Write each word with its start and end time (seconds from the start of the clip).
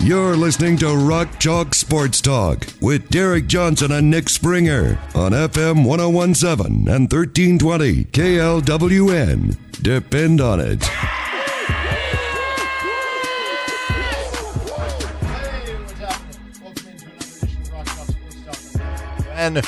You're 0.00 0.36
listening 0.36 0.76
to 0.78 0.94
Rock 0.94 1.38
Chalk 1.38 1.74
Sports 1.74 2.20
Talk 2.20 2.66
with 2.80 3.08
Derek 3.08 3.46
Johnson 3.46 3.90
and 3.90 4.10
Nick 4.10 4.28
Springer 4.28 4.98
on 5.14 5.32
FM 5.32 5.86
1017 5.86 6.88
and 6.88 7.10
1320 7.10 8.04
KLWN. 8.04 9.56
Depend 9.82 10.40
on 10.42 10.60
it. 10.60 10.84
And 19.32 19.62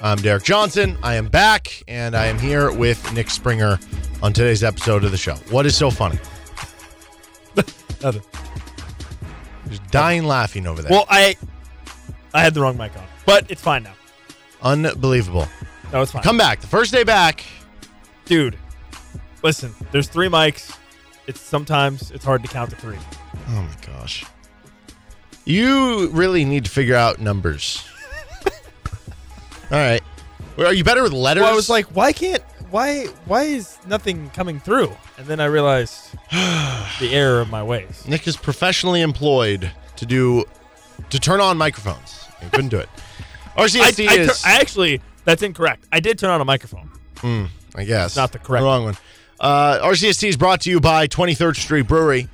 I'm 0.00 0.18
Derek 0.18 0.42
Johnson. 0.44 0.96
I 1.02 1.14
am 1.14 1.28
back, 1.28 1.82
and 1.86 2.16
I 2.16 2.26
am 2.26 2.38
here 2.38 2.72
with 2.72 3.12
Nick 3.12 3.30
Springer 3.30 3.78
on 4.22 4.32
today's 4.32 4.64
episode 4.64 5.04
of 5.04 5.10
the 5.10 5.16
show. 5.16 5.34
What 5.50 5.66
is 5.66 5.76
so 5.76 5.90
funny? 5.90 6.18
Dying 9.90 10.24
laughing 10.24 10.66
over 10.66 10.82
there. 10.82 10.90
Well, 10.90 11.06
I 11.08 11.36
I 12.34 12.42
had 12.42 12.54
the 12.54 12.60
wrong 12.60 12.76
mic 12.76 12.96
on, 12.96 13.04
but 13.26 13.50
it's 13.50 13.62
fine 13.62 13.82
now. 13.82 13.94
Unbelievable. 14.62 15.46
No, 15.92 16.02
it's 16.02 16.12
fine. 16.12 16.22
Come 16.22 16.38
back. 16.38 16.60
The 16.60 16.66
first 16.66 16.92
day 16.92 17.04
back. 17.04 17.44
dude. 18.24 18.56
Listen, 19.42 19.74
there's 19.90 20.06
three 20.08 20.28
mics. 20.28 20.76
It's 21.26 21.40
sometimes 21.40 22.10
it's 22.12 22.24
hard 22.24 22.42
to 22.42 22.48
count 22.48 22.70
to 22.70 22.76
three. 22.76 22.98
Oh 23.48 23.62
my 23.62 23.74
gosh. 23.86 24.24
You 25.44 26.08
really 26.10 26.44
need 26.44 26.64
to 26.64 26.70
figure 26.70 26.94
out 26.94 27.20
numbers. 27.20 27.84
All 28.46 28.50
right. 29.78 30.02
Are 30.58 30.72
you 30.72 30.84
better 30.84 31.02
with 31.02 31.12
letters? 31.12 31.42
Well, 31.42 31.52
I 31.52 31.56
was 31.56 31.68
like, 31.68 31.86
why 31.86 32.12
can't 32.12 32.42
why 32.72 33.04
why 33.26 33.42
is 33.44 33.78
nothing 33.86 34.30
coming 34.30 34.58
through? 34.58 34.92
And 35.18 35.26
then 35.26 35.38
I 35.38 35.44
realized 35.44 36.12
the 36.30 37.10
error 37.12 37.40
of 37.40 37.50
my 37.50 37.62
ways. 37.62 38.04
Nick 38.08 38.26
is 38.26 38.36
professionally 38.36 39.02
employed 39.02 39.70
to 39.96 40.06
do 40.06 40.44
to 41.10 41.20
turn 41.20 41.40
on 41.40 41.56
microphones. 41.56 42.26
He 42.40 42.48
couldn't 42.50 42.70
do 42.70 42.78
it. 42.78 42.88
I, 43.56 43.60
RCST 43.66 44.08
I, 44.08 44.14
is 44.14 44.42
tur- 44.42 44.48
I 44.48 44.60
actually 44.60 45.00
that's 45.24 45.42
incorrect. 45.42 45.84
I 45.92 46.00
did 46.00 46.18
turn 46.18 46.30
on 46.30 46.40
a 46.40 46.44
microphone. 46.44 46.90
I 47.74 47.84
guess. 47.84 48.16
Not 48.16 48.32
the 48.32 48.38
correct 48.38 48.64
wrong 48.64 48.84
one. 48.84 48.96
Uh, 49.38 49.78
RCST 49.80 50.28
is 50.28 50.36
brought 50.36 50.62
to 50.62 50.70
you 50.70 50.80
by 50.80 51.06
23rd 51.06 51.56
Street 51.56 51.86
Brewery. 51.86 52.28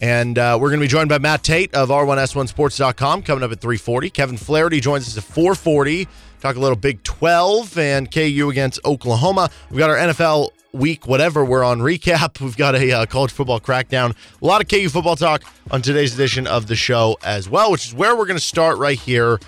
And 0.00 0.36
uh, 0.36 0.58
we're 0.60 0.70
going 0.70 0.80
to 0.80 0.84
be 0.84 0.88
joined 0.88 1.08
by 1.08 1.18
Matt 1.18 1.44
Tait 1.44 1.72
of 1.74 1.88
R1S1Sports.com 1.88 3.22
coming 3.22 3.44
up 3.44 3.52
at 3.52 3.60
340. 3.60 4.10
Kevin 4.10 4.36
Flaherty 4.36 4.80
joins 4.80 5.06
us 5.06 5.16
at 5.16 5.22
440. 5.22 6.08
Talk 6.42 6.56
a 6.56 6.58
little 6.58 6.74
Big 6.74 7.00
12 7.04 7.78
and 7.78 8.10
KU 8.10 8.48
against 8.50 8.84
Oklahoma. 8.84 9.48
We've 9.70 9.78
got 9.78 9.90
our 9.90 9.96
NFL 9.96 10.48
week, 10.72 11.06
whatever. 11.06 11.44
We're 11.44 11.62
on 11.62 11.78
recap. 11.78 12.40
We've 12.40 12.56
got 12.56 12.74
a 12.74 12.90
uh, 12.90 13.06
college 13.06 13.30
football 13.30 13.60
crackdown. 13.60 14.16
A 14.42 14.44
lot 14.44 14.60
of 14.60 14.66
KU 14.66 14.88
football 14.88 15.14
talk 15.14 15.44
on 15.70 15.82
today's 15.82 16.14
edition 16.14 16.48
of 16.48 16.66
the 16.66 16.74
show 16.74 17.16
as 17.22 17.48
well, 17.48 17.70
which 17.70 17.86
is 17.86 17.94
where 17.94 18.16
we're 18.16 18.26
going 18.26 18.40
to 18.40 18.44
start 18.44 18.78
right 18.78 18.98
here 18.98 19.38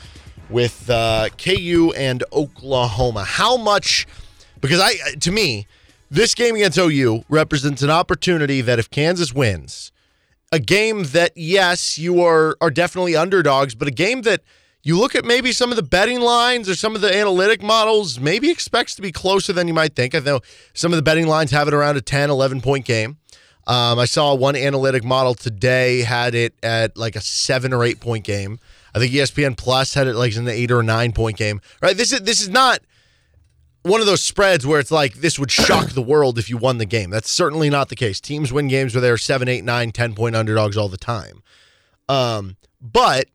with 0.48 0.88
uh, 0.88 1.30
KU 1.36 1.92
and 1.96 2.22
Oklahoma. 2.32 3.24
How 3.24 3.56
much 3.56 4.06
because 4.60 4.78
I 4.78 5.16
to 5.18 5.32
me 5.32 5.66
this 6.12 6.32
game 6.36 6.54
against 6.54 6.78
OU 6.78 7.24
represents 7.28 7.82
an 7.82 7.90
opportunity 7.90 8.60
that 8.60 8.78
if 8.78 8.88
Kansas 8.88 9.34
wins, 9.34 9.90
a 10.52 10.60
game 10.60 11.02
that 11.06 11.32
yes, 11.34 11.98
you 11.98 12.22
are 12.22 12.56
are 12.60 12.70
definitely 12.70 13.16
underdogs, 13.16 13.74
but 13.74 13.88
a 13.88 13.90
game 13.90 14.22
that 14.22 14.42
you 14.84 14.98
look 14.98 15.14
at 15.14 15.24
maybe 15.24 15.50
some 15.50 15.70
of 15.70 15.76
the 15.76 15.82
betting 15.82 16.20
lines 16.20 16.68
or 16.68 16.74
some 16.76 16.94
of 16.94 17.00
the 17.00 17.12
analytic 17.12 17.62
models 17.62 18.20
maybe 18.20 18.50
expects 18.50 18.94
to 18.94 19.02
be 19.02 19.10
closer 19.10 19.52
than 19.52 19.66
you 19.66 19.74
might 19.74 19.96
think. 19.96 20.14
I 20.14 20.18
know 20.20 20.40
some 20.74 20.92
of 20.92 20.96
the 20.96 21.02
betting 21.02 21.26
lines 21.26 21.50
have 21.50 21.66
it 21.66 21.74
around 21.74 21.96
a 21.96 22.02
10, 22.02 22.28
11 22.28 22.60
point 22.60 22.84
game. 22.84 23.16
Um, 23.66 23.98
I 23.98 24.04
saw 24.04 24.34
one 24.34 24.56
analytic 24.56 25.02
model 25.02 25.34
today 25.34 26.02
had 26.02 26.34
it 26.34 26.54
at 26.62 26.98
like 26.98 27.16
a 27.16 27.22
seven 27.22 27.72
or 27.72 27.82
eight 27.82 27.98
point 27.98 28.24
game. 28.24 28.60
I 28.94 28.98
think 28.98 29.12
ESPN 29.12 29.56
Plus 29.56 29.94
had 29.94 30.06
it 30.06 30.14
like 30.14 30.36
in 30.36 30.44
the 30.44 30.52
eight 30.52 30.70
or 30.70 30.82
nine 30.82 31.12
point 31.12 31.38
game. 31.38 31.62
Right? 31.80 31.96
This 31.96 32.12
is 32.12 32.20
this 32.20 32.42
is 32.42 32.50
not 32.50 32.80
one 33.84 34.00
of 34.00 34.06
those 34.06 34.20
spreads 34.20 34.66
where 34.66 34.80
it's 34.80 34.90
like 34.90 35.14
this 35.14 35.38
would 35.38 35.50
shock 35.50 35.90
the 35.90 36.02
world 36.02 36.38
if 36.38 36.50
you 36.50 36.58
won 36.58 36.76
the 36.76 36.84
game. 36.84 37.08
That's 37.08 37.30
certainly 37.30 37.70
not 37.70 37.88
the 37.88 37.96
case. 37.96 38.20
Teams 38.20 38.52
win 38.52 38.68
games 38.68 38.94
where 38.94 39.00
they're 39.00 39.16
seven, 39.16 39.48
eight, 39.48 39.64
nine, 39.64 39.92
10 39.92 40.14
point 40.14 40.36
underdogs 40.36 40.76
all 40.76 40.90
the 40.90 40.98
time. 40.98 41.42
Um, 42.06 42.56
but 42.82 43.28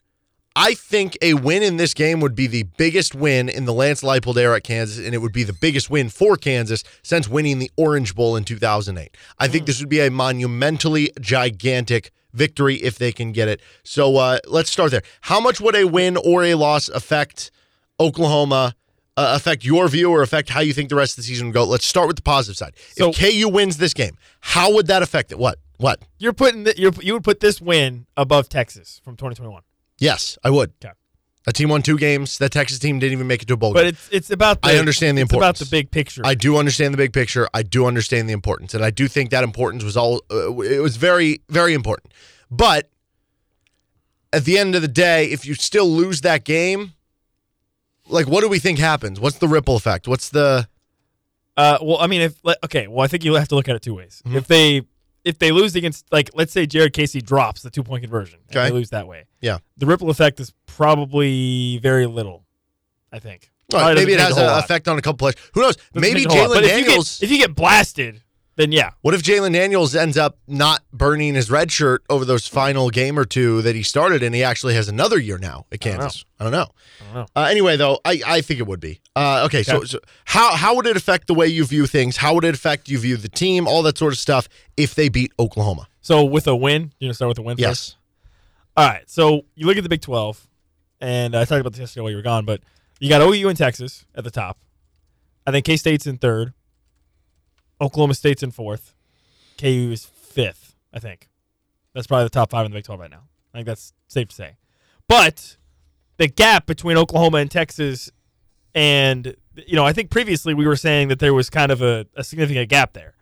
I 0.61 0.73
think 0.73 1.17
a 1.21 1.35
win 1.35 1.63
in 1.63 1.77
this 1.77 1.93
game 1.93 2.19
would 2.19 2.35
be 2.35 2.45
the 2.45 2.63
biggest 2.63 3.15
win 3.15 3.47
in 3.47 3.63
the 3.63 3.73
Lance 3.73 4.01
Leipold 4.01 4.35
era 4.35 4.57
at 4.57 4.65
Kansas, 4.65 4.97
and 5.03 5.15
it 5.15 5.19
would 5.19 5.31
be 5.31 5.43
the 5.43 5.53
biggest 5.53 5.89
win 5.89 6.09
for 6.09 6.35
Kansas 6.35 6.83
since 7.01 7.29
winning 7.29 7.59
the 7.59 7.71
Orange 7.77 8.13
Bowl 8.13 8.35
in 8.35 8.43
2008. 8.43 9.15
I 9.39 9.47
think 9.47 9.65
this 9.65 9.79
would 9.79 9.87
be 9.87 10.01
a 10.01 10.11
monumentally 10.11 11.11
gigantic 11.21 12.11
victory 12.33 12.75
if 12.75 12.97
they 12.97 13.13
can 13.13 13.31
get 13.31 13.47
it. 13.47 13.61
So 13.85 14.17
uh, 14.17 14.39
let's 14.47 14.69
start 14.69 14.91
there. 14.91 15.03
How 15.21 15.39
much 15.39 15.61
would 15.61 15.77
a 15.77 15.85
win 15.85 16.17
or 16.17 16.43
a 16.43 16.55
loss 16.55 16.89
affect 16.89 17.51
Oklahoma? 17.97 18.75
Uh, 19.15 19.35
affect 19.35 19.63
your 19.63 19.87
view 19.87 20.11
or 20.11 20.21
affect 20.21 20.49
how 20.49 20.59
you 20.59 20.73
think 20.73 20.89
the 20.89 20.95
rest 20.95 21.13
of 21.13 21.17
the 21.17 21.23
season 21.23 21.47
will 21.47 21.53
go? 21.53 21.63
Let's 21.63 21.85
start 21.85 22.07
with 22.07 22.17
the 22.17 22.21
positive 22.21 22.57
side. 22.57 22.73
So- 22.97 23.11
if 23.11 23.17
KU 23.17 23.47
wins 23.47 23.77
this 23.77 23.93
game, 23.93 24.17
how 24.41 24.73
would 24.73 24.87
that 24.87 25.03
affect 25.03 25.31
it? 25.31 25.39
What? 25.39 25.57
What? 25.77 26.03
You're 26.17 26.33
putting 26.33 26.65
the, 26.65 26.77
you're, 26.77 26.91
you 27.01 27.13
would 27.13 27.23
put 27.23 27.39
this 27.39 27.61
win 27.61 28.07
above 28.17 28.49
Texas 28.49 28.99
from 29.05 29.15
2021. 29.15 29.61
Yes, 29.99 30.37
I 30.43 30.49
would. 30.49 30.73
Okay. 30.83 30.93
A 31.47 31.53
team 31.53 31.69
won 31.69 31.81
two 31.81 31.97
games. 31.97 32.37
That 32.37 32.51
Texas 32.51 32.79
team 32.79 32.99
didn't 32.99 33.13
even 33.13 33.27
make 33.27 33.41
it 33.41 33.47
to 33.47 33.53
a 33.53 33.57
bowl 33.57 33.73
But 33.73 33.81
game. 33.81 33.89
it's 33.89 34.09
it's 34.11 34.29
about 34.29 34.61
the, 34.61 34.69
I 34.69 34.75
understand 34.75 35.17
the 35.17 35.21
it's 35.21 35.33
about 35.33 35.55
the 35.55 35.65
big 35.65 35.89
picture. 35.89 36.21
I 36.23 36.35
do 36.35 36.57
understand 36.57 36.93
the 36.93 36.97
big 36.97 37.13
picture. 37.13 37.47
I 37.53 37.63
do 37.63 37.85
understand 37.85 38.29
the 38.29 38.33
importance, 38.33 38.73
and 38.73 38.83
I 38.83 38.91
do 38.91 39.07
think 39.07 39.31
that 39.31 39.43
importance 39.43 39.83
was 39.83 39.97
all. 39.97 40.21
Uh, 40.31 40.59
it 40.59 40.81
was 40.81 40.97
very, 40.97 41.41
very 41.49 41.73
important. 41.73 42.13
But 42.51 42.89
at 44.31 44.45
the 44.45 44.57
end 44.57 44.75
of 44.75 44.81
the 44.81 44.87
day, 44.87 45.25
if 45.25 45.45
you 45.45 45.53
still 45.55 45.89
lose 45.89 46.21
that 46.21 46.43
game, 46.43 46.93
like, 48.07 48.27
what 48.27 48.41
do 48.41 48.49
we 48.49 48.59
think 48.59 48.77
happens? 48.77 49.19
What's 49.19 49.37
the 49.37 49.47
ripple 49.47 49.75
effect? 49.75 50.07
What's 50.07 50.29
the? 50.29 50.67
Uh, 51.57 51.77
well, 51.81 51.97
I 51.99 52.07
mean, 52.07 52.21
if 52.21 52.35
okay, 52.63 52.87
well, 52.87 53.03
I 53.03 53.07
think 53.07 53.23
you 53.23 53.33
have 53.35 53.47
to 53.47 53.55
look 53.55 53.67
at 53.69 53.75
it 53.75 53.81
two 53.81 53.95
ways. 53.95 54.21
Mm-hmm. 54.25 54.37
If 54.37 54.47
they 54.47 54.83
if 55.25 55.37
they 55.39 55.51
lose 55.51 55.75
against, 55.75 56.05
like, 56.11 56.29
let's 56.33 56.51
say 56.53 56.65
Jared 56.65 56.93
Casey 56.93 57.21
drops 57.21 57.61
the 57.61 57.69
two 57.69 57.83
point 57.83 58.03
conversion, 58.03 58.39
and 58.47 58.57
Okay. 58.57 58.69
they 58.69 58.73
lose 58.73 58.89
that 58.91 59.07
way. 59.07 59.25
Yeah. 59.41 59.59
the 59.77 59.85
ripple 59.85 60.09
effect 60.09 60.39
is 60.39 60.53
probably 60.65 61.77
very 61.79 62.05
little. 62.05 62.45
I 63.11 63.19
think. 63.19 63.49
All 63.73 63.79
right, 63.79 63.85
Probably 63.85 64.01
maybe 64.01 64.13
it 64.13 64.17
doesn't 64.17 64.27
has 64.29 64.35
change 64.35 64.37
a 64.37 64.41
whole 64.41 64.49
an 64.49 64.55
lot. 64.55 64.63
effect 64.65 64.87
on 64.87 64.97
a 64.97 65.01
couple 65.01 65.17
players. 65.17 65.35
Who 65.53 65.61
knows? 65.61 65.75
Doesn't 65.75 66.01
Maybe 66.01 66.21
change 66.21 66.33
a 66.33 66.37
whole 66.37 66.49
lot. 66.49 66.49
Jalon 66.49 66.53
But 66.55 66.63
if 66.65 66.71
you 66.71 66.77
get- 66.77 66.85
Daniels. 66.87 67.23
if 67.23 67.31
you 67.31 67.37
get 67.37 67.55
blasted, 67.55 68.21
then 68.59 68.73
yeah. 68.73 68.89
What 68.99 69.13
if 69.13 69.23
Jalon 69.23 69.53
Daniels 69.53 69.95
ends 69.95 70.17
up 70.17 70.37
not 70.45 70.83
burning 70.91 71.35
his 71.35 71.49
red 71.49 71.71
shirt 71.71 72.03
over 72.09 72.25
those 72.25 72.45
final 72.45 72.89
game 72.89 73.17
or 73.17 73.23
two 73.23 73.61
that 73.61 73.73
he 73.73 73.83
started, 73.83 74.21
and 74.21 74.35
he 74.35 74.43
actually 74.43 74.73
has 74.73 74.89
another 74.89 75.17
year 75.17 75.37
now 75.37 75.65
at 75.71 75.79
don't 75.79 75.93
know. 75.93 75.99
Kansas? 76.01 76.25
I 76.41 76.43
don't 76.43 76.51
know. 76.51 76.67
I 76.99 77.03
don't 77.05 77.13
know. 77.13 77.27
Uh, 77.37 77.45
anyway, 77.45 77.77
though, 77.77 78.01
I, 78.03 78.21
I 78.27 78.41
think 78.41 78.59
it 78.59 78.67
would 78.67 78.81
be. 78.81 78.99
Uh, 79.15 79.43
okay, 79.45 79.63
so, 79.63 79.85
so 79.85 79.99
how 80.25 80.57
how 80.57 80.75
would 80.75 80.87
it 80.87 80.97
affect 80.97 81.27
the 81.27 81.33
way 81.33 81.47
you 81.47 81.63
view 81.63 81.87
things? 81.87 82.17
How 82.17 82.33
would 82.33 82.43
it 82.43 82.53
affect 82.53 82.89
you 82.89 82.99
view 82.99 83.15
the 83.15 83.29
team? 83.29 83.65
All 83.65 83.81
that 83.83 83.97
sort 83.97 84.11
of 84.11 84.19
stuff 84.19 84.49
if 84.75 84.93
they 84.93 85.07
beat 85.07 85.31
Oklahoma. 85.39 85.87
So 86.01 86.25
with 86.25 86.45
a 86.45 86.55
win, 86.55 86.91
you're 86.99 87.07
gonna 87.07 87.13
start 87.13 87.29
with 87.29 87.39
a 87.39 87.43
win. 87.43 87.55
First? 87.55 87.61
Yes. 87.61 87.95
All 88.75 88.89
right. 88.89 89.09
So 89.09 89.45
you 89.55 89.67
look 89.67 89.77
at 89.77 89.83
the 89.83 89.89
Big 89.89 90.01
12, 90.01 90.47
and 90.99 91.33
I 91.33 91.45
talked 91.45 91.61
about 91.61 91.71
this 91.71 91.79
yesterday 91.79 92.01
while 92.01 92.09
you 92.11 92.17
were 92.17 92.23
gone, 92.23 92.43
but 92.43 92.59
you 92.99 93.07
got 93.07 93.21
OU 93.21 93.47
and 93.47 93.57
Texas 93.57 94.05
at 94.15 94.25
the 94.25 94.31
top. 94.31 94.57
I 95.47 95.51
think 95.51 95.65
K 95.65 95.77
State's 95.77 96.05
in 96.05 96.17
third. 96.17 96.53
Oklahoma 97.81 98.13
State's 98.13 98.43
in 98.43 98.51
fourth. 98.51 98.93
KU 99.57 99.89
is 99.91 100.05
fifth. 100.05 100.75
I 100.93 100.99
think 100.99 101.29
that's 101.93 102.07
probably 102.07 102.25
the 102.25 102.29
top 102.29 102.51
five 102.51 102.65
in 102.65 102.71
the 102.71 102.77
Big 102.77 102.85
12 102.85 102.99
right 102.99 103.11
now. 103.11 103.23
I 103.53 103.57
think 103.57 103.67
that's 103.67 103.93
safe 104.07 104.29
to 104.29 104.35
say. 104.35 104.55
But 105.07 105.57
the 106.17 106.27
gap 106.27 106.65
between 106.65 106.97
Oklahoma 106.97 107.37
and 107.37 107.49
Texas, 107.49 108.11
and 108.75 109.35
you 109.55 109.75
know, 109.75 109.85
I 109.85 109.93
think 109.93 110.09
previously 110.09 110.53
we 110.53 110.67
were 110.67 110.75
saying 110.75 111.07
that 111.09 111.19
there 111.19 111.33
was 111.33 111.49
kind 111.49 111.71
of 111.71 111.81
a, 111.81 112.05
a 112.15 112.23
significant 112.23 112.69
gap 112.69 112.93
there. 112.93 113.15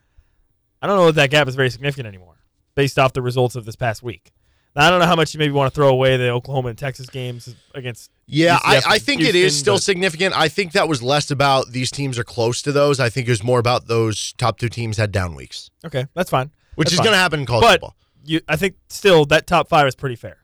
I 0.82 0.88
don't 0.88 0.98
know 0.98 1.08
if 1.08 1.16
that 1.16 1.32
gap 1.32 1.48
is 1.48 1.56
very 1.56 1.70
significant 1.70 2.08
anymore, 2.08 2.38
based 2.76 3.00
off 3.00 3.14
the 3.14 3.22
results 3.22 3.56
of 3.56 3.66
this 3.66 3.76
past 3.76 4.04
week. 4.04 4.32
Now, 4.78 4.86
I 4.86 4.90
don't 4.92 5.00
know 5.00 5.08
how 5.08 5.16
much 5.16 5.34
you 5.34 5.40
maybe 5.40 5.54
want 5.54 5.74
to 5.74 5.76
throw 5.76 5.90
away 5.90 6.18
the 6.18 6.30
Oklahoma 6.30 6.70
and 6.70 6.78
Texas 6.78 7.08
games 7.10 7.54
against. 7.74 8.12
Yeah, 8.28 8.60
I, 8.64 8.82
I 8.88 9.00
think 9.00 9.22
it 9.22 9.34
is 9.34 9.58
still 9.58 9.76
but- 9.76 9.82
significant. 9.84 10.38
I 10.38 10.50
think 10.50 10.74
that 10.74 10.88
was 10.88 11.02
less 11.02 11.32
about 11.32 11.72
these 11.72 11.90
teams 11.90 12.20
are 12.20 12.24
close 12.24 12.62
to 12.62 12.72
those. 12.72 13.00
I 13.00 13.10
think 13.10 13.28
it 13.28 13.32
was 13.32 13.44
more 13.44 13.58
about 13.58 13.88
those 13.88 14.34
top 14.34 14.60
two 14.60 14.70
teams 14.70 14.98
had 14.98 15.12
down 15.12 15.34
weeks, 15.34 15.72
Okay, 15.84 16.06
that's 16.14 16.30
fine. 16.30 16.52
which 16.76 16.90
That's 16.90 16.94
is 16.94 17.00
going 17.00 17.14
to 17.14 17.18
happen 17.18 17.40
in 17.40 17.48
college 17.48 17.64
But 17.64 17.72
football. 17.72 17.96
you, 18.24 18.40
I 18.48 18.56
think 18.56 18.76
still 18.90 19.26
that 19.26 19.48
top 19.48 19.68
five 19.68 19.88
is 19.88 19.96
pretty 19.96 20.16
fair. 20.16 20.38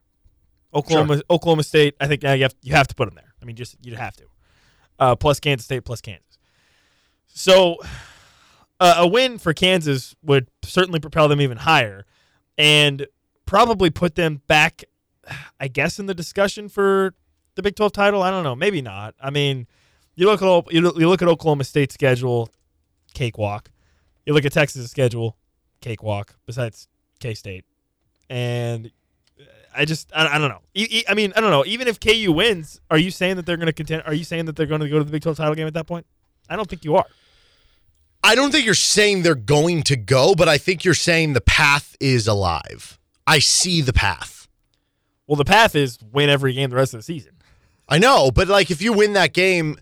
Oklahoma, 0.74 1.21
Oklahoma 1.29 1.62
State. 1.63 1.95
I 2.01 2.07
think 2.07 2.24
yeah, 2.24 2.33
you 2.33 2.41
have 2.44 2.56
you 2.63 2.74
have 2.74 2.88
to 2.88 2.95
put 2.95 3.06
them 3.06 3.13
there. 3.13 3.36
I 3.39 3.45
mean, 3.45 3.56
just 3.56 3.75
you'd 3.86 4.00
have 4.00 4.15
to. 4.18 4.24
Uh, 4.97 5.15
plus 5.15 5.39
Kansas 5.39 5.65
State, 5.65 5.86
plus 5.86 6.01
Kansas. 6.01 6.39
So 7.27 7.77
uh, 8.79 8.95
a 8.97 9.07
win 9.07 9.38
for 9.38 9.53
Kansas 9.53 10.15
would 10.24 10.47
certainly 10.63 11.00
propel 11.00 11.27
them 11.27 11.39
even 11.41 11.57
higher, 11.57 12.07
and 12.57 13.06
probably 13.45 13.89
put 13.89 14.15
them 14.15 14.41
back, 14.47 14.83
I 15.59 15.67
guess, 15.67 15.99
in 15.99 16.05
the 16.05 16.13
discussion 16.13 16.69
for 16.69 17.13
the 17.55 17.61
Big 17.61 17.75
Twelve 17.75 17.91
title. 17.91 18.21
I 18.23 18.31
don't 18.31 18.43
know, 18.43 18.55
maybe 18.55 18.81
not. 18.81 19.15
I 19.21 19.29
mean, 19.29 19.67
you 20.15 20.25
look 20.25 20.41
at 20.41 20.73
you 20.73 20.81
look 20.81 21.21
at 21.21 21.27
Oklahoma 21.27 21.63
State's 21.63 21.93
schedule, 21.93 22.49
cakewalk. 23.13 23.71
You 24.25 24.33
look 24.33 24.45
at 24.45 24.53
Texas' 24.53 24.89
schedule, 24.89 25.37
cakewalk. 25.81 26.35
Besides 26.45 26.87
K 27.19 27.33
State, 27.33 27.65
and 28.29 28.91
I 29.75 29.85
just 29.85 30.11
I, 30.15 30.35
I 30.35 30.37
don't 30.37 30.49
know. 30.49 30.61
I 31.07 31.13
mean 31.13 31.33
I 31.35 31.41
don't 31.41 31.51
know. 31.51 31.65
Even 31.65 31.87
if 31.87 31.99
KU 31.99 32.31
wins, 32.31 32.79
are 32.89 32.97
you 32.97 33.11
saying 33.11 33.37
that 33.37 33.45
they're 33.45 33.57
going 33.57 33.67
to 33.67 33.73
contend? 33.73 34.03
Are 34.05 34.13
you 34.13 34.23
saying 34.23 34.45
that 34.45 34.55
they're 34.55 34.65
going 34.65 34.81
to 34.81 34.89
go 34.89 34.99
to 34.99 35.03
the 35.03 35.11
Big 35.11 35.23
Twelve 35.23 35.37
title 35.37 35.55
game 35.55 35.67
at 35.67 35.73
that 35.73 35.87
point? 35.87 36.05
I 36.49 36.55
don't 36.55 36.69
think 36.69 36.83
you 36.83 36.95
are. 36.95 37.05
I 38.23 38.35
don't 38.35 38.51
think 38.51 38.65
you're 38.65 38.73
saying 38.73 39.23
they're 39.23 39.35
going 39.35 39.83
to 39.83 39.97
go, 39.97 40.33
but 40.33 40.47
I 40.47 40.57
think 40.57 40.85
you're 40.85 40.93
saying 40.93 41.33
the 41.33 41.41
path 41.41 41.97
is 41.99 42.25
alive. 42.25 42.97
I 43.27 43.39
see 43.39 43.81
the 43.81 43.93
path. 43.93 44.47
Well, 45.27 45.35
the 45.37 45.45
path 45.45 45.75
is 45.75 45.99
win 46.11 46.29
every 46.29 46.53
game 46.53 46.69
the 46.69 46.75
rest 46.75 46.93
of 46.93 46.99
the 46.99 47.03
season. 47.03 47.33
I 47.87 47.97
know, 47.99 48.31
but 48.31 48.47
like 48.47 48.71
if 48.71 48.81
you 48.81 48.93
win 48.93 49.13
that 49.13 49.33
game, 49.33 49.77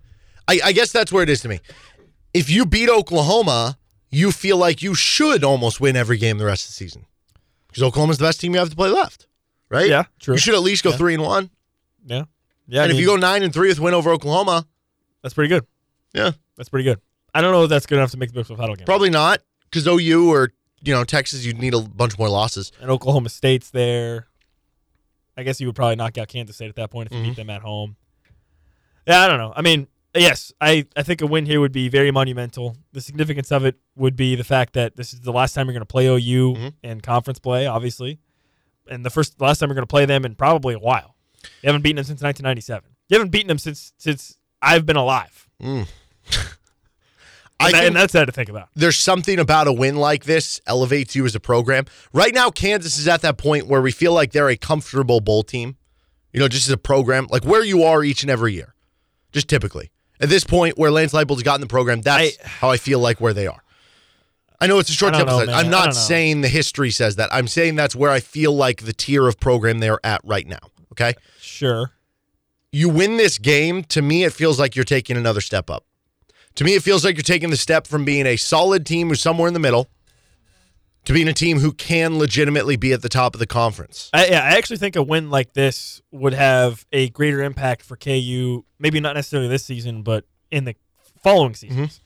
I, 0.48 0.60
I 0.66 0.72
guess 0.72 0.92
that's 0.92 1.12
where 1.12 1.24
it 1.24 1.30
is 1.30 1.42
to 1.42 1.50
me. 1.50 1.60
If 2.34 2.50
you 2.50 2.66
beat 2.66 2.90
Oklahoma, 2.90 3.78
you 4.10 4.32
feel 4.32 4.58
like 4.58 4.82
you 4.82 4.94
should 4.96 5.44
almost 5.44 5.80
win 5.82 5.96
every 5.96 6.18
game 6.18 6.38
the 6.38 6.46
rest 6.46 6.66
of 6.66 6.70
the 6.70 6.74
season 6.74 7.06
because 7.68 7.84
Oklahoma's 7.84 8.18
the 8.18 8.26
best 8.26 8.40
team 8.42 8.54
you 8.54 8.60
have 8.60 8.70
to 8.70 8.76
play 8.76 8.90
left, 8.90 9.28
right? 9.70 9.88
Yeah, 9.90 10.04
true. 10.20 10.36
You 10.36 10.40
should 10.40 10.54
at 10.56 10.62
least 10.62 10.84
go 10.84 10.92
Yeah. 10.92 10.98
three 10.98 11.14
and 11.14 11.24
one, 11.24 11.50
Yeah, 12.06 12.24
yeah. 12.68 12.84
and 12.84 12.92
I 12.92 12.96
if 12.96 13.00
you 13.00 13.06
go 13.08 13.16
nine 13.16 13.44
and 13.44 13.54
three 13.54 13.70
with 13.70 13.80
win 13.80 13.94
over 13.94 14.12
Oklahoma, 14.12 14.68
that's 15.22 15.34
pretty 15.34 15.50
good. 15.50 15.66
yeah, 16.14 16.32
That's 16.58 16.70
pretty 16.70 16.84
good. 16.84 17.00
I 17.34 17.42
don't 17.42 17.52
know 17.54 17.64
if 17.64 17.70
that's 17.70 17.86
good 17.86 17.98
enough 17.98 18.12
to 18.12 18.18
make 18.18 18.30
the 18.30 18.36
Big 18.36 18.46
12 18.46 18.60
title 18.60 18.76
game. 18.76 18.86
probably 18.86 19.10
not 19.10 19.42
because 19.70 19.88
OU 19.88 20.30
or 20.32 20.52
you 20.84 20.94
know 20.94 21.04
Texas, 21.04 21.46
you'd 21.46 21.60
need 21.60 21.74
a 21.74 21.82
bunch 21.82 22.18
more 22.18 22.30
losses. 22.30 22.72
and 22.82 22.90
Oklahoma 22.90 23.30
State's 23.30 23.70
there. 23.70 24.28
I 25.38 25.44
guess 25.44 25.62
you 25.62 25.68
would 25.68 25.76
probably 25.76 25.96
knock 25.96 26.18
out 26.18 26.28
Kansas 26.28 26.56
State 26.58 26.70
at 26.70 26.76
that 26.76 26.92
point 26.92 27.08
if 27.08 27.14
you 27.14 27.20
Mm-hmm. 27.20 27.30
beat 27.30 27.36
them 27.38 27.50
at 27.50 27.62
home. 27.62 27.96
Yeah, 29.08 29.22
I 29.22 29.28
don't 29.28 29.38
know. 29.40 29.54
I 29.56 29.62
mean, 29.62 29.88
yes, 30.14 30.52
I, 30.62 30.86
I 30.96 31.04
think 31.04 31.22
a 31.22 31.26
win 31.28 31.46
here 31.46 31.60
would 31.60 31.72
be 31.72 31.88
very 31.90 32.12
monumental. 32.12 32.76
The 32.92 33.02
significance 33.02 33.52
of 33.52 33.66
it 33.66 33.78
would 33.96 34.16
be 34.16 34.36
the 34.36 34.44
fact 34.44 34.74
that 34.74 34.96
this 34.98 35.14
is 35.14 35.22
the 35.22 35.32
last 35.32 35.54
time 35.54 35.68
you're 35.68 35.74
going 35.74 35.82
to 35.82 35.86
play 35.86 36.06
OU 36.08 36.54
Mm-hmm. 36.54 36.68
in 36.84 37.02
conference 37.02 37.40
play, 37.40 37.66
obviously, 37.66 38.20
and 38.88 39.06
the 39.06 39.10
first 39.10 39.40
last 39.42 39.60
time 39.60 39.70
you're 39.70 39.76
going 39.76 39.84
to 39.88 39.88
play 39.92 40.06
them 40.06 40.26
in 40.26 40.36
probably 40.36 40.74
a 40.74 40.80
while. 40.80 41.16
You 41.64 41.68
haven't 41.68 41.82
beaten 41.82 41.96
them 41.96 42.06
since 42.06 42.22
1997. 42.22 42.90
You 43.10 43.18
haven't 43.18 43.32
beaten 43.32 43.48
them 43.48 43.58
since 43.58 43.94
since 43.98 44.38
I've 44.62 44.86
been 44.86 44.98
alive. 44.98 45.48
I 47.66 47.72
can- 47.72 47.86
and 47.88 47.96
that's 47.96 48.14
sad 48.14 48.26
to 48.26 48.32
think 48.32 48.50
about. 48.50 48.70
there's 48.76 48.98
something 48.98 49.40
about 49.40 49.68
a 49.68 49.74
win 49.74 49.96
like 49.96 50.26
this 50.26 50.60
elevates 50.68 51.16
you 51.16 51.26
as 51.26 51.36
a 51.36 51.40
program. 51.40 51.86
Right 52.14 52.34
now, 52.34 52.50
Kansas 52.50 52.98
is 52.98 53.08
at 53.08 53.22
that 53.22 53.38
point 53.38 53.68
where 53.68 53.82
we 53.82 53.92
feel 53.92 54.14
like 54.14 54.32
they're 54.32 54.50
a 54.50 54.58
comfortable 54.58 55.20
bowl 55.22 55.44
team, 55.44 55.78
you 56.34 56.40
know, 56.40 56.48
just 56.48 56.68
as 56.68 56.74
a 56.74 56.78
program, 56.78 57.28
like 57.30 57.44
where 57.46 57.64
you 57.64 57.84
are 57.84 58.04
each 58.04 58.22
and 58.24 58.30
every 58.32 58.54
year, 58.54 58.74
just 59.32 59.48
typically. 59.48 59.92
At 60.20 60.30
this 60.30 60.44
point, 60.44 60.78
where 60.78 60.92
Lance 60.92 61.14
Leipold's 61.14 61.42
gotten 61.44 61.62
the 61.62 61.68
program, 61.68 62.02
that's 62.02 62.38
I- 62.44 62.48
how 62.48 62.70
I 62.70 62.78
feel 62.78 63.00
like 63.00 63.20
where 63.20 63.34
they 63.34 63.48
are. 63.48 63.64
I 64.60 64.68
know 64.68 64.78
it's 64.78 64.92
a 64.92 64.94
short 64.94 65.16
episode. 65.16 65.50
I'm 65.50 65.72
not 65.72 65.96
saying 65.96 66.42
the 66.42 66.48
history 66.48 66.92
says 66.92 67.16
that. 67.16 67.34
I'm 67.34 67.48
saying 67.48 67.76
that's 67.76 67.96
where 67.96 68.12
I 68.12 68.20
feel 68.20 68.54
like 68.56 68.84
the 68.84 68.94
tier 68.94 69.28
of 69.28 69.40
program 69.40 69.80
they're 69.80 70.00
at 70.04 70.22
right 70.24 70.46
now. 70.48 70.60
Okay. 70.92 71.16
Sure. 71.40 71.90
You 72.72 72.88
win 72.88 73.18
this 73.18 73.40
game, 73.40 73.84
to 73.86 74.04
me, 74.04 74.24
it 74.24 74.32
feels 74.34 74.60
like 74.60 74.76
you're 74.76 74.86
taking 74.86 75.18
another 75.18 75.42
step 75.42 75.70
up. 75.72 75.84
To 76.56 76.64
me, 76.64 76.76
it 76.76 76.84
feels 76.84 77.04
like 77.06 77.16
you're 77.16 77.24
taking 77.24 77.50
the 77.50 77.58
step 77.58 77.88
from 77.88 78.06
being 78.06 78.26
a 78.26 78.36
solid 78.36 78.86
team 78.86 79.10
who's 79.10 79.22
somewhere 79.22 79.48
in 79.48 79.54
the 79.54 79.60
middle 79.60 79.90
to 81.06 81.14
being 81.14 81.28
a 81.28 81.34
team 81.34 81.60
who 81.60 81.72
can 81.72 82.18
legitimately 82.18 82.76
be 82.76 82.94
at 82.94 83.02
the 83.02 83.10
top 83.10 83.34
of 83.34 83.40
the 83.40 83.48
conference. 83.48 84.10
I, 84.14 84.28
yeah, 84.28 84.44
I 84.44 84.58
actually 84.58 84.78
think 84.78 84.96
a 84.96 85.04
win 85.04 85.30
like 85.30 85.54
this 85.54 86.02
would 86.12 86.34
have 86.34 86.86
a 86.92 87.10
greater 87.10 87.42
impact 87.42 87.84
for 87.84 87.96
KU. 87.96 88.66
Maybe 88.80 89.00
not 89.00 89.16
necessarily 89.16 89.50
this 89.50 89.66
season, 89.66 90.04
but 90.04 90.26
in 90.52 90.66
the 90.66 90.76
following 91.24 91.54
mm-hmm. 91.54 91.68
seasons, 91.68 92.02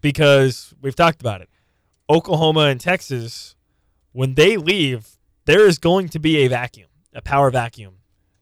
because 0.00 0.74
we've 0.80 0.96
talked 0.96 1.20
about 1.20 1.40
it. 1.40 1.48
Oklahoma 2.08 2.62
and 2.62 2.80
Texas, 2.80 3.54
when 4.12 4.34
they 4.34 4.56
leave, 4.56 5.18
there 5.44 5.66
is 5.66 5.78
going 5.78 6.08
to 6.08 6.18
be 6.18 6.38
a 6.38 6.48
vacuum, 6.48 6.88
a 7.14 7.22
power 7.22 7.50
vacuum 7.50 7.94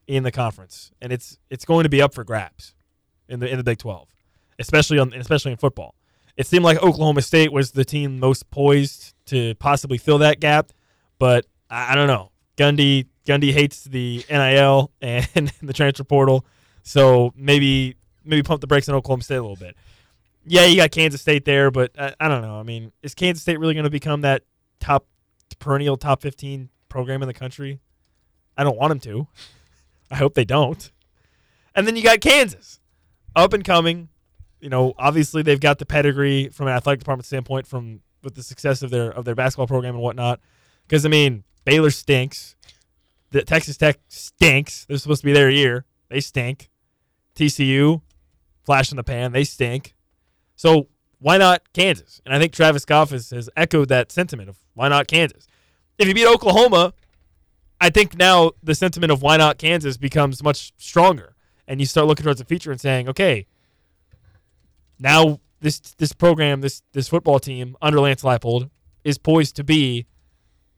in 0.07 0.23
the 0.23 0.31
conference, 0.31 0.91
and 0.99 1.13
it's 1.13 1.37
it's 1.51 1.65
going 1.65 1.83
to 1.83 1.89
be 1.89 2.01
up 2.01 2.15
for 2.15 2.23
grabs 2.23 2.73
in 3.27 3.39
the 3.39 3.47
in 3.47 3.57
the 3.57 3.63
Big 3.63 3.77
Twelve, 3.77 4.09
especially 4.59 4.99
on 4.99 5.13
especially 5.13 5.51
in 5.51 5.57
football. 5.57 5.95
It 6.37 6.47
seemed 6.47 6.63
like 6.63 6.81
Oklahoma 6.81 7.21
State 7.21 7.51
was 7.51 7.71
the 7.71 7.83
team 7.83 8.19
most 8.19 8.49
poised 8.49 9.13
to 9.25 9.55
possibly 9.55 9.97
fill 9.97 10.19
that 10.19 10.39
gap, 10.39 10.71
but 11.17 11.45
I, 11.69 11.93
I 11.93 11.95
don't 11.95 12.07
know. 12.07 12.31
Gundy 12.57 13.07
Gundy 13.25 13.53
hates 13.53 13.83
the 13.83 14.25
NIL 14.29 14.91
and 15.01 15.51
the 15.61 15.73
transfer 15.73 16.03
portal, 16.03 16.45
so 16.83 17.33
maybe 17.35 17.95
maybe 18.23 18.43
pump 18.43 18.61
the 18.61 18.67
brakes 18.67 18.89
on 18.89 18.95
Oklahoma 18.95 19.23
State 19.23 19.37
a 19.37 19.41
little 19.41 19.55
bit. 19.55 19.75
Yeah, 20.45 20.65
you 20.65 20.75
got 20.75 20.91
Kansas 20.91 21.21
State 21.21 21.45
there, 21.45 21.71
but 21.71 21.91
I, 21.97 22.13
I 22.19 22.27
don't 22.27 22.41
know. 22.41 22.59
I 22.59 22.63
mean, 22.63 22.91
is 23.03 23.13
Kansas 23.13 23.41
State 23.41 23.59
really 23.59 23.73
going 23.73 23.83
to 23.83 23.89
become 23.89 24.21
that 24.21 24.43
top 24.79 25.05
perennial 25.59 25.97
top 25.97 26.21
fifteen 26.21 26.69
program 26.89 27.21
in 27.21 27.27
the 27.27 27.33
country? 27.33 27.79
I 28.57 28.63
don't 28.63 28.77
want 28.77 28.89
them 28.89 28.99
to. 29.01 29.27
I 30.11 30.15
hope 30.15 30.33
they 30.33 30.45
don't. 30.45 30.91
And 31.75 31.85
then 31.85 31.95
you 31.95 32.03
got 32.03 32.19
Kansas, 32.19 32.79
up 33.35 33.53
and 33.53 33.63
coming. 33.63 34.09
You 34.59 34.69
know, 34.69 34.93
obviously 34.97 35.41
they've 35.41 35.59
got 35.59 35.79
the 35.79 35.85
pedigree 35.85 36.49
from 36.49 36.67
an 36.67 36.73
athletic 36.73 36.99
department 36.99 37.25
standpoint 37.25 37.67
from 37.67 38.01
with 38.23 38.35
the 38.35 38.43
success 38.43 38.81
of 38.81 38.89
their 38.89 39.11
of 39.11 39.25
their 39.25 39.35
basketball 39.35 39.67
program 39.67 39.95
and 39.95 40.03
whatnot. 40.03 40.39
Because 40.87 41.05
I 41.05 41.09
mean, 41.09 41.43
Baylor 41.65 41.91
stinks. 41.91 42.55
The 43.31 43.43
Texas 43.43 43.77
Tech 43.77 43.99
stinks. 44.07 44.85
They're 44.85 44.97
supposed 44.97 45.21
to 45.21 45.25
be 45.25 45.33
there 45.33 45.49
a 45.49 45.53
year. 45.53 45.85
They 46.09 46.19
stink. 46.19 46.69
TCU, 47.35 48.01
flash 48.65 48.91
in 48.91 48.97
the 48.97 49.03
pan. 49.03 49.31
They 49.31 49.43
stink. 49.43 49.95
So 50.55 50.87
why 51.19 51.37
not 51.37 51.61
Kansas? 51.73 52.21
And 52.25 52.33
I 52.33 52.39
think 52.39 52.53
Travis 52.53 52.85
Goff 52.85 53.11
has, 53.11 53.29
has 53.29 53.49
echoed 53.55 53.89
that 53.89 54.11
sentiment 54.11 54.49
of 54.49 54.57
why 54.73 54.89
not 54.89 55.07
Kansas. 55.07 55.47
If 55.97 56.07
you 56.07 56.13
beat 56.13 56.27
Oklahoma, 56.27 56.93
I 57.79 57.89
think 57.89 58.17
now 58.17 58.51
the 58.63 58.75
sentiment 58.75 59.11
of 59.11 59.21
why 59.21 59.37
not 59.37 59.57
Kansas 59.57 59.97
becomes 59.97 60.43
much 60.43 60.73
stronger, 60.77 61.35
and 61.67 61.79
you 61.79 61.85
start 61.85 62.07
looking 62.07 62.23
towards 62.23 62.39
the 62.39 62.45
future 62.45 62.71
and 62.71 62.79
saying, 62.79 63.07
okay, 63.09 63.45
now 64.99 65.39
this 65.61 65.79
this 65.79 66.13
program, 66.13 66.61
this 66.61 66.81
this 66.93 67.07
football 67.07 67.39
team 67.39 67.75
under 67.81 67.99
Lance 67.99 68.23
Leipold 68.23 68.69
is 69.03 69.17
poised 69.17 69.55
to 69.57 69.63
be 69.63 70.05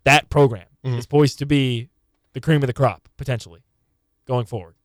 that 0.04 0.30
program. 0.30 0.68
Mm-hmm. 0.84 0.98
Is 0.98 1.06
poised 1.06 1.40
to 1.40 1.46
be 1.46 1.90
the 2.34 2.42
cream 2.42 2.64
of 2.64 2.68
the 2.68 2.74
crop 2.74 3.08
potentially 3.18 3.62
going 4.28 4.46
forward. 4.46 4.76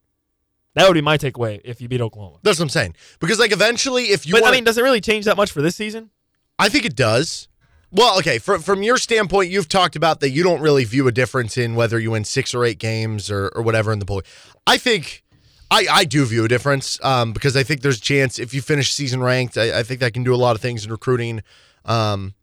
That 0.75 0.87
would 0.87 0.95
be 0.95 1.01
my 1.01 1.17
takeaway 1.17 1.61
if 1.65 1.81
you 1.81 1.89
beat 1.89 2.03
Oklahoma. 2.03 2.37
That's 2.43 2.59
what 2.59 2.65
I'm 2.65 2.69
saying. 2.69 2.97
Because 3.19 3.39
like 3.39 3.53
eventually, 3.53 4.05
if 4.05 4.27
you 4.27 4.33
But 4.33 4.43
want, 4.43 4.53
I 4.53 4.57
mean, 4.59 4.65
does 4.65 4.77
it 4.77 4.83
really 4.83 5.01
change 5.01 5.25
that 5.25 5.37
much 5.37 5.51
for 5.51 5.63
this 5.63 5.75
season? 5.75 6.11
I 6.59 6.69
think 6.69 6.85
it 6.85 6.95
does. 6.95 7.49
Well, 7.91 8.19
okay. 8.19 8.39
From 8.39 8.61
from 8.61 8.83
your 8.83 8.99
standpoint, 8.99 9.51
you've 9.51 9.69
talked 9.69 9.97
about 9.97 10.21
that 10.21 10.31
you 10.31 10.43
don't 10.43 10.61
really 10.61 10.85
view 10.85 11.09
a 11.09 11.13
difference 11.13 11.57
in 11.57 11.77
whether 11.77 11.99
you 11.99 12.11
win 12.11 12.25
six 12.25 12.53
or 12.53 12.65
eight 12.65 12.79
games 12.79 13.31
or, 13.31 13.49
or 13.49 13.63
whatever 13.63 13.93
in 13.93 14.01
the 14.01 14.05
poll. 14.05 14.23
I 14.67 14.77
think 14.77 15.25
I, 15.71 15.87
I 15.91 16.05
do 16.05 16.25
view 16.25 16.45
a 16.45 16.49
difference 16.49 17.03
um, 17.05 17.33
because 17.33 17.57
I 17.57 17.63
think 17.63 17.81
there's 17.81 17.99
a 17.99 18.03
chance 18.03 18.39
if 18.39 18.55
you 18.55 18.63
finish 18.63 18.93
season 18.93 19.23
ranked, 19.23 19.59
I, 19.59 19.81
I 19.81 19.83
think 19.83 20.01
that 20.01 20.15
can 20.15 20.23
do 20.23 20.35
a 20.35 20.37
lot 20.37 20.55
of 20.55 20.63
things 20.63 20.85
in 20.85 20.91
recruiting. 20.91 21.43
Um, 21.85 22.35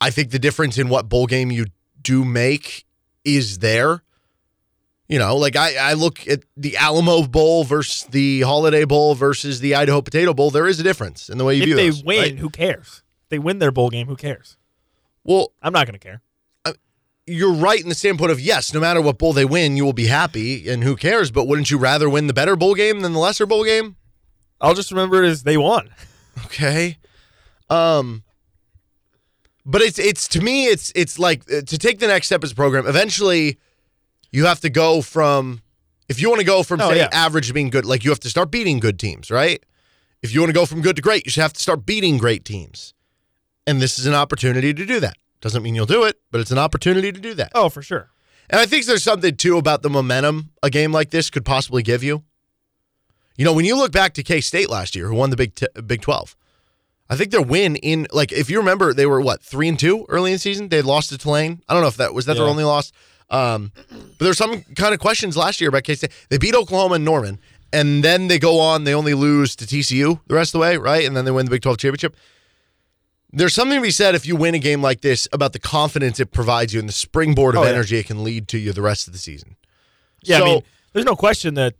I 0.00 0.10
think 0.10 0.30
the 0.30 0.38
difference 0.38 0.78
in 0.78 0.88
what 0.88 1.08
bowl 1.08 1.26
game 1.26 1.50
you 1.50 1.66
do 2.00 2.24
make 2.24 2.84
is 3.24 3.58
there. 3.58 4.02
You 5.08 5.18
know, 5.18 5.36
like 5.36 5.56
I, 5.56 5.76
I 5.76 5.92
look 5.92 6.26
at 6.26 6.40
the 6.56 6.76
Alamo 6.76 7.26
Bowl 7.26 7.64
versus 7.64 8.04
the 8.04 8.42
Holiday 8.42 8.84
Bowl 8.84 9.14
versus 9.14 9.60
the 9.60 9.74
Idaho 9.74 10.00
Potato 10.00 10.32
Bowl. 10.32 10.50
There 10.50 10.66
is 10.66 10.80
a 10.80 10.82
difference 10.82 11.28
in 11.28 11.38
the 11.38 11.44
way 11.44 11.54
you 11.54 11.62
if 11.62 11.66
view 11.66 11.76
they 11.76 11.86
those, 11.90 12.04
win, 12.04 12.20
right? 12.20 12.38
who 12.38 12.48
cares? 12.48 13.02
If 13.24 13.28
they 13.28 13.38
win 13.38 13.58
their 13.58 13.70
bowl 13.70 13.90
game, 13.90 14.06
who 14.06 14.16
cares? 14.16 14.56
Well, 15.22 15.52
I'm 15.62 15.72
not 15.72 15.86
going 15.86 15.98
to 15.98 15.98
care. 15.98 16.22
You're 17.26 17.52
right 17.54 17.80
in 17.80 17.88
the 17.88 17.94
standpoint 17.94 18.32
of 18.32 18.40
yes, 18.40 18.72
no 18.74 18.80
matter 18.80 19.00
what 19.00 19.18
bowl 19.18 19.32
they 19.32 19.44
win, 19.44 19.76
you 19.76 19.84
will 19.84 19.92
be 19.92 20.06
happy, 20.06 20.68
and 20.68 20.82
who 20.82 20.96
cares? 20.96 21.30
But 21.30 21.46
wouldn't 21.46 21.70
you 21.70 21.78
rather 21.78 22.08
win 22.10 22.26
the 22.26 22.32
better 22.34 22.56
bowl 22.56 22.74
game 22.74 23.00
than 23.00 23.12
the 23.12 23.18
lesser 23.18 23.46
bowl 23.46 23.64
game? 23.64 23.96
I'll 24.60 24.74
just 24.74 24.90
remember 24.90 25.22
it 25.22 25.28
as 25.28 25.42
they 25.42 25.56
won. 25.56 25.88
Okay. 26.46 26.96
Um. 27.68 28.22
But 29.66 29.82
it's 29.82 29.98
it's 29.98 30.26
to 30.28 30.40
me 30.40 30.64
it's 30.66 30.90
it's 30.96 31.18
like 31.18 31.42
uh, 31.52 31.60
to 31.60 31.76
take 31.78 31.98
the 31.98 32.06
next 32.06 32.26
step 32.26 32.42
as 32.42 32.52
a 32.52 32.54
program. 32.54 32.86
Eventually, 32.86 33.58
you 34.30 34.46
have 34.46 34.60
to 34.60 34.70
go 34.70 35.02
from 35.02 35.60
if 36.08 36.20
you 36.22 36.28
want 36.30 36.40
to 36.40 36.46
go 36.46 36.62
from 36.62 36.80
Oh, 36.80 36.90
say 36.90 36.96
yeah. 36.98 37.08
average 37.12 37.48
to 37.48 37.52
being 37.52 37.68
good, 37.70 37.84
like 37.84 38.02
you 38.02 38.10
have 38.10 38.20
to 38.20 38.30
start 38.30 38.50
beating 38.50 38.80
good 38.80 38.98
teams, 38.98 39.30
right? 39.30 39.62
If 40.22 40.32
you 40.34 40.40
want 40.40 40.48
to 40.48 40.54
go 40.54 40.64
from 40.64 40.80
good 40.80 40.96
to 40.96 41.02
great, 41.02 41.26
you 41.26 41.30
should 41.30 41.42
have 41.42 41.52
to 41.52 41.60
start 41.60 41.84
beating 41.84 42.16
great 42.16 42.44
teams, 42.46 42.94
and 43.66 43.80
this 43.80 43.98
is 43.98 44.06
an 44.06 44.14
opportunity 44.14 44.72
to 44.72 44.86
do 44.86 44.98
that. 45.00 45.16
Doesn't 45.42 45.62
mean 45.62 45.74
you'll 45.74 45.86
do 45.86 46.04
it, 46.04 46.20
but 46.30 46.40
it's 46.40 46.52
an 46.52 46.58
opportunity 46.58 47.12
to 47.12 47.20
do 47.20 47.34
that. 47.34 47.52
Oh, 47.54 47.68
for 47.68 47.82
sure. 47.82 48.08
And 48.48 48.60
I 48.60 48.64
think 48.66 48.86
there's 48.86 49.02
something 49.02 49.36
too 49.36 49.58
about 49.58 49.82
the 49.82 49.90
momentum 49.90 50.50
a 50.62 50.70
game 50.70 50.92
like 50.92 51.10
this 51.10 51.30
could 51.30 51.44
possibly 51.44 51.82
give 51.82 52.02
you. 52.02 52.22
You 53.36 53.44
know, 53.44 53.52
when 53.52 53.64
you 53.64 53.76
look 53.76 53.92
back 53.92 54.14
to 54.14 54.22
K 54.22 54.40
State 54.40 54.70
last 54.70 54.94
year, 54.94 55.08
who 55.08 55.14
won 55.14 55.30
the 55.30 55.36
Big 55.36 55.54
T- 55.54 55.66
Big 55.84 56.00
Twelve, 56.00 56.36
I 57.10 57.16
think 57.16 57.30
their 57.32 57.42
win 57.42 57.76
in 57.76 58.06
like 58.12 58.30
if 58.30 58.48
you 58.48 58.58
remember, 58.58 58.94
they 58.94 59.06
were 59.06 59.20
what 59.20 59.42
three 59.42 59.68
and 59.68 59.78
two 59.78 60.06
early 60.08 60.30
in 60.30 60.36
the 60.36 60.38
season. 60.38 60.68
They 60.68 60.80
lost 60.80 61.08
to 61.10 61.18
Tulane. 61.18 61.62
I 61.68 61.74
don't 61.74 61.82
know 61.82 61.88
if 61.88 61.96
that 61.96 62.14
was 62.14 62.26
that 62.26 62.34
their 62.34 62.44
only 62.50 62.64
loss. 62.64 62.92
Um, 63.30 63.72
but 63.90 64.20
there's 64.20 64.38
some 64.38 64.62
kind 64.76 64.92
of 64.94 65.00
questions 65.00 65.36
last 65.36 65.60
year 65.60 65.70
about 65.70 65.82
K 65.84 65.96
State. 65.96 66.12
They 66.28 66.38
beat 66.38 66.54
Oklahoma 66.54 66.96
and 66.96 67.04
Norman, 67.04 67.40
and 67.72 68.04
then 68.04 68.28
they 68.28 68.38
go 68.38 68.60
on. 68.60 68.84
They 68.84 68.94
only 68.94 69.14
lose 69.14 69.56
to 69.56 69.64
TCU 69.64 70.20
the 70.26 70.34
rest 70.34 70.50
of 70.50 70.52
the 70.52 70.58
way, 70.60 70.76
right? 70.76 71.04
And 71.04 71.16
then 71.16 71.24
they 71.24 71.30
win 71.30 71.46
the 71.46 71.50
Big 71.50 71.62
Twelve 71.62 71.78
championship. 71.78 72.14
There's 73.32 73.54
something 73.54 73.78
to 73.78 73.82
be 73.82 73.90
said 73.90 74.14
if 74.14 74.26
you 74.26 74.36
win 74.36 74.54
a 74.54 74.58
game 74.58 74.82
like 74.82 75.00
this 75.00 75.26
about 75.32 75.52
the 75.54 75.58
confidence 75.58 76.20
it 76.20 76.32
provides 76.32 76.74
you 76.74 76.80
and 76.80 76.88
the 76.88 76.92
springboard 76.92 77.54
of 77.54 77.62
Oh, 77.62 77.64
yeah. 77.64 77.70
energy 77.70 77.96
it 77.96 78.06
can 78.06 78.22
lead 78.24 78.46
to 78.48 78.58
you 78.58 78.72
the 78.72 78.82
rest 78.82 79.06
of 79.06 79.12
the 79.12 79.18
season. 79.18 79.56
Yeah, 80.22 80.38
So- 80.38 80.44
I 80.44 80.46
mean, 80.48 80.62
there's 80.92 81.06
no 81.06 81.16
question 81.16 81.54
that 81.54 81.74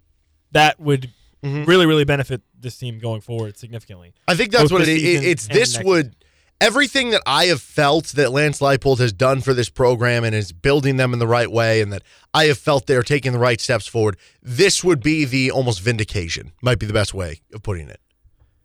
that 0.53 0.81
would 0.81 1.11
Mm-hmm. 1.45 1.65
really, 1.65 1.87
really 1.87 2.05
benefit 2.05 2.41
this 2.57 2.79
team 2.79 3.01
going 3.01 3.21
forward 3.21 3.59
significantly. 3.59 4.15
I 4.29 4.37
think 4.37 4.53
that's 4.53 4.71
both 4.71 4.73
what 4.83 4.83
it 4.83 4.89
is. 4.97 5.23
It's 5.25 5.49
this 5.49 5.77
would 5.83 6.15
everything 6.61 7.11
that 7.11 7.21
I 7.27 7.47
have 7.47 7.61
felt 7.61 8.07
that 8.11 8.31
Lance 8.31 8.61
Leipold 8.61 8.99
has 9.01 9.13
done 9.13 9.41
for 9.41 9.53
this 9.53 9.69
program 9.69 10.23
and 10.23 10.37
is 10.37 10.53
building 10.53 10.99
them 10.99 11.13
in 11.13 11.19
the 11.19 11.27
right 11.27 11.51
way, 11.51 11.81
and 11.81 11.93
that 11.93 12.05
I 12.33 12.45
have 12.45 12.59
felt 12.59 12.87
they're 12.87 13.03
taking 13.03 13.33
the 13.33 13.41
right 13.41 13.61
steps 13.61 13.89
forward. 13.89 14.17
This 14.41 14.85
would 14.85 15.03
be 15.03 15.25
the 15.25 15.51
almost 15.51 15.81
vindication. 15.81 16.53
Might 16.63 16.79
be 16.79 16.87
the 16.87 16.93
best 16.93 17.13
way 17.13 17.41
of 17.53 17.65
putting 17.65 17.89
it. 17.89 17.99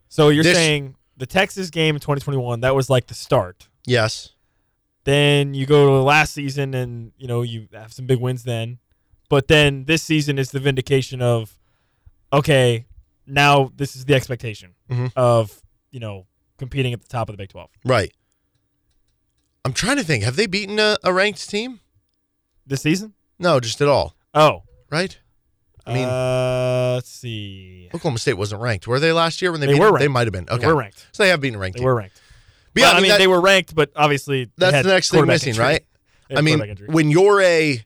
So 0.08 0.30
you're 0.30 0.44
This- 0.44 0.56
saying 0.56 0.94
the 1.18 1.26
Texas 1.26 1.70
game 1.70 1.96
in 1.96 2.00
2021 2.00 2.62
that 2.62 2.76
was 2.76 2.90
like 2.90 3.08
the 3.08 3.14
start. 3.14 3.68
Yes. 3.86 4.34
Then 5.04 5.54
you 5.54 5.66
go 5.66 5.88
to 5.88 5.94
the 5.98 6.04
last 6.04 6.34
season 6.34 6.74
and 6.74 7.12
you 7.18 7.28
know 7.28 7.42
you 7.42 7.68
have 7.74 7.92
some 7.94 8.06
big 8.06 8.20
wins 8.20 8.44
then, 8.44 8.80
but 9.30 9.48
then 9.48 9.86
this 9.86 10.04
season 10.04 10.38
is 10.38 10.52
the 10.52 10.60
vindication 10.60 11.22
of 11.22 11.58
okay, 12.34 12.86
now 13.26 13.72
this 13.76 13.96
is 13.96 14.06
the 14.06 14.14
expectation 14.14 14.76
Mhm. 14.90 15.12
of 15.16 15.62
you 15.92 16.00
know 16.00 16.28
competing 16.58 16.92
at 16.94 17.02
the 17.02 17.08
top 17.08 17.30
of 17.30 17.34
the 17.34 17.38
Big 17.38 17.50
12 17.50 17.70
Right. 17.86 18.14
I'm 19.64 19.74
trying 19.74 19.98
to 19.98 20.04
think. 20.04 20.24
Have 20.24 20.36
they 20.38 20.48
beaten 20.48 20.80
a, 20.80 20.98
a 21.04 21.14
ranked 21.14 21.50
team? 21.50 21.80
this 22.66 22.82
season. 22.82 23.14
No, 23.40 23.60
just 23.62 23.80
at 23.82 23.88
all. 23.88 24.14
Oh, 24.34 24.64
Right. 24.90 25.18
I 25.88 25.94
mean, 25.94 26.06
uh, 26.08 26.92
let's 26.96 27.10
see. 27.10 27.88
Oklahoma 27.94 28.20
State 28.20 28.34
wasn't 28.34 28.62
ranked. 28.62 28.88
Were 28.88 29.00
they 29.00 29.14
last 29.14 29.42
year 29.42 29.52
when 29.52 29.62
they, 29.62 29.68
They 29.68 29.74
beat 29.74 29.80
were 29.80 29.86
them? 29.86 29.94
ranked. 29.96 30.02
They 30.04 30.08
might 30.10 30.28
have 30.28 30.34
been. 30.34 30.48
Okay. 30.50 30.58
They 30.62 30.68
were 30.68 30.76
ranked. 30.76 31.08
So 31.14 31.24
they 31.24 31.30
have 31.30 31.40
been 31.40 31.56
ranked 31.58 31.76
They 31.78 31.80
team. 31.80 31.86
were 31.86 31.96
ranked. 31.96 32.22
But 32.74 32.82
Well, 32.82 32.92
yeah, 32.92 32.98
I 32.98 33.02
mean, 33.02 33.10
that- 33.10 33.18
they 33.20 33.28
were 33.28 33.40
ranked, 33.42 33.74
but 33.74 33.92
obviously 33.96 34.50
That's 34.58 34.84
the 34.86 34.92
next 34.94 35.12
thing 35.12 35.26
missing, 35.26 35.50
injury. 35.50 35.64
right? 35.66 35.86
I 36.36 36.42
mean, 36.42 36.62
injury. 36.62 36.88
when 36.90 37.10
you're 37.10 37.42
a 37.42 37.84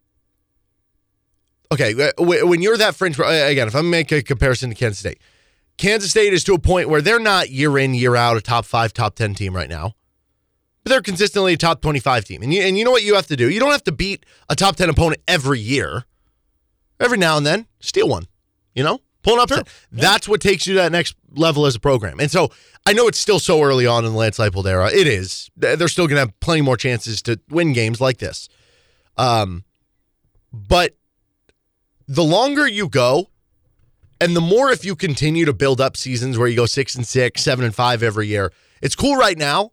okay, 1.72 1.94
when 2.18 2.62
you're 2.62 2.78
that 2.78 2.96
fringe 2.96 3.18
again, 3.20 3.68
if 3.68 3.76
I'm 3.76 3.82
gonna 3.84 3.90
make 3.92 4.12
a 4.12 4.22
comparison 4.22 4.70
to 4.70 4.76
Kansas 4.76 5.00
State, 5.00 5.20
Kansas 5.78 6.10
State 6.10 6.34
is 6.34 6.44
to 6.46 6.54
a 6.54 6.60
point 6.60 6.90
where 6.90 7.02
they're 7.02 7.20
not 7.20 7.50
year 7.50 7.78
in 7.78 7.94
year 7.94 8.16
out 8.16 8.38
a 8.38 8.42
top 8.42 8.66
five, 8.66 8.94
top 8.94 9.16
ten 9.16 9.34
team 9.36 9.56
right 9.56 9.70
now, 9.70 9.94
but 10.84 10.90
they're 10.90 11.02
consistently 11.02 11.54
a 11.54 11.58
top 11.58 11.82
twenty 11.82 12.00
five 12.00 12.26
team. 12.26 12.42
And 12.42 12.54
you 12.54 12.62
and 12.62 12.78
you 12.78 12.84
know 12.84 12.92
what 12.92 13.04
you 13.04 13.16
have 13.16 13.28
to 13.28 13.36
do? 13.38 13.50
You 13.50 13.60
don't 13.60 13.72
have 13.72 13.84
to 13.86 13.92
beat 13.92 14.26
a 14.50 14.56
top 14.56 14.76
ten 14.76 14.90
opponent 14.90 15.22
every 15.28 15.60
year. 15.60 16.06
Every 17.02 17.18
now 17.18 17.36
and 17.36 17.46
then, 17.46 17.66
steal 17.80 18.08
one. 18.08 18.28
You 18.74 18.84
know, 18.84 19.00
pull 19.24 19.34
an 19.34 19.42
upset. 19.42 19.68
That's 19.92 20.30
what 20.30 20.40
takes 20.40 20.66
you 20.66 20.76
to 20.76 20.82
that 20.82 20.92
next 20.92 21.16
level 21.36 21.66
as 21.66 21.76
a 21.76 21.80
program. 21.80 22.20
And 22.20 22.32
so 22.32 22.52
I 22.86 22.94
know 22.94 23.08
it's 23.08 23.20
still 23.20 23.40
so 23.40 23.62
early 23.62 23.86
on 23.86 24.06
in 24.06 24.12
the 24.12 24.18
Lance 24.18 24.38
Leipold 24.38 24.66
era. 24.66 24.90
It 24.92 25.08
is. 25.08 25.50
They're 25.58 25.88
still 25.88 26.08
going 26.08 26.16
to 26.16 26.22
have 26.22 26.40
plenty 26.40 26.62
more 26.62 26.78
chances 26.78 27.22
to 27.24 27.40
win 27.50 27.74
games 27.74 28.00
like 28.00 28.20
this. 28.20 28.48
Um, 29.18 29.66
but 30.54 30.96
the 32.08 32.24
longer 32.24 32.68
you 32.68 32.88
go, 32.88 33.30
and 34.20 34.36
the 34.36 34.42
more 34.42 34.72
if 34.72 34.86
you 34.86 34.96
continue 34.96 35.46
to 35.46 35.54
build 35.54 35.82
up 35.82 35.98
seasons 35.98 36.38
where 36.38 36.48
you 36.48 36.56
go 36.56 36.66
six 36.66 36.96
and 36.96 37.06
six, 37.06 37.42
seven 37.42 37.66
and 37.66 37.74
five 37.74 38.04
every 38.04 38.28
year, 38.28 38.54
it's 38.82 38.96
cool 38.96 39.16
right 39.16 39.38
now. 39.38 39.72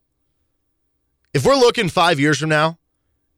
If 1.34 1.44
we're 1.44 1.56
looking 1.56 1.88
five 1.88 2.18
years 2.18 2.38
from 2.38 2.48
now, 2.48 2.78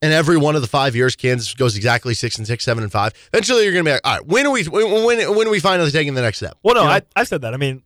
and 0.03 0.13
every 0.13 0.37
one 0.37 0.57
of 0.57 0.63
the 0.63 0.69
five 0.69 0.97
years 0.97 1.15
Kansas 1.15 1.53
goes 1.55 1.77
exactly 1.77 2.15
six 2.15 2.39
and 2.39 2.47
six, 2.47 2.65
seven 2.65 2.83
and 2.83 2.93
five, 2.93 3.13
eventually 3.33 3.65
you're 3.65 3.73
going 3.73 3.85
to 3.85 3.89
be 3.89 3.93
like, 3.93 4.01
all 4.05 4.17
right, 4.17 4.27
when 4.27 4.47
are 4.47 4.53
we 4.53 4.65
when 4.65 5.05
when, 5.05 5.37
when 5.37 5.47
are 5.47 5.51
we 5.51 5.61
finally 5.61 5.91
taking 5.91 6.15
the 6.15 6.23
next 6.23 6.39
step? 6.39 6.57
Well, 6.63 6.75
no, 6.75 6.83
You 6.83 6.89
know? 6.89 6.95
I, 6.95 7.03
I 7.17 7.25
said 7.25 7.43
that. 7.43 7.55
I 7.55 7.57
mean, 7.57 7.83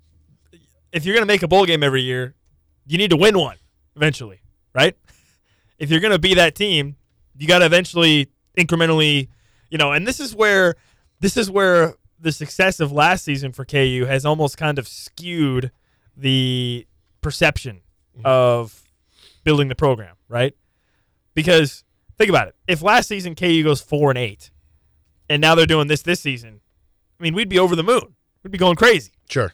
if 0.93 1.05
you're 1.05 1.15
going 1.15 1.27
to 1.27 1.33
make 1.33 1.43
a 1.43 1.49
bowl 1.49 1.67
game 1.67 1.83
every 1.83 2.03
year, 2.03 2.35
you 2.87 2.99
need 2.99 3.11
to 3.11 3.17
win 3.17 3.39
one 3.39 3.57
eventually, 3.97 4.41
right? 4.75 4.97
If 5.79 5.91
you're 5.91 6.01
going 6.01 6.13
to 6.13 6.19
be 6.19 6.35
that 6.35 6.55
team, 6.55 6.97
you 7.37 7.49
got 7.49 7.59
to 7.59 7.67
eventually 7.67 8.31
incrementally, 8.57 9.29
you 9.71 9.79
know. 9.79 9.93
And 9.93 10.07
this 10.07 10.21
is 10.21 10.35
where 10.35 10.77
this 11.21 11.37
is 11.37 11.51
where 11.51 11.95
the 12.21 12.31
success 12.31 12.79
of 12.81 12.93
last 12.93 13.25
season 13.25 13.53
for 13.53 13.65
KU 13.65 14.07
has 14.07 14.25
almost 14.25 14.57
kind 14.57 14.79
of 14.79 14.87
skewed 14.87 15.73
the 16.17 16.87
perception 17.21 17.81
mm-hmm. 18.17 18.25
of 18.25 18.83
building 19.43 19.69
the 19.69 19.75
program, 19.75 20.15
right? 20.29 20.55
Because 21.35 21.85
think 22.19 22.31
about 22.31 22.49
it: 22.49 22.55
if 22.69 22.83
last 22.83 23.09
season 23.09 23.35
KU 23.35 23.63
goes 23.63 23.81
four 23.81 24.11
and 24.11 24.19
eight, 24.19 24.51
and 25.29 25.41
now 25.41 25.55
they're 25.55 25.67
doing 25.67 25.89
this 25.89 26.03
this 26.03 26.21
season, 26.21 26.61
I 27.19 27.23
mean, 27.23 27.35
we'd 27.35 27.49
be 27.49 27.59
over 27.59 27.77
the 27.77 27.83
moon. 27.83 28.15
We'd 28.43 28.51
be 28.51 28.59
going 28.59 28.77
crazy. 28.77 29.13
sure. 29.29 29.53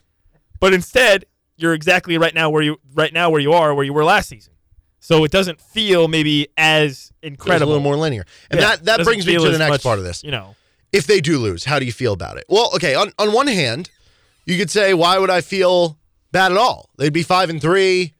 But 0.59 0.73
instead, 0.73 1.25
you're 1.57 1.73
exactly 1.73 2.17
right 2.17 2.35
now 2.35 2.49
where 2.49 2.61
you 2.61 2.79
right 2.93 3.11
now 3.13 3.29
where 3.29 3.41
you 3.41 3.53
are 3.53 3.73
where 3.73 3.85
you 3.85 3.93
were 3.93 4.03
last 4.03 4.29
season. 4.29 4.53
So 4.99 5.23
it 5.23 5.31
doesn't 5.31 5.59
feel 5.59 6.07
maybe 6.07 6.49
as 6.57 7.11
It's 7.23 7.43
a 7.43 7.65
little 7.65 7.81
more 7.81 7.95
linear, 7.95 8.23
and 8.51 8.59
Yeah, 8.59 8.75
that 8.75 8.85
that 8.85 9.03
brings 9.03 9.25
me 9.25 9.33
to 9.33 9.49
the 9.49 9.57
next 9.57 9.71
much, 9.71 9.83
part 9.83 9.97
of 9.97 10.05
this. 10.05 10.23
You 10.23 10.29
know, 10.29 10.55
if 10.91 11.07
they 11.07 11.21
do 11.21 11.39
lose, 11.39 11.65
how 11.65 11.79
do 11.79 11.85
you 11.85 11.91
feel 11.91 12.13
about 12.13 12.37
it? 12.37 12.45
Well, 12.49 12.69
okay, 12.75 12.93
on, 12.93 13.11
on 13.17 13.31
one 13.31 13.47
hand, 13.47 13.89
you 14.45 14.57
could 14.57 14.69
say, 14.69 14.93
why 14.93 15.17
would 15.17 15.29
I 15.29 15.41
feel 15.41 15.97
bad 16.31 16.51
at 16.51 16.57
all? 16.57 16.89
They'd 16.97 17.13
be 17.13 17.23
five 17.23 17.49
and 17.49 17.59
three. 17.61 18.13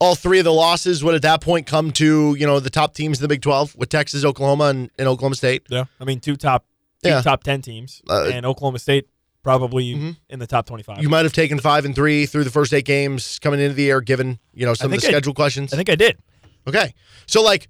All 0.00 0.14
three 0.14 0.38
of 0.38 0.44
the 0.44 0.52
losses 0.52 1.02
would 1.04 1.14
at 1.14 1.22
that 1.22 1.40
point 1.40 1.66
come 1.66 1.90
to, 1.92 2.34
you 2.34 2.46
know, 2.46 2.60
the 2.60 2.70
top 2.70 2.94
teams 2.94 3.18
in 3.18 3.22
the 3.22 3.28
Big 3.28 3.40
12 3.42 3.76
with 3.76 3.88
Texas, 3.88 4.24
Oklahoma, 4.24 4.64
and, 4.64 4.90
and 4.98 5.08
Oklahoma 5.08 5.36
State. 5.36 5.62
yeah. 5.70 5.84
I 6.00 6.04
mean, 6.04 6.20
two 6.20 6.36
top, 6.36 6.64
two 7.02 7.10
Yeah. 7.10 7.22
top 7.22 7.44
ten 7.44 7.62
teams, 7.62 8.02
Uh, 8.08 8.30
and 8.32 8.44
Oklahoma 8.44 8.78
State 8.80 9.06
probably 9.42 10.16
in 10.28 10.38
the 10.38 10.46
top 10.46 10.66
twenty-five. 10.66 11.00
You 11.02 11.08
might 11.08 11.24
have 11.24 11.32
taken 11.32 11.58
five 11.60 11.84
and 11.84 11.94
three 11.94 12.26
through 12.26 12.44
the 12.44 12.50
first 12.50 12.72
eight 12.74 12.84
games 12.86 13.38
coming 13.40 13.60
into 13.60 13.74
the 13.74 13.82
year, 13.82 14.00
given, 14.00 14.38
you 14.52 14.64
know, 14.66 14.74
some 14.74 14.86
of 14.86 14.90
the 14.92 14.96
think 14.98 15.10
I- 15.10 15.16
schedule 15.16 15.34
questions. 15.34 15.72
I 15.72 15.76
think 15.76 15.88
I 15.90 15.94
did. 15.96 16.18
Okay. 16.66 16.92
So, 17.26 17.42
like, 17.42 17.68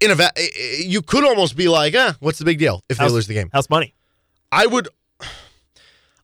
in 0.00 0.10
a 0.10 0.14
va- 0.14 0.32
you 0.84 1.00
could 1.02 1.24
almost 1.24 1.56
be 1.56 1.66
like, 1.68 1.94
eh, 1.94 2.12
what's 2.20 2.38
the 2.38 2.44
big 2.44 2.58
deal 2.58 2.82
if 2.88 2.98
they 2.98 3.08
lose 3.08 3.26
the 3.26 3.34
game? 3.34 3.48
House 3.52 3.70
money. 3.70 3.94
I 4.52 4.66
would, 4.66 4.88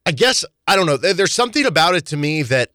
I 0.06 0.12
guess, 0.12 0.44
I 0.66 0.76
don't 0.76 0.86
know. 0.86 0.96
There's 0.96 1.32
something 1.32 1.64
about 1.66 1.94
it 1.94 2.06
to 2.06 2.16
me 2.16 2.42
that 2.42 2.70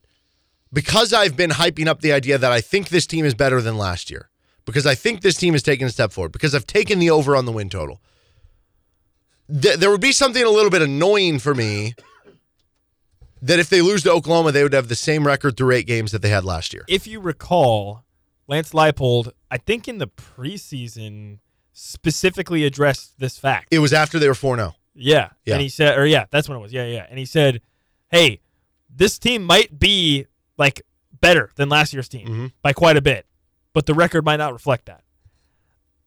because 0.76 1.14
I've 1.14 1.38
been 1.38 1.52
hyping 1.52 1.88
up 1.88 2.02
the 2.02 2.12
idea 2.12 2.38
that 2.38 2.52
I 2.52 2.60
think 2.60 2.90
this 2.90 3.08
team 3.08 3.24
is 3.24 3.34
better 3.34 3.62
than 3.62 3.78
last 3.78 4.12
year, 4.12 4.30
because 4.66 4.86
I 4.86 4.94
think 4.94 5.22
this 5.22 5.38
team 5.38 5.54
has 5.54 5.64
taken 5.64 5.88
a 5.88 5.90
step 5.90 6.12
forward, 6.12 6.34
because 6.34 6.54
I've 6.54 6.68
taken 6.68 7.00
the 7.00 7.10
over 7.10 7.34
on 7.36 7.46
the 7.46 7.54
win 7.54 7.70
total, 7.70 8.02
th- 9.50 9.78
there 9.78 9.90
would 9.90 10.02
be 10.02 10.12
something 10.12 10.44
a 10.44 10.50
little 10.50 10.70
bit 10.70 10.82
annoying 10.82 11.40
for 11.40 11.56
me 11.56 11.96
that 13.42 13.58
if 13.58 13.70
they 13.70 13.82
lose 13.82 14.04
to 14.04 14.12
Oklahoma, 14.12 14.52
they 14.52 14.64
would 14.64 14.74
have 14.74 14.90
the 14.90 14.96
same 14.96 15.26
record 15.26 15.56
through 15.56 15.72
eight 15.72 15.88
games 15.88 16.12
that 16.12 16.22
they 16.22 16.30
had 16.30 16.44
last 16.44 16.74
year. 16.74 16.84
If 16.90 17.08
you 17.08 17.22
recall, 17.22 18.04
Lance 18.48 18.72
Leipold, 18.74 19.32
I 19.50 19.58
think 19.58 19.88
in 19.88 20.00
the 20.00 20.08
preseason 20.08 21.40
specifically 21.72 22.66
addressed 22.66 23.18
this 23.18 23.38
fact. 23.38 23.70
It 23.72 23.80
was 23.80 23.94
after 23.94 24.20
they 24.20 24.28
were 24.28 24.36
4 24.36 24.58
0. 24.58 24.76
Yeah. 24.94 25.30
Yeah. 25.46 25.54
And 25.54 25.62
he 25.62 25.70
said, 25.70 25.98
or 25.98 26.06
yeah, 26.06 26.26
that's 26.32 26.50
when 26.50 26.58
it 26.58 26.62
was. 26.62 26.74
Yeah, 26.74 26.86
yeah. 26.86 27.06
And 27.10 27.18
he 27.18 27.26
said, 27.26 27.62
hey, 28.10 28.42
this 28.94 29.18
team 29.18 29.44
might 29.44 29.80
be 29.80 30.26
like 30.58 30.82
better 31.22 31.52
than 31.56 31.70
last 31.70 31.94
year's 31.94 32.08
team 32.10 32.28
Mhm. 32.28 32.52
by 32.62 32.74
quite 32.74 32.98
a 32.98 33.02
bit, 33.02 33.26
but 33.74 33.86
the 33.86 33.94
record 33.94 34.24
might 34.26 34.38
not 34.38 34.54
reflect 34.54 34.86
that. 34.86 35.04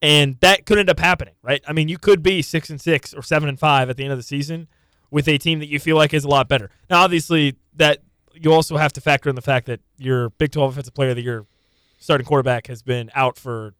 And 0.01 0.37
that 0.39 0.65
could 0.65 0.77
end 0.77 0.89
up 0.89 0.99
happening, 0.99 1.33
right? 1.41 1.61
I 1.67 1.73
mean, 1.73 1.89
you 1.89 1.97
could 1.97 2.23
be 2.23 2.41
six 2.41 2.69
and 2.69 2.79
six 2.79 3.13
or 3.13 3.21
seven 3.21 3.49
and 3.49 3.59
five 3.59 3.89
at 3.89 3.97
the 3.97 4.03
end 4.03 4.13
of 4.13 4.19
the 4.19 4.23
season 4.23 4.67
with 5.11 5.27
a 5.27 5.37
team 5.37 5.59
that 5.59 5.67
you 5.67 5.79
feel 5.79 5.97
like 5.97 6.13
is 6.13 6.23
a 6.23 6.27
lot 6.29 6.47
better. 6.47 6.69
Now, 6.89 7.01
obviously, 7.03 7.55
that 7.75 8.01
you 8.33 8.53
also 8.53 8.77
have 8.77 8.93
to 8.93 9.01
factor 9.01 9.29
in 9.29 9.35
the 9.35 9.41
fact 9.41 9.65
that 9.65 9.81
your 9.97 10.29
Big 10.31 10.51
12 10.51 10.71
Offensive 10.71 10.93
Player 10.93 11.09
of 11.09 11.17
the 11.17 11.23
Year 11.23 11.45
starting 11.97 12.25
quarterback 12.25 12.67
has 12.67 12.81
been 12.81 13.11
out 13.13 13.37
for 13.37 13.73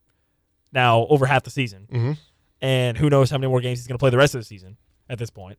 now 0.73 1.05
over 1.09 1.25
half 1.27 1.43
the 1.43 1.49
season 1.49 1.88
Mhm. 1.89 2.17
and 2.61 2.97
who 2.97 3.09
knows 3.09 3.29
how 3.31 3.38
many 3.38 3.47
more 3.49 3.61
games 3.61 3.79
he's 3.79 3.88
going 3.88 3.95
to 3.97 3.99
play 3.99 4.09
the 4.09 4.17
rest 4.17 4.35
of 4.35 4.41
the 4.41 4.45
season 4.45 4.75
at 5.09 5.17
this 5.19 5.29
point. 5.29 5.57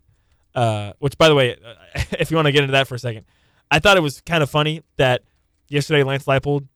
Uh, 0.54 0.92
which, 0.98 1.16
by 1.16 1.28
the 1.28 1.34
way, 1.34 1.56
if 2.18 2.30
you 2.30 2.36
want 2.36 2.46
to 2.46 2.52
get 2.52 2.62
into 2.62 2.72
that 2.72 2.86
for 2.86 2.96
a 2.96 2.98
second, 2.98 3.24
I 3.70 3.78
thought 3.78 3.96
it 3.96 4.00
was 4.02 4.20
kind 4.22 4.42
of 4.42 4.50
funny 4.50 4.82
that 4.96 5.22
yesterday 5.68 6.02
Lance 6.02 6.24
Leipold 6.24 6.66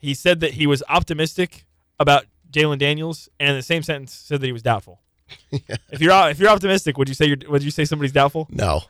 he 0.00 0.12
said 0.14 0.40
that 0.40 0.52
he 0.54 0.66
was 0.66 0.82
optimistic 0.88 1.64
about 1.98 2.26
Jalon 2.52 2.78
Daniels, 2.78 3.28
and 3.40 3.50
in 3.50 3.56
the 3.56 3.62
same 3.62 3.82
sentence 3.82 4.12
said 4.12 4.40
that 4.42 4.46
he 4.46 4.52
was 4.52 4.62
doubtful. 4.62 5.00
yeah. 5.50 5.76
If 5.90 6.00
you're 6.00 6.12
if 6.30 6.38
you're 6.38 6.50
optimistic, 6.50 6.98
would 6.98 7.08
you 7.08 7.14
say 7.14 7.26
you're, 7.26 7.38
would 7.48 7.62
you 7.62 7.70
say 7.70 7.84
somebody's 7.86 8.12
doubtful? 8.12 8.46
No, 8.50 8.82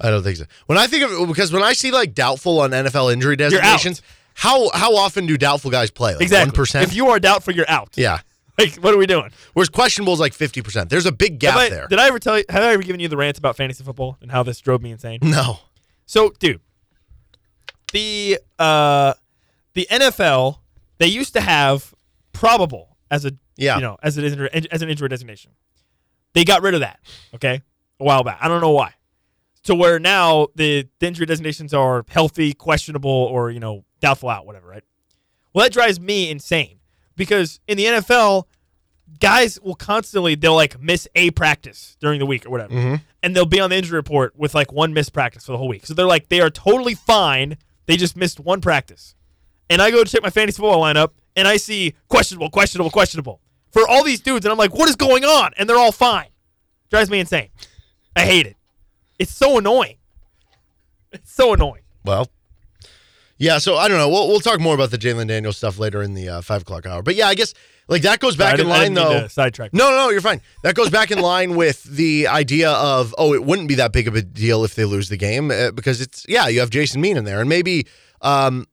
I 0.00 0.10
don't 0.10 0.22
think 0.24 0.36
so. 0.38 0.44
When 0.66 0.76
I 0.78 0.86
think 0.88 1.04
of 1.04 1.28
because 1.28 1.52
when 1.52 1.62
I 1.62 1.72
see 1.74 1.90
like 1.92 2.14
doubtful 2.14 2.60
on 2.60 2.70
NFL 2.70 3.12
injury 3.12 3.36
designations, 3.36 4.02
how 4.34 4.70
how 4.70 4.96
often 4.96 5.26
do 5.26 5.38
doubtful 5.38 5.70
guys 5.70 5.90
play? 5.92 6.14
Like 6.14 6.22
Exactly. 6.22 6.48
one 6.50 6.54
percent. 6.56 6.88
If 6.88 6.94
you 6.96 7.08
are 7.10 7.20
doubtful, 7.20 7.54
you're 7.54 7.68
out. 7.70 7.90
yeah, 7.96 8.18
like, 8.58 8.74
what 8.76 8.92
are 8.92 8.98
we 8.98 9.06
doing? 9.06 9.30
Whereas 9.54 9.68
questionable 9.68 10.12
is 10.14 10.20
like 10.20 10.32
50%. 10.32 10.88
There's 10.88 11.06
a 11.06 11.12
big 11.12 11.38
gap 11.38 11.56
I- 11.56 11.68
there. 11.70 11.86
Did 11.86 12.00
I 12.00 12.08
ever 12.08 12.18
tell 12.18 12.36
you? 12.36 12.44
Have 12.48 12.62
I 12.64 12.72
ever 12.72 12.82
given 12.82 13.00
you 13.00 13.06
the 13.08 13.16
rant 13.16 13.38
about 13.38 13.56
fantasy 13.56 13.84
football 13.84 14.18
and 14.20 14.30
how 14.32 14.42
this 14.42 14.58
drove 14.60 14.82
me 14.82 14.90
insane? 14.90 15.20
no. 15.22 15.60
So, 16.06 16.30
dude, 16.40 16.60
the 17.92 18.38
uh, 18.58 19.14
the 19.74 19.86
NFL 19.90 20.58
they 20.98 21.06
used 21.06 21.32
to 21.34 21.40
have 21.40 21.94
probable 22.32 22.96
as 23.10 23.24
a 23.24 23.32
Yeah. 23.56 23.76
you 23.76 23.82
know 23.82 23.96
as 24.02 24.16
an 24.18 24.24
injury, 24.24 24.48
as 24.70 24.82
an 24.82 24.88
injury 24.90 25.08
designation. 25.08 25.52
They 26.32 26.44
got 26.44 26.62
rid 26.62 26.74
of 26.74 26.80
that. 26.80 27.00
Okay, 27.34 27.62
a 27.98 28.04
while 28.04 28.22
back. 28.22 28.38
I 28.40 28.48
don't 28.48 28.60
know 28.60 28.70
why. 28.70 28.94
To 29.64 29.74
where 29.74 29.98
now 29.98 30.46
the, 30.54 30.88
the 31.00 31.06
injury 31.06 31.26
designations 31.26 31.74
are 31.74 32.04
healthy, 32.08 32.52
questionable, 32.54 33.10
or 33.10 33.50
you 33.50 33.60
know 33.60 33.84
doubtful 34.00 34.28
out, 34.28 34.46
whatever. 34.46 34.68
Right. 34.68 34.84
Well, 35.52 35.64
that 35.64 35.72
drives 35.72 35.98
me 36.00 36.30
insane 36.30 36.78
because 37.16 37.60
in 37.66 37.76
the 37.76 37.84
NFL, 37.86 38.44
guys 39.18 39.60
will 39.60 39.74
constantly 39.74 40.34
they'll 40.36 40.54
like 40.54 40.80
miss 40.80 41.08
a 41.16 41.30
practice 41.32 41.96
during 42.00 42.20
the 42.20 42.26
week 42.26 42.46
or 42.46 42.50
whatever, 42.50 43.00
and 43.22 43.34
they'll 43.36 43.44
be 43.46 43.60
on 43.60 43.70
the 43.70 43.76
injury 43.76 43.96
report 43.96 44.34
with 44.36 44.54
like 44.54 44.72
one 44.72 44.94
missed 44.94 45.12
practice 45.12 45.44
for 45.44 45.52
the 45.52 45.58
whole 45.58 45.68
week. 45.68 45.84
So 45.86 45.92
they're 45.94 46.06
like 46.06 46.28
they 46.28 46.40
are 46.40 46.50
totally 46.50 46.94
fine. 46.94 47.58
They 47.90 47.96
just 47.96 48.16
missed 48.16 48.38
one 48.38 48.60
practice, 48.60 49.16
and 49.68 49.82
I 49.82 49.90
go 49.90 50.04
to 50.04 50.10
check 50.10 50.22
my 50.22 50.30
fantasy 50.30 50.62
football 50.62 50.80
lineup 50.80 51.10
and 51.34 51.48
I 51.48 51.56
see 51.56 51.94
questionable, 52.08 52.50
questionable, 52.50 52.90
questionable 52.90 53.40
for 53.72 53.88
all 53.88 54.04
these 54.04 54.20
dudes, 54.20 54.44
and 54.44 54.52
I'm 54.52 54.58
like, 54.58 54.74
what 54.74 54.88
is 54.88 54.96
going 54.96 55.24
on? 55.24 55.52
And 55.56 55.68
they're 55.68 55.76
all 55.76 55.92
fine. 55.92 56.28
Drives 56.90 57.10
me 57.10 57.20
insane. 57.20 57.48
I 58.14 58.22
hate 58.22 58.46
it. 58.46 58.56
It's 59.18 59.34
so 59.34 59.58
annoying. 59.58 59.96
It's 61.12 61.32
so 61.32 61.52
annoying. 61.52 61.82
Well, 62.04 62.28
yeah. 63.40 63.58
So 63.58 63.76
I 63.76 63.88
don't 63.88 63.96
know. 63.96 64.08
We'll 64.08 64.28
we'll 64.28 64.40
talk 64.40 64.60
more 64.60 64.74
about 64.74 64.90
the 64.90 64.98
Jalon 64.98 65.26
Daniels 65.26 65.56
stuff 65.56 65.78
later 65.78 66.02
in 66.02 66.14
the 66.14 66.28
uh, 66.28 66.40
five 66.42 66.62
o'clock 66.62 66.86
hour. 66.86 67.02
But 67.02 67.16
yeah, 67.16 67.26
I 67.26 67.34
guess 67.34 67.54
like 67.88 68.02
that 68.02 68.20
goes 68.20 68.36
back 68.36 68.58
in 68.58 68.68
line 68.68 68.94
though. 68.94 69.26
sidetrack. 69.26 69.72
No, 69.72 69.90
no, 69.90 69.96
no, 69.96 70.10
you're 70.10 70.20
fine. 70.20 70.42
That 70.62 70.76
goes 70.76 70.90
back 70.90 71.10
in 71.10 71.18
line 71.18 71.56
with 71.56 71.82
the 71.82 72.28
idea 72.28 72.70
of 72.70 73.14
oh, 73.18 73.32
it 73.34 73.42
wouldn't 73.42 73.66
be 73.66 73.74
that 73.76 73.92
big 73.92 74.06
of 74.06 74.14
a 74.14 74.22
deal 74.22 74.62
if 74.62 74.74
they 74.74 74.84
lose 74.84 75.08
the 75.08 75.16
game 75.16 75.50
uh, 75.50 75.70
because 75.72 76.00
it's 76.00 76.24
yeah, 76.28 76.46
you 76.46 76.60
have 76.60 76.70
Jason 76.70 77.02
Bean 77.02 77.16
in 77.16 77.24
there, 77.24 77.40
and 77.40 77.48
maybe 77.48 77.88
um, 78.20 78.66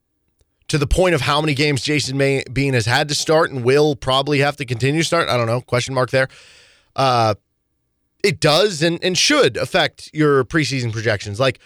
to 0.67 0.77
the 0.77 0.86
point 0.86 1.15
of 1.15 1.21
how 1.21 1.41
many 1.41 1.53
games 1.53 1.81
Jason 1.81 2.17
May- 2.17 2.43
Bean 2.51 2.74
has 2.74 2.86
had 2.86 3.07
to 3.07 3.15
start 3.15 3.50
and 3.51 3.63
will 3.63 3.95
probably 3.95 4.39
have 4.39 4.57
to 4.57 4.65
continue 4.65 5.01
to 5.01 5.07
start. 5.07 5.29
I 5.29 5.38
don't 5.38 5.47
know. 5.47 5.62
Question 5.62 5.95
mark 5.95 6.12
there. 6.12 6.27
Uh, 6.95 7.36
it 8.24 8.39
does 8.39 8.81
and 8.81 9.03
and 9.03 9.17
should 9.17 9.57
affect 9.57 10.09
your 10.13 10.43
preseason 10.43 10.91
projections. 10.91 11.39
Like 11.39 11.59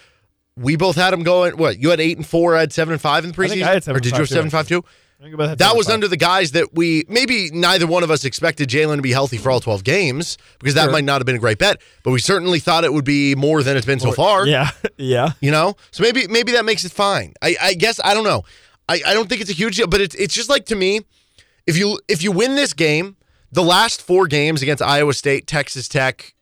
we 0.56 0.76
both 0.76 0.96
had 0.96 1.12
him 1.14 1.22
going. 1.22 1.56
What 1.56 1.78
you 1.78 1.90
had 1.90 2.00
eight 2.00 2.16
and 2.16 2.26
four, 2.26 2.56
I 2.56 2.60
had 2.60 2.72
seven 2.72 2.92
and 2.92 3.00
five 3.00 3.24
in 3.24 3.32
the 3.32 3.34
I 3.34 3.46
preseason, 3.46 3.50
think 3.50 3.62
I 3.64 3.72
had 3.74 3.84
seven 3.84 3.96
or 3.96 4.00
did 4.00 4.12
you 4.12 4.18
have 4.18 4.28
seven 4.28 4.50
five 4.50 4.68
too? 4.68 4.84
I 5.18 5.24
think 5.26 5.34
about 5.34 5.46
that 5.46 5.58
That 5.58 5.76
was 5.76 5.88
under 5.88 6.08
the 6.08 6.16
guys 6.16 6.50
that 6.50 6.74
we 6.74 7.04
maybe 7.08 7.48
neither 7.52 7.86
one 7.86 8.02
of 8.02 8.10
us 8.10 8.24
expected 8.24 8.68
Jalon 8.68 8.96
to 8.96 9.02
be 9.02 9.12
healthy 9.12 9.36
for 9.38 9.52
all 9.52 9.60
12 9.60 9.84
games 9.84 10.36
because 10.58 10.74
that 10.74 10.84
Sure. 10.84 10.92
might 10.92 11.04
not 11.04 11.20
have 11.20 11.26
been 11.26 11.36
a 11.36 11.38
great 11.38 11.58
bet, 11.58 11.80
but 12.02 12.10
we 12.10 12.18
certainly 12.18 12.58
thought 12.58 12.82
it 12.82 12.92
would 12.92 13.04
be 13.04 13.36
more 13.36 13.62
than 13.62 13.76
it's 13.76 13.86
been 13.86 14.00
so 14.00 14.10
far. 14.10 14.46
Yeah, 14.48 14.70
yeah. 14.96 15.30
You 15.40 15.52
know? 15.52 15.76
So 15.92 16.02
maybe 16.02 16.26
maybe 16.26 16.50
that 16.52 16.64
makes 16.64 16.84
it 16.84 16.90
fine. 16.90 17.34
I, 17.40 17.54
I 17.62 17.74
guess 17.74 18.00
I 18.02 18.14
don't 18.14 18.24
know. 18.24 18.42
I, 18.88 19.00
I 19.06 19.14
don't 19.14 19.28
think 19.28 19.40
it's 19.40 19.50
a 19.50 19.54
huge 19.54 19.76
deal, 19.76 19.86
but 19.86 20.00
it's 20.00 20.16
it's 20.16 20.34
just 20.34 20.48
like 20.50 20.66
to 20.66 20.74
me, 20.74 21.02
if 21.68 21.76
you 21.78 22.00
if 22.08 22.24
you 22.24 22.32
win 22.32 22.56
this 22.56 22.72
game, 22.72 23.16
the 23.52 23.62
last 23.62 24.02
four 24.02 24.26
games 24.26 24.60
against 24.60 24.82
Iowa 24.82 25.14
State, 25.14 25.46
Texas 25.46 25.86
Tech, 25.86 26.34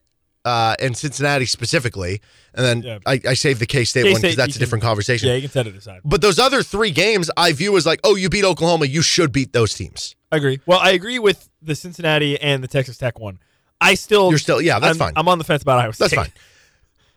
uh, 0.45 0.75
and 0.81 0.97
Cincinnati 0.97 1.45
specifically, 1.47 2.21
and 2.55 2.65
then 2.65 2.83
Yeah. 2.83 2.99
I, 3.07 3.21
I 3.29 3.35
saved 3.35 3.61
the 3.61 3.67
K 3.67 3.85
State 3.85 4.05
one 4.05 4.21
because 4.21 4.37
that's 4.37 4.57
a 4.57 4.59
different 4.59 4.83
can- 4.83 4.89
conversation. 4.89 5.29
Yeah, 5.29 5.35
you 5.35 5.43
can 5.43 5.51
set 5.51 5.67
it 5.67 5.77
aside. 5.77 6.01
But 6.05 6.23
those 6.23 6.39
other 6.39 6.63
three 6.63 6.91
games 6.91 7.31
I 7.37 7.53
view 7.53 7.77
as 7.77 7.85
like, 7.87 8.01
oh, 8.05 8.15
you 8.17 8.29
beat 8.31 8.45
Oklahoma, 8.45 8.87
you 8.87 9.03
should 9.03 9.33
beat 9.33 9.53
those 9.53 9.75
teams. 9.75 10.17
I 10.33 10.37
agree. 10.37 10.61
Well, 10.67 10.79
I 10.79 10.91
agree 10.91 11.19
with 11.19 11.49
the 11.61 11.75
Cincinnati 11.75 12.41
and 12.41 12.63
the 12.65 12.69
Texas 12.69 12.97
Tech 12.97 13.19
one. 13.19 13.39
I 13.81 13.95
still 13.95 14.31
You're 14.31 14.39
still- 14.39 14.61
yeah, 14.63 14.79
that's 14.79 14.93
I'm, 14.93 14.99
fine. 14.99 15.13
I'm 15.17 15.29
on 15.29 15.39
the 15.39 15.45
fence 15.45 15.63
about 15.63 15.79
Iowa 15.79 15.93
State. 15.93 16.11
That's 16.11 16.15
fine. 16.15 16.33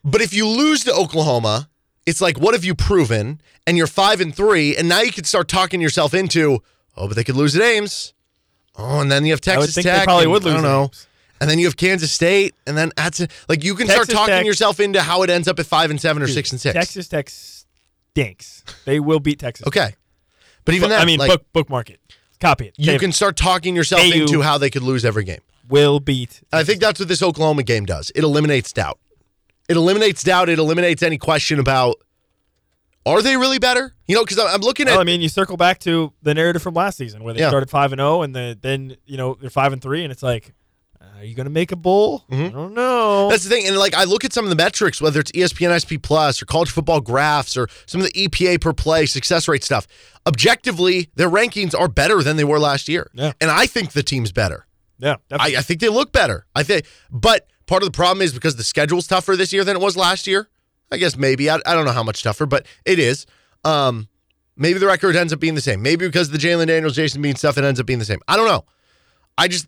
But 0.04 0.22
if 0.22 0.34
you 0.34 0.48
lose 0.48 0.84
to 0.86 0.94
Oklahoma, 0.94 1.70
it's 2.06 2.20
like, 2.22 2.38
what 2.40 2.54
have 2.54 2.66
you 2.66 2.76
proven? 2.76 3.40
And 3.66 3.78
you're 3.78 3.88
five 3.88 4.20
and 4.20 4.36
three, 4.36 4.76
and 4.76 4.90
now 4.90 5.00
you 5.02 5.12
could 5.14 5.26
start 5.26 5.48
talking 5.48 5.80
yourself 5.80 6.14
into, 6.14 6.60
oh, 6.98 7.08
but 7.08 7.16
they 7.16 7.24
could 7.24 7.38
lose 7.38 7.56
at 7.56 7.62
Ames. 7.62 8.14
Oh, 8.76 9.00
and 9.00 9.10
then 9.12 9.26
you 9.26 9.32
have 9.32 9.40
Texas 9.40 9.76
think 9.76 9.86
Tech. 9.86 10.00
they 10.02 10.04
probably 10.06 10.24
and- 10.24 10.32
would 10.34 10.44
lose. 10.44 10.54
I 10.54 10.58
don't 10.58 10.64
know. 10.64 10.84
Ames. 10.86 11.08
And 11.44 11.50
then 11.52 11.60
you 11.60 11.66
have 11.66 11.78
Kansas 11.78 12.12
State, 12.12 12.56
and 12.66 12.78
then 12.78 12.92
that's 12.98 13.20
it. 13.20 13.32
Like 13.48 13.64
you 13.64 13.76
can 13.76 13.88
start 13.88 14.10
talking 14.10 14.34
Tech- 14.36 14.46
yourself 14.46 14.80
into 14.80 15.02
how 15.02 15.24
it 15.24 15.30
ends 15.30 15.48
up 15.48 15.60
at 15.60 15.66
five 15.66 15.90
and 15.92 16.00
seven 16.02 16.24
or 16.24 16.26
Dude, 16.26 16.36
six 16.36 16.52
and 16.52 16.60
six. 16.60 16.74
Texas 16.74 17.08
Tech 17.08 17.30
stinks. 17.30 18.64
They 18.86 19.00
will 19.00 19.20
beat 19.20 19.40
Texas. 19.40 19.68
Okay. 19.68 19.94
But 20.66 20.76
even 20.76 20.90
But, 20.90 20.96
that, 20.96 21.02
I 21.02 21.06
mean, 21.06 21.20
like, 21.20 21.30
book 21.30 21.46
bookmark 21.54 21.90
it, 21.90 22.00
copy 22.40 22.68
it. 22.68 22.76
you 22.78 22.86
Save 22.86 23.00
can 23.02 23.10
it. 23.10 23.14
start 23.14 23.36
talking 23.36 23.76
yourself 23.76 24.02
AU. 24.02 24.14
into 24.22 24.42
how 24.42 24.58
they 24.58 24.70
could 24.70 24.84
lose 24.84 25.04
every 25.04 25.24
game. 25.26 25.42
will 25.68 26.00
beat. 26.00 26.42
I 26.54 26.64
think 26.64 26.80
that's 26.80 27.00
what 27.00 27.10
this 27.10 27.22
Oklahoma 27.22 27.64
game 27.64 27.86
does. 27.86 28.12
It 28.16 28.24
eliminates 28.24 28.72
doubt. 28.72 29.00
It 29.68 29.76
eliminates 29.78 30.24
doubt. 30.24 30.50
It 30.50 30.60
eliminates 30.60 31.04
any 31.04 31.18
question 31.18 31.60
about 31.60 31.96
are 33.06 33.22
they 33.22 33.36
really 33.36 33.60
better? 33.60 33.94
You 34.08 34.16
know, 34.16 34.24
because 34.24 34.40
I'm 34.40 34.62
looking 34.62 34.88
at 34.88 34.92
Well, 34.92 35.02
I 35.02 35.04
mean, 35.04 35.20
you 35.22 35.28
circle 35.28 35.58
back 35.58 35.80
to 35.80 36.14
the 36.22 36.34
narrative 36.34 36.62
from 36.62 36.74
last 36.74 36.98
season 36.98 37.24
where 37.24 37.34
they 37.34 37.42
Yeah. 37.42 37.50
started 37.50 37.70
five 37.70 37.92
and 37.92 38.00
zero, 38.00 38.22
and 38.22 38.34
the, 38.34 38.58
then 38.62 38.96
you 39.06 39.18
know 39.18 39.38
they're 39.42 39.50
five 39.50 39.74
and 39.74 39.82
three, 39.82 40.04
and 40.04 40.12
it's 40.12 40.24
like, 40.24 40.54
are 41.18 41.24
you 41.24 41.36
going 41.36 41.46
to 41.46 41.52
make 41.52 41.72
a 41.72 41.76
bowl? 41.76 42.24
I 42.30 42.50
don't 42.50 42.74
know. 42.74 42.82
Mm-hmm. 43.24 43.30
That's 43.30 43.44
the 43.44 43.50
thing. 43.50 43.68
And 43.68 43.78
like 43.78 43.94
I 43.94 44.04
look 44.04 44.26
at 44.26 44.34
some 44.34 44.46
of 44.46 44.50
the 44.50 44.56
metrics, 44.56 45.02
whether 45.02 45.20
it's 45.20 45.32
ESPN 45.32 45.80
SP 45.80 46.02
Plus 46.02 46.42
or 46.42 46.46
college 46.46 46.70
football 46.70 47.00
graphs 47.02 47.56
or 47.56 47.68
some 47.86 48.02
of 48.02 48.08
the 48.08 48.28
EPA 48.28 48.60
per 48.62 48.74
play 48.74 49.06
success 49.06 49.48
rate 49.48 49.64
stuff. 49.64 49.88
Objectively, 50.28 51.10
their 51.16 51.30
rankings 51.30 51.78
are 51.78 51.88
better 51.88 52.24
than 52.24 52.36
they 52.38 52.44
were 52.44 52.60
last 52.60 52.90
year. 52.90 53.10
Yeah. 53.14 53.34
And 53.40 53.50
I 53.52 53.66
think 53.68 53.92
the 53.94 54.04
team's 54.04 54.32
better. 54.32 54.68
yeah, 55.00 55.16
I. 55.32 55.56
I 55.58 55.62
think 55.62 55.80
they 55.80 55.90
look 55.90 56.12
better. 56.12 56.46
I 56.56 56.64
think 56.64 56.86
but 57.12 57.48
part 57.68 57.84
of 57.84 57.88
the 57.88 57.96
problem 57.96 58.22
is 58.22 58.34
because 58.34 58.56
the 58.56 58.64
schedule's 58.64 59.08
tougher 59.08 59.36
this 59.36 59.54
year 59.54 59.64
than 59.64 59.76
it 59.76 59.82
was 59.82 59.96
last 59.96 60.28
year. 60.28 60.50
I 60.92 60.98
guess 60.98 61.16
maybe. 61.18 61.50
I, 61.50 61.60
I 61.66 61.74
don't 61.74 61.86
know 61.86 61.92
how 61.92 62.04
much 62.04 62.22
tougher, 62.24 62.46
but 62.46 62.66
it 62.86 63.00
is. 63.00 63.26
Um 63.64 64.08
maybe 64.56 64.78
the 64.80 64.86
record 64.88 65.16
ends 65.16 65.34
up 65.34 65.40
being 65.40 65.56
the 65.56 65.62
same. 65.62 65.82
Maybe 65.82 66.06
because 66.06 66.28
of 66.28 66.34
the 66.34 66.48
Jalon 66.48 66.68
Daniels, 66.68 66.96
Jason 66.96 67.22
Bean 67.22 67.36
stuff, 67.36 67.58
it 67.58 67.64
ends 67.64 67.80
up 67.80 67.86
being 67.86 68.00
the 68.00 68.06
same. 68.06 68.20
I 68.28 68.36
don't 68.36 68.48
know. 68.48 68.66
I 69.38 69.48
just 69.48 69.68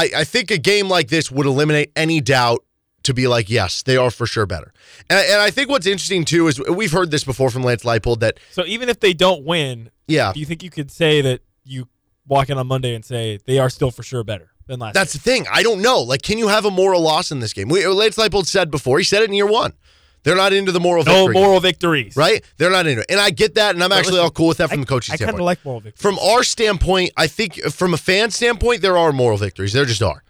I, 0.00 0.20
I 0.20 0.24
think 0.24 0.50
a 0.50 0.56
game 0.56 0.88
like 0.88 1.08
this 1.08 1.30
would 1.30 1.46
eliminate 1.46 1.92
any 1.94 2.22
doubt 2.22 2.64
to 3.02 3.12
be 3.12 3.28
like, 3.28 3.50
yes, 3.50 3.82
they 3.82 3.96
are 3.98 4.10
for 4.10 4.26
sure 4.26 4.46
better. 4.46 4.72
And, 5.10 5.18
and 5.18 5.40
I 5.42 5.50
think 5.50 5.68
what's 5.68 5.86
interesting 5.86 6.24
too 6.24 6.48
is 6.48 6.58
we've 6.60 6.92
heard 6.92 7.10
this 7.10 7.22
before 7.24 7.50
from 7.50 7.64
Lance 7.64 7.84
Leipold 7.84 8.20
that, 8.20 8.40
so 8.50 8.64
even 8.64 8.88
if 8.88 9.00
they 9.00 9.12
don't 9.12 9.44
win, 9.44 9.90
yeah, 10.08 10.32
do 10.32 10.40
you 10.40 10.46
think 10.46 10.62
you 10.62 10.70
could 10.70 10.90
say 10.90 11.20
that 11.20 11.40
you 11.64 11.86
walk 12.26 12.48
in 12.48 12.56
on 12.56 12.66
Monday 12.66 12.94
and 12.94 13.04
say 13.04 13.38
they 13.46 13.58
are 13.58 13.68
still 13.68 13.90
for 13.90 14.02
sure 14.02 14.24
better 14.24 14.50
than 14.66 14.80
last? 14.80 14.94
that's 14.94 15.12
the 15.12 15.18
thing. 15.18 15.46
I 15.52 15.62
don't 15.62 15.82
know. 15.82 16.00
Like, 16.00 16.22
can 16.22 16.38
you 16.38 16.48
have 16.48 16.64
a 16.64 16.70
moral 16.70 17.02
loss 17.02 17.30
in 17.30 17.40
this 17.40 17.52
game? 17.52 17.68
We, 17.68 17.86
Lance 17.86 18.16
Leipold 18.16 18.46
said 18.46 18.70
before, 18.70 18.98
he 18.98 19.04
said 19.04 19.22
it 19.22 19.28
in 19.28 19.34
year 19.34 19.46
one. 19.46 19.74
They're 20.22 20.36
not 20.36 20.52
into 20.52 20.70
the 20.70 20.80
moral 20.80 21.04
no 21.04 21.26
victory. 21.26 21.34
moral 21.34 21.60
victories, 21.60 22.16
right? 22.16 22.44
They're 22.58 22.70
not 22.70 22.86
into 22.86 23.00
it. 23.02 23.06
And 23.08 23.18
I 23.18 23.30
get 23.30 23.54
that, 23.54 23.74
and 23.74 23.82
I'm 23.82 23.90
actually 23.92 24.12
listen, 24.12 24.24
all 24.24 24.30
cool 24.30 24.48
with 24.48 24.58
that 24.58 24.68
from 24.68 24.80
I, 24.80 24.82
the 24.82 24.86
coaching 24.86 25.14
I 25.14 25.16
kind 25.16 25.30
of 25.30 25.40
like 25.40 25.64
moral 25.64 25.80
victories. 25.80 26.02
from 26.02 26.18
our 26.18 26.42
standpoint, 26.42 27.12
I 27.16 27.26
think 27.26 27.54
from 27.70 27.94
a 27.94 27.96
fan 27.96 28.30
standpoint, 28.30 28.82
there 28.82 28.98
are 28.98 29.12
moral 29.12 29.38
victories. 29.38 29.72
There 29.72 29.84
just 29.86 30.02
are. 30.02 30.22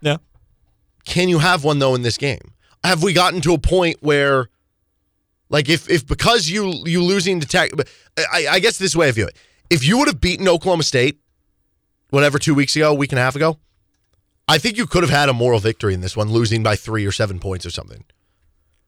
yeah, 0.00 0.16
Can 1.04 1.28
you 1.28 1.38
have 1.38 1.64
one 1.64 1.78
though 1.78 1.94
in 1.94 2.02
this 2.02 2.16
game? 2.16 2.52
Have 2.82 3.02
we 3.02 3.12
gotten 3.12 3.40
to 3.42 3.52
a 3.52 3.58
point 3.58 3.98
where, 4.00 4.48
like, 5.50 5.68
if 5.68 5.90
if 5.90 6.06
because 6.06 6.48
you 6.48 6.72
you 6.86 7.02
losing 7.02 7.40
to 7.40 7.46
Tech, 7.46 7.70
I, 8.32 8.46
I 8.52 8.58
guess 8.60 8.78
this 8.78 8.96
way 8.96 9.08
I 9.08 9.12
view 9.12 9.26
it: 9.26 9.36
if 9.68 9.84
you 9.84 9.98
would 9.98 10.08
have 10.08 10.20
beaten 10.20 10.48
Oklahoma 10.48 10.82
State, 10.82 11.20
whatever, 12.10 12.38
two 12.38 12.54
weeks 12.54 12.74
ago, 12.74 12.94
week 12.94 13.12
and 13.12 13.18
a 13.18 13.22
half 13.22 13.36
ago, 13.36 13.58
I 14.48 14.56
think 14.58 14.78
you 14.78 14.86
could 14.86 15.02
have 15.02 15.10
had 15.10 15.28
a 15.28 15.32
moral 15.34 15.58
victory 15.58 15.92
in 15.92 16.00
this 16.00 16.16
one, 16.16 16.30
losing 16.30 16.62
by 16.62 16.76
three 16.76 17.04
or 17.04 17.12
seven 17.12 17.38
points 17.38 17.66
or 17.66 17.70
something. 17.70 18.04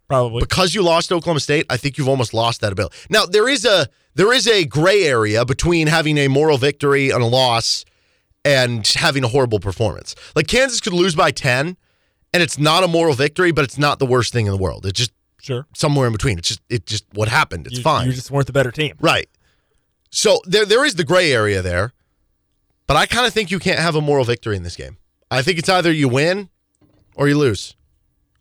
Probably. 0.08 0.40
Because 0.40 0.74
you 0.74 0.82
lost 0.82 1.12
Oklahoma 1.12 1.40
State, 1.40 1.66
I 1.70 1.76
think 1.76 1.98
you've 1.98 2.08
almost 2.08 2.34
lost 2.34 2.60
that 2.60 2.72
ability. 2.72 2.96
Now 3.10 3.26
there 3.26 3.48
is 3.48 3.64
a 3.64 3.88
there 4.14 4.32
is 4.32 4.46
a 4.48 4.64
gray 4.64 5.04
area 5.04 5.44
between 5.44 5.86
having 5.86 6.18
a 6.18 6.28
moral 6.28 6.58
victory 6.58 7.10
and 7.10 7.22
a 7.22 7.26
loss 7.26 7.84
and 8.44 8.86
having 8.86 9.24
a 9.24 9.28
horrible 9.28 9.60
performance. 9.60 10.14
Like 10.34 10.46
Kansas 10.46 10.80
could 10.80 10.92
lose 10.92 11.14
by 11.14 11.30
10 11.30 11.76
and 12.32 12.42
it's 12.42 12.58
not 12.58 12.84
a 12.84 12.88
moral 12.88 13.14
victory, 13.14 13.52
but 13.52 13.64
it's 13.64 13.78
not 13.78 13.98
the 13.98 14.06
worst 14.06 14.32
thing 14.32 14.46
in 14.46 14.52
the 14.52 14.58
world. 14.58 14.86
It's 14.86 14.98
just 14.98 15.12
sure, 15.40 15.66
somewhere 15.74 16.06
in 16.06 16.12
between. 16.12 16.38
It's 16.38 16.48
just 16.48 16.60
it 16.68 16.86
just 16.86 17.04
what 17.12 17.28
happened. 17.28 17.66
It's 17.66 17.76
you, 17.76 17.82
fine. 17.82 18.06
You 18.06 18.12
just 18.12 18.30
weren't 18.30 18.46
the 18.46 18.52
better 18.52 18.72
team. 18.72 18.96
right. 19.00 19.28
So 20.10 20.40
there 20.46 20.64
there 20.64 20.84
is 20.84 20.94
the 20.94 21.04
gray 21.04 21.32
area 21.32 21.62
there. 21.62 21.92
But 22.86 22.96
I 22.96 23.04
kind 23.04 23.26
of 23.26 23.34
think 23.34 23.50
you 23.50 23.58
can't 23.58 23.78
have 23.78 23.94
a 23.94 24.00
moral 24.00 24.24
victory 24.24 24.56
in 24.56 24.62
this 24.62 24.74
game. 24.74 24.96
I 25.30 25.42
think 25.42 25.58
it's 25.58 25.68
either 25.68 25.92
you 25.92 26.08
win 26.08 26.48
or 27.14 27.28
you 27.28 27.36
lose. 27.36 27.76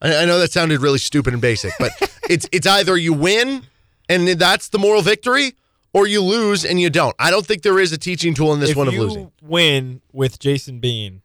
I, 0.01 0.23
I 0.23 0.25
know 0.25 0.39
that 0.39 0.51
sounded 0.51 0.81
really 0.81 0.99
stupid 0.99 1.33
and 1.33 1.41
basic, 1.41 1.73
but 1.79 1.91
it's 2.29 2.47
it's 2.51 2.67
either 2.67 2.97
you 2.97 3.13
win 3.13 3.63
and 4.09 4.27
that's 4.27 4.69
the 4.69 4.79
moral 4.79 5.01
victory, 5.01 5.53
or 5.93 6.07
you 6.07 6.21
lose 6.21 6.63
and 6.65 6.79
you 6.79 6.89
don't. 6.89 7.15
I 7.19 7.29
don't 7.31 7.45
think 7.45 7.61
there 7.63 7.79
is 7.79 7.91
a 7.91 7.97
teaching 7.97 8.33
tool 8.33 8.53
in 8.53 8.59
this 8.59 8.71
if 8.71 8.77
one 8.77 8.87
of 8.87 8.93
you 8.93 9.01
losing. 9.03 9.31
win 9.41 10.01
with 10.13 10.39
Jason 10.39 10.79
Bean, 10.79 11.21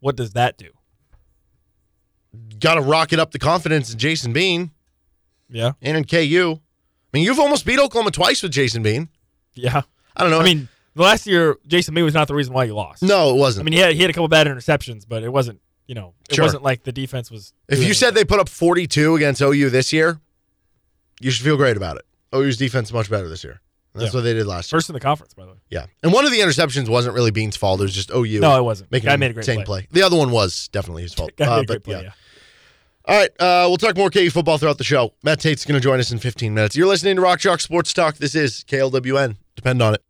what 0.00 0.16
does 0.16 0.32
that 0.32 0.56
do? 0.58 0.70
Got 2.58 2.74
to 2.74 2.80
rocket 2.80 3.18
up 3.18 3.32
the 3.32 3.38
confidence 3.38 3.92
in 3.92 3.98
Jason 3.98 4.32
Bean 4.32 4.70
Yeah, 5.48 5.72
and 5.82 5.96
in 5.96 6.04
KU. 6.04 6.60
I 6.62 7.16
mean, 7.16 7.24
you've 7.24 7.40
almost 7.40 7.66
beat 7.66 7.78
Oklahoma 7.80 8.12
twice 8.12 8.42
with 8.42 8.52
Jason 8.52 8.82
Bean. 8.82 9.08
yeah. 9.54 9.82
I 10.16 10.22
don't 10.22 10.30
know. 10.32 10.40
I 10.40 10.44
mean, 10.44 10.68
The 10.96 11.02
last 11.02 11.26
year, 11.26 11.56
Jason 11.66 11.94
Bean 11.94 12.04
was 12.04 12.14
not 12.14 12.28
the 12.28 12.34
reason 12.34 12.52
why 12.52 12.64
you 12.64 12.74
lost. 12.74 13.02
No, 13.02 13.30
it 13.30 13.36
wasn't. 13.36 13.62
I 13.62 13.64
mean 13.64 13.72
he 13.74 13.78
had 13.78 13.94
he 13.94 14.00
had 14.02 14.10
a 14.10 14.12
couple 14.12 14.28
bad 14.28 14.46
interceptions, 14.46 15.06
but 15.08 15.22
it 15.22 15.32
wasn't. 15.32 15.60
You 15.90 15.96
know, 15.96 16.14
it 16.28 16.36
Sure. 16.36 16.44
wasn't 16.44 16.62
like 16.62 16.84
the 16.84 16.92
defense 16.92 17.32
was. 17.32 17.52
if 17.68 17.82
you 17.82 17.94
said 17.94 18.14
they 18.14 18.24
put 18.24 18.38
up 18.38 18.48
42 18.48 19.16
against 19.16 19.42
OU 19.42 19.70
this 19.70 19.92
year, 19.92 20.20
you 21.20 21.32
should 21.32 21.44
feel 21.44 21.56
great 21.56 21.76
about 21.76 21.96
it. 21.96 22.04
OU's 22.32 22.56
defense 22.56 22.90
is 22.90 22.92
much 22.92 23.10
better 23.10 23.28
this 23.28 23.42
year. 23.42 23.60
And 23.92 24.00
That's 24.02 24.14
Yeah. 24.14 24.18
what 24.18 24.22
they 24.22 24.34
did 24.34 24.46
last 24.46 24.70
year. 24.70 24.76
first 24.78 24.88
in 24.88 24.92
the 24.92 25.00
conference, 25.00 25.34
by 25.34 25.46
the 25.46 25.50
way. 25.50 25.56
Yeah. 25.68 25.86
And 26.04 26.12
one 26.12 26.24
of 26.24 26.30
the 26.30 26.38
interceptions 26.38 26.88
wasn't 26.88 27.16
really 27.16 27.32
Bean's 27.32 27.56
fault. 27.56 27.80
It 27.80 27.82
was 27.82 27.92
just 27.92 28.12
OU. 28.14 28.38
No, 28.38 28.56
it 28.56 28.62
wasn't. 28.62 28.92
Making 28.92 29.08
Guy 29.08 29.16
made 29.16 29.32
a 29.32 29.34
great 29.34 29.48
insane 29.48 29.64
play. 29.64 29.88
The 29.90 30.02
other 30.02 30.16
one 30.16 30.30
was 30.30 30.68
definitely 30.68 31.02
his 31.02 31.12
fault. 31.18 31.32
Guy 31.36 31.46
Uh, 31.46 31.56
made 31.56 31.56
a 31.56 31.66
but 31.66 31.66
great 31.66 31.82
play. 31.82 31.94
yeah. 31.96 32.02
Yeah. 32.02 32.12
All 33.06 33.16
right, 33.18 33.30
uh, 33.40 33.64
we'll 33.66 33.76
talk 33.78 33.96
more 33.96 34.10
KU 34.10 34.30
football 34.30 34.58
throughout 34.58 34.78
the 34.78 34.84
show. 34.84 35.14
Matt 35.24 35.40
Tait's 35.40 35.64
going 35.64 35.74
to 35.80 35.82
join 35.82 35.98
us 35.98 36.12
in 36.12 36.20
15 36.20 36.54
minutes. 36.54 36.76
You're 36.76 36.86
listening 36.86 37.16
to 37.16 37.22
Rock 37.22 37.40
Chalk 37.40 37.60
Sports 37.60 37.92
Talk. 37.92 38.18
This 38.18 38.36
is 38.36 38.62
KLWN. 38.68 39.38
Depend 39.56 39.82
on 39.82 39.94
it. 39.94 40.02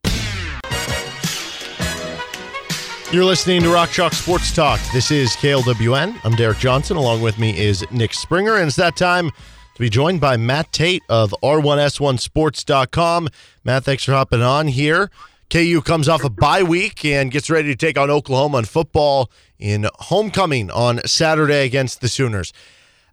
You're 3.12 3.24
listening 3.24 3.62
to 3.62 3.72
Rock 3.72 3.90
Chalk 3.90 4.12
Sports 4.12 4.54
Talk. 4.54 4.78
This 4.92 5.10
is 5.10 5.30
KLWN. 5.30 6.20
I'm 6.22 6.36
Derek 6.36 6.58
Johnson. 6.58 6.96
Along 6.96 7.20
with 7.20 7.40
me 7.40 7.58
is 7.58 7.84
Nick 7.90 8.14
Springer, 8.14 8.54
and 8.54 8.68
it's 8.68 8.76
that 8.76 8.94
time 8.94 9.30
to 9.30 9.80
be 9.80 9.90
joined 9.90 10.20
by 10.20 10.36
Matt 10.36 10.72
Tait 10.72 11.02
of 11.08 11.34
R1S1Sports.com. 11.42 13.28
Matt, 13.64 13.82
thanks 13.82 14.04
for 14.04 14.12
hopping 14.12 14.42
on 14.42 14.68
here. 14.68 15.10
KU 15.50 15.80
comes 15.84 16.08
off 16.08 16.22
a 16.22 16.30
bye 16.30 16.62
week 16.62 17.04
and 17.04 17.32
gets 17.32 17.50
ready 17.50 17.66
to 17.70 17.74
take 17.74 17.98
on 17.98 18.10
Oklahoma 18.10 18.58
in 18.58 18.64
football 18.66 19.28
in 19.58 19.88
homecoming 19.94 20.70
on 20.70 21.00
Saturday 21.04 21.66
against 21.66 22.02
the 22.02 22.08
Sooners. 22.08 22.52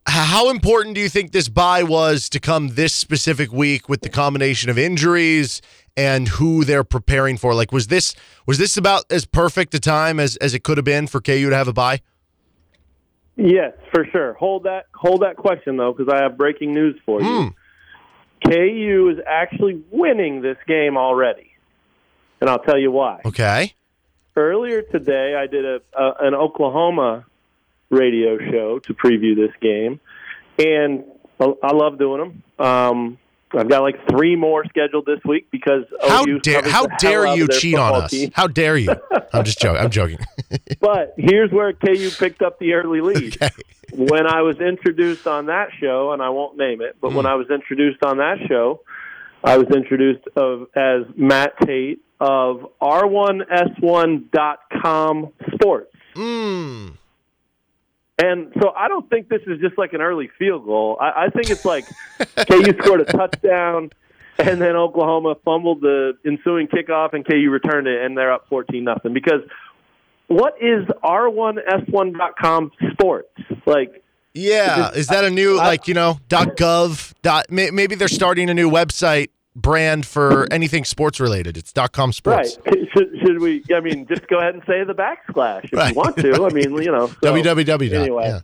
How 0.07 0.49
important 0.49 0.95
do 0.95 1.01
you 1.01 1.09
think 1.09 1.33
this 1.33 1.49
bye 1.49 1.83
was 1.83 2.29
to 2.29 2.39
come 2.39 2.69
this 2.69 2.93
specific 2.95 3.51
week 3.51 3.89
with 3.89 4.01
the 4.01 4.09
combination 4.09 4.69
of 4.69 4.77
injuries 4.77 5.61
and 5.97 6.29
who 6.29 6.63
they're 6.63 6.85
preparing 6.85 7.35
for? 7.35 7.53
Like, 7.53 7.73
was 7.73 7.87
this 7.87 8.15
was 8.45 8.57
this 8.57 8.77
about 8.77 9.03
as 9.11 9.25
perfect 9.25 9.73
a 9.73 9.79
time 9.81 10.17
as, 10.17 10.37
as 10.37 10.53
it 10.53 10.63
could 10.63 10.77
have 10.77 10.85
been 10.85 11.07
for 11.07 11.19
KU 11.19 11.49
to 11.49 11.55
have 11.55 11.67
a 11.67 11.73
bye? 11.73 11.99
Yes, 13.35 13.73
for 13.93 14.05
sure. 14.05 14.33
Hold 14.35 14.63
that 14.63 14.85
hold 14.95 15.23
that 15.23 15.35
question 15.35 15.75
though, 15.75 15.93
because 15.93 16.11
I 16.11 16.23
have 16.23 16.37
breaking 16.37 16.73
news 16.73 16.97
for 17.05 17.21
you. 17.21 17.27
Hmm. 17.43 18.49
KU 18.49 19.13
is 19.13 19.21
actually 19.27 19.83
winning 19.91 20.41
this 20.41 20.57
game 20.67 20.95
already, 20.95 21.51
and 22.39 22.49
I'll 22.49 22.59
tell 22.63 22.79
you 22.79 22.91
why. 22.91 23.21
Okay. 23.25 23.73
Earlier 24.37 24.83
today, 24.83 25.35
I 25.35 25.47
did 25.47 25.65
a, 25.65 25.81
a 25.93 26.13
an 26.21 26.33
Oklahoma 26.33 27.25
radio 27.89 28.37
show 28.51 28.79
to 28.79 28.93
preview 28.93 29.33
this 29.35 29.51
game, 29.61 29.99
and 30.59 31.03
I 31.39 31.71
love 31.73 31.97
doing 31.99 32.19
them. 32.19 32.43
Um, 32.65 33.17
I've 33.53 33.69
got 33.69 33.81
like 33.81 33.95
three 34.09 34.35
more 34.35 34.65
scheduled 34.65 35.05
this 35.05 35.21
week 35.23 35.47
because 35.51 35.83
How 36.05 36.25
OU 36.27 36.39
dare 36.41 36.67
how 36.67 36.85
dare 36.87 37.27
you 37.35 37.47
cheat 37.47 37.75
on 37.75 38.03
us? 38.03 38.11
team. 38.11 38.29
How 38.33 38.47
dare 38.47 38.75
you? 38.77 38.93
I'm 39.33 39.45
just 39.45 39.59
joking. 39.59 39.81
I'm 39.81 39.89
joking. 39.89 40.19
But 40.79 41.13
here's 41.17 41.51
where 41.51 41.73
KU 41.73 42.09
picked 42.19 42.41
up 42.41 42.57
the 42.59 42.73
early 42.73 43.01
lead. 43.01 43.37
When 43.93 44.27
I 44.27 44.41
was 44.41 44.59
introduced 44.59 45.27
on 45.27 45.45
that 45.45 45.69
show, 45.79 46.11
and 46.11 46.21
I 46.21 46.27
won't 46.29 46.57
name 46.57 46.81
it, 46.81 46.97
but 46.99 47.13
when 47.13 47.25
I 47.25 47.35
was 47.35 47.49
introduced 47.49 48.03
on 48.03 48.17
that 48.17 48.35
show, 48.49 48.81
I 49.41 49.57
was 49.57 49.67
introduced 49.73 50.27
of 50.35 50.67
as 50.75 51.03
Matt 51.15 51.53
Tait 51.65 51.99
of 52.19 52.67
R1S1.com 52.81 55.29
Sports. 55.53 55.95
Mm. 56.15 56.97
And 58.19 58.51
so 58.61 58.71
I 58.75 58.87
don't 58.87 59.07
think 59.09 59.29
this 59.29 59.41
is 59.45 59.59
just 59.59 59.77
like 59.77 59.93
an 59.93 60.01
early 60.01 60.29
field 60.39 60.65
goal. 60.65 60.97
I, 60.99 61.25
I 61.25 61.29
think 61.29 61.49
it's 61.51 61.65
like 61.65 61.85
KU 62.49 62.73
scored 62.83 63.01
a 63.01 63.05
touchdown, 63.05 63.91
and 64.39 64.59
then 64.59 64.75
Oklahoma 64.75 65.35
fumbled 65.45 65.81
the 65.81 66.13
ensuing 66.25 66.67
kickoff, 66.67 67.13
and 67.13 67.23
KU 67.25 67.49
returned 67.51 67.87
it, 67.87 68.03
and 68.03 68.17
they're 68.17 68.33
up 68.33 68.47
fourteen 68.49 68.83
nothing. 68.85 69.13
Because 69.13 69.41
what 70.27 70.55
is 70.61 70.85
R1S1.com 71.03 72.71
sports 72.93 73.29
like? 73.65 74.03
Yeah, 74.33 74.91
is 74.91 75.07
that 75.07 75.23
a 75.23 75.29
new 75.31 75.55
like 75.57 75.87
you 75.87 75.93
know 75.95 76.19
dot 76.29 76.57
.gov 76.57 77.13
dot? 77.23 77.49
may- 77.49 77.71
Maybe 77.71 77.95
they're 77.95 78.07
starting 78.07 78.49
a 78.49 78.53
new 78.53 78.69
website 78.69 79.29
brand 79.57 80.05
for 80.05 80.47
anything 80.51 80.85
sports 80.85 81.19
related. 81.19 81.57
It's 81.57 81.73
dot 81.73 81.91
.com 81.91 82.13
sports. 82.13 82.57
Right? 82.65 82.77
Should, 82.93 83.09
should 83.23 83.39
we? 83.41 83.63
I 83.75 83.79
mean, 83.81 84.07
just 84.07 84.27
go 84.27 84.39
ahead 84.39 84.53
and 84.55 84.63
say 84.65 84.83
the 84.83 84.95
backslash 84.95 85.65
if 85.65 85.73
Right. 85.73 85.89
you 85.89 85.95
want 85.95 86.15
to. 86.17 86.45
I 86.45 86.49
mean, 86.49 86.73
you 86.81 86.91
know, 86.91 87.07
so, 87.21 87.33
www. 87.33 87.93
Anyway, 87.93 88.23
yeah. 88.25 88.39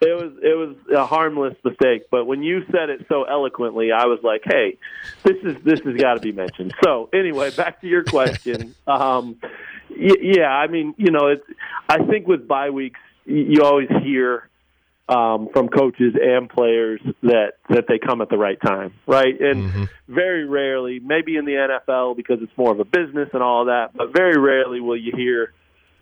it 0.00 0.14
was 0.14 0.32
it 0.42 0.56
was 0.56 0.76
a 0.94 1.04
harmless 1.06 1.56
mistake, 1.64 2.04
but 2.10 2.26
when 2.26 2.42
you 2.42 2.62
said 2.70 2.88
it 2.90 3.04
so 3.08 3.24
eloquently, 3.24 3.90
I 3.90 4.04
was 4.04 4.20
like, 4.22 4.42
"Hey, 4.44 4.78
this 5.24 5.36
is 5.42 5.56
this 5.64 5.80
has 5.80 5.96
got 5.96 6.14
to 6.14 6.20
be 6.20 6.30
mentioned." 6.30 6.72
So 6.84 7.08
anyway, 7.12 7.50
back 7.50 7.80
to 7.80 7.88
your 7.88 8.04
question. 8.04 8.74
um, 8.86 9.36
y- 9.90 10.14
yeah, 10.20 10.50
I 10.50 10.68
mean, 10.68 10.94
you 10.98 11.10
know, 11.10 11.26
it's. 11.28 11.46
I 11.88 12.04
think 12.04 12.28
with 12.28 12.46
bye 12.46 12.70
weeks, 12.70 13.00
you 13.24 13.62
always 13.64 13.88
hear 14.04 14.48
um, 15.08 15.48
from 15.52 15.68
coaches 15.68 16.14
and 16.20 16.48
players 16.48 17.00
that 17.22 17.52
that 17.68 17.84
they 17.88 17.98
come 17.98 18.20
at 18.20 18.28
the 18.28 18.36
right 18.36 18.60
time, 18.60 18.92
right? 19.06 19.40
And 19.40 19.88
very 20.08 20.44
rarely, 20.44 20.98
maybe 20.98 21.36
in 21.36 21.44
the 21.44 21.52
NFL 21.52 22.16
because 22.16 22.38
it's 22.42 22.56
more 22.56 22.72
of 22.72 22.80
a 22.80 22.84
business 22.84 23.28
and 23.32 23.42
all 23.42 23.66
that, 23.66 23.90
but 23.94 24.12
very 24.12 24.38
rarely 24.38 24.80
will 24.80 24.96
you 24.96 25.12
hear, 25.14 25.52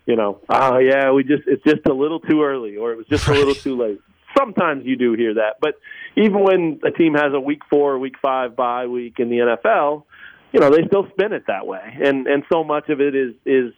you 0.06 0.16
know, 0.16 0.40
oh 0.48 0.78
yeah, 0.78 1.12
we 1.12 1.22
just 1.22 1.42
it's 1.46 1.62
just 1.64 1.86
a 1.86 1.92
little 1.92 2.20
too 2.20 2.42
early 2.42 2.76
or 2.76 2.92
it 2.92 2.96
was 2.96 3.06
just 3.06 3.28
a 3.28 3.32
little 3.32 3.54
too 3.54 3.76
late. 3.76 4.00
Sometimes 4.38 4.84
you 4.84 4.96
do 4.96 5.12
hear 5.12 5.34
that, 5.34 5.56
but 5.60 5.74
even 6.16 6.42
when 6.42 6.80
a 6.84 6.90
team 6.90 7.14
has 7.14 7.32
a 7.34 7.40
week 7.40 7.60
four, 7.68 7.98
week 7.98 8.16
five 8.20 8.56
bye 8.56 8.86
week 8.86 9.20
in 9.20 9.28
the 9.28 9.36
NFL, 9.36 10.04
you 10.52 10.60
know, 10.60 10.70
they 10.70 10.86
still 10.86 11.06
spin 11.10 11.32
it 11.32 11.44
that 11.48 11.66
way, 11.66 11.98
and 12.02 12.26
and 12.26 12.42
so 12.50 12.64
much 12.64 12.88
of 12.88 13.00
it 13.00 13.14
is 13.14 13.34
is 13.44 13.74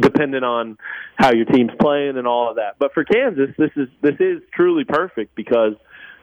dependent 0.00 0.44
on 0.44 0.76
how 1.16 1.32
your 1.32 1.44
team's 1.44 1.70
playing 1.80 2.16
and 2.16 2.26
all 2.26 2.50
of 2.50 2.56
that. 2.56 2.76
But 2.78 2.92
for 2.94 3.04
Kansas, 3.04 3.50
this 3.58 3.70
is 3.76 3.88
this 4.02 4.16
is 4.20 4.42
truly 4.52 4.84
perfect 4.84 5.34
because 5.34 5.74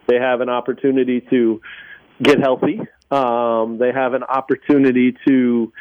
they 0.07 0.15
have 0.15 0.41
an 0.41 0.49
opportunity 0.49 1.21
to 1.29 1.61
get 2.21 2.39
healthy. 2.39 2.81
Um, 3.09 3.77
they 3.77 3.91
have 3.91 4.13
an 4.13 4.23
opportunity 4.23 5.15
to 5.27 5.71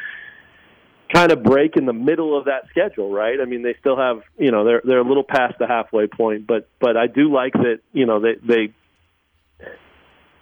kind 1.13 1.31
of 1.31 1.43
break 1.43 1.75
in 1.75 1.85
the 1.85 1.93
middle 1.93 2.37
of 2.37 2.45
that 2.45 2.63
schedule, 2.69 3.11
right? 3.11 3.39
I 3.41 3.45
mean, 3.45 3.63
they 3.63 3.75
still 3.79 3.97
have, 3.97 4.21
you 4.37 4.51
know, 4.51 4.63
they're 4.63 4.81
they're 4.83 4.99
a 4.99 5.07
little 5.07 5.23
past 5.23 5.55
the 5.59 5.67
halfway 5.67 6.07
point, 6.07 6.47
but 6.47 6.69
but 6.79 6.97
I 6.97 7.07
do 7.07 7.31
like 7.33 7.53
that, 7.53 7.79
you 7.93 8.05
know, 8.05 8.21
they 8.21 8.35
they 8.41 8.73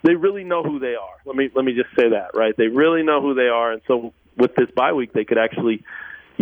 they 0.02 0.14
really 0.14 0.44
know 0.44 0.62
who 0.62 0.78
they 0.78 0.94
are. 0.94 1.16
Let 1.26 1.36
me 1.36 1.50
let 1.54 1.64
me 1.64 1.72
just 1.74 1.94
say 1.96 2.10
that, 2.10 2.30
right? 2.34 2.54
They 2.56 2.68
really 2.68 3.02
know 3.02 3.20
who 3.20 3.34
they 3.34 3.48
are, 3.48 3.72
and 3.72 3.82
so 3.86 4.12
with 4.36 4.54
this 4.56 4.68
bye 4.74 4.92
week, 4.92 5.12
they 5.12 5.24
could 5.24 5.38
actually 5.38 5.82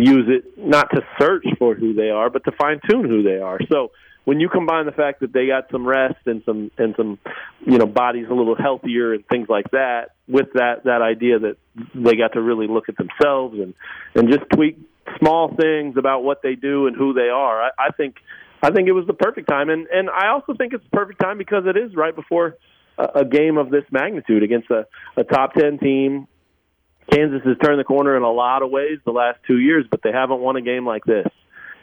use 0.05 0.25
it 0.27 0.57
not 0.57 0.89
to 0.91 1.01
search 1.19 1.45
for 1.57 1.75
who 1.75 1.93
they 1.93 2.09
are, 2.09 2.29
but 2.29 2.43
to 2.45 2.51
fine 2.51 2.79
tune 2.89 3.07
who 3.07 3.23
they 3.23 3.39
are. 3.39 3.59
So 3.69 3.91
when 4.25 4.39
you 4.39 4.49
combine 4.49 4.85
the 4.85 4.91
fact 4.91 5.21
that 5.21 5.33
they 5.33 5.47
got 5.47 5.71
some 5.71 5.87
rest 5.87 6.19
and 6.25 6.43
some 6.45 6.71
and 6.77 6.93
some 6.95 7.17
you 7.65 7.77
know 7.77 7.85
bodies 7.85 8.27
a 8.29 8.33
little 8.33 8.55
healthier 8.55 9.13
and 9.13 9.25
things 9.27 9.47
like 9.49 9.71
that, 9.71 10.11
with 10.27 10.53
that 10.53 10.83
that 10.83 11.01
idea 11.01 11.39
that 11.39 11.57
they 11.95 12.15
got 12.15 12.33
to 12.33 12.41
really 12.41 12.67
look 12.67 12.89
at 12.89 12.95
themselves 12.97 13.57
and 13.59 13.73
and 14.15 14.29
just 14.29 14.49
tweak 14.53 14.77
small 15.17 15.55
things 15.55 15.97
about 15.97 16.23
what 16.23 16.41
they 16.43 16.55
do 16.55 16.85
and 16.85 16.95
who 16.95 17.13
they 17.13 17.29
are, 17.29 17.63
I, 17.63 17.69
I 17.79 17.91
think 17.91 18.17
I 18.61 18.71
think 18.71 18.87
it 18.87 18.91
was 18.91 19.07
the 19.07 19.13
perfect 19.13 19.49
time, 19.49 19.69
and 19.69 19.87
and 19.87 20.09
I 20.09 20.27
also 20.27 20.53
think 20.53 20.73
it's 20.73 20.83
the 20.83 20.95
perfect 20.95 21.19
time 21.19 21.37
because 21.37 21.63
it 21.65 21.77
is 21.77 21.95
right 21.95 22.15
before 22.15 22.57
a, 22.97 23.21
a 23.21 23.25
game 23.25 23.57
of 23.57 23.71
this 23.71 23.85
magnitude 23.89 24.43
against 24.43 24.69
a, 24.69 24.85
a 25.17 25.23
top 25.23 25.53
ten 25.53 25.79
team 25.79 26.27
Kansas 27.11 27.41
has 27.45 27.57
turned 27.63 27.79
the 27.79 27.83
corner 27.83 28.15
in 28.15 28.23
a 28.23 28.31
lot 28.31 28.61
of 28.61 28.69
ways 28.69 28.99
the 29.05 29.11
last 29.11 29.39
two 29.47 29.57
years, 29.57 29.85
but 29.89 30.01
they 30.03 30.11
haven't 30.11 30.39
won 30.39 30.55
a 30.55 30.61
game 30.61 30.85
like 30.85 31.03
this. 31.05 31.27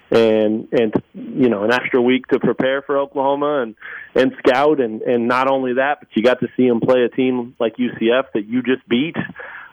And 0.08 0.68
and 0.72 0.94
you 1.14 1.48
know 1.48 1.64
an 1.64 1.72
extra 1.72 2.00
week 2.00 2.28
to 2.28 2.38
prepare 2.38 2.80
for 2.82 2.96
Oklahoma 2.96 3.62
and 3.62 3.74
and 4.14 4.32
scout 4.38 4.80
and 4.80 5.02
and 5.02 5.26
not 5.26 5.50
only 5.50 5.74
that, 5.74 5.98
but 5.98 6.08
you 6.14 6.22
got 6.22 6.38
to 6.40 6.48
see 6.56 6.68
them 6.68 6.80
play 6.80 7.02
a 7.02 7.08
team 7.08 7.56
like 7.58 7.74
UCF 7.76 8.26
that 8.34 8.46
you 8.46 8.62
just 8.62 8.88
beat. 8.88 9.16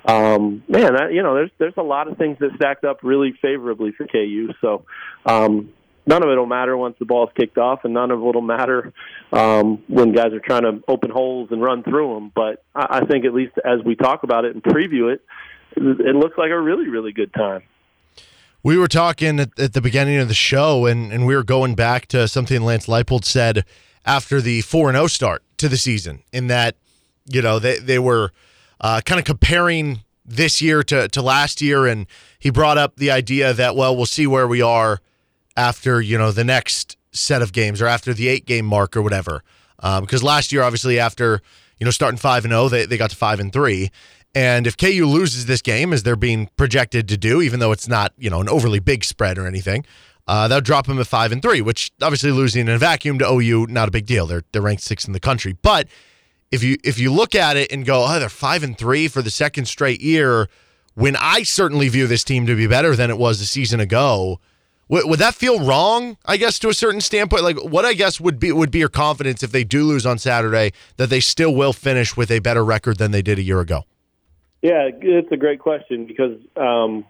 Um, 0.05 0.63
man, 0.67 0.95
that, 0.95 1.13
you 1.13 1.21
know 1.21 1.35
there's 1.35 1.51
there's 1.59 1.77
a 1.77 1.83
lot 1.83 2.07
of 2.07 2.17
things 2.17 2.37
that 2.39 2.49
stacked 2.55 2.83
up 2.83 3.01
really 3.03 3.33
favorably 3.43 3.91
for 3.91 4.07
KU. 4.07 4.53
So 4.59 4.85
um, 5.23 5.71
none 6.05 6.23
of 6.23 6.29
it 6.29 6.35
will 6.37 6.45
matter 6.45 6.75
once 6.75 6.95
the 6.99 7.05
ball's 7.05 7.29
kicked 7.35 7.57
off, 7.57 7.85
and 7.85 7.93
none 7.93 8.11
of 8.11 8.19
it 8.19 8.21
will 8.21 8.41
matter 8.41 8.93
um, 9.31 9.83
when 9.87 10.11
guys 10.11 10.33
are 10.33 10.39
trying 10.39 10.63
to 10.63 10.83
open 10.87 11.09
holes 11.09 11.49
and 11.51 11.61
run 11.61 11.83
through 11.83 12.15
them. 12.15 12.31
But 12.33 12.63
I, 12.75 12.99
I 13.01 13.05
think 13.05 13.25
at 13.25 13.33
least 13.33 13.53
as 13.63 13.83
we 13.85 13.95
talk 13.95 14.23
about 14.23 14.45
it 14.45 14.53
and 14.53 14.63
preview 14.63 15.13
it, 15.13 15.21
it 15.75 16.15
looks 16.15 16.37
like 16.37 16.51
a 16.51 16.59
really, 16.59 16.87
really 16.87 17.11
good 17.11 17.33
time. 17.33 17.63
We 18.61 18.77
were 18.77 18.87
talking 18.87 19.39
at, 19.39 19.59
at 19.59 19.73
the 19.73 19.81
beginning 19.81 20.17
of 20.19 20.27
the 20.27 20.33
show, 20.33 20.85
and, 20.85 21.11
and 21.11 21.25
we 21.25 21.35
were 21.35 21.43
going 21.43 21.75
back 21.75 22.07
to 22.07 22.27
something 22.27 22.61
Lance 22.61 22.87
Leipold 22.87 23.25
said 23.25 23.65
after 24.05 24.39
the 24.41 24.61
4 24.61 24.91
0 24.91 25.07
start 25.07 25.43
to 25.57 25.67
the 25.67 25.77
season, 25.77 26.23
in 26.31 26.47
that, 26.47 26.75
you 27.25 27.41
know, 27.41 27.59
they, 27.59 27.79
they 27.79 27.99
were 27.99 28.31
uh, 28.79 29.01
kind 29.05 29.19
of 29.19 29.25
comparing 29.25 30.01
this 30.25 30.61
year 30.61 30.83
to, 30.83 31.07
to 31.09 31.21
last 31.21 31.61
year. 31.61 31.85
And 31.85 32.07
he 32.39 32.49
brought 32.49 32.77
up 32.77 32.95
the 32.95 33.11
idea 33.11 33.53
that, 33.53 33.75
well, 33.75 33.95
we'll 33.95 34.05
see 34.05 34.27
where 34.27 34.47
we 34.47 34.61
are 34.61 35.01
after, 35.55 36.01
you 36.01 36.17
know, 36.17 36.31
the 36.31 36.43
next 36.43 36.97
set 37.11 37.41
of 37.41 37.53
games 37.53 37.81
or 37.81 37.87
after 37.87 38.13
the 38.13 38.27
eight 38.27 38.45
game 38.45 38.65
mark 38.65 38.97
or 38.97 39.01
whatever. 39.01 39.43
Um, 39.79 40.03
because 40.03 40.23
last 40.23 40.51
year, 40.51 40.63
obviously, 40.63 40.99
after, 40.99 41.41
you 41.77 41.85
know, 41.85 41.91
starting 41.91 42.17
5 42.17 42.45
and 42.45 42.51
0, 42.51 42.69
they, 42.69 42.85
they 42.85 42.97
got 42.97 43.09
to 43.09 43.15
5 43.15 43.39
and 43.39 43.51
3. 43.53 43.89
And 44.35 44.65
if 44.65 44.77
KU 44.77 45.05
loses 45.05 45.45
this 45.45 45.61
game, 45.61 45.93
as 45.93 46.03
they're 46.03 46.15
being 46.15 46.49
projected 46.57 47.07
to 47.09 47.17
do, 47.17 47.41
even 47.41 47.59
though 47.59 47.71
it's 47.71 47.87
not 47.87 48.13
you 48.17 48.29
know 48.29 48.41
an 48.41 48.49
overly 48.49 48.79
big 48.79 49.03
spread 49.03 49.37
or 49.37 49.45
anything, 49.45 49.85
uh, 50.27 50.47
that'll 50.47 50.61
drop 50.61 50.87
them 50.87 50.99
at 50.99 51.07
five 51.07 51.31
and 51.31 51.41
three. 51.41 51.61
Which 51.61 51.91
obviously 52.01 52.31
losing 52.31 52.61
in 52.61 52.73
a 52.73 52.77
vacuum 52.77 53.19
to 53.19 53.31
OU, 53.31 53.67
not 53.69 53.87
a 53.87 53.91
big 53.91 54.05
deal. 54.05 54.25
They're 54.25 54.43
they're 54.51 54.61
ranked 54.61 54.83
sixth 54.83 55.07
in 55.07 55.13
the 55.13 55.19
country. 55.19 55.55
But 55.61 55.87
if 56.51 56.63
you 56.63 56.77
if 56.83 56.97
you 56.97 57.11
look 57.11 57.35
at 57.35 57.57
it 57.57 57.71
and 57.71 57.85
go, 57.85 58.05
oh, 58.07 58.19
they're 58.19 58.29
five 58.29 58.63
and 58.63 58.77
three 58.77 59.07
for 59.07 59.21
the 59.21 59.29
second 59.29 59.65
straight 59.65 60.01
year, 60.01 60.49
when 60.95 61.15
I 61.15 61.43
certainly 61.43 61.87
view 61.89 62.07
this 62.07 62.23
team 62.23 62.47
to 62.47 62.55
be 62.55 62.65
better 62.65 62.95
than 62.95 63.11
it 63.11 63.17
was 63.17 63.39
a 63.39 63.45
season 63.45 63.79
ago. 63.79 64.39
Would, 64.93 65.17
that 65.19 65.33
feel 65.33 65.65
wrong? 65.65 66.17
I 66.23 66.37
guess 66.37 66.59
to 66.59 66.69
a 66.69 66.73
certain 66.73 67.01
standpoint, 67.01 67.41
like 67.41 67.57
what 67.57 67.83
I 67.83 67.93
guess 67.93 68.21
would 68.21 68.39
be 68.39 68.51
would 68.51 68.69
be 68.69 68.77
your 68.77 68.89
confidence 68.89 69.41
if 69.41 69.51
they 69.51 69.63
do 69.63 69.85
lose 69.85 70.05
on 70.05 70.19
Saturday 70.19 70.71
that 70.97 71.09
they 71.09 71.19
still 71.19 71.55
will 71.55 71.73
finish 71.73 72.15
with 72.15 72.29
a 72.29 72.37
better 72.37 72.63
record 72.63 72.99
than 72.99 73.09
they 73.09 73.23
did 73.23 73.39
a 73.39 73.41
year 73.41 73.59
ago. 73.59 73.85
Yeah, 74.61 74.89
it's 75.01 75.31
a 75.31 75.37
great 75.37 75.59
question 75.59 76.05
because 76.05 76.37
um, 76.55 77.05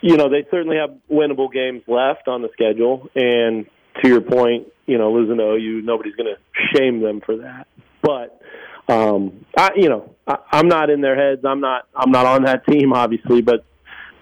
you 0.00 0.16
know 0.16 0.28
they 0.28 0.44
certainly 0.50 0.76
have 0.76 0.90
winnable 1.08 1.52
games 1.52 1.82
left 1.86 2.26
on 2.26 2.42
the 2.42 2.48
schedule, 2.52 3.08
and 3.14 3.66
to 4.02 4.08
your 4.08 4.20
point, 4.20 4.66
you 4.86 4.98
know 4.98 5.12
losing 5.12 5.36
to 5.36 5.52
OU, 5.52 5.82
nobody's 5.82 6.16
going 6.16 6.34
to 6.34 6.76
shame 6.76 7.00
them 7.00 7.20
for 7.24 7.36
that. 7.36 7.68
But 8.02 8.42
um, 8.88 9.46
I, 9.56 9.70
you 9.76 9.88
know, 9.88 10.16
I, 10.26 10.38
I'm 10.50 10.66
not 10.66 10.90
in 10.90 11.00
their 11.00 11.14
heads. 11.14 11.44
I'm 11.44 11.60
not. 11.60 11.86
I'm 11.94 12.10
not 12.10 12.26
on 12.26 12.42
that 12.42 12.66
team, 12.66 12.92
obviously, 12.92 13.40
but 13.40 13.64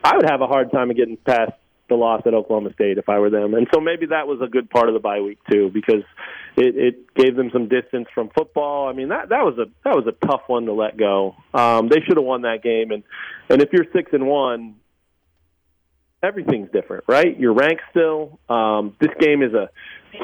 I 0.05 0.14
would 0.16 0.29
have 0.29 0.42
a 0.42 0.46
hard 0.46 0.70
time 0.70 0.90
of 0.90 0.96
getting 0.99 1.16
past 1.16 1.53
the 1.90 1.94
loss 1.96 2.22
at 2.24 2.33
Oklahoma 2.33 2.72
State 2.72 2.96
if 2.96 3.11
I 3.11 3.18
were 3.18 3.29
them. 3.29 3.53
And 3.53 3.66
so 3.74 3.81
maybe 3.81 4.07
that 4.07 4.26
was 4.26 4.40
a 4.42 4.46
good 4.46 4.70
part 4.70 4.88
of 4.88 4.94
the 4.94 5.00
bye 5.00 5.20
week 5.20 5.38
too, 5.50 5.70
because 5.72 6.03
it, 6.57 6.76
it 6.76 7.14
gave 7.14 7.37
them 7.37 7.50
some 7.53 7.68
distance 7.68 8.09
from 8.14 8.31
football. 8.35 8.88
I 8.88 8.94
mean 8.94 9.09
that 9.09 9.29
that 9.29 9.44
was 9.44 9.59
a 9.59 9.66
that 9.85 9.94
was 9.94 10.07
a 10.07 10.26
tough 10.26 10.42
one 10.46 10.64
to 10.64 10.72
let 10.72 10.96
go. 10.96 11.37
Um, 11.53 11.88
they 11.88 12.00
should 12.00 12.16
have 12.16 12.24
won 12.24 12.42
that 12.42 12.62
game, 12.62 12.90
and 12.90 13.03
and 13.50 13.61
if 13.61 13.68
you're 13.72 13.87
six 13.92 14.12
and 14.14 14.26
one, 14.26 14.76
everything's 16.22 16.70
different, 16.70 17.05
right? 17.07 17.38
You're 17.38 17.55
ranked 17.55 17.83
still. 17.90 18.38
Um, 18.48 18.96
this 19.00 19.11
game 19.18 19.42
is 19.42 19.53
a 19.53 19.70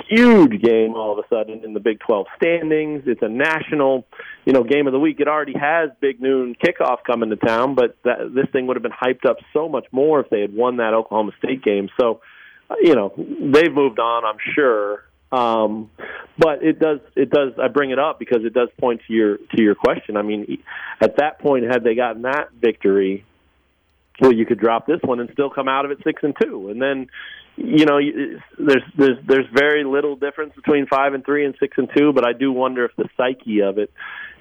huge 0.09 0.63
game 0.63 0.95
all 0.95 1.19
of 1.19 1.25
a 1.25 1.29
sudden 1.29 1.65
in 1.65 1.75
the 1.75 1.81
Big 1.81 2.01
12 2.01 2.27
standings. 2.37 3.05
It's 3.07 3.23
a 3.23 3.29
national, 3.29 4.07
you 4.45 4.53
know, 4.53 4.63
game 4.63 4.87
of 4.87 4.93
the 4.93 4.99
week. 4.99 5.21
It 5.21 5.29
already 5.29 5.55
has 5.59 5.91
big 6.01 6.21
noon 6.21 6.55
kickoff 6.55 6.99
coming 7.07 7.31
to 7.31 7.37
town, 7.37 7.75
but 7.75 7.97
that, 8.05 8.33
this 8.35 8.47
thing 8.53 8.67
would 8.67 8.77
have 8.77 8.83
been 8.83 8.93
hyped 8.93 9.29
up 9.29 9.39
so 9.53 9.69
much 9.69 9.87
more 9.93 10.21
if 10.21 10.31
they 10.31 10.41
had 10.41 10.55
won 10.55 10.79
that 10.79 10.95
Oklahoma 10.95 11.33
State 11.39 11.63
game. 11.63 11.89
So, 12.01 12.21
uh, 12.71 12.77
you 12.81 12.95
know, 12.95 13.13
they've 13.17 13.73
moved 13.73 13.99
on, 13.99 14.25
I'm 14.25 14.39
sure. 14.55 15.05
Um, 15.33 15.91
but 16.39 16.63
it 16.63 16.79
does, 16.79 17.01
it 17.17 17.31
does. 17.31 17.53
I 17.63 17.69
bring 17.69 17.91
it 17.91 17.99
up 17.99 18.19
because 18.19 18.45
it 18.45 18.55
does 18.55 18.69
point 18.79 19.01
to 19.07 19.13
your 19.13 19.39
to 19.39 19.63
your 19.63 19.75
question. 19.75 20.17
I 20.17 20.23
mean, 20.23 20.63
at 21.01 21.17
that 21.17 21.41
point, 21.41 21.65
had 21.65 21.83
they 21.83 21.97
gotten 21.97 22.23
that 22.23 22.53
victory, 22.53 23.25
well, 24.21 24.33
you 24.33 24.47
could 24.47 24.61
drop 24.61 24.87
this 24.87 25.01
one 25.03 25.19
and 25.19 25.29
still 25.33 25.51
come 25.51 25.69
out 25.69 25.85
of 25.85 25.91
it 25.91 25.99
six 26.05 26.23
and 26.23 26.35
two, 26.41 26.69
and 26.69 26.81
then 26.81 27.09
you 27.57 27.87
know, 27.87 27.99
there's 28.59 28.83
there's 28.97 29.19
there's 29.27 29.47
very 29.53 29.85
little 29.85 30.17
difference 30.17 30.55
between 30.55 30.87
five 30.87 31.15
and 31.15 31.25
three 31.25 31.45
and 31.45 31.55
six 31.59 31.77
and 31.79 31.89
two, 31.97 32.13
but 32.13 32.27
I 32.27 32.33
do 32.33 32.53
wonder 32.53 32.85
if 32.85 32.95
the 32.97 33.09
psyche 33.17 33.61
of 33.61 33.79
it 33.79 33.91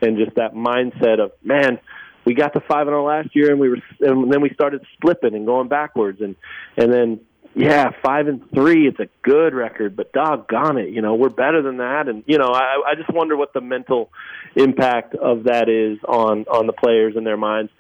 and 0.02 0.18
just 0.18 0.36
that 0.36 0.54
mindset 0.54 1.20
of 1.20 1.32
man, 1.44 1.80
we 2.26 2.34
got 2.34 2.54
to 2.54 2.60
five 2.60 2.88
and 2.88 2.90
zero 2.90 3.08
last 3.08 3.30
year, 3.34 3.52
and 3.52 3.60
we 3.60 3.70
were, 3.70 3.78
and 4.02 4.32
then 4.32 4.42
we 4.42 4.50
started 4.54 4.86
slipping 5.02 5.34
and 5.34 5.46
going 5.46 5.70
backwards, 5.70 6.20
and 6.22 6.36
and 6.76 6.92
then 6.92 7.22
yeah, 7.56 7.92
five 8.04 8.28
and 8.28 8.42
three, 8.54 8.86
it's 8.86 9.00
a 9.00 9.08
good 9.24 9.54
record, 9.54 9.96
but 9.96 10.12
doggone 10.12 10.78
it, 10.78 10.90
you 10.90 11.02
know, 11.02 11.16
we're 11.16 11.30
better 11.30 11.62
than 11.62 11.78
that, 11.78 12.10
and 12.10 12.24
you 12.28 12.38
know, 12.38 12.50
I, 12.52 12.92
I 12.92 12.96
just 12.96 13.14
wonder 13.14 13.38
what 13.38 13.54
the 13.54 13.62
mental 13.62 14.10
impact 14.58 15.16
of 15.16 15.46
that 15.46 15.70
is 15.70 15.98
on 16.06 16.46
on 16.52 16.68
the 16.68 16.74
players 16.74 17.14
and 17.16 17.26
their 17.26 17.38
minds. 17.38 17.72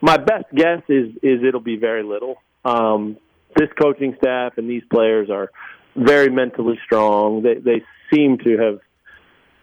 My 0.00 0.16
best 0.16 0.46
guess 0.54 0.82
is 0.88 1.10
is 1.22 1.44
it'll 1.46 1.60
be 1.60 1.76
very 1.76 2.02
little. 2.02 2.36
Um, 2.64 3.18
this 3.56 3.68
coaching 3.80 4.14
staff 4.22 4.58
and 4.58 4.68
these 4.68 4.82
players 4.90 5.30
are 5.30 5.50
very 5.96 6.30
mentally 6.30 6.78
strong. 6.84 7.42
They 7.42 7.54
they 7.54 7.84
seem 8.12 8.38
to 8.38 8.58
have 8.58 8.80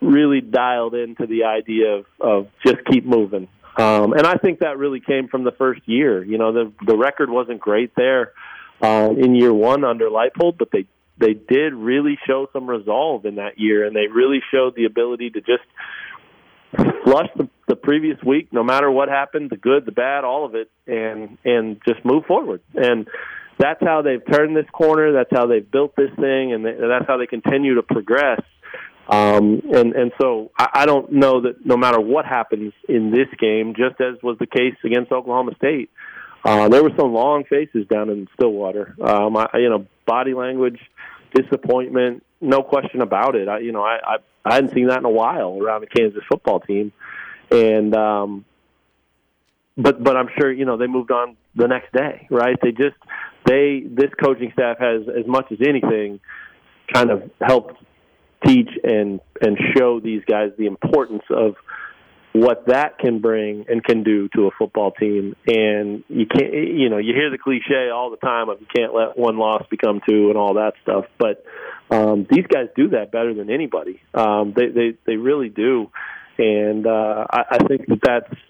really 0.01 0.41
dialed 0.41 0.93
into 0.93 1.25
the 1.25 1.45
idea 1.45 1.95
of 1.95 2.05
of 2.19 2.47
just 2.65 2.77
keep 2.85 3.05
moving. 3.05 3.47
Um, 3.77 4.13
and 4.13 4.25
I 4.25 4.37
think 4.37 4.59
that 4.59 4.77
really 4.77 4.99
came 4.99 5.27
from 5.27 5.43
the 5.43 5.51
first 5.51 5.81
year. 5.85 6.23
You 6.23 6.37
know, 6.37 6.51
the 6.51 6.71
the 6.85 6.97
record 6.97 7.29
wasn't 7.29 7.59
great 7.59 7.93
there 7.95 8.33
uh, 8.81 9.13
in 9.15 9.35
year 9.35 9.53
one 9.53 9.83
under 9.83 10.09
Leipold, 10.09 10.57
but 10.57 10.69
they 10.71 10.87
they 11.19 11.33
did 11.33 11.73
really 11.73 12.17
show 12.27 12.47
some 12.53 12.67
resolve 12.69 13.25
in 13.25 13.35
that 13.35 13.59
year, 13.59 13.85
and 13.85 13.95
they 13.95 14.07
really 14.07 14.41
showed 14.51 14.75
the 14.75 14.85
ability 14.85 15.31
to 15.31 15.41
just 15.41 15.63
flush 17.03 17.29
the, 17.35 17.49
the 17.67 17.75
previous 17.75 18.21
week, 18.23 18.51
no 18.51 18.63
matter 18.63 18.91
what 18.91 19.09
happened, 19.09 19.49
the 19.49 19.57
good, 19.57 19.85
the 19.85 19.91
bad, 19.91 20.23
all 20.23 20.45
of 20.45 20.55
it, 20.55 20.69
and 20.85 21.37
and 21.45 21.79
just 21.87 22.03
move 22.03 22.25
forward. 22.25 22.61
And 22.75 23.07
that's 23.57 23.81
how 23.81 24.01
they've 24.01 24.21
turned 24.31 24.55
this 24.55 24.69
corner. 24.71 25.13
That's 25.13 25.31
how 25.31 25.47
they've 25.47 25.69
built 25.69 25.95
this 25.95 26.11
thing, 26.15 26.53
and, 26.53 26.65
that's 26.65 27.07
how 27.07 27.17
they 27.17 27.27
continue 27.27 27.75
to 27.75 27.83
progress. 27.83 28.41
Um, 29.09 29.61
and 29.73 29.93
and 29.93 30.11
so 30.21 30.51
I, 30.57 30.69
I 30.73 30.85
don't 30.85 31.13
know 31.13 31.41
that 31.41 31.65
no 31.65 31.77
matter 31.77 31.99
what 31.99 32.25
happens 32.25 32.73
in 32.89 33.11
this 33.11 33.27
game, 33.39 33.73
just 33.75 34.01
as 34.01 34.21
was 34.21 34.37
the 34.37 34.47
case 34.47 34.75
against 34.83 35.11
Oklahoma 35.11 35.55
State, 35.55 35.89
uh, 36.43 36.67
there 36.67 36.83
were 36.83 36.91
some 36.99 37.13
long 37.13 37.45
faces 37.45 37.87
down 37.87 38.09
in 38.09 38.27
Stillwater. 38.33 38.95
Um, 39.01 39.37
I, 39.37 39.47
you 39.55 39.69
know, 39.69 39.87
body 40.05 40.33
language, 40.33 40.79
disappointment, 41.33 42.23
no 42.41 42.63
question 42.63 43.01
about 43.01 43.35
it. 43.35 43.47
I, 43.47 43.59
you 43.59 43.71
know, 43.71 43.81
I, 43.81 43.97
I 44.03 44.17
I 44.45 44.55
hadn't 44.55 44.73
seen 44.73 44.87
that 44.87 44.99
in 44.99 45.05
a 45.05 45.09
while 45.09 45.57
around 45.61 45.81
the 45.81 45.87
Kansas 45.87 46.23
football 46.29 46.59
team, 46.59 46.91
and 47.51 47.95
um, 47.95 48.45
but 49.77 50.03
but 50.03 50.15
I'm 50.15 50.29
sure 50.37 50.51
you 50.51 50.65
know 50.65 50.77
they 50.77 50.87
moved 50.87 51.11
on 51.11 51.37
the 51.57 51.67
next 51.67 51.91
day, 51.91 52.27
right? 52.29 52.55
They 52.61 52.71
just 52.71 52.95
they 53.45 53.83
this 53.85 54.11
coaching 54.23 54.51
staff 54.53 54.77
has 54.79 55.01
as 55.07 55.25
much 55.25 55.45
as 55.51 55.57
anything 55.67 56.19
kind 56.93 57.09
of 57.09 57.29
helped 57.41 57.75
teach 58.45 58.69
and 58.83 59.19
and 59.41 59.57
show 59.75 59.99
these 59.99 60.21
guys 60.25 60.51
the 60.57 60.67
importance 60.67 61.23
of 61.29 61.55
what 62.33 62.67
that 62.67 62.99
can 62.99 63.19
bring 63.19 63.65
and 63.67 63.83
can 63.83 64.03
do 64.03 64.29
to 64.35 64.45
a 64.45 64.51
football 64.59 64.91
team. 64.91 65.35
And 65.47 66.03
you 66.07 66.27
can't 66.27 66.53
you 66.53 66.89
know 66.89 66.97
you 66.97 67.13
hear 67.13 67.31
the 67.31 67.37
cliche 67.37 67.89
all 67.89 68.11
the 68.11 68.17
time 68.17 68.49
of 68.49 68.61
you 68.61 68.67
can't 68.73 68.93
let 68.93 69.17
one 69.17 69.37
loss 69.37 69.63
become 69.69 70.01
two 70.07 70.29
and 70.29 70.37
all 70.37 70.55
that 70.55 70.73
stuff 70.83 71.05
but 71.17 71.43
um 71.89 72.27
these 72.29 72.45
guys 72.47 72.67
do 72.75 72.89
that 72.89 73.11
better 73.11 73.33
than 73.33 73.49
anybody. 73.49 74.01
Um 74.13 74.53
they 74.55 74.67
they 74.67 74.97
they 75.05 75.15
really 75.15 75.49
do. 75.49 75.89
And 76.37 76.85
uh 76.85 77.25
i, 77.31 77.43
I 77.51 77.57
think 77.67 77.87
that 77.87 77.99
that's 78.03 78.41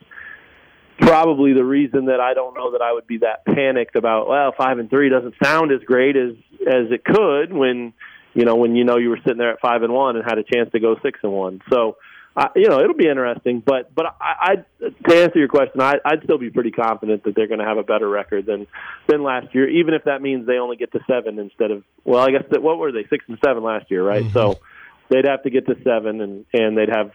probably 1.00 1.54
the 1.54 1.64
reason 1.64 2.06
that 2.06 2.20
I 2.20 2.34
don't 2.34 2.56
know 2.56 2.72
that 2.72 2.82
I 2.82 2.92
would 2.94 3.08
be 3.08 3.20
that 3.20 3.46
panicked 3.46 3.96
about 3.96 4.28
well 4.28 4.54
five 4.58 4.80
and 4.80 4.90
three 4.90 5.10
doesn't 5.10 5.36
sound 5.44 5.72
as 5.72 5.82
great 5.82 6.16
as 6.16 6.32
as 6.62 6.92
it 6.92 7.04
could 7.04 7.54
when 7.54 7.94
you 8.34 8.46
know 8.46 8.56
when 8.56 8.76
you 8.76 8.84
know 8.84 8.98
you 8.98 9.10
were 9.10 9.20
sitting 9.24 9.38
there 9.38 9.52
at 9.52 9.60
five 9.60 9.84
and 9.84 9.94
one 9.94 10.16
and 10.16 10.26
had 10.26 10.38
a 10.38 10.44
chance 10.44 10.72
to 10.72 10.80
go 10.80 10.96
six 11.04 11.20
and 11.24 11.32
one. 11.32 11.62
So 11.70 11.98
uh, 12.36 12.50
you 12.56 12.70
know 12.70 12.80
it'll 12.80 12.96
be 12.96 13.08
interesting 13.08 13.64
but 13.66 13.94
but 13.96 14.16
I, 14.22 14.34
I 14.42 14.56
to 15.10 15.16
answer 15.16 15.40
your 15.40 15.48
question 15.48 15.82
I, 15.82 15.96
I'd 16.06 16.24
still 16.24 16.38
be 16.38 16.50
pretty 16.50 16.72
confident 16.72 17.24
that 17.24 17.36
they're 17.36 17.48
going 17.48 17.60
to 17.60 17.66
have 17.66 17.78
a 17.78 17.84
better 17.84 18.08
record 18.08 18.46
than 18.46 18.68
than 19.08 19.24
last 19.24 19.56
year 19.56 19.68
even 19.68 19.94
if 19.94 20.04
that 20.04 20.22
means 20.22 20.46
they 20.46 20.58
only 20.58 20.78
get 20.78 20.92
to 20.92 21.00
seven 21.08 21.40
instead 21.40 21.72
of 21.72 21.84
well 22.06 22.22
I 22.22 22.32
guess 22.32 22.44
that 22.52 22.62
what 22.62 22.78
were 22.78 22.92
they? 22.92 23.06
Six 23.10 23.26
and 23.28 23.40
seven 23.44 23.64
last 23.64 23.90
year 23.90 24.04
right? 24.04 24.24
Mm-hmm. 24.24 24.34
so 24.34 24.60
they'd 25.10 25.26
have 25.28 25.44
to 25.44 25.50
get 25.50 25.66
to 25.68 25.76
seven 25.84 26.22
and 26.22 26.46
and 26.54 26.78
they'd 26.78 26.90
have 26.90 27.12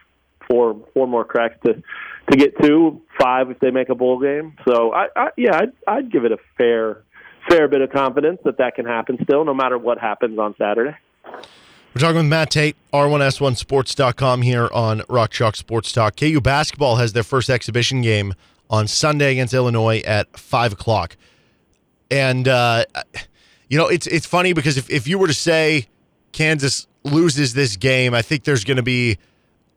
four 0.52 0.76
four 0.92 1.08
more 1.08 1.24
cracks 1.24 1.56
to 1.64 1.82
to 2.30 2.36
get 2.36 2.56
to 2.62 3.00
five 3.18 3.50
if 3.50 3.58
they 3.60 3.70
make 3.70 3.88
a 3.88 3.94
bowl 3.94 4.20
game. 4.20 4.54
So 4.66 4.92
I, 4.92 5.06
I 5.16 5.28
yeah, 5.38 5.56
I'd, 5.56 5.72
I'd 5.88 6.12
give 6.12 6.24
it 6.26 6.32
a 6.32 6.38
fair 6.58 7.02
fair 7.48 7.68
bit 7.68 7.80
of 7.80 7.90
confidence 7.90 8.38
that 8.44 8.58
that 8.58 8.74
can 8.74 8.84
happen 8.84 9.18
still, 9.24 9.44
no 9.44 9.54
matter 9.54 9.78
what 9.78 9.98
happens 9.98 10.38
on 10.38 10.54
Saturday. 10.58 10.94
We're 11.94 12.00
talking 12.00 12.16
with 12.16 12.26
Matt 12.26 12.50
Tait, 12.50 12.76
R1S1Sports.com 12.92 14.42
here 14.42 14.70
on 14.72 15.02
Rock 15.08 15.30
Chalk 15.30 15.56
Sports 15.56 15.92
Talk. 15.92 16.16
KU 16.16 16.40
basketball 16.40 16.96
has 16.96 17.12
their 17.12 17.22
first 17.22 17.50
exhibition 17.50 18.00
game 18.00 18.34
on 18.70 18.86
Sunday 18.86 19.32
against 19.32 19.52
Illinois 19.52 20.00
at 20.06 20.38
five 20.38 20.72
o'clock, 20.72 21.16
and 22.10 22.46
uh, 22.46 22.84
you 23.68 23.78
know 23.78 23.88
it's 23.88 24.06
it's 24.06 24.26
funny 24.26 24.52
because 24.52 24.76
if 24.76 24.90
if 24.90 25.08
you 25.08 25.18
were 25.18 25.26
to 25.26 25.34
say 25.34 25.86
Kansas 26.32 26.86
loses 27.04 27.54
this 27.54 27.76
game, 27.76 28.14
I 28.14 28.22
think 28.22 28.44
there's 28.44 28.64
going 28.64 28.76
to 28.76 28.82
be 28.82 29.18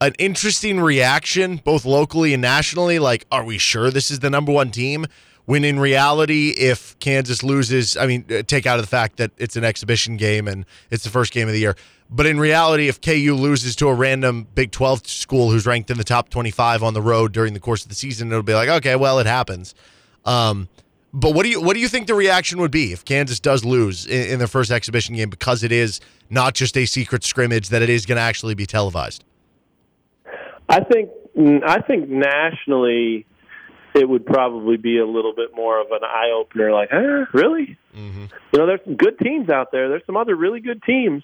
an 0.00 0.12
interesting 0.18 0.80
reaction, 0.80 1.60
both 1.64 1.84
locally 1.84 2.32
and 2.32 2.42
nationally. 2.42 2.98
Like, 2.98 3.26
are 3.30 3.44
we 3.44 3.58
sure 3.58 3.90
this 3.90 4.10
is 4.10 4.20
the 4.20 4.30
number 4.30 4.52
one 4.52 4.70
team? 4.70 5.06
When 5.46 5.64
in 5.64 5.78
reality, 5.78 6.50
if 6.50 6.98
Kansas 6.98 7.42
loses, 7.44 7.96
I 7.96 8.06
mean, 8.06 8.24
uh, 8.30 8.42
take 8.42 8.66
out 8.66 8.78
of 8.78 8.82
the 8.82 8.88
fact 8.88 9.16
that 9.18 9.30
it's 9.38 9.54
an 9.54 9.62
exhibition 9.62 10.16
game 10.16 10.48
and 10.48 10.66
it's 10.90 11.04
the 11.04 11.10
first 11.10 11.32
game 11.32 11.46
of 11.46 11.54
the 11.54 11.60
year. 11.60 11.76
But 12.10 12.26
in 12.26 12.38
reality, 12.38 12.88
if 12.88 13.00
KU 13.00 13.34
loses 13.34 13.76
to 13.76 13.88
a 13.88 13.94
random 13.94 14.46
Big 14.54 14.72
12 14.72 15.06
school 15.06 15.50
who's 15.50 15.64
ranked 15.64 15.90
in 15.90 15.98
the 15.98 16.04
top 16.04 16.30
25 16.30 16.82
on 16.82 16.94
the 16.94 17.02
road 17.02 17.32
during 17.32 17.54
the 17.54 17.60
course 17.60 17.84
of 17.84 17.88
the 17.88 17.94
season, 17.94 18.30
it'll 18.30 18.42
be 18.42 18.54
like, 18.54 18.68
okay, 18.68 18.96
well, 18.96 19.18
it 19.20 19.26
happens. 19.26 19.74
Um, 20.24 20.68
but 21.12 21.32
what 21.34 21.44
do 21.44 21.48
you 21.48 21.62
what 21.62 21.74
do 21.74 21.80
you 21.80 21.88
think 21.88 22.08
the 22.08 22.14
reaction 22.14 22.60
would 22.60 22.70
be 22.70 22.92
if 22.92 23.04
Kansas 23.04 23.40
does 23.40 23.64
lose 23.64 24.04
in, 24.04 24.32
in 24.32 24.38
their 24.38 24.48
first 24.48 24.70
exhibition 24.70 25.14
game 25.14 25.30
because 25.30 25.62
it 25.62 25.72
is 25.72 26.00
not 26.28 26.54
just 26.54 26.76
a 26.76 26.84
secret 26.84 27.24
scrimmage 27.24 27.70
that 27.70 27.80
it 27.80 27.88
is 27.88 28.04
going 28.04 28.16
to 28.16 28.22
actually 28.22 28.54
be 28.54 28.66
televised? 28.66 29.24
I 30.68 30.80
think 30.80 31.10
I 31.66 31.80
think 31.82 32.08
nationally 32.08 33.26
it 33.94 34.08
would 34.08 34.26
probably 34.26 34.76
be 34.76 34.98
a 34.98 35.06
little 35.06 35.32
bit 35.34 35.54
more 35.54 35.80
of 35.80 35.86
an 35.90 36.04
eye 36.04 36.30
opener. 36.34 36.72
Like, 36.72 36.90
eh, 36.92 37.24
really? 37.32 37.78
Mm-hmm. 37.96 38.26
You 38.52 38.58
know, 38.58 38.66
there's 38.66 38.84
some 38.84 38.96
good 38.96 39.18
teams 39.18 39.48
out 39.48 39.72
there. 39.72 39.88
There's 39.88 40.04
some 40.06 40.16
other 40.16 40.34
really 40.34 40.60
good 40.60 40.82
teams, 40.82 41.22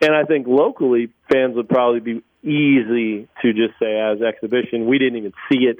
and 0.00 0.14
I 0.14 0.24
think 0.24 0.46
locally 0.46 1.10
fans 1.30 1.56
would 1.56 1.68
probably 1.68 2.00
be 2.00 2.22
easy 2.42 3.28
to 3.42 3.52
just 3.52 3.78
say 3.80 3.98
as 3.98 4.20
exhibition. 4.22 4.86
We 4.86 4.98
didn't 4.98 5.16
even 5.16 5.32
see 5.50 5.64
it. 5.64 5.78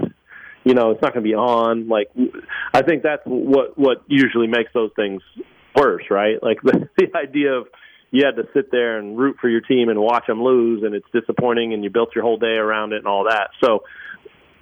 You 0.64 0.74
know, 0.74 0.92
it's 0.92 1.02
not 1.02 1.12
going 1.12 1.24
to 1.24 1.28
be 1.28 1.34
on. 1.34 1.88
Like, 1.88 2.10
I 2.72 2.82
think 2.82 3.02
that's 3.02 3.22
what 3.24 3.78
what 3.78 4.02
usually 4.06 4.46
makes 4.46 4.72
those 4.72 4.90
things 4.96 5.22
worse, 5.74 6.04
right? 6.10 6.42
Like 6.42 6.60
the, 6.62 6.88
the 6.96 7.08
idea 7.16 7.52
of 7.52 7.66
you 8.12 8.26
had 8.26 8.36
to 8.36 8.46
sit 8.52 8.70
there 8.70 8.98
and 8.98 9.18
root 9.18 9.38
for 9.40 9.48
your 9.48 9.62
team 9.62 9.88
and 9.88 9.98
watch 9.98 10.26
them 10.26 10.42
lose, 10.42 10.82
and 10.84 10.94
it's 10.94 11.06
disappointing, 11.12 11.72
and 11.72 11.82
you 11.82 11.90
built 11.90 12.14
your 12.14 12.22
whole 12.22 12.36
day 12.36 12.54
around 12.54 12.92
it 12.92 12.98
and 12.98 13.06
all 13.06 13.24
that. 13.24 13.48
So, 13.64 13.84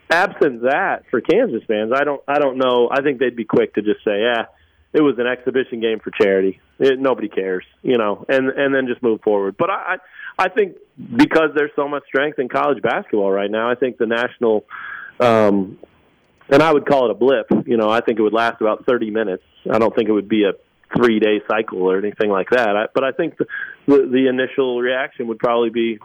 absent 0.08 0.62
that 0.62 1.02
for 1.10 1.20
Kansas 1.20 1.62
fans, 1.66 1.92
I 1.94 2.04
don't 2.04 2.22
I 2.26 2.38
don't 2.38 2.56
know. 2.56 2.88
I 2.90 3.02
think 3.02 3.18
they'd 3.18 3.36
be 3.36 3.44
quick 3.44 3.74
to 3.74 3.82
just 3.82 4.04
say, 4.04 4.22
yeah, 4.22 4.46
it 4.92 5.02
was 5.02 5.16
an 5.18 5.26
exhibition 5.26 5.80
game 5.80 5.98
for 5.98 6.12
charity. 6.12 6.60
It, 6.78 7.00
nobody 7.00 7.28
cares, 7.28 7.64
you 7.82 7.98
know, 7.98 8.24
and 8.28 8.48
and 8.48 8.72
then 8.72 8.86
just 8.86 9.02
move 9.02 9.20
forward. 9.22 9.56
But 9.58 9.70
I 9.70 9.96
I 10.38 10.48
think 10.48 10.76
because 10.96 11.50
there's 11.56 11.72
so 11.74 11.88
much 11.88 12.04
strength 12.06 12.38
in 12.38 12.48
college 12.48 12.80
basketball 12.82 13.32
right 13.32 13.50
now, 13.50 13.68
I 13.68 13.74
think 13.74 13.98
the 13.98 14.06
national. 14.06 14.64
Um, 15.18 15.78
and 16.52 16.62
I 16.62 16.72
would 16.72 16.84
call 16.84 17.04
it 17.04 17.10
a 17.12 17.14
blip. 17.14 17.46
You 17.66 17.76
know, 17.76 17.90
I 17.90 18.00
think 18.00 18.18
it 18.18 18.22
would 18.22 18.32
last 18.32 18.60
about 18.60 18.84
30 18.84 19.10
minutes. 19.10 19.44
I 19.70 19.78
don't 19.78 19.94
think 19.94 20.08
it 20.08 20.12
would 20.12 20.28
be 20.28 20.44
a 20.44 20.52
three 20.96 21.20
day 21.20 21.40
cycle 21.48 21.82
or 21.82 21.98
anything 21.98 22.30
like 22.30 22.50
that. 22.50 22.76
I, 22.76 22.86
but 22.94 23.04
I 23.04 23.12
think 23.12 23.36
the, 23.38 23.46
the 23.86 24.08
the 24.10 24.28
initial 24.28 24.80
reaction 24.80 25.28
would 25.28 25.38
probably 25.38 25.70
be, 25.70 25.98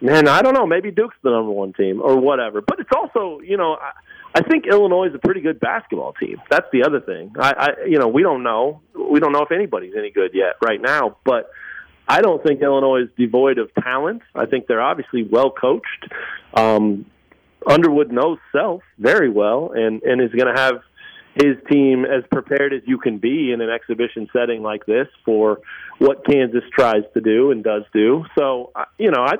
man, 0.00 0.28
I 0.28 0.42
don't 0.42 0.54
know, 0.54 0.66
maybe 0.66 0.90
Duke's 0.90 1.16
the 1.22 1.30
number 1.30 1.50
one 1.50 1.72
team 1.72 2.00
or 2.02 2.16
whatever. 2.16 2.60
But 2.60 2.80
it's 2.80 2.90
also, 2.94 3.40
you 3.40 3.56
know, 3.56 3.76
I, 3.80 3.92
I 4.36 4.42
think 4.42 4.66
Illinois 4.66 5.08
is 5.08 5.14
a 5.14 5.18
pretty 5.18 5.40
good 5.40 5.60
basketball 5.60 6.14
team. 6.14 6.40
That's 6.50 6.66
the 6.72 6.84
other 6.84 7.00
thing. 7.00 7.32
I, 7.38 7.52
I, 7.56 7.68
you 7.86 7.98
know, 7.98 8.08
we 8.08 8.22
don't 8.22 8.42
know. 8.42 8.80
We 8.94 9.20
don't 9.20 9.32
know 9.32 9.42
if 9.42 9.52
anybody's 9.52 9.94
any 9.96 10.10
good 10.10 10.32
yet 10.34 10.56
right 10.64 10.80
now, 10.80 11.16
but. 11.24 11.50
I 12.06 12.20
don't 12.20 12.42
think 12.42 12.60
Illinois 12.60 13.04
is 13.04 13.08
devoid 13.16 13.56
of 13.56 13.70
talent. 13.82 14.20
I 14.34 14.44
think 14.44 14.66
they're 14.66 14.82
obviously 14.82 15.22
well 15.22 15.50
coached. 15.50 16.12
Um, 16.52 17.06
Underwood 17.66 18.12
knows 18.12 18.38
Self 18.52 18.82
very 18.98 19.30
well, 19.30 19.72
and 19.74 20.02
and 20.02 20.20
is 20.20 20.30
going 20.32 20.54
to 20.54 20.60
have 20.60 20.82
his 21.34 21.56
team 21.70 22.04
as 22.04 22.22
prepared 22.30 22.72
as 22.72 22.82
you 22.86 22.98
can 22.98 23.18
be 23.18 23.52
in 23.52 23.60
an 23.60 23.68
exhibition 23.68 24.28
setting 24.32 24.62
like 24.62 24.86
this 24.86 25.08
for 25.24 25.60
what 25.98 26.24
Kansas 26.24 26.62
tries 26.72 27.02
to 27.14 27.20
do 27.20 27.50
and 27.50 27.64
does 27.64 27.82
do. 27.92 28.24
So, 28.38 28.70
you 28.98 29.10
know, 29.10 29.22
I 29.22 29.34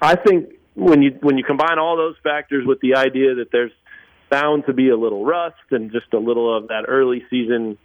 I 0.00 0.16
think 0.16 0.54
when 0.74 1.02
you 1.02 1.18
when 1.20 1.36
you 1.36 1.44
combine 1.44 1.78
all 1.78 1.96
those 1.96 2.16
factors 2.22 2.66
with 2.66 2.80
the 2.80 2.96
idea 2.96 3.34
that 3.36 3.50
there's 3.52 3.72
bound 4.30 4.64
to 4.66 4.72
be 4.72 4.88
a 4.88 4.96
little 4.96 5.24
rust 5.24 5.56
and 5.70 5.92
just 5.92 6.12
a 6.14 6.18
little 6.18 6.56
of 6.56 6.68
that 6.68 6.84
early 6.88 7.24
season, 7.28 7.78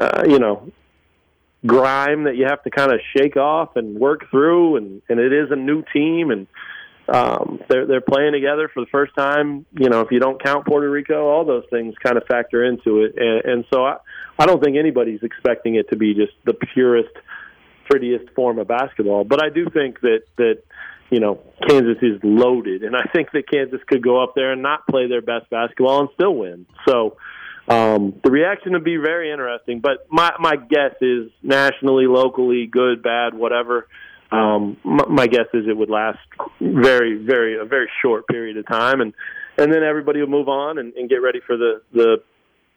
uh, 0.00 0.24
you 0.26 0.38
know, 0.38 0.70
grime 1.66 2.24
that 2.24 2.36
you 2.36 2.46
have 2.46 2.62
to 2.64 2.70
kind 2.70 2.92
of 2.92 3.00
shake 3.16 3.36
off 3.36 3.76
and 3.76 3.98
work 3.98 4.30
through, 4.30 4.76
and 4.76 5.02
and 5.08 5.20
it 5.20 5.32
is 5.32 5.50
a 5.50 5.56
new 5.56 5.84
team 5.92 6.30
and 6.30 6.46
um, 7.06 7.60
they're 7.68 7.86
they're 7.86 8.00
playing 8.00 8.32
together 8.32 8.70
for 8.72 8.80
the 8.80 8.90
first 8.90 9.14
time. 9.14 9.66
You 9.78 9.90
know, 9.90 10.00
if 10.00 10.08
you 10.10 10.20
don't 10.20 10.42
count 10.42 10.66
Puerto 10.66 10.90
Rico, 10.90 11.28
all 11.28 11.44
those 11.44 11.64
things 11.70 11.94
kind 12.02 12.16
of 12.16 12.24
factor 12.24 12.64
into 12.64 13.02
it, 13.04 13.14
and, 13.16 13.44
and 13.44 13.64
so 13.72 13.84
I 13.84 13.96
I 14.38 14.46
don't 14.46 14.62
think 14.62 14.76
anybody's 14.78 15.22
expecting 15.22 15.74
it 15.74 15.90
to 15.90 15.96
be 15.96 16.14
just 16.14 16.32
the 16.44 16.54
purest, 16.54 17.14
prettiest 17.90 18.30
form 18.34 18.58
of 18.58 18.68
basketball. 18.68 19.24
But 19.24 19.44
I 19.44 19.50
do 19.50 19.66
think 19.68 20.00
that 20.00 20.20
that 20.38 20.62
you 21.10 21.20
know 21.20 21.40
Kansas 21.68 21.98
is 22.00 22.20
loaded, 22.22 22.82
and 22.84 22.96
I 22.96 23.04
think 23.12 23.32
that 23.32 23.50
Kansas 23.52 23.80
could 23.86 24.02
go 24.02 24.22
up 24.22 24.32
there 24.34 24.52
and 24.52 24.62
not 24.62 24.86
play 24.86 25.06
their 25.06 25.22
best 25.22 25.50
basketball 25.50 26.00
and 26.00 26.08
still 26.14 26.34
win. 26.34 26.66
So. 26.88 27.16
Um, 27.66 28.20
the 28.22 28.30
reaction 28.30 28.72
would 28.74 28.84
be 28.84 28.98
very 28.98 29.32
interesting, 29.32 29.80
but 29.80 30.06
my 30.10 30.32
my 30.38 30.54
guess 30.54 30.96
is 31.00 31.30
nationally, 31.42 32.04
locally, 32.06 32.68
good, 32.70 33.02
bad, 33.02 33.32
whatever 33.32 33.88
um, 34.34 34.76
my, 34.84 35.04
my 35.08 35.26
guess 35.26 35.46
is 35.54 35.66
it 35.68 35.76
would 35.76 35.90
last 35.90 36.18
very, 36.60 37.16
very 37.16 37.58
a 37.58 37.64
very 37.64 37.88
short 38.02 38.26
period 38.26 38.56
of 38.56 38.66
time, 38.66 39.00
and 39.00 39.12
and 39.58 39.72
then 39.72 39.82
everybody 39.82 40.20
will 40.20 40.28
move 40.28 40.48
on 40.48 40.78
and, 40.78 40.92
and 40.94 41.08
get 41.08 41.16
ready 41.16 41.40
for 41.46 41.56
the 41.56 41.82
the 41.92 42.22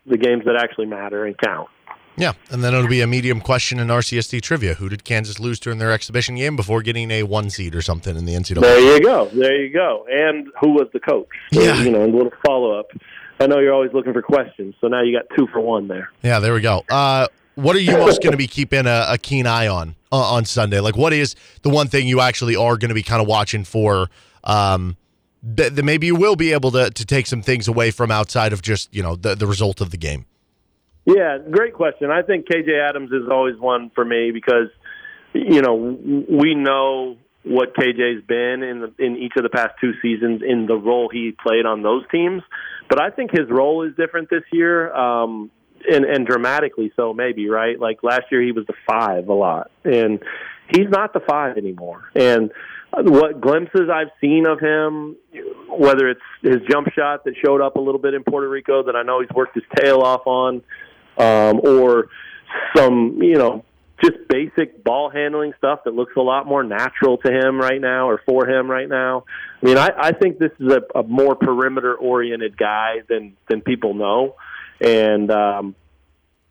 the 0.05 0.17
games 0.17 0.45
that 0.45 0.55
actually 0.55 0.85
matter 0.85 1.25
and 1.25 1.37
count. 1.37 1.69
Yeah, 2.15 2.33
and 2.49 2.63
then 2.63 2.73
it'll 2.73 2.89
be 2.89 3.01
a 3.01 3.07
medium 3.07 3.41
question 3.41 3.79
in 3.79 3.89
RCST 3.89 4.41
trivia. 4.41 4.73
Who 4.73 4.89
did 4.89 5.03
Kansas 5.03 5.39
lose 5.39 5.59
during 5.59 5.77
their 5.77 5.91
exhibition 5.91 6.35
game 6.35 6.55
before 6.55 6.81
getting 6.81 7.11
a 7.11 7.23
one 7.23 7.51
seed 7.51 7.75
or 7.75 7.81
something 7.83 8.17
in 8.17 8.25
the 8.25 8.33
NCAA? 8.33 8.61
There 8.61 8.79
you 8.79 9.01
go. 9.01 9.25
There 9.27 9.55
you 9.63 9.71
go. 9.71 10.07
And 10.09 10.47
who 10.59 10.71
was 10.71 10.87
the 10.93 10.99
coach? 10.99 11.27
So, 11.53 11.61
Yeah. 11.61 11.83
You 11.83 11.91
know, 11.91 12.03
a 12.03 12.07
little 12.07 12.33
follow 12.43 12.79
up. 12.79 12.87
I 13.39 13.45
know 13.45 13.59
you're 13.59 13.73
always 13.73 13.93
looking 13.93 14.13
for 14.13 14.23
questions, 14.23 14.73
so 14.81 14.87
now 14.87 15.03
you 15.03 15.15
got 15.15 15.25
two 15.37 15.45
for 15.53 15.59
one 15.59 15.87
there. 15.87 16.09
Yeah, 16.23 16.39
there 16.39 16.55
we 16.55 16.61
go. 16.61 16.83
Uh, 16.89 17.27
what 17.57 17.75
are 17.75 17.79
you 17.79 17.97
most 17.97 18.21
going 18.21 18.31
to 18.31 18.37
be 18.37 18.47
keeping 18.47 18.85
a, 18.85 19.07
a 19.09 19.17
keen 19.17 19.47
eye 19.47 19.67
on 19.67 19.95
uh, 20.11 20.33
on 20.33 20.45
Sunday? 20.45 20.79
Like, 20.79 20.95
what 20.95 21.11
is 21.11 21.35
the 21.63 21.69
one 21.69 21.87
thing 21.87 22.07
you 22.07 22.21
actually 22.21 22.55
are 22.55 22.77
going 22.77 22.89
to 22.89 22.95
be 22.95 23.03
kind 23.03 23.21
of 23.21 23.27
watching 23.27 23.63
for? 23.63 24.09
Um, 24.43 24.95
that, 25.41 25.75
that 25.75 25.83
maybe 25.83 26.07
you 26.07 26.15
will 26.15 26.35
be 26.35 26.53
able 26.53 26.71
to 26.71 26.91
to 26.91 27.05
take 27.05 27.25
some 27.25 27.41
things 27.41 27.67
away 27.67 27.89
from 27.91 28.11
outside 28.11 28.53
of 28.53 28.61
just 28.61 28.93
you 28.93 29.01
know 29.01 29.15
the 29.15 29.33
the 29.33 29.47
result 29.47 29.81
of 29.81 29.89
the 29.89 29.97
game. 29.97 30.25
Yeah, 31.05 31.39
great 31.49 31.73
question. 31.73 32.11
I 32.11 32.21
think 32.21 32.47
KJ 32.47 32.89
Adams 32.89 33.11
is 33.11 33.27
always 33.31 33.57
one 33.57 33.89
for 33.95 34.05
me 34.05 34.31
because 34.31 34.69
you 35.33 35.61
know 35.61 35.73
we 35.75 36.53
know 36.53 37.17
what 37.43 37.73
KJ's 37.73 38.23
been 38.25 38.61
in 38.61 38.81
the, 38.81 38.93
in 39.03 39.17
each 39.17 39.33
of 39.35 39.43
the 39.43 39.49
past 39.49 39.75
two 39.81 39.93
seasons 40.01 40.41
in 40.45 40.67
the 40.67 40.75
role 40.75 41.09
he 41.09 41.31
played 41.31 41.65
on 41.65 41.81
those 41.81 42.03
teams, 42.11 42.43
but 42.87 43.01
I 43.01 43.09
think 43.09 43.31
his 43.31 43.49
role 43.49 43.83
is 43.87 43.95
different 43.95 44.29
this 44.29 44.43
year. 44.51 44.93
Um, 44.93 45.49
and, 45.89 46.05
and 46.05 46.25
dramatically 46.25 46.91
so, 46.95 47.13
maybe 47.13 47.49
right. 47.49 47.79
Like 47.79 48.03
last 48.03 48.23
year, 48.31 48.41
he 48.41 48.51
was 48.51 48.65
the 48.65 48.73
five 48.89 49.27
a 49.27 49.33
lot, 49.33 49.71
and 49.83 50.19
he's 50.69 50.89
not 50.89 51.13
the 51.13 51.21
five 51.21 51.57
anymore. 51.57 52.09
And 52.15 52.51
what 52.91 53.41
glimpses 53.41 53.89
I've 53.93 54.11
seen 54.21 54.47
of 54.47 54.59
him, 54.59 55.17
whether 55.69 56.09
it's 56.09 56.21
his 56.41 56.57
jump 56.69 56.87
shot 56.93 57.25
that 57.25 57.35
showed 57.45 57.61
up 57.61 57.75
a 57.75 57.81
little 57.81 57.99
bit 57.99 58.13
in 58.13 58.23
Puerto 58.23 58.49
Rico 58.49 58.83
that 58.83 58.95
I 58.95 59.03
know 59.03 59.21
he's 59.21 59.29
worked 59.35 59.55
his 59.55 59.63
tail 59.75 60.01
off 60.01 60.25
on, 60.25 60.63
um, 61.17 61.59
or 61.63 62.09
some, 62.75 63.19
you 63.21 63.35
know, 63.35 63.65
just 64.03 64.27
basic 64.29 64.83
ball 64.83 65.09
handling 65.09 65.53
stuff 65.57 65.79
that 65.85 65.93
looks 65.93 66.13
a 66.15 66.21
lot 66.21 66.45
more 66.45 66.63
natural 66.63 67.17
to 67.17 67.31
him 67.31 67.59
right 67.59 67.81
now 67.81 68.07
or 68.07 68.21
for 68.25 68.47
him 68.47 68.69
right 68.69 68.87
now. 68.87 69.25
I 69.61 69.65
mean, 69.65 69.77
I, 69.77 69.89
I 69.97 70.11
think 70.11 70.37
this 70.37 70.51
is 70.59 70.71
a, 70.71 70.99
a 70.99 71.03
more 71.03 71.35
perimeter 71.35 71.95
oriented 71.95 72.57
guy 72.57 72.97
than 73.09 73.35
than 73.49 73.61
people 73.61 73.95
know. 73.95 74.35
And 74.81 75.31
um, 75.31 75.75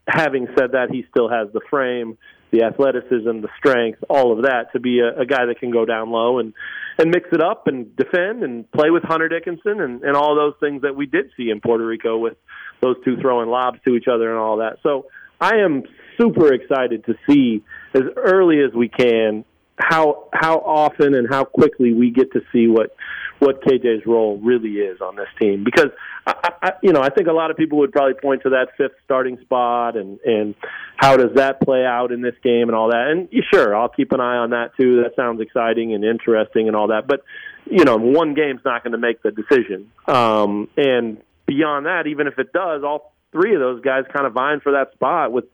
having 0.06 0.46
said 0.58 0.72
that, 0.72 0.88
he 0.90 1.04
still 1.10 1.28
has 1.28 1.48
the 1.52 1.60
frame, 1.70 2.18
the 2.50 2.62
athleticism, 2.62 3.40
the 3.40 3.48
strength, 3.58 4.02
all 4.08 4.32
of 4.32 4.42
that 4.42 4.72
to 4.72 4.80
be 4.80 5.00
a, 5.00 5.20
a 5.20 5.26
guy 5.26 5.46
that 5.46 5.58
can 5.58 5.70
go 5.70 5.84
down 5.84 6.10
low 6.10 6.38
and 6.38 6.54
and 6.98 7.10
mix 7.10 7.28
it 7.30 7.42
up 7.42 7.66
and 7.66 7.94
defend 7.94 8.42
and 8.42 8.70
play 8.72 8.88
with 8.88 9.02
Hunter 9.02 9.28
Dickinson 9.28 9.80
and, 9.82 10.02
and 10.02 10.16
all 10.16 10.34
those 10.34 10.54
things 10.60 10.80
that 10.80 10.96
we 10.96 11.04
did 11.04 11.26
see 11.36 11.50
in 11.50 11.60
Puerto 11.60 11.84
Rico 11.84 12.16
with 12.16 12.38
those 12.80 12.96
two 13.04 13.16
throwing 13.20 13.50
lobs 13.50 13.78
to 13.86 13.94
each 13.94 14.06
other 14.10 14.30
and 14.30 14.38
all 14.38 14.58
that. 14.58 14.78
So 14.82 15.06
I 15.38 15.56
am 15.56 15.82
super 16.18 16.54
excited 16.54 17.04
to 17.04 17.14
see 17.28 17.62
as 17.94 18.02
early 18.16 18.60
as 18.66 18.72
we 18.74 18.88
can 18.88 19.44
how 19.78 20.28
how 20.32 20.58
often 20.58 21.14
and 21.14 21.28
how 21.28 21.44
quickly 21.44 21.92
we 21.92 22.10
get 22.10 22.32
to 22.32 22.40
see 22.52 22.66
what 22.66 22.94
what 23.38 23.62
KJ's 23.62 24.06
role 24.06 24.38
really 24.42 24.78
is 24.78 25.00
on 25.02 25.16
this 25.16 25.28
team. 25.38 25.62
Because 25.62 25.90
I, 26.26 26.50
I, 26.62 26.72
you 26.82 26.92
know 26.92 27.02
I 27.02 27.10
think 27.10 27.28
a 27.28 27.32
lot 27.32 27.50
of 27.50 27.56
people 27.56 27.78
would 27.78 27.92
probably 27.92 28.14
point 28.14 28.42
to 28.42 28.50
that 28.50 28.68
fifth 28.78 28.96
starting 29.04 29.38
spot 29.42 29.96
and 29.96 30.18
and 30.24 30.54
how 30.96 31.16
does 31.16 31.34
that 31.36 31.60
play 31.60 31.84
out 31.84 32.12
in 32.12 32.22
this 32.22 32.34
game 32.42 32.68
and 32.68 32.74
all 32.74 32.88
that. 32.90 33.08
And 33.08 33.28
sure 33.52 33.76
I'll 33.76 33.90
keep 33.90 34.12
an 34.12 34.20
eye 34.20 34.36
on 34.36 34.50
that 34.50 34.70
too. 34.76 35.02
That 35.02 35.14
sounds 35.14 35.40
exciting 35.40 35.94
and 35.94 36.04
interesting 36.04 36.68
and 36.68 36.76
all 36.76 36.88
that. 36.88 37.06
But 37.06 37.22
you 37.66 37.84
know 37.84 37.96
one 37.96 38.34
game's 38.34 38.62
not 38.64 38.82
going 38.82 38.92
to 38.92 38.98
make 38.98 39.22
the 39.22 39.30
decision. 39.30 39.90
Um, 40.08 40.68
and 40.76 41.18
beyond 41.46 41.86
that 41.86 42.06
even 42.06 42.26
if 42.26 42.38
it 42.38 42.52
does 42.52 42.82
all 42.82 43.12
three 43.32 43.54
of 43.54 43.60
those 43.60 43.82
guys 43.82 44.04
kind 44.12 44.26
of 44.26 44.32
vying 44.32 44.60
for 44.60 44.72
that 44.72 44.92
spot 44.94 45.32
with 45.32 45.44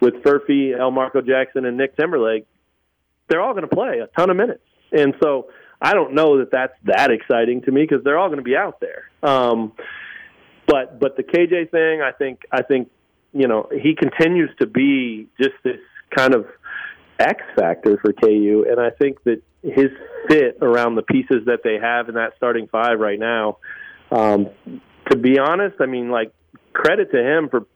with 0.00 0.14
Furphy, 0.22 0.76
Elmarko 0.76 1.26
Jackson, 1.26 1.64
and 1.64 1.76
Nick 1.76 1.96
Timberland 1.96 2.44
they're 3.28 3.40
all 3.40 3.52
going 3.52 3.68
to 3.68 3.74
play 3.74 4.00
a 4.00 4.06
ton 4.18 4.30
of 4.30 4.36
minutes. 4.36 4.62
And 4.92 5.14
so 5.22 5.48
I 5.80 5.94
don't 5.94 6.14
know 6.14 6.38
that 6.38 6.50
that's 6.50 6.72
that 6.84 7.10
exciting 7.10 7.62
to 7.62 7.70
me 7.70 7.82
because 7.82 8.04
they're 8.04 8.18
all 8.18 8.28
going 8.28 8.38
to 8.38 8.44
be 8.44 8.56
out 8.56 8.80
there. 8.80 9.10
Um, 9.22 9.72
but 10.66 10.98
but 10.98 11.16
the 11.16 11.22
KJ 11.22 11.70
thing, 11.70 12.02
I 12.02 12.12
think 12.12 12.42
I 12.50 12.62
think 12.62 12.90
you 13.32 13.48
know 13.48 13.68
he 13.70 13.94
continues 13.94 14.50
to 14.60 14.66
be 14.66 15.28
just 15.40 15.54
this 15.62 15.80
kind 16.14 16.34
of 16.34 16.46
X 17.18 17.42
factor 17.56 17.98
for 17.98 18.12
KU, 18.12 18.66
and 18.68 18.80
I 18.80 18.90
think 18.90 19.22
that 19.24 19.42
his 19.62 19.90
fit 20.28 20.58
around 20.60 20.94
the 20.94 21.02
pieces 21.02 21.46
that 21.46 21.60
they 21.64 21.78
have 21.80 22.08
in 22.08 22.14
that 22.14 22.32
starting 22.36 22.68
five 22.68 22.98
right 22.98 23.18
now. 23.18 23.58
Um, 24.10 24.48
to 25.10 25.16
be 25.16 25.38
honest, 25.38 25.76
I 25.80 25.86
mean, 25.86 26.10
like 26.10 26.32
credit 26.72 27.10
to 27.12 27.18
him 27.18 27.48
for 27.48 27.66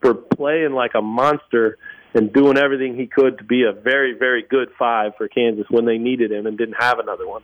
for 0.00 0.14
playing 0.14 0.72
like 0.72 0.92
a 0.94 1.02
monster 1.02 1.78
and 2.14 2.32
doing 2.32 2.58
everything 2.58 2.96
he 2.96 3.06
could 3.06 3.38
to 3.38 3.44
be 3.44 3.64
a 3.64 3.72
very, 3.72 4.14
very 4.18 4.42
good 4.42 4.68
five 4.78 5.12
for 5.16 5.28
Kansas 5.28 5.66
when 5.70 5.86
they 5.86 5.98
needed 5.98 6.30
him 6.30 6.46
and 6.46 6.58
didn't 6.58 6.76
have 6.78 6.98
another 6.98 7.26
one. 7.26 7.42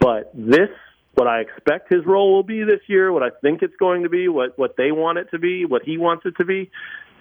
But 0.00 0.32
this 0.34 0.70
what 1.14 1.28
I 1.28 1.40
expect 1.40 1.92
his 1.92 2.06
role 2.06 2.32
will 2.32 2.42
be 2.42 2.64
this 2.64 2.80
year, 2.86 3.12
what 3.12 3.22
I 3.22 3.30
think 3.42 3.62
it's 3.62 3.76
going 3.76 4.04
to 4.04 4.08
be, 4.08 4.28
what 4.28 4.58
what 4.58 4.76
they 4.76 4.92
want 4.92 5.18
it 5.18 5.28
to 5.32 5.38
be, 5.38 5.64
what 5.64 5.82
he 5.82 5.98
wants 5.98 6.24
it 6.26 6.34
to 6.38 6.44
be. 6.44 6.70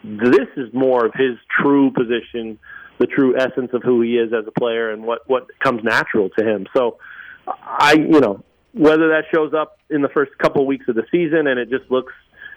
This 0.03 0.47
is 0.57 0.73
more 0.73 1.05
of 1.05 1.13
his 1.13 1.37
true 1.61 1.91
position, 1.91 2.57
the 2.99 3.05
true 3.05 3.37
essence 3.37 3.71
of 3.73 3.83
who 3.83 4.01
he 4.01 4.13
is 4.13 4.31
as 4.33 4.45
a 4.47 4.59
player, 4.59 4.91
and 4.91 5.03
what 5.03 5.29
what 5.29 5.47
comes 5.59 5.83
natural 5.83 6.29
to 6.37 6.43
him. 6.43 6.67
So, 6.75 6.97
I 7.45 7.93
you 7.93 8.19
know 8.19 8.43
whether 8.73 9.09
that 9.09 9.25
shows 9.33 9.53
up 9.53 9.77
in 9.89 10.01
the 10.01 10.09
first 10.09 10.31
couple 10.37 10.65
weeks 10.65 10.87
of 10.87 10.95
the 10.95 11.03
season 11.11 11.45
and 11.47 11.59
it 11.59 11.69
just 11.69 11.91
looks 11.91 12.13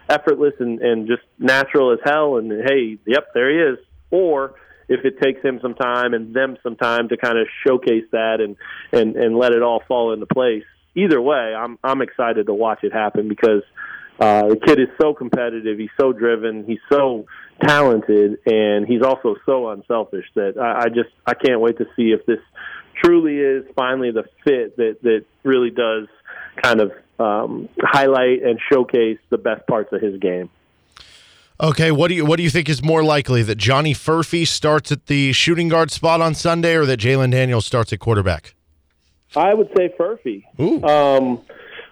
effortless 0.08 0.54
and, 0.60 0.80
and 0.80 1.08
just 1.08 1.22
natural 1.38 1.92
as 1.92 1.98
hell, 2.04 2.36
and 2.36 2.52
hey, 2.68 2.98
yep, 3.06 3.28
there 3.34 3.50
he 3.50 3.72
is, 3.72 3.78
or 4.14 4.54
if 4.88 5.04
it 5.04 5.20
takes 5.20 5.42
him 5.42 5.58
some 5.60 5.74
time 5.74 6.14
and 6.14 6.34
them 6.34 6.56
some 6.62 6.76
time 6.76 7.08
to 7.08 7.16
kind 7.16 7.36
of 7.38 7.48
showcase 7.66 8.04
that 8.12 8.36
and 8.40 8.56
and 8.92 9.16
and 9.16 9.36
let 9.36 9.52
it 9.52 9.62
all 9.62 9.82
fall 9.88 10.12
into 10.12 10.26
place. 10.26 10.64
Either 10.94 11.20
way, 11.20 11.54
I'm 11.56 11.78
I'm 11.82 12.00
excited 12.00 12.46
to 12.46 12.54
watch 12.54 12.84
it 12.84 12.92
happen 12.92 13.28
because 13.28 13.62
uh, 14.20 14.48
the 14.48 14.56
kid 14.56 14.78
is 14.78 14.88
so 15.00 15.12
competitive. 15.12 15.78
He's 15.78 15.90
so 16.00 16.12
driven. 16.12 16.64
He's 16.64 16.84
so 16.92 17.26
talented, 17.66 18.38
and 18.46 18.86
he's 18.86 19.02
also 19.02 19.34
so 19.44 19.70
unselfish 19.70 20.26
that 20.36 20.56
I, 20.56 20.84
I 20.84 20.88
just 20.88 21.10
I 21.26 21.34
can't 21.34 21.60
wait 21.60 21.78
to 21.78 21.86
see 21.96 22.12
if 22.12 22.24
this 22.26 22.40
truly 23.02 23.38
is 23.38 23.64
finally 23.74 24.12
the 24.12 24.24
fit 24.44 24.76
that 24.76 24.98
that 25.02 25.24
really 25.42 25.70
does 25.70 26.06
kind 26.62 26.80
of 26.80 26.92
um, 27.18 27.68
highlight 27.80 28.42
and 28.44 28.60
showcase 28.72 29.18
the 29.30 29.38
best 29.38 29.66
parts 29.66 29.92
of 29.92 30.00
his 30.00 30.20
game. 30.20 30.50
Okay, 31.64 31.90
what 31.90 32.08
do 32.08 32.14
you 32.14 32.26
what 32.26 32.36
do 32.36 32.42
you 32.42 32.50
think 32.50 32.68
is 32.68 32.84
more 32.84 33.02
likely 33.02 33.42
that 33.42 33.54
Johnny 33.54 33.94
Furphy 33.94 34.46
starts 34.46 34.92
at 34.92 35.06
the 35.06 35.32
shooting 35.32 35.70
guard 35.70 35.90
spot 35.90 36.20
on 36.20 36.34
Sunday, 36.34 36.74
or 36.74 36.84
that 36.84 37.00
Jalon 37.00 37.30
Daniels 37.30 37.64
starts 37.64 37.90
at 37.90 38.00
quarterback? 38.00 38.54
I 39.34 39.54
would 39.54 39.70
say 39.74 39.90
Furphy. 39.98 40.44
Um, 40.60 41.40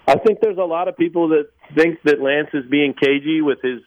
I 0.07 0.17
think 0.19 0.41
there's 0.43 0.59
a 0.59 0.65
lot 0.65 0.89
of 0.89 0.97
people 0.99 1.29
that 1.29 1.49
think 1.75 2.03
that 2.05 2.21
Lance 2.21 2.51
is 2.53 2.67
being 2.71 2.93
cagey 2.93 3.41
with 3.41 3.63
his 3.63 3.81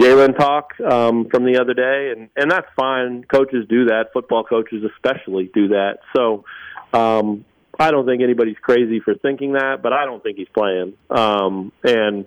Jalon 0.00 0.38
talk 0.38 0.72
um, 0.80 1.28
from 1.28 1.44
the 1.44 1.60
other 1.60 1.74
day, 1.74 2.14
and 2.16 2.30
and 2.34 2.50
that's 2.50 2.68
fine. 2.74 3.24
Coaches 3.24 3.66
do 3.68 3.84
that. 3.84 4.06
Football 4.14 4.44
coaches 4.44 4.84
especially 4.94 5.50
do 5.52 5.68
that. 5.68 5.98
So 6.16 6.46
um, 6.94 7.44
I 7.78 7.90
don't 7.90 8.06
think 8.06 8.22
anybody's 8.22 8.56
crazy 8.62 9.00
for 9.00 9.14
thinking 9.16 9.52
that, 9.52 9.82
but 9.82 9.92
I 9.92 10.06
don't 10.06 10.22
think 10.22 10.38
he's 10.38 10.48
playing. 10.48 10.94
Um, 11.10 11.72
and 11.82 12.24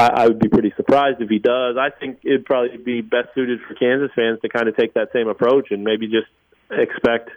I, 0.00 0.22
I 0.22 0.26
would 0.28 0.38
be 0.38 0.48
pretty 0.48 0.72
surprised 0.76 1.20
if 1.20 1.28
he 1.28 1.38
does. 1.38 1.76
I 1.78 1.90
think 1.90 2.20
it'd 2.24 2.46
probably 2.46 2.78
be 2.78 3.02
best 3.02 3.28
suited 3.34 3.60
for 3.68 3.74
Kansas 3.74 4.10
fans 4.16 4.40
to 4.40 4.48
kind 4.48 4.68
of 4.68 4.76
take 4.76 4.94
that 4.94 5.08
same 5.12 5.28
approach 5.28 5.70
and 5.70 5.84
maybe 5.84 6.06
just 6.06 6.28
expect 6.70 7.30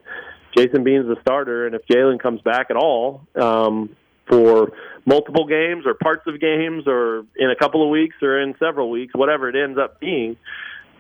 Jason 0.56 0.84
Bean's 0.84 1.08
the 1.08 1.18
starter, 1.22 1.66
and 1.66 1.76
if 1.76 1.82
Jalon 1.88 2.20
comes 2.20 2.42
back 2.42 2.68
at 2.70 2.78
all 2.78 3.22
um, 3.36 3.96
for 4.28 4.72
multiple 5.06 5.46
games 5.46 5.86
or 5.86 5.96
parts 5.96 6.24
of 6.28 6.40
games 6.40 6.84
or 6.88 7.26
in 7.36 7.50
a 7.50 7.56
couple 7.56 7.84
of 7.84 7.90
weeks 7.90 8.16
or 8.22 8.40
in 8.40 8.56
several 8.60 8.90
weeks, 8.90 9.14
whatever 9.16 9.50
it 9.50 9.56
ends 9.56 9.78
up 9.78 10.00
being, 10.00 10.38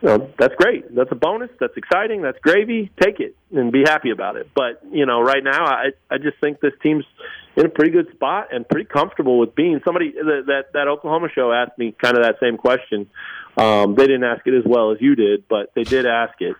that's 0.01 0.55
great. 0.57 0.93
That's 0.93 1.11
a 1.11 1.15
bonus. 1.15 1.49
That's 1.59 1.77
exciting. 1.77 2.23
That's 2.23 2.37
gravy. 2.39 2.91
Take 2.99 3.21
it 3.21 3.37
and 3.51 3.71
be 3.71 3.83
happy 3.85 4.09
about 4.09 4.35
it. 4.35 4.49
But 4.53 4.81
you 4.91 5.05
know, 5.05 5.21
right 5.21 5.43
now, 5.43 5.65
I 5.65 5.91
I 6.09 6.17
just 6.17 6.39
think 6.41 6.59
this 6.59 6.73
team's 6.81 7.05
in 7.55 7.65
a 7.65 7.69
pretty 7.69 7.91
good 7.91 8.11
spot 8.13 8.47
and 8.51 8.67
pretty 8.67 8.85
comfortable 8.85 9.37
with 9.37 9.55
being 9.55 9.81
somebody 9.85 10.11
that 10.11 10.43
that, 10.47 10.63
that 10.73 10.87
Oklahoma 10.87 11.27
show 11.33 11.51
asked 11.51 11.77
me 11.77 11.95
kind 11.99 12.17
of 12.17 12.23
that 12.23 12.35
same 12.39 12.57
question. 12.57 13.09
Um, 13.57 13.95
they 13.95 14.07
didn't 14.07 14.23
ask 14.23 14.45
it 14.47 14.55
as 14.55 14.63
well 14.65 14.91
as 14.91 14.97
you 14.99 15.15
did, 15.15 15.47
but 15.47 15.73
they 15.75 15.83
did 15.83 16.05
ask 16.05 16.33
it, 16.41 16.55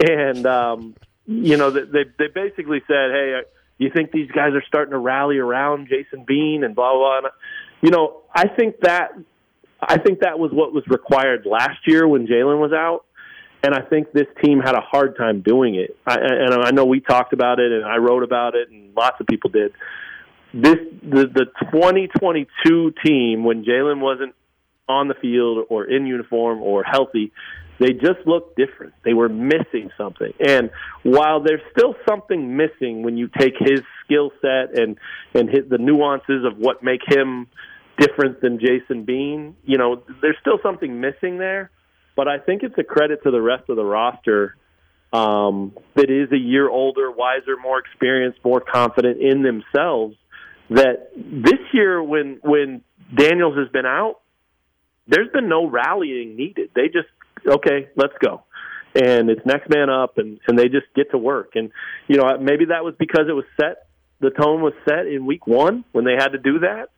and 0.00 0.46
um, 0.46 0.94
you 1.26 1.56
know, 1.56 1.70
they 1.70 2.04
they 2.18 2.28
basically 2.28 2.80
said, 2.86 3.10
"Hey, 3.10 3.40
you 3.78 3.90
think 3.94 4.12
these 4.12 4.30
guys 4.30 4.54
are 4.54 4.62
starting 4.66 4.92
to 4.92 4.98
rally 4.98 5.38
around 5.38 5.88
Jason 5.88 6.24
Bean 6.26 6.64
and 6.64 6.74
blah 6.74 6.92
blah?" 6.94 7.20
blah. 7.20 7.30
You 7.80 7.90
know, 7.90 8.22
I 8.34 8.48
think 8.48 8.80
that 8.80 9.12
I 9.80 9.98
think 9.98 10.20
that 10.20 10.38
was 10.38 10.52
what 10.52 10.72
was 10.72 10.84
required 10.88 11.46
last 11.46 11.86
year 11.86 12.06
when 12.08 12.26
Jalon 12.26 12.60
was 12.60 12.72
out, 12.72 13.04
and 13.62 13.74
I 13.74 13.82
think 13.82 14.12
this 14.12 14.26
team 14.42 14.60
had 14.60 14.74
a 14.74 14.80
hard 14.80 15.16
time 15.16 15.42
doing 15.42 15.74
it. 15.74 15.96
I, 16.06 16.16
and 16.18 16.54
I 16.64 16.70
know 16.70 16.84
we 16.84 17.00
talked 17.00 17.32
about 17.32 17.60
it, 17.60 17.72
and 17.72 17.84
I 17.84 17.96
wrote 17.96 18.22
about 18.22 18.54
it, 18.54 18.70
and 18.70 18.94
lots 18.94 19.20
of 19.20 19.26
people 19.26 19.50
did. 19.50 19.72
This 20.52 20.76
the 21.02 21.26
the 21.26 21.46
2022 21.72 22.94
team 23.04 23.44
when 23.44 23.64
Jalon 23.64 24.00
wasn't 24.00 24.34
on 24.88 25.08
the 25.08 25.14
field 25.14 25.66
or 25.68 25.84
in 25.84 26.06
uniform 26.06 26.62
or 26.62 26.82
healthy, 26.82 27.32
they 27.78 27.92
just 27.92 28.26
looked 28.26 28.56
different. 28.56 28.94
They 29.04 29.14
were 29.14 29.28
missing 29.28 29.90
something. 29.96 30.32
And 30.40 30.70
while 31.02 31.42
there's 31.42 31.60
still 31.76 31.94
something 32.08 32.56
missing 32.56 33.02
when 33.02 33.16
you 33.16 33.28
take 33.38 33.54
his 33.58 33.82
skill 34.04 34.32
set 34.40 34.78
and 34.78 34.98
and 35.34 35.48
hit 35.48 35.68
the 35.68 35.78
nuances 35.78 36.44
of 36.44 36.58
what 36.58 36.82
make 36.82 37.02
him 37.06 37.46
different 37.98 38.40
than 38.40 38.58
Jason 38.58 39.04
Bean, 39.04 39.56
you 39.64 39.76
know, 39.76 40.02
there's 40.22 40.36
still 40.40 40.58
something 40.62 41.00
missing 41.00 41.38
there. 41.38 41.70
But 42.16 42.26
I 42.26 42.38
think 42.38 42.62
it's 42.62 42.76
a 42.78 42.84
credit 42.84 43.22
to 43.24 43.30
the 43.30 43.40
rest 43.40 43.68
of 43.68 43.76
the 43.76 43.84
roster 43.84 44.56
um, 45.12 45.72
that 45.94 46.10
is 46.10 46.32
a 46.32 46.36
year 46.36 46.68
older, 46.68 47.10
wiser, 47.10 47.56
more 47.62 47.78
experienced, 47.78 48.40
more 48.44 48.60
confident 48.60 49.20
in 49.22 49.42
themselves. 49.42 50.16
That 50.70 51.10
this 51.16 51.60
year, 51.72 52.02
when 52.02 52.40
when 52.42 52.82
Daniels 53.14 53.56
has 53.56 53.68
been 53.72 53.86
out, 53.86 54.20
there's 55.06 55.30
been 55.32 55.48
no 55.48 55.68
rallying 55.68 56.36
needed. 56.36 56.70
They 56.74 56.88
just 56.88 57.08
okay, 57.46 57.88
let's 57.96 58.14
go. 58.22 58.42
And 58.94 59.30
it's 59.30 59.44
next 59.44 59.68
man 59.68 59.90
up, 59.90 60.18
and 60.18 60.40
and 60.46 60.58
they 60.58 60.64
just 60.64 60.86
get 60.94 61.10
to 61.12 61.18
work. 61.18 61.52
And 61.54 61.70
you 62.06 62.16
know, 62.16 62.36
maybe 62.38 62.66
that 62.66 62.84
was 62.84 62.94
because 62.98 63.26
it 63.28 63.32
was 63.32 63.44
set. 63.60 63.86
The 64.20 64.30
tone 64.30 64.62
was 64.62 64.72
set 64.88 65.06
in 65.06 65.26
week 65.26 65.46
one 65.46 65.84
when 65.92 66.04
they 66.04 66.14
had 66.18 66.28
to 66.28 66.38
do 66.38 66.60
that, 66.60 66.90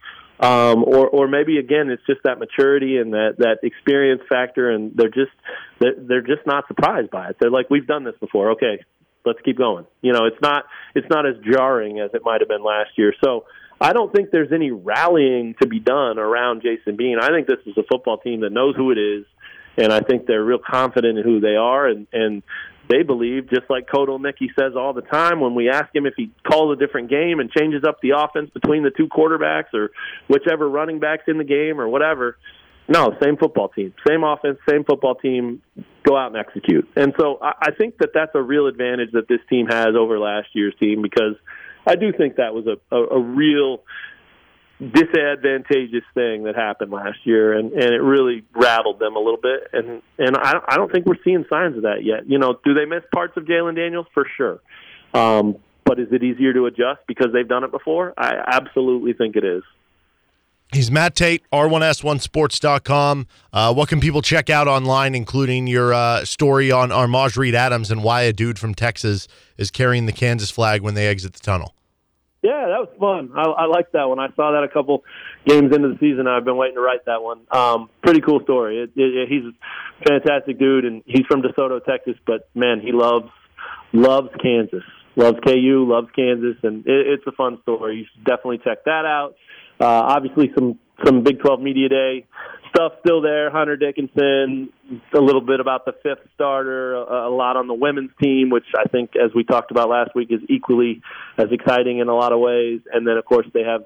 um, 0.44 0.84
or 0.84 1.08
or 1.08 1.28
maybe 1.28 1.58
again 1.58 1.90
it's 1.90 2.02
just 2.06 2.20
that 2.24 2.38
maturity 2.38 2.96
and 2.96 3.12
that 3.12 3.34
that 3.38 3.58
experience 3.62 4.22
factor, 4.28 4.70
and 4.70 4.92
they're 4.96 5.08
just 5.08 5.32
they're, 5.80 5.94
they're 5.96 6.22
just 6.22 6.46
not 6.46 6.66
surprised 6.66 7.10
by 7.10 7.30
it. 7.30 7.36
They're 7.38 7.50
like, 7.50 7.68
we've 7.70 7.86
done 7.86 8.04
this 8.04 8.14
before. 8.20 8.52
Okay, 8.52 8.82
let's 9.24 9.40
keep 9.44 9.58
going. 9.58 9.86
You 10.00 10.12
know, 10.12 10.24
it's 10.24 10.40
not 10.40 10.64
it's 10.94 11.08
not 11.10 11.26
as 11.26 11.34
jarring 11.44 12.00
as 12.00 12.10
it 12.14 12.22
might 12.24 12.40
have 12.40 12.48
been 12.48 12.64
last 12.64 12.90
year. 12.96 13.12
So 13.22 13.44
I 13.80 13.92
don't 13.92 14.12
think 14.12 14.30
there's 14.30 14.52
any 14.52 14.70
rallying 14.70 15.54
to 15.62 15.66
be 15.66 15.80
done 15.80 16.18
around 16.18 16.62
Jason 16.62 16.96
Bean. 16.96 17.18
I 17.20 17.28
think 17.28 17.46
this 17.46 17.60
is 17.66 17.76
a 17.78 17.82
football 17.82 18.18
team 18.18 18.40
that 18.40 18.50
knows 18.50 18.76
who 18.76 18.90
it 18.90 18.98
is, 18.98 19.24
and 19.78 19.92
I 19.92 20.00
think 20.00 20.26
they're 20.26 20.44
real 20.44 20.58
confident 20.58 21.18
in 21.18 21.24
who 21.24 21.40
they 21.40 21.56
are, 21.56 21.88
and 21.88 22.06
and 22.12 22.42
they 22.90 23.02
believe, 23.04 23.48
just 23.48 23.70
like 23.70 23.88
Mickey 24.20 24.50
says 24.58 24.72
all 24.76 24.92
the 24.92 25.02
time, 25.02 25.40
when 25.40 25.54
we 25.54 25.70
ask 25.70 25.94
him 25.94 26.06
if 26.06 26.14
he 26.16 26.32
calls 26.44 26.76
a 26.76 26.78
different 26.78 27.08
game 27.08 27.38
and 27.38 27.50
changes 27.50 27.84
up 27.86 28.00
the 28.02 28.10
offense 28.16 28.50
between 28.50 28.82
the 28.82 28.90
two 28.90 29.06
quarterbacks 29.06 29.72
or 29.72 29.90
whichever 30.28 30.68
running 30.68 30.98
backs 30.98 31.24
in 31.28 31.38
the 31.38 31.44
game 31.44 31.80
or 31.80 31.88
whatever. 31.88 32.36
No, 32.88 33.16
same 33.22 33.36
football 33.36 33.68
team, 33.68 33.94
same 34.06 34.24
offense, 34.24 34.58
same 34.68 34.82
football 34.82 35.14
team. 35.14 35.62
Go 36.02 36.16
out 36.16 36.34
and 36.34 36.36
execute. 36.36 36.88
And 36.96 37.14
so 37.20 37.38
I, 37.40 37.52
I 37.60 37.70
think 37.70 37.98
that 37.98 38.10
that's 38.12 38.32
a 38.34 38.42
real 38.42 38.66
advantage 38.66 39.12
that 39.12 39.28
this 39.28 39.38
team 39.48 39.66
has 39.66 39.94
over 39.96 40.18
last 40.18 40.48
year's 40.54 40.74
team 40.80 41.00
because 41.00 41.36
I 41.86 41.96
do 41.96 42.12
think 42.12 42.36
that 42.36 42.54
was 42.54 42.66
a, 42.66 42.94
a, 42.94 43.18
a 43.18 43.20
real 43.20 43.82
disadvantageous 44.80 46.04
thing 46.14 46.44
that 46.44 46.54
happened 46.56 46.90
last 46.90 47.18
year, 47.24 47.52
and 47.52 47.72
and 47.72 47.94
it 47.94 48.00
really 48.00 48.44
rattled 48.54 48.98
them 48.98 49.16
a 49.16 49.18
little 49.18 49.40
bit. 49.40 49.68
And 49.72 50.02
and 50.18 50.36
I 50.36 50.60
I 50.66 50.76
don't 50.76 50.90
think 50.90 51.06
we're 51.06 51.22
seeing 51.24 51.44
signs 51.50 51.76
of 51.76 51.82
that 51.82 52.02
yet. 52.02 52.28
You 52.28 52.38
know, 52.38 52.58
do 52.64 52.74
they 52.74 52.86
miss 52.86 53.02
parts 53.12 53.36
of 53.36 53.44
Jalon 53.44 53.76
Daniels 53.76 54.06
for 54.14 54.26
sure? 54.36 54.60
Um, 55.12 55.56
but 55.84 55.98
is 55.98 56.08
it 56.12 56.22
easier 56.22 56.52
to 56.52 56.66
adjust 56.66 57.00
because 57.06 57.28
they've 57.32 57.48
done 57.48 57.64
it 57.64 57.72
before? 57.72 58.14
I 58.16 58.32
absolutely 58.46 59.12
think 59.12 59.36
it 59.36 59.44
is. 59.44 59.62
He's 60.72 60.88
Matt 60.88 61.16
Tait, 61.16 61.42
R1S1Sports.com. 61.52 63.26
Uh, 63.52 63.74
what 63.74 63.88
can 63.88 63.98
people 64.00 64.22
check 64.22 64.48
out 64.48 64.68
online, 64.68 65.16
including 65.16 65.66
your 65.66 65.92
uh, 65.92 66.24
story 66.24 66.70
on 66.70 66.90
Armaj 66.90 67.36
Reed 67.36 67.56
Adams 67.56 67.90
and 67.90 68.04
why 68.04 68.22
a 68.22 68.32
dude 68.32 68.58
from 68.58 68.74
Texas 68.74 69.26
is 69.58 69.72
carrying 69.72 70.06
the 70.06 70.12
Kansas 70.12 70.50
flag 70.50 70.80
when 70.82 70.94
they 70.94 71.08
exit 71.08 71.32
the 71.32 71.40
tunnel? 71.40 71.74
Yeah, 72.42 72.68
that 72.68 72.78
was 72.78 72.88
fun. 72.98 73.36
I, 73.36 73.64
I 73.64 73.66
liked 73.66 73.92
that 73.92 74.04
one. 74.08 74.18
I 74.18 74.28
saw 74.36 74.52
that 74.52 74.62
a 74.62 74.68
couple 74.68 75.04
games 75.44 75.74
into 75.74 75.88
the 75.88 75.98
season. 75.98 76.26
I've 76.26 76.44
been 76.44 76.56
waiting 76.56 76.76
to 76.76 76.80
write 76.80 77.04
that 77.04 77.22
one. 77.22 77.40
Um, 77.50 77.90
pretty 78.02 78.20
cool 78.20 78.40
story. 78.44 78.78
It, 78.78 78.92
it, 78.96 79.28
he's 79.28 79.42
a 79.44 80.08
fantastic 80.08 80.58
dude, 80.58 80.84
and 80.84 81.02
he's 81.04 81.26
from 81.26 81.42
DeSoto, 81.42 81.84
Texas. 81.84 82.14
But 82.26 82.48
man, 82.54 82.80
he 82.80 82.92
loves 82.92 83.28
loves 83.92 84.30
Kansas, 84.40 84.84
loves 85.16 85.38
KU, 85.44 85.84
loves 85.86 86.08
Kansas, 86.16 86.56
and 86.62 86.86
it, 86.86 87.08
it's 87.08 87.26
a 87.26 87.32
fun 87.32 87.58
story. 87.62 87.98
You 87.98 88.04
should 88.10 88.24
definitely 88.24 88.58
check 88.64 88.84
that 88.84 89.04
out. 89.04 89.34
Uh, 89.80 89.86
obviously, 89.86 90.50
some 90.54 90.78
some 91.04 91.22
Big 91.22 91.40
12 91.40 91.60
Media 91.60 91.88
Day 91.88 92.26
stuff 92.74 92.92
still 93.00 93.20
there. 93.22 93.50
Hunter 93.50 93.76
Dickinson, 93.76 94.70
a 95.14 95.18
little 95.18 95.40
bit 95.40 95.60
about 95.60 95.84
the 95.84 95.92
fifth 96.02 96.28
starter, 96.34 96.94
a, 96.94 97.28
a 97.28 97.32
lot 97.34 97.56
on 97.56 97.66
the 97.66 97.74
women's 97.74 98.10
team, 98.22 98.50
which 98.50 98.66
I 98.76 98.88
think, 98.88 99.12
as 99.16 99.30
we 99.34 99.44
talked 99.44 99.70
about 99.70 99.88
last 99.88 100.14
week, 100.14 100.28
is 100.30 100.40
equally 100.48 101.02
as 101.38 101.46
exciting 101.50 101.98
in 101.98 102.08
a 102.08 102.14
lot 102.14 102.32
of 102.32 102.40
ways. 102.40 102.80
And 102.92 103.06
then, 103.06 103.16
of 103.16 103.24
course, 103.24 103.46
they 103.52 103.62
have 103.62 103.82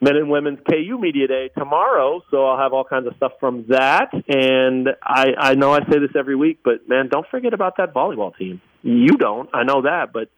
men 0.00 0.16
and 0.16 0.28
women's 0.28 0.58
KU 0.68 0.98
Media 0.98 1.28
Day 1.28 1.50
tomorrow, 1.56 2.22
so 2.30 2.44
I'll 2.44 2.58
have 2.58 2.72
all 2.72 2.84
kinds 2.84 3.06
of 3.06 3.14
stuff 3.16 3.32
from 3.38 3.66
that. 3.68 4.10
And 4.28 4.88
I, 5.02 5.26
I 5.38 5.54
know 5.54 5.72
I 5.72 5.80
say 5.80 5.98
this 5.98 6.10
every 6.18 6.36
week, 6.36 6.60
but 6.64 6.88
man, 6.88 7.08
don't 7.08 7.26
forget 7.30 7.54
about 7.54 7.76
that 7.76 7.94
volleyball 7.94 8.36
team. 8.36 8.60
You 8.82 9.16
don't, 9.16 9.48
I 9.54 9.62
know 9.62 9.82
that, 9.82 10.12
but 10.12 10.28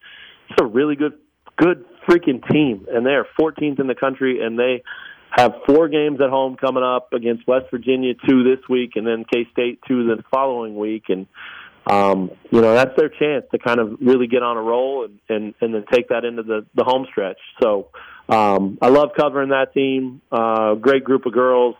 it's 0.49 0.61
a 0.61 0.65
really 0.65 0.95
good 0.95 1.13
good 1.57 1.85
freaking 2.07 2.47
team, 2.51 2.87
and 2.91 3.05
they're 3.05 3.27
14th 3.39 3.79
in 3.79 3.87
the 3.87 3.95
country, 3.95 4.41
and 4.41 4.57
they 4.57 4.83
have 5.31 5.53
four 5.67 5.89
games 5.89 6.19
at 6.21 6.29
home 6.29 6.55
coming 6.55 6.83
up 6.83 7.11
against 7.13 7.47
West 7.47 7.65
Virginia, 7.71 8.13
two 8.27 8.43
this 8.43 8.59
week, 8.69 8.91
and 8.95 9.05
then 9.05 9.25
K 9.31 9.47
State 9.51 9.79
two 9.87 10.05
the 10.05 10.23
following 10.31 10.77
week, 10.77 11.05
and 11.09 11.27
um, 11.87 12.31
you 12.51 12.61
know 12.61 12.73
that's 12.73 12.95
their 12.97 13.09
chance 13.09 13.45
to 13.51 13.59
kind 13.59 13.79
of 13.79 13.97
really 14.01 14.27
get 14.27 14.43
on 14.43 14.57
a 14.57 14.61
roll 14.61 15.05
and 15.05 15.19
and, 15.27 15.53
and 15.59 15.73
then 15.73 15.85
take 15.91 16.09
that 16.09 16.23
into 16.23 16.43
the 16.43 16.65
the 16.73 16.83
home 16.83 17.05
stretch. 17.11 17.39
So 17.61 17.89
um, 18.29 18.77
I 18.81 18.87
love 18.87 19.09
covering 19.17 19.49
that 19.49 19.73
team. 19.73 20.21
Uh, 20.31 20.75
great 20.75 21.03
group 21.03 21.25
of 21.25 21.33
girls. 21.33 21.75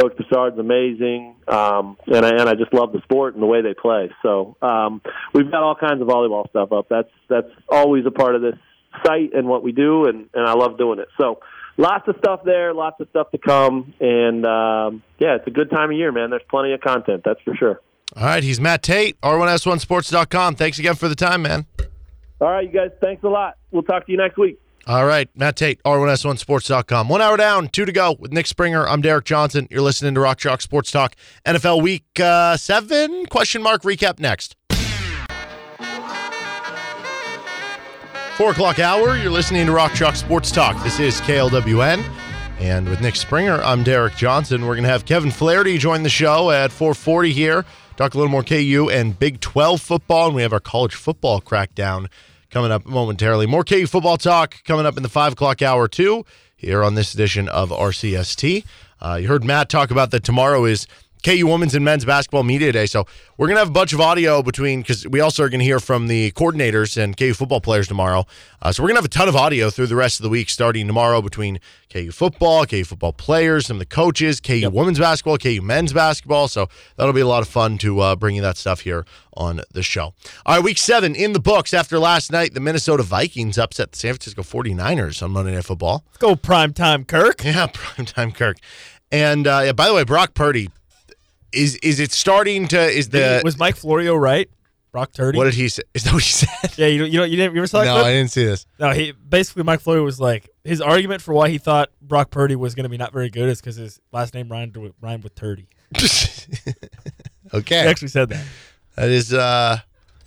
Coach 0.00 0.16
Bechard's 0.16 0.58
amazing, 0.58 1.36
um, 1.46 1.96
and 2.06 2.26
I 2.26 2.30
and 2.30 2.48
I 2.48 2.54
just 2.54 2.72
love 2.74 2.92
the 2.92 3.00
sport 3.02 3.34
and 3.34 3.42
the 3.42 3.46
way 3.46 3.62
they 3.62 3.74
play. 3.74 4.10
So 4.22 4.56
um, 4.60 5.00
we've 5.32 5.48
got 5.50 5.62
all 5.62 5.76
kinds 5.76 6.00
of 6.00 6.08
volleyball 6.08 6.48
stuff 6.48 6.72
up. 6.72 6.86
That's 6.88 7.10
that's 7.28 7.50
always 7.68 8.04
a 8.06 8.10
part 8.10 8.34
of 8.34 8.42
this 8.42 8.56
site 9.04 9.32
and 9.34 9.48
what 9.48 9.62
we 9.62 9.72
do, 9.72 10.06
and 10.06 10.28
and 10.34 10.46
I 10.46 10.54
love 10.54 10.78
doing 10.78 10.98
it. 10.98 11.08
So 11.18 11.40
lots 11.76 12.06
of 12.08 12.16
stuff 12.18 12.40
there, 12.44 12.72
lots 12.74 13.00
of 13.00 13.08
stuff 13.10 13.30
to 13.32 13.38
come, 13.38 13.94
and 14.00 14.44
um, 14.46 15.02
yeah, 15.18 15.36
it's 15.36 15.46
a 15.46 15.50
good 15.50 15.70
time 15.70 15.90
of 15.90 15.96
year, 15.96 16.12
man. 16.12 16.30
There's 16.30 16.42
plenty 16.48 16.72
of 16.72 16.80
content, 16.80 17.22
that's 17.24 17.40
for 17.42 17.54
sure. 17.54 17.80
All 18.16 18.24
right, 18.24 18.42
he's 18.44 18.60
Matt 18.60 18.82
Tait, 18.82 19.20
R1S1Sports.com. 19.22 20.54
Thanks 20.56 20.78
again 20.78 20.94
for 20.94 21.08
the 21.08 21.14
time, 21.16 21.42
man. 21.42 21.66
All 22.40 22.48
right, 22.50 22.64
you 22.64 22.72
guys, 22.72 22.90
thanks 23.00 23.24
a 23.24 23.28
lot. 23.28 23.56
We'll 23.70 23.82
talk 23.82 24.06
to 24.06 24.12
you 24.12 24.18
next 24.18 24.36
week. 24.38 24.60
All 24.86 25.06
right, 25.06 25.30
Matt 25.34 25.56
Tait, 25.56 25.82
R1S1Sports.com. 25.82 27.08
One 27.08 27.22
hour 27.22 27.38
down, 27.38 27.68
two 27.68 27.86
to 27.86 27.92
go 27.92 28.16
with 28.18 28.32
Nick 28.32 28.46
Springer. 28.46 28.86
I'm 28.86 29.00
Derek 29.00 29.24
Johnson. 29.24 29.66
You're 29.70 29.80
listening 29.80 30.14
to 30.14 30.20
Rock 30.20 30.38
Chalk 30.38 30.60
Sports 30.60 30.90
Talk. 30.90 31.16
NFL 31.46 31.82
Week 31.82 32.04
uh, 32.20 32.56
7, 32.56 33.26
question 33.26 33.62
mark, 33.62 33.82
recap 33.82 34.20
next. 34.20 34.56
4 38.36 38.50
o'clock 38.50 38.80
hour, 38.80 39.16
you're 39.16 39.30
listening 39.30 39.64
to 39.64 39.70
Rock 39.70 39.94
Chalk 39.94 40.16
Sports 40.16 40.50
Talk. 40.50 40.82
This 40.82 40.98
is 40.98 41.20
KLWN. 41.20 42.02
And 42.58 42.88
with 42.88 43.00
Nick 43.00 43.14
Springer, 43.14 43.62
I'm 43.62 43.84
Derek 43.84 44.16
Johnson. 44.16 44.62
We're 44.62 44.74
going 44.74 44.82
to 44.82 44.88
have 44.88 45.04
Kevin 45.04 45.30
Flaherty 45.30 45.78
join 45.78 46.02
the 46.02 46.08
show 46.08 46.50
at 46.50 46.72
440 46.72 47.32
here. 47.32 47.64
Talk 47.96 48.14
a 48.14 48.18
little 48.18 48.32
more 48.32 48.42
KU 48.42 48.90
and 48.90 49.16
Big 49.16 49.38
12 49.38 49.80
football. 49.80 50.26
And 50.26 50.34
we 50.34 50.42
have 50.42 50.52
our 50.52 50.58
college 50.58 50.96
football 50.96 51.40
crackdown 51.40 52.08
coming 52.50 52.72
up 52.72 52.84
momentarily. 52.84 53.46
More 53.46 53.62
KU 53.62 53.86
football 53.86 54.16
talk 54.16 54.64
coming 54.64 54.84
up 54.84 54.96
in 54.96 55.04
the 55.04 55.08
5 55.08 55.34
o'clock 55.34 55.62
hour, 55.62 55.86
too, 55.86 56.26
here 56.56 56.82
on 56.82 56.96
this 56.96 57.14
edition 57.14 57.48
of 57.48 57.70
RCST. 57.70 58.64
Uh, 59.00 59.14
you 59.14 59.28
heard 59.28 59.44
Matt 59.44 59.68
talk 59.68 59.92
about 59.92 60.10
that 60.10 60.24
tomorrow 60.24 60.64
is 60.64 60.88
KU 61.24 61.46
women's 61.46 61.74
and 61.74 61.84
men's 61.84 62.04
basketball 62.04 62.42
media 62.42 62.70
day. 62.70 62.86
So 62.86 63.06
we're 63.38 63.48
gonna 63.48 63.60
have 63.60 63.68
a 63.68 63.72
bunch 63.72 63.94
of 63.94 64.00
audio 64.00 64.42
between 64.42 64.82
because 64.82 65.08
we 65.08 65.20
also 65.20 65.42
are 65.42 65.48
gonna 65.48 65.64
hear 65.64 65.80
from 65.80 66.06
the 66.06 66.30
coordinators 66.32 67.02
and 67.02 67.16
KU 67.16 67.32
football 67.32 67.62
players 67.62 67.88
tomorrow. 67.88 68.26
Uh, 68.60 68.70
so 68.70 68.82
we're 68.82 68.90
gonna 68.90 68.98
have 68.98 69.06
a 69.06 69.08
ton 69.08 69.28
of 69.28 69.34
audio 69.34 69.70
through 69.70 69.86
the 69.86 69.96
rest 69.96 70.20
of 70.20 70.22
the 70.22 70.28
week, 70.28 70.50
starting 70.50 70.86
tomorrow 70.86 71.22
between 71.22 71.58
KU 71.90 72.12
football, 72.12 72.66
KU 72.66 72.84
football 72.84 73.12
players, 73.12 73.66
some 73.66 73.76
of 73.76 73.78
the 73.78 73.86
coaches, 73.86 74.38
KU 74.38 74.54
yep. 74.54 74.72
women's 74.72 74.98
basketball, 74.98 75.38
KU 75.38 75.62
men's 75.62 75.94
basketball. 75.94 76.46
So 76.46 76.68
that'll 76.96 77.14
be 77.14 77.22
a 77.22 77.26
lot 77.26 77.42
of 77.42 77.48
fun 77.48 77.78
to 77.78 78.00
uh, 78.00 78.16
bring 78.16 78.36
you 78.36 78.42
that 78.42 78.58
stuff 78.58 78.80
here 78.80 79.06
on 79.34 79.62
the 79.72 79.82
show. 79.82 80.12
All 80.44 80.56
right, 80.56 80.62
week 80.62 80.78
seven 80.78 81.14
in 81.14 81.32
the 81.32 81.40
books 81.40 81.72
after 81.72 81.98
last 81.98 82.30
night. 82.30 82.52
The 82.52 82.60
Minnesota 82.60 83.02
Vikings 83.02 83.56
upset 83.56 83.92
the 83.92 83.98
San 83.98 84.12
Francisco 84.12 84.42
49ers 84.42 85.22
on 85.22 85.30
Monday 85.30 85.54
Night 85.54 85.64
Football. 85.64 86.04
Let's 86.08 86.18
go 86.18 86.36
primetime 86.36 87.06
Kirk. 87.06 87.42
Yeah, 87.44 87.66
primetime 87.72 88.34
Kirk. 88.34 88.58
And 89.10 89.46
uh, 89.46 89.62
yeah, 89.64 89.72
by 89.72 89.88
the 89.88 89.94
way, 89.94 90.04
Brock 90.04 90.34
Purdy 90.34 90.70
is 91.54 91.76
is 91.76 92.00
it 92.00 92.12
starting 92.12 92.68
to 92.68 92.80
is 92.80 93.08
the 93.10 93.40
was 93.44 93.58
Mike 93.58 93.76
Florio 93.76 94.16
right? 94.16 94.48
Brock 94.94 95.10
Turdy. 95.10 95.36
What 95.36 95.46
did 95.46 95.54
he 95.54 95.68
say? 95.68 95.82
Is 95.94 96.04
that 96.04 96.12
what 96.12 96.22
he 96.22 96.30
said? 96.30 96.78
Yeah, 96.78 96.86
you 96.86 97.04
you 97.04 97.18
know 97.18 97.24
you 97.24 97.36
didn't 97.36 97.52
you 97.52 97.60
ever 97.60 97.66
saw 97.66 97.80
that? 97.80 97.86
No, 97.86 97.94
clip? 97.94 98.06
I 98.06 98.12
didn't 98.12 98.30
see 98.30 98.44
this. 98.44 98.64
No, 98.78 98.92
he 98.92 99.10
basically 99.10 99.64
Mike 99.64 99.80
Florio 99.80 100.04
was 100.04 100.20
like 100.20 100.48
his 100.62 100.80
argument 100.80 101.20
for 101.20 101.34
why 101.34 101.48
he 101.48 101.58
thought 101.58 101.90
Brock 102.00 102.30
Purdy 102.30 102.54
was 102.54 102.76
going 102.76 102.84
to 102.84 102.88
be 102.88 102.96
not 102.96 103.12
very 103.12 103.28
good 103.28 103.48
is 103.48 103.60
because 103.60 103.74
his 103.74 104.00
last 104.12 104.34
name 104.34 104.48
rhymed 104.48 104.76
with 104.76 104.92
rhymed 105.00 105.24
with 105.24 105.34
Turdy. 105.34 105.66
okay, 107.54 107.82
he 107.82 107.88
actually 107.88 108.06
said 108.06 108.28
that. 108.28 108.46
That 108.94 109.08
is 109.08 109.34
uh, 109.34 109.78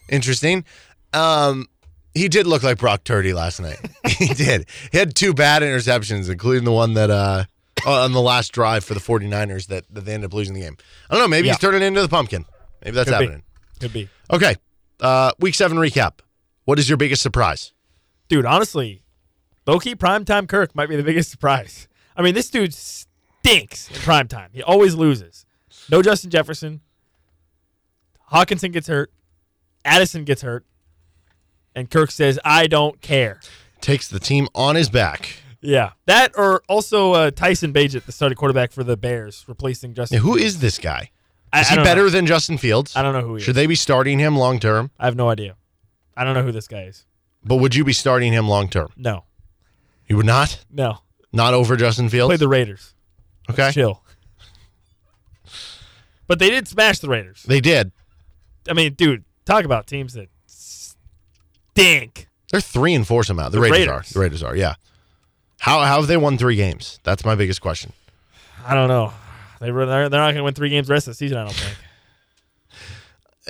interesting. 0.10 0.66
Um, 1.14 1.68
he 2.14 2.28
did 2.28 2.46
look 2.46 2.62
like 2.62 2.78
Brock 2.78 3.06
Turdy 3.06 3.34
last 3.34 3.62
night. 3.62 3.80
he 4.18 4.34
did. 4.34 4.68
He 4.92 4.98
had 4.98 5.16
two 5.16 5.34
bad 5.34 5.62
interceptions, 5.62 6.30
including 6.30 6.66
the 6.66 6.74
one 6.74 6.94
that 6.96 7.10
uh, 7.10 7.46
on 7.86 8.12
the 8.12 8.22
last 8.22 8.52
drive 8.52 8.84
for 8.84 8.94
the 8.94 9.00
49ers 9.00 9.68
that, 9.68 9.86
that 9.94 10.02
they 10.02 10.14
ended 10.14 10.30
up 10.30 10.34
losing 10.34 10.54
the 10.54 10.62
game. 10.62 10.78
I 11.10 11.14
don't 11.14 11.24
know. 11.24 11.28
Maybe 11.28 11.48
yeah. 11.48 11.54
he's 11.54 11.60
turning 11.60 11.82
into 11.82 12.02
the 12.02 12.10
pumpkin. 12.10 12.46
Maybe 12.84 12.96
that's 12.96 13.10
Could 13.10 13.14
happening. 13.14 13.44
Be. 13.74 13.80
Could 13.80 13.94
be. 13.94 14.10
Okay. 14.32 14.56
Uh, 15.00 15.32
week 15.40 15.56
seven 15.56 15.78
recap. 15.78 16.20
What 16.66 16.80
is 16.80 16.90
your 16.90 16.98
biggest 16.98 17.22
surprise? 17.22 17.74
Dude, 18.28 18.46
honestly, 18.46 19.04
Loki 19.66 19.96
primetime 19.96 20.48
Kirk 20.48 20.76
might 20.76 20.90
be 20.90 20.96
the 20.96 21.04
biggest 21.04 21.30
surprise. 21.32 21.88
I 22.16 22.22
mean, 22.22 22.34
this 22.34 22.50
dude 22.50 22.74
stinks 22.74 23.90
in 23.90 23.96
primetime. 23.98 24.48
He 24.52 24.64
always 24.64 24.96
loses. 24.96 25.46
No 25.90 26.02
Justin 26.02 26.30
Jefferson. 26.30 26.82
Hockenson 28.32 28.74
gets 28.74 28.88
hurt. 28.88 29.12
Addison 29.86 30.26
gets 30.26 30.42
hurt. 30.42 30.66
And 31.76 31.90
Kirk 31.90 32.12
says, 32.12 32.40
I 32.44 32.68
don't 32.68 33.02
care. 33.02 33.40
Takes 33.80 34.08
the 34.08 34.20
team 34.20 34.48
on 34.56 34.76
his 34.76 34.90
back. 34.90 35.38
Yeah, 35.62 35.92
that 36.06 36.34
or 36.38 36.62
also 36.70 37.14
uh, 37.14 37.32
Tyson 37.32 37.74
Bagent, 37.74 38.06
the 38.06 38.12
starting 38.12 38.36
quarterback 38.36 38.72
for 38.72 38.84
the 38.84 38.96
Bears, 38.96 39.44
replacing 39.48 39.94
Justin. 39.96 40.18
Now, 40.20 40.24
who 40.24 40.36
is 40.38 40.60
this 40.60 40.78
guy? 40.78 41.12
Is 41.56 41.68
I, 41.72 41.78
he 41.78 41.84
better 41.84 42.04
know. 42.04 42.10
than 42.10 42.26
Justin 42.28 42.58
Fields? 42.58 42.96
I 42.96 43.02
don't 43.02 43.14
know 43.14 43.22
who 43.22 43.36
he 43.36 43.38
is. 43.38 43.44
Should 43.44 43.52
is. 43.52 43.56
they 43.56 43.66
be 43.68 43.76
starting 43.76 44.20
him 44.20 44.38
long 44.38 44.60
term? 44.60 44.92
I 45.00 45.06
have 45.06 45.16
no 45.16 45.30
idea. 45.30 45.56
I 46.16 46.24
don't 46.24 46.34
know 46.36 46.44
who 46.44 46.52
this 46.52 46.68
guy 46.68 46.84
is. 46.84 47.06
But 47.44 47.56
would 47.58 47.74
you 47.76 47.84
be 47.84 47.94
starting 47.94 48.34
him 48.34 48.48
long 48.48 48.68
term? 48.70 48.90
No, 48.98 49.24
You 50.08 50.18
would 50.18 50.26
not? 50.26 50.64
no. 50.72 51.00
Not 51.34 51.54
over 51.54 51.76
Justin 51.76 52.10
Fields? 52.10 52.30
Play 52.30 52.38
the 52.38 52.48
Raiders. 52.48 52.94
okay. 53.50 53.72
Chill. 53.72 54.02
But 56.28 56.40
they 56.40 56.50
did 56.50 56.68
smash 56.68 57.00
the 57.00 57.08
Raiders. 57.10 57.44
They 57.44 57.62
did. 57.62 57.92
I 58.70 58.74
mean, 58.74 58.94
dude, 58.94 59.24
talk 59.46 59.64
about 59.66 59.88
teams 59.88 60.14
that 60.14 60.30
stink. 60.46 62.28
They're 62.52 62.62
three 62.62 62.94
and 62.94 63.06
four 63.08 63.24
somehow. 63.24 63.46
The, 63.50 63.58
The 63.58 63.62
Raiders, 63.62 63.78
Raiders. 63.80 64.12
are. 64.12 64.14
The 64.14 64.20
Raiders 64.20 64.44
are, 64.44 64.56
yeah. 64.56 64.76
How, 65.60 65.80
how 65.82 65.98
have 65.98 66.08
they 66.08 66.18
won 66.18 66.38
three 66.38 66.56
games? 66.56 67.00
That's 67.04 67.26
my 67.26 67.36
biggest 67.36 67.62
question. 67.62 67.94
I 68.66 68.74
don't 68.74 68.88
know. 68.88 69.12
They 69.60 69.72
were, 69.72 69.86
they're, 69.86 70.08
they're 70.10 70.20
not 70.20 70.28
going 70.28 70.38
to 70.38 70.44
win 70.44 70.54
three 70.54 70.70
games 70.70 70.88
the 70.88 70.94
rest 70.94 71.08
of 71.08 71.12
the 71.12 71.16
season. 71.16 71.38
I 71.38 71.44
don't 71.46 71.54
think. 71.56 71.78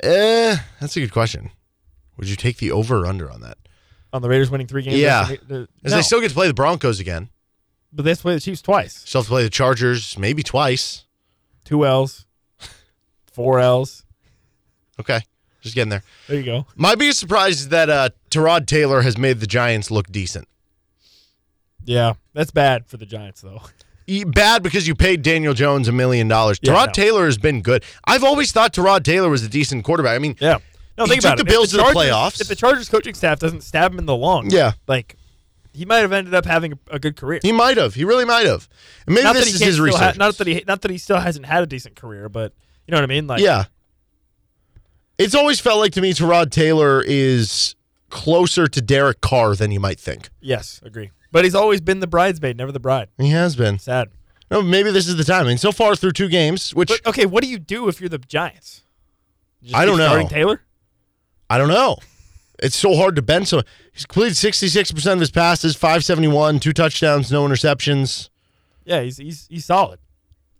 Eh, 0.02 0.56
that's 0.80 0.96
a 0.96 1.00
good 1.00 1.12
question. 1.12 1.50
Would 2.16 2.28
you 2.28 2.36
take 2.36 2.58
the 2.58 2.70
over 2.70 2.98
or 2.98 3.06
under 3.06 3.30
on 3.30 3.40
that? 3.40 3.58
On 4.12 4.22
the 4.22 4.28
Raiders 4.28 4.48
winning 4.50 4.68
three 4.68 4.82
games. 4.82 4.96
Yeah. 4.98 5.24
the- 5.48 5.68
Because 5.82 5.90
no. 5.90 5.96
they 5.96 6.02
still 6.02 6.20
get 6.20 6.28
to 6.28 6.34
play 6.34 6.46
the 6.46 6.54
Broncos 6.54 7.00
again. 7.00 7.30
but 7.92 8.04
they 8.04 8.10
have 8.10 8.18
to 8.18 8.22
play 8.22 8.34
the 8.34 8.40
Chiefs 8.40 8.62
twice. 8.62 8.94
Still 9.04 9.22
have 9.22 9.26
to 9.26 9.30
play 9.30 9.42
the 9.42 9.50
Chargers 9.50 10.16
maybe 10.16 10.42
twice. 10.44 11.04
Two 11.64 11.84
L's, 11.84 12.26
four 13.32 13.58
L's. 13.58 14.04
Okay. 15.00 15.20
Just 15.62 15.74
getting 15.74 15.90
there. 15.90 16.04
There 16.28 16.36
you 16.38 16.44
go. 16.44 16.66
My 16.76 16.94
biggest 16.94 17.18
surprise 17.18 17.60
is 17.62 17.68
that 17.70 17.90
uh, 17.90 18.10
Tyrod 18.30 18.66
Taylor 18.66 19.02
has 19.02 19.18
made 19.18 19.40
the 19.40 19.46
Giants 19.48 19.90
look 19.90 20.06
decent. 20.12 20.46
Yeah, 21.88 22.14
that's 22.34 22.50
bad 22.50 22.86
for 22.86 22.96
the 22.98 23.06
Giants 23.06 23.40
though. 23.40 23.62
Bad 24.26 24.62
because 24.62 24.86
you 24.88 24.94
paid 24.94 25.22
Daniel 25.22 25.52
Jones 25.54 25.86
a 25.88 25.92
million 25.92 26.28
dollars. 26.28 26.58
Yeah, 26.62 26.72
Tyrod 26.72 26.86
no. 26.88 26.92
Taylor 26.92 27.24
has 27.26 27.36
been 27.38 27.60
good. 27.62 27.84
I've 28.06 28.24
always 28.24 28.52
thought 28.52 28.72
Tyrod 28.72 29.02
Taylor 29.04 29.28
was 29.28 29.42
a 29.44 29.48
decent 29.48 29.84
quarterback. 29.84 30.14
I 30.14 30.18
mean, 30.18 30.36
Yeah. 30.40 30.58
No, 30.96 31.04
He 31.04 31.10
think 31.10 31.22
took 31.22 31.32
about 31.34 31.44
the 31.44 31.50
it. 31.50 31.52
Bills 31.54 31.72
if 31.74 31.80
to 31.80 31.86
the 31.86 31.92
playoffs. 31.98 32.40
If 32.40 32.48
the 32.48 32.56
Chargers 32.56 32.88
coaching 32.88 33.14
staff 33.14 33.38
doesn't 33.38 33.60
stab 33.62 33.92
him 33.92 33.98
in 34.00 34.06
the 34.06 34.16
lung, 34.16 34.50
Yeah. 34.50 34.72
like 34.86 35.16
he 35.72 35.84
might 35.84 35.98
have 35.98 36.12
ended 36.12 36.34
up 36.34 36.44
having 36.44 36.72
a, 36.72 36.78
a 36.92 36.98
good 36.98 37.16
career. 37.16 37.38
he 37.42 37.52
might 37.52 37.76
have. 37.76 37.94
He 37.94 38.04
really 38.04 38.24
might 38.24 38.46
have. 38.46 38.68
And 39.06 39.14
maybe 39.14 39.24
not 39.24 39.34
this 39.36 39.54
is 39.54 39.60
his 39.60 39.74
still 39.76 39.96
ha- 39.96 40.14
not 40.16 40.36
that 40.38 40.46
he 40.46 40.64
not 40.66 40.80
that 40.82 40.90
he 40.90 40.98
still 40.98 41.20
hasn't 41.20 41.46
had 41.46 41.62
a 41.62 41.66
decent 41.66 41.94
career, 41.96 42.28
but 42.28 42.52
you 42.86 42.92
know 42.92 42.96
what 42.98 43.04
I 43.04 43.06
mean. 43.06 43.26
Like, 43.26 43.40
yeah. 43.42 43.64
It's 45.18 45.34
always 45.34 45.60
felt 45.60 45.78
like 45.78 45.92
to 45.92 46.00
me 46.00 46.12
Tyrod 46.14 46.50
Taylor 46.50 47.02
is 47.06 47.74
closer 48.10 48.66
to 48.68 48.80
Derek 48.80 49.20
Carr 49.20 49.54
than 49.54 49.70
you 49.70 49.80
might 49.80 50.00
think. 50.00 50.30
yes, 50.40 50.80
agree. 50.84 51.10
But 51.30 51.44
he's 51.44 51.54
always 51.54 51.80
been 51.80 52.00
the 52.00 52.06
bridesmaid, 52.06 52.56
never 52.56 52.72
the 52.72 52.80
bride. 52.80 53.08
He 53.18 53.30
has 53.30 53.54
been. 53.56 53.78
Sad. 53.78 54.08
No, 54.50 54.62
maybe 54.62 54.90
this 54.90 55.06
is 55.06 55.16
the 55.16 55.24
time. 55.24 55.44
I 55.44 55.48
mean, 55.48 55.58
so 55.58 55.72
far 55.72 55.94
through 55.94 56.12
two 56.12 56.28
games, 56.28 56.74
which 56.74 56.88
But 56.88 57.06
okay, 57.06 57.26
what 57.26 57.42
do 57.44 57.50
you 57.50 57.58
do 57.58 57.88
if 57.88 58.00
you're 58.00 58.08
the 58.08 58.18
Giants? 58.18 58.82
You 59.60 59.76
I 59.76 59.80
keep 59.80 59.88
don't 59.88 59.98
know. 59.98 60.06
Starting 60.06 60.28
Taylor. 60.28 60.62
I 61.50 61.58
don't 61.58 61.68
know. 61.68 61.96
It's 62.60 62.76
so 62.76 62.96
hard 62.96 63.14
to 63.16 63.22
bend. 63.22 63.46
So 63.46 63.62
he's 63.92 64.06
completed 64.06 64.34
66% 64.34 65.12
of 65.12 65.20
his 65.20 65.30
passes, 65.30 65.76
571, 65.76 66.60
two 66.60 66.72
touchdowns, 66.72 67.30
no 67.30 67.46
interceptions. 67.46 68.30
Yeah, 68.84 69.02
he's 69.02 69.18
he's 69.18 69.46
he's 69.50 69.64
solid. 69.66 69.98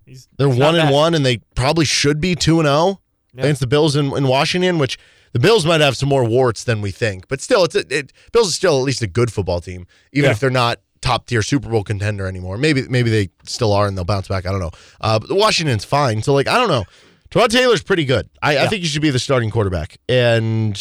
He's 0.05 0.29
They're 0.37 0.49
he's 0.49 0.59
not 0.59 0.67
one 0.67 0.75
and 0.77 0.89
bad. 0.89 0.93
one, 0.93 1.15
and 1.15 1.25
they 1.25 1.39
probably 1.55 1.85
should 1.87 2.21
be 2.21 2.35
two 2.35 2.61
and 2.61 2.67
zero 2.67 3.01
Yeah. 3.35 3.45
against 3.45 3.61
the 3.63 3.67
Bills 3.67 3.97
in, 3.97 4.15
in 4.17 4.29
Washington. 4.29 4.79
Which 4.79 4.99
the 5.33 5.39
Bills 5.39 5.65
might 5.67 5.81
have 5.81 5.97
some 5.97 6.09
more 6.09 6.25
warts 6.25 6.65
than 6.65 6.81
we 6.81 6.91
think, 6.91 7.29
but 7.29 7.41
still, 7.41 7.65
it's 7.65 7.75
a, 7.75 7.85
it. 7.97 8.13
Bills 8.33 8.49
is 8.49 8.55
still 8.55 8.79
at 8.79 8.85
least 8.85 9.03
a 9.03 9.07
good 9.07 9.33
football 9.33 9.61
team, 9.61 9.87
even 10.13 10.29
Yeah. 10.29 10.33
if 10.33 10.41
they're 10.41 10.51
not 10.51 10.81
top 11.01 11.27
tier 11.27 11.43
Super 11.43 11.69
Bowl 11.69 11.85
contender 11.85 12.27
anymore. 12.27 12.59
Maybe 12.59 12.83
maybe 12.89 13.11
they 13.11 13.29
still 13.45 13.73
are, 13.73 13.87
and 13.87 13.97
they'll 13.97 14.05
bounce 14.05 14.29
back. 14.29 14.47
I 14.47 14.51
don't 14.51 14.61
know. 14.61 14.71
Uh, 15.01 15.19
but 15.19 15.31
Washington's 15.31 15.85
fine. 15.85 16.23
So 16.23 16.35
like, 16.35 16.49
I 16.49 16.57
don't 16.57 16.69
know. 16.69 16.85
Tyrod 17.31 17.49
Taylor's 17.51 17.83
pretty 17.83 18.05
good. 18.07 18.29
I, 18.43 18.59
I 18.59 18.67
think 18.69 18.83
you 18.83 18.89
should 18.89 19.03
be 19.03 19.11
the 19.11 19.19
starting 19.19 19.51
quarterback, 19.51 19.99
and 20.09 20.81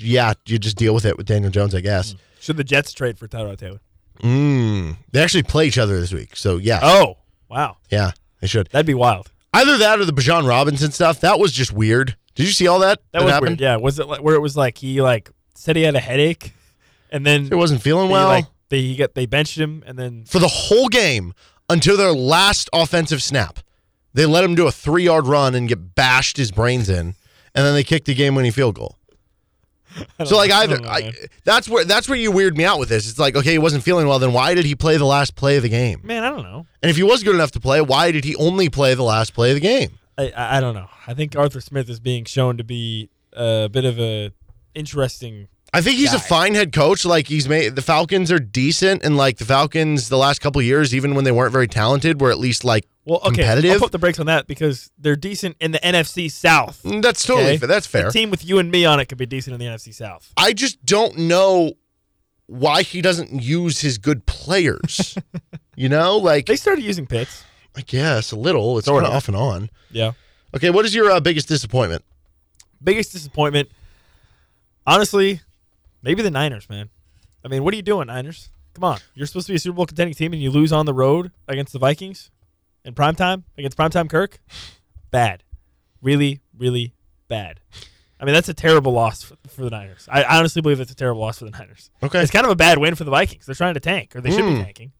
yeah, 0.00 0.32
you 0.46 0.58
just 0.58 0.76
deal 0.76 0.92
with 0.94 1.04
it 1.04 1.16
with 1.16 1.26
Daniel 1.26 1.50
Jones, 1.50 1.74
I 1.74 1.80
guess. 1.80 2.14
Should 2.40 2.56
the 2.56 2.64
Jets 2.64 2.92
trade 2.92 3.18
for 3.18 3.28
Tyrod 3.28 3.58
Taylor? 3.58 3.80
Mm. 4.22 4.96
They 5.12 5.22
actually 5.22 5.42
play 5.44 5.66
each 5.66 5.78
other 5.78 6.00
this 6.00 6.12
week, 6.12 6.36
so 6.36 6.56
yeah, 6.56 6.80
Oh, 6.82 7.18
wow. 7.48 7.76
yeah, 7.90 8.12
they 8.40 8.46
should. 8.46 8.68
That'd 8.70 8.86
be 8.86 8.94
wild. 8.94 9.30
Either 9.52 9.78
that 9.78 10.00
or 10.00 10.04
the 10.04 10.12
Bijan 10.12 10.46
Robinson 10.48 10.90
stuff. 10.90 11.20
That 11.20 11.38
was 11.38 11.52
just 11.52 11.72
weird. 11.72 12.16
Did 12.36 12.46
you 12.46 12.52
see 12.52 12.68
all 12.68 12.78
that? 12.80 13.00
That 13.12 13.24
was 13.24 13.32
happened? 13.32 13.48
weird. 13.50 13.60
Yeah. 13.60 13.76
Was 13.76 13.98
it 13.98 14.06
like, 14.06 14.22
where 14.22 14.34
it 14.34 14.40
was 14.40 14.56
like 14.56 14.78
he 14.78 15.02
like 15.02 15.30
said 15.54 15.74
he 15.74 15.82
had 15.82 15.96
a 15.96 16.00
headache, 16.00 16.52
and 17.10 17.26
then 17.26 17.48
It 17.50 17.56
wasn't 17.56 17.82
feeling 17.82 18.06
they, 18.08 18.12
well 18.12 18.28
like 18.28 18.44
they 18.68 18.82
he 18.82 18.96
got 18.96 19.14
they 19.14 19.26
benched 19.26 19.58
him, 19.58 19.82
and 19.86 19.98
then 19.98 20.24
for 20.24 20.38
the 20.38 20.48
whole 20.48 20.88
game 20.88 21.34
until 21.68 21.96
their 21.96 22.12
last 22.12 22.70
offensive 22.72 23.22
snap. 23.22 23.58
They 24.14 24.24
let 24.24 24.44
him 24.44 24.54
do 24.54 24.66
a 24.66 24.72
three 24.72 25.04
yard 25.04 25.26
run 25.26 25.54
and 25.54 25.68
get 25.68 25.94
bashed 25.94 26.38
his 26.38 26.50
brains 26.50 26.88
in, 26.88 27.08
and 27.54 27.66
then 27.66 27.74
they 27.74 27.84
kicked 27.84 28.06
the 28.06 28.14
game 28.14 28.34
winning 28.34 28.52
field 28.52 28.74
goal. 28.76 28.96
So 30.26 30.36
like 30.36 30.50
I 30.50 30.62
either 30.64 30.76
don't 30.76 30.84
know, 30.84 30.90
I, 30.90 31.00
man. 31.02 31.12
that's 31.44 31.68
where 31.70 31.84
that's 31.84 32.06
where 32.06 32.18
you 32.18 32.30
weird 32.30 32.54
me 32.54 32.64
out 32.66 32.78
with 32.78 32.90
this. 32.90 33.08
It's 33.08 33.18
like 33.18 33.34
okay, 33.34 33.52
he 33.52 33.58
wasn't 33.58 33.82
feeling 33.82 34.06
well. 34.06 34.18
Then 34.18 34.34
why 34.34 34.52
did 34.54 34.66
he 34.66 34.74
play 34.74 34.98
the 34.98 35.06
last 35.06 35.34
play 35.36 35.56
of 35.56 35.62
the 35.62 35.70
game? 35.70 36.00
man, 36.04 36.22
I 36.22 36.28
don't 36.28 36.42
know. 36.42 36.66
And 36.82 36.90
if 36.90 36.96
he 36.96 37.02
was 37.02 37.22
good 37.22 37.34
enough 37.34 37.52
to 37.52 37.60
play, 37.60 37.80
why 37.80 38.10
did 38.10 38.24
he 38.24 38.36
only 38.36 38.68
play 38.68 38.92
the 38.94 39.02
last 39.02 39.32
play 39.32 39.50
of 39.50 39.54
the 39.54 39.60
game? 39.60 39.98
I, 40.18 40.32
I 40.36 40.60
don't 40.60 40.74
know. 40.74 40.88
I 41.06 41.14
think 41.14 41.36
Arthur 41.36 41.60
Smith 41.60 41.88
is 41.90 42.00
being 42.00 42.24
shown 42.24 42.56
to 42.56 42.64
be 42.64 43.10
a 43.32 43.68
bit 43.70 43.84
of 43.84 43.98
a 44.00 44.32
interesting. 44.74 45.48
I 45.74 45.82
think 45.82 45.96
he's 45.98 46.14
a 46.14 46.18
fine 46.18 46.54
head 46.54 46.72
coach. 46.72 47.04
Like 47.04 47.26
he's 47.26 47.48
made 47.48 47.76
the 47.76 47.82
Falcons 47.82 48.32
are 48.32 48.38
decent, 48.38 49.04
and 49.04 49.16
like 49.16 49.36
the 49.38 49.44
Falcons 49.44 50.08
the 50.08 50.16
last 50.16 50.40
couple 50.40 50.60
of 50.60 50.64
years, 50.64 50.94
even 50.94 51.14
when 51.14 51.24
they 51.24 51.32
weren't 51.32 51.52
very 51.52 51.68
talented, 51.68 52.20
were 52.20 52.30
at 52.30 52.38
least 52.38 52.64
like 52.64 52.86
Well, 53.04 53.18
okay, 53.18 53.28
competitive. 53.36 53.72
I'll 53.72 53.80
put 53.80 53.92
the 53.92 53.98
brakes 53.98 54.18
on 54.18 54.26
that 54.26 54.46
because 54.46 54.90
they're 54.98 55.16
decent 55.16 55.56
in 55.60 55.72
the 55.72 55.78
NFC 55.80 56.30
South. 56.30 56.82
Mm, 56.82 57.02
That's 57.02 57.22
totally 57.26 57.48
okay? 57.48 57.58
fair. 57.58 57.68
That's 57.68 57.86
fair. 57.86 58.08
A 58.08 58.10
team 58.12 58.30
with 58.30 58.44
you 58.44 58.58
and 58.58 58.70
me 58.70 58.86
on 58.86 59.00
it 59.00 59.06
could 59.06 59.18
be 59.18 59.26
decent 59.26 59.52
in 59.54 59.60
the 59.60 59.66
NFC 59.66 59.92
South. 59.92 60.32
I 60.36 60.52
just 60.54 60.84
don't 60.86 61.18
know 61.18 61.72
why 62.46 62.82
he 62.82 63.02
doesn't 63.02 63.42
use 63.42 63.80
his 63.80 63.98
good 63.98 64.24
players. 64.24 65.18
you 65.76 65.88
know, 65.88 66.16
like 66.16 66.46
They 66.46 66.56
started 66.56 66.84
using 66.84 67.06
Pitts. 67.06 67.44
I 67.76 67.82
guess 67.82 68.32
a 68.32 68.36
little. 68.36 68.78
It's 68.78 68.86
Sort 68.86 69.02
kind 69.02 69.06
of 69.06 69.12
of. 69.12 69.16
off 69.16 69.28
and 69.28 69.36
on. 69.36 69.70
Yeah. 69.90 70.12
Okay, 70.54 70.70
what 70.70 70.84
is 70.86 70.94
your 70.94 71.10
uh, 71.10 71.20
biggest 71.20 71.48
disappointment? 71.48 72.02
Biggest 72.82 73.12
disappointment, 73.12 73.68
honestly, 74.86 75.40
maybe 76.02 76.22
the 76.22 76.30
Niners, 76.30 76.68
man. 76.68 76.90
I 77.44 77.48
mean, 77.48 77.64
what 77.64 77.72
are 77.74 77.76
you 77.76 77.82
doing, 77.82 78.06
Niners? 78.08 78.50
Come 78.74 78.84
on, 78.84 78.98
you're 79.14 79.26
supposed 79.26 79.46
to 79.46 79.52
be 79.52 79.56
a 79.56 79.58
Super 79.58 79.76
Bowl 79.76 79.86
contending 79.86 80.14
team, 80.14 80.32
and 80.32 80.42
you 80.42 80.50
lose 80.50 80.72
on 80.72 80.86
the 80.86 80.92
road 80.94 81.32
against 81.48 81.72
the 81.72 81.78
Vikings 81.78 82.30
in 82.84 82.94
primetime 82.94 83.44
against 83.56 83.76
primetime 83.78 84.08
Kirk. 84.10 84.38
Bad, 85.10 85.42
really, 86.02 86.40
really 86.56 86.92
bad. 87.28 87.60
I 88.20 88.24
mean, 88.24 88.34
that's 88.34 88.48
a 88.48 88.54
terrible 88.54 88.92
loss 88.92 89.22
for, 89.22 89.36
for 89.48 89.62
the 89.62 89.70
Niners. 89.70 90.08
I, 90.10 90.24
honestly 90.38 90.62
believe 90.62 90.80
it's 90.80 90.90
a 90.92 90.94
terrible 90.96 91.20
loss 91.22 91.38
for 91.38 91.44
the 91.46 91.50
Niners. 91.52 91.90
Okay, 92.02 92.20
It's 92.20 92.30
kind 92.30 92.44
of 92.46 92.52
a 92.52 92.56
bad 92.56 92.78
win 92.78 92.94
for 92.94 93.04
the 93.04 93.10
Vikings. 93.10 93.46
They're 93.46 93.54
trying 93.54 93.74
to 93.74 93.80
tank, 93.80 94.14
or 94.16 94.20
they 94.20 94.30
should 94.30 94.44
Hmm. 94.44 94.56
be 94.56 94.62
tanking. 94.62 94.92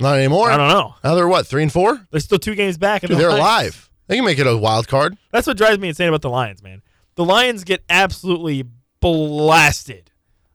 Not 0.00 0.16
anymore. 0.18 0.50
I 0.50 0.56
don't 0.56 0.68
know. 0.68 0.94
Now 1.02 1.14
they're 1.14 1.28
what 1.28 1.46
three 1.46 1.62
and 1.62 1.72
four? 1.72 2.06
They're 2.10 2.20
still 2.20 2.38
two 2.38 2.54
games 2.54 2.78
back. 2.78 3.02
Dude, 3.02 3.10
the 3.10 3.14
they're 3.16 3.28
Lions- 3.28 3.40
alive. 3.40 3.90
They 4.08 4.16
can 4.16 4.24
make 4.24 4.38
it 4.38 4.46
a 4.46 4.56
wild 4.56 4.86
card. 4.88 5.16
That's 5.32 5.46
what 5.46 5.56
drives 5.56 5.78
me 5.78 5.88
insane 5.88 6.08
about 6.08 6.22
the 6.22 6.30
Lions, 6.30 6.62
man. 6.62 6.82
The 7.16 7.24
Lions 7.24 7.64
get 7.64 7.82
absolutely 7.90 8.64
blasted. 9.00 10.10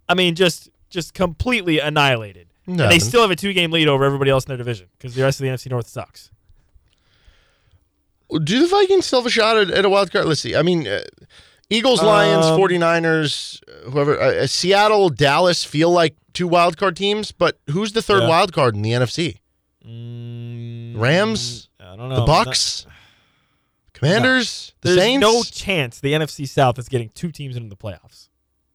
I 0.07 0.13
mean, 0.13 0.35
just 0.35 0.69
just 0.89 1.13
completely 1.13 1.79
annihilated. 1.79 2.47
It 2.67 2.71
And 2.71 2.79
they 2.79 2.99
still 2.99 3.21
have 3.21 3.31
a 3.31 3.35
two 3.35 3.53
game 3.53 3.71
lead 3.71 3.87
over 3.87 4.05
everybody 4.05 4.29
else 4.31 4.45
in 4.45 4.49
their 4.49 4.57
division 4.57 4.87
because 4.97 5.15
the 5.15 5.23
rest 5.23 5.39
of 5.39 5.45
the 5.45 5.49
NFC 5.49 5.69
North 5.69 5.87
sucks. 5.87 6.29
Do 8.43 8.61
the 8.61 8.67
Vikings 8.67 9.05
still 9.05 9.19
have 9.19 9.25
a 9.25 9.29
shot 9.29 9.57
at, 9.57 9.71
at 9.71 9.83
a 9.83 9.89
wild 9.89 10.11
card? 10.11 10.25
Let's 10.25 10.39
see. 10.39 10.55
I 10.55 10.61
mean, 10.61 10.87
uh, 10.87 11.01
Eagles, 11.71 12.03
Lions, 12.03 12.45
Um, 12.45 12.59
49ers, 12.59 13.61
uh, 13.67 13.89
whoever. 13.89 14.19
Uh, 14.19 14.43
uh, 14.43 14.47
Seattle, 14.47 15.09
Dallas 15.09 15.63
feel 15.63 15.89
like 15.89 16.15
two 16.33 16.47
wild 16.47 16.77
card 16.77 16.95
teams, 16.97 17.31
but 17.31 17.59
who's 17.69 17.93
the 17.93 18.01
third 18.01 18.23
Yeah. 18.23 18.29
wild 18.29 18.51
card 18.53 18.75
in 18.75 18.81
the 18.81 18.91
NFC? 18.93 19.37
Mm, 19.87 20.99
Rams? 20.99 21.69
I 21.79 21.95
don't 21.95 22.09
know. 22.09 22.17
The 22.17 22.25
Bucks, 22.25 22.85
Commanders, 23.93 24.73
the 24.81 24.89
There's 24.89 24.99
Saints. 24.99 25.21
no 25.21 25.43
chance 25.43 25.99
the 25.99 26.13
NFC 26.13 26.45
South 26.47 26.77
is 26.79 26.89
getting 26.89 27.09
two 27.09 27.31
teams 27.31 27.55
into 27.55 27.69
the 27.69 27.75
playoffs. 27.77 28.29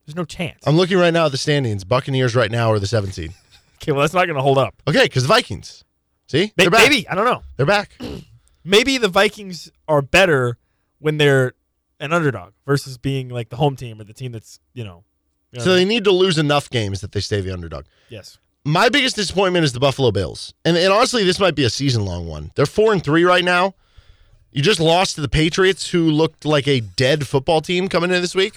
There's 0.07 0.17
no 0.17 0.25
chance. 0.25 0.63
I'm 0.67 0.77
looking 0.77 0.99
right 0.99 1.13
now 1.13 1.27
at 1.27 1.33
the 1.33 1.39
standings. 1.39 1.85
Buccaneers 1.85 2.35
right 2.37 2.51
now 2.51 2.71
are 2.73 2.79
the 2.79 2.87
seventh 2.87 3.15
seed. 3.15 3.33
okay, 3.83 3.93
well 3.93 4.03
that's 4.03 4.15
not 4.15 4.27
going 4.27 4.37
to 4.37 4.43
hold 4.43 4.59
up. 4.59 4.75
Okay, 4.87 5.03
because 5.05 5.23
the 5.25 5.29
Vikings. 5.29 5.85
See, 6.29 6.53
back. 6.57 6.71
Maybe 6.73 7.09
I 7.09 7.15
don't 7.15 7.25
know. 7.25 7.43
They're 7.57 7.67
back. 7.67 7.97
Maybe 8.65 8.99
the 8.99 9.09
Vikings 9.09 9.71
are 9.87 10.03
better 10.03 10.59
when 10.99 11.19
they're 11.19 11.53
an 12.01 12.13
underdog 12.13 12.53
versus 12.67 12.99
being 12.99 13.29
like 13.29 13.49
the 13.49 13.57
home 13.57 13.77
team 13.77 14.01
or 14.01 14.05
the 14.05 14.13
team 14.13 14.33
that's 14.33 14.61
you 14.75 14.85
know. 14.85 15.05
you 15.53 15.59
know 15.59 15.65
So 15.65 15.75
they 15.75 15.85
need 15.85 16.05
to 16.05 16.13
lose 16.13 16.39
enough 16.39 16.69
games 16.71 17.01
that 17.01 17.13
they 17.13 17.21
stay 17.21 17.41
the 17.41 17.53
underdog. 17.53 17.85
yes. 18.09 18.39
My 18.65 18.89
biggest 18.89 19.15
disappointment 19.15 19.65
is 19.65 19.73
the 19.73 19.79
Buffalo 19.79 20.11
Bills, 20.11 20.53
and, 20.65 20.77
and 20.77 20.93
honestly, 20.93 21.23
this 21.23 21.39
might 21.39 21.55
be 21.55 21.63
a 21.63 21.71
season 21.71 22.05
long 22.05 22.27
one. 22.27 22.51
They're 22.57 22.67
four 22.67 22.93
and 22.93 23.01
three 23.01 23.23
right 23.23 23.45
now. 23.45 23.75
You 24.51 24.61
just 24.61 24.81
lost 24.81 25.15
to 25.15 25.21
the 25.21 25.29
Patriots, 25.29 25.89
who 25.91 26.11
looked 26.11 26.45
like 26.45 26.67
a 26.67 26.81
dead 26.81 27.29
football 27.29 27.61
team 27.61 27.89
coming 27.89 28.11
in 28.11 28.21
this 28.21 28.35
week. 28.35 28.55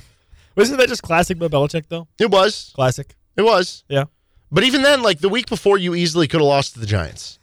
Wasn't 0.56 0.78
that 0.78 0.88
just 0.88 1.02
classic 1.02 1.38
Bill 1.38 1.50
Belichick 1.50 1.84
though? 1.90 2.08
It 2.18 2.30
was, 2.30 2.72
Classic. 2.74 3.14
it 3.36 3.42
was. 3.42 3.84
Yeah. 3.88 4.04
But 4.50 4.64
even 4.64 4.80
then, 4.80 5.02
like 5.02 5.18
the 5.20 5.28
week 5.28 5.46
before, 5.48 5.76
you 5.76 5.94
easily 5.94 6.26
could 6.26 6.40
have 6.40 6.48
lost 6.48 6.72
to 6.72 6.80
the 6.80 6.86
Giants, 6.86 7.38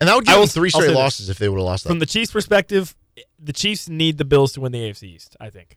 and 0.00 0.08
that 0.08 0.14
would 0.14 0.26
give 0.26 0.38
them 0.38 0.46
three 0.46 0.70
straight 0.70 0.86
this. 0.86 0.96
losses 0.96 1.28
if 1.28 1.38
they 1.38 1.48
would 1.48 1.58
have 1.58 1.66
lost 1.66 1.84
From 1.84 1.98
the 1.98 2.06
Chiefs' 2.06 2.30
perspective, 2.30 2.94
the 3.38 3.52
Chiefs 3.52 3.88
need 3.88 4.18
the 4.18 4.24
Bills 4.24 4.52
to 4.54 4.60
win 4.60 4.72
the 4.72 4.80
AFC 4.80 5.04
East. 5.04 5.36
I 5.40 5.50
think 5.50 5.76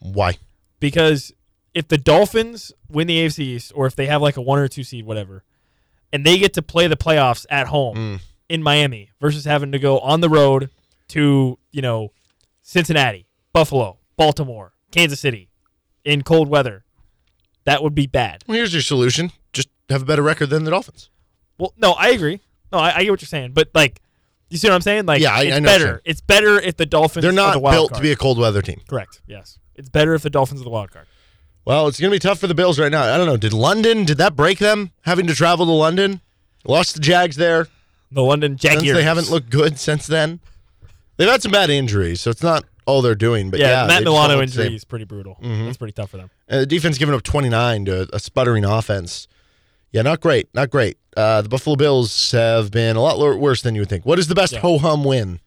Why? 0.00 0.38
because 0.80 1.32
if 1.74 1.88
the 1.88 1.98
Dolphins 1.98 2.72
win 2.88 3.06
the 3.06 3.18
AFC 3.18 3.38
East, 3.40 3.72
or 3.74 3.86
if 3.86 3.96
they 3.96 4.06
have 4.06 4.20
like 4.22 4.36
a 4.36 4.42
one 4.42 4.58
or 4.58 4.68
two 4.68 4.84
seed, 4.84 5.04
whatever, 5.06 5.42
and 6.12 6.24
they 6.26 6.38
get 6.38 6.52
to 6.54 6.62
play 6.62 6.86
the 6.86 6.96
playoffs 6.96 7.46
at 7.50 7.68
home 7.68 7.96
Mm. 7.96 8.20
in 8.48 8.62
Miami 8.62 9.10
versus 9.20 9.44
having 9.46 9.72
to 9.72 9.78
go 9.78 9.98
on 10.00 10.20
the 10.20 10.28
road 10.28 10.68
to 11.08 11.58
you 11.70 11.82
know 11.82 12.12
Cincinnati, 12.62 13.26
Buffalo, 13.52 13.98
Baltimore, 14.16 14.72
Kansas 14.90 15.20
City 15.20 15.48
in 16.04 16.22
cold 16.22 16.48
weather, 16.48 16.84
that 17.64 17.82
would 17.82 17.94
be 17.94 18.06
bad. 18.06 18.44
Well, 18.46 18.56
here's 18.56 18.72
your 18.74 18.82
solution: 18.82 19.32
just 19.52 19.68
have 19.88 20.02
a 20.02 20.04
better 20.04 20.22
record 20.22 20.50
than 20.50 20.64
the 20.64 20.70
Dolphins. 20.70 21.08
Well, 21.58 21.72
no, 21.78 21.92
I 21.92 22.08
agree. 22.10 22.40
No, 22.72 22.78
I, 22.78 22.96
I 22.96 23.04
get 23.04 23.10
what 23.10 23.22
you're 23.22 23.26
saying, 23.28 23.52
but 23.52 23.70
like, 23.74 24.01
you 24.52 24.58
see 24.58 24.68
what 24.68 24.74
I'm 24.74 24.80
saying? 24.82 25.06
Like, 25.06 25.20
Yeah, 25.20 25.34
I- 25.34 25.42
it's 25.44 25.56
I 25.56 25.58
know 25.60 25.66
better. 25.66 26.02
It's 26.04 26.20
better 26.20 26.60
if 26.60 26.76
the 26.76 26.86
Dolphins. 26.86 27.22
They're 27.22 27.30
are 27.32 27.34
not 27.34 27.54
the 27.54 27.58
wild 27.58 27.74
built 27.74 27.90
card. 27.90 27.96
to 27.98 28.02
be 28.02 28.12
a 28.12 28.16
cold 28.16 28.38
weather 28.38 28.62
team. 28.62 28.80
correct. 28.86 29.20
Yes, 29.26 29.58
it's 29.74 29.88
better 29.88 30.14
if 30.14 30.22
the 30.22 30.30
Dolphins 30.30 30.60
are 30.60 30.64
the 30.64 30.70
wild 30.70 30.90
card. 30.92 31.06
Well, 31.64 31.86
it's 31.86 32.00
going 32.00 32.10
to 32.10 32.14
be 32.14 32.18
tough 32.18 32.38
for 32.40 32.46
the 32.48 32.54
Bills 32.54 32.78
right 32.78 32.90
now. 32.90 33.02
I 33.02 33.16
don't 33.16 33.26
know. 33.26 33.36
Did 33.36 33.52
London, 33.52 34.04
did 34.04 34.18
that 34.18 34.34
break 34.34 34.58
them 34.58 34.90
having 35.02 35.26
to 35.28 35.34
travel 35.34 35.64
to 35.66 35.70
London? 35.72 36.20
Lost 36.64 36.94
the 36.94 37.00
Jags 37.00 37.36
there. 37.36 37.68
The 38.10 38.22
London 38.22 38.58
Since 38.58 38.74
Jaguars. 38.74 38.96
they 38.96 39.04
haven't 39.04 39.30
looked 39.30 39.48
good 39.48 39.78
since 39.78 40.06
then. 40.08 40.40
They've 41.16 41.28
had 41.28 41.40
some 41.40 41.52
bad 41.52 41.70
injuries, 41.70 42.20
so 42.20 42.30
it's 42.30 42.42
not 42.42 42.64
all 42.84 43.00
they're 43.00 43.14
doing. 43.14 43.50
But 43.50 43.60
Yeah, 43.60 43.66
yeah, 43.68 43.74
Matt 43.86 43.88
they 43.88 43.94
just 43.94 44.04
don't 44.06 44.14
Milano 44.14 44.36
look 44.38 44.46
the 44.46 44.52
same. 44.52 44.60
injury 44.62 44.76
is 44.76 44.84
pretty 44.84 45.04
brutal. 45.04 45.38
That's 45.40 45.76
pretty 45.76 45.92
tough 45.92 46.10
for 46.10 46.16
them. 46.16 46.30
Uh, 46.50 46.58
the 46.60 46.66
defense 46.66 46.98
giving 46.98 47.14
up 47.14 47.22
29 47.22 47.84
to 47.84 48.08
a 48.12 48.18
sputtering 48.18 48.64
offense. 48.64 49.28
Yeah, 49.92 50.02
not 50.02 50.20
great. 50.20 50.48
Not 50.54 50.68
great. 50.70 50.98
Uh, 51.16 51.42
the 51.42 51.48
Buffalo 51.48 51.76
Bills 51.76 52.30
have 52.32 52.70
been 52.70 52.96
a 52.96 53.00
lot 53.02 53.18
lo- 53.18 53.36
worse 53.36 53.60
than 53.62 53.74
you 53.74 53.82
would 53.82 53.88
think. 53.88 54.06
What 54.06 54.18
is 54.18 54.28
the 54.28 54.34
best 54.34 54.54
Yeah. 54.54 54.60
ho 54.60 54.78
hum 54.78 55.04
win? 55.04 55.40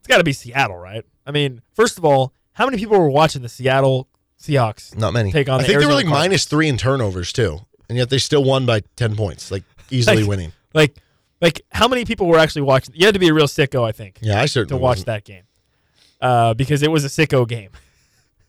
It's 0.00 0.08
got 0.08 0.18
to 0.18 0.24
be 0.24 0.32
Seattle, 0.32 0.76
right? 0.76 1.04
I 1.26 1.30
mean, 1.30 1.62
first 1.74 1.98
of 1.98 2.04
all, 2.04 2.32
how 2.54 2.64
many 2.66 2.76
people 2.78 2.98
were 2.98 3.08
watching 3.10 3.42
the 3.42 3.48
Seattle 3.48 4.08
Seahawks? 4.40 4.96
Not 4.96 5.12
many. 5.12 5.30
Take 5.32 5.48
on 5.48 5.60
I 5.60 5.62
the 5.62 5.68
think 5.68 5.80
they 5.80 5.86
were 5.86 5.94
like 5.94 6.06
Cardinals. 6.06 6.44
three 6.46 6.68
in 6.68 6.76
turnovers 6.76 7.32
too, 7.32 7.60
and 7.88 7.96
yet 7.96 8.10
they 8.10 8.18
still 8.18 8.44
won 8.44 8.66
by 8.66 8.80
10 8.96 9.14
points, 9.16 9.50
like 9.50 9.62
easily 9.90 10.18
Like- 10.22 10.28
winning. 10.28 10.52
Like, 10.74 10.96
like 11.40 11.62
how 11.70 11.86
many 11.88 12.04
people 12.04 12.26
were 12.26 12.38
actually 12.38 12.62
watching? 12.62 12.94
You 12.96 13.06
had 13.06 13.14
to 13.14 13.20
be 13.20 13.28
a 13.28 13.34
real 13.34 13.46
sicko, 13.46 13.86
I 13.86 13.92
think, 13.92 14.18
Yeah, 14.20 14.40
I 14.42 14.46
certainly 14.46 14.78
to 14.78 14.82
watch 14.82 14.96
wasn't. 14.98 15.06
that 15.06 15.24
game, 15.24 15.44
uh, 16.20 16.54
because 16.54 16.82
it 16.82 16.90
was 16.90 17.04
a 17.04 17.08
sicko 17.08 17.46
game, 17.48 17.70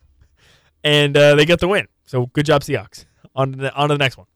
and 0.84 1.16
uh, 1.16 1.36
they 1.36 1.45
got 1.45 1.59
the 1.59 1.68
win. 1.68 1.88
So 2.05 2.28
good 2.28 2.45
job, 2.45 2.61
Seahawks. 2.63 3.05
On 3.36 3.51
to 3.51 3.57
the, 3.57 3.74
on 3.76 3.89
to 3.89 3.95
the 3.95 3.99
next 3.99 4.18
one. 4.18 4.28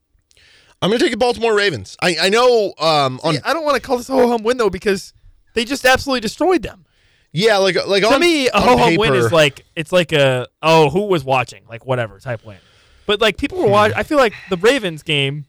I'm 0.82 0.88
going 0.90 0.98
to 0.98 1.04
take 1.04 1.12
the 1.12 1.18
Baltimore 1.18 1.54
Ravens. 1.54 1.96
I, 2.00 2.16
I 2.22 2.28
know 2.30 2.72
um, 2.78 3.20
on 3.22 3.34
See, 3.34 3.40
I 3.44 3.52
don't 3.52 3.64
want 3.64 3.76
to 3.76 3.82
call 3.82 3.98
this 3.98 4.08
a 4.08 4.12
ho 4.12 4.28
hum 4.28 4.42
win 4.42 4.56
though 4.56 4.70
because 4.70 5.12
they 5.54 5.64
just 5.64 5.84
absolutely 5.84 6.20
destroyed 6.20 6.62
them. 6.62 6.86
yeah, 7.32 7.58
like 7.58 7.76
like 7.86 8.02
to 8.02 8.12
on 8.14 8.20
me, 8.20 8.48
a 8.48 8.60
ho 8.60 8.76
hum 8.76 8.96
win 8.96 9.14
is 9.14 9.30
like 9.32 9.64
it's 9.76 9.92
like 9.92 10.12
a 10.12 10.46
oh 10.62 10.88
who 10.90 11.02
was 11.06 11.22
watching 11.24 11.64
like 11.68 11.84
whatever 11.84 12.18
type 12.18 12.44
win, 12.44 12.58
but 13.06 13.20
like 13.20 13.36
people 13.36 13.58
were 13.58 13.64
Hmm. 13.66 13.70
watching. 13.72 13.96
I 13.98 14.02
feel 14.04 14.18
like 14.18 14.32
the 14.48 14.56
Ravens 14.56 15.02
game, 15.02 15.44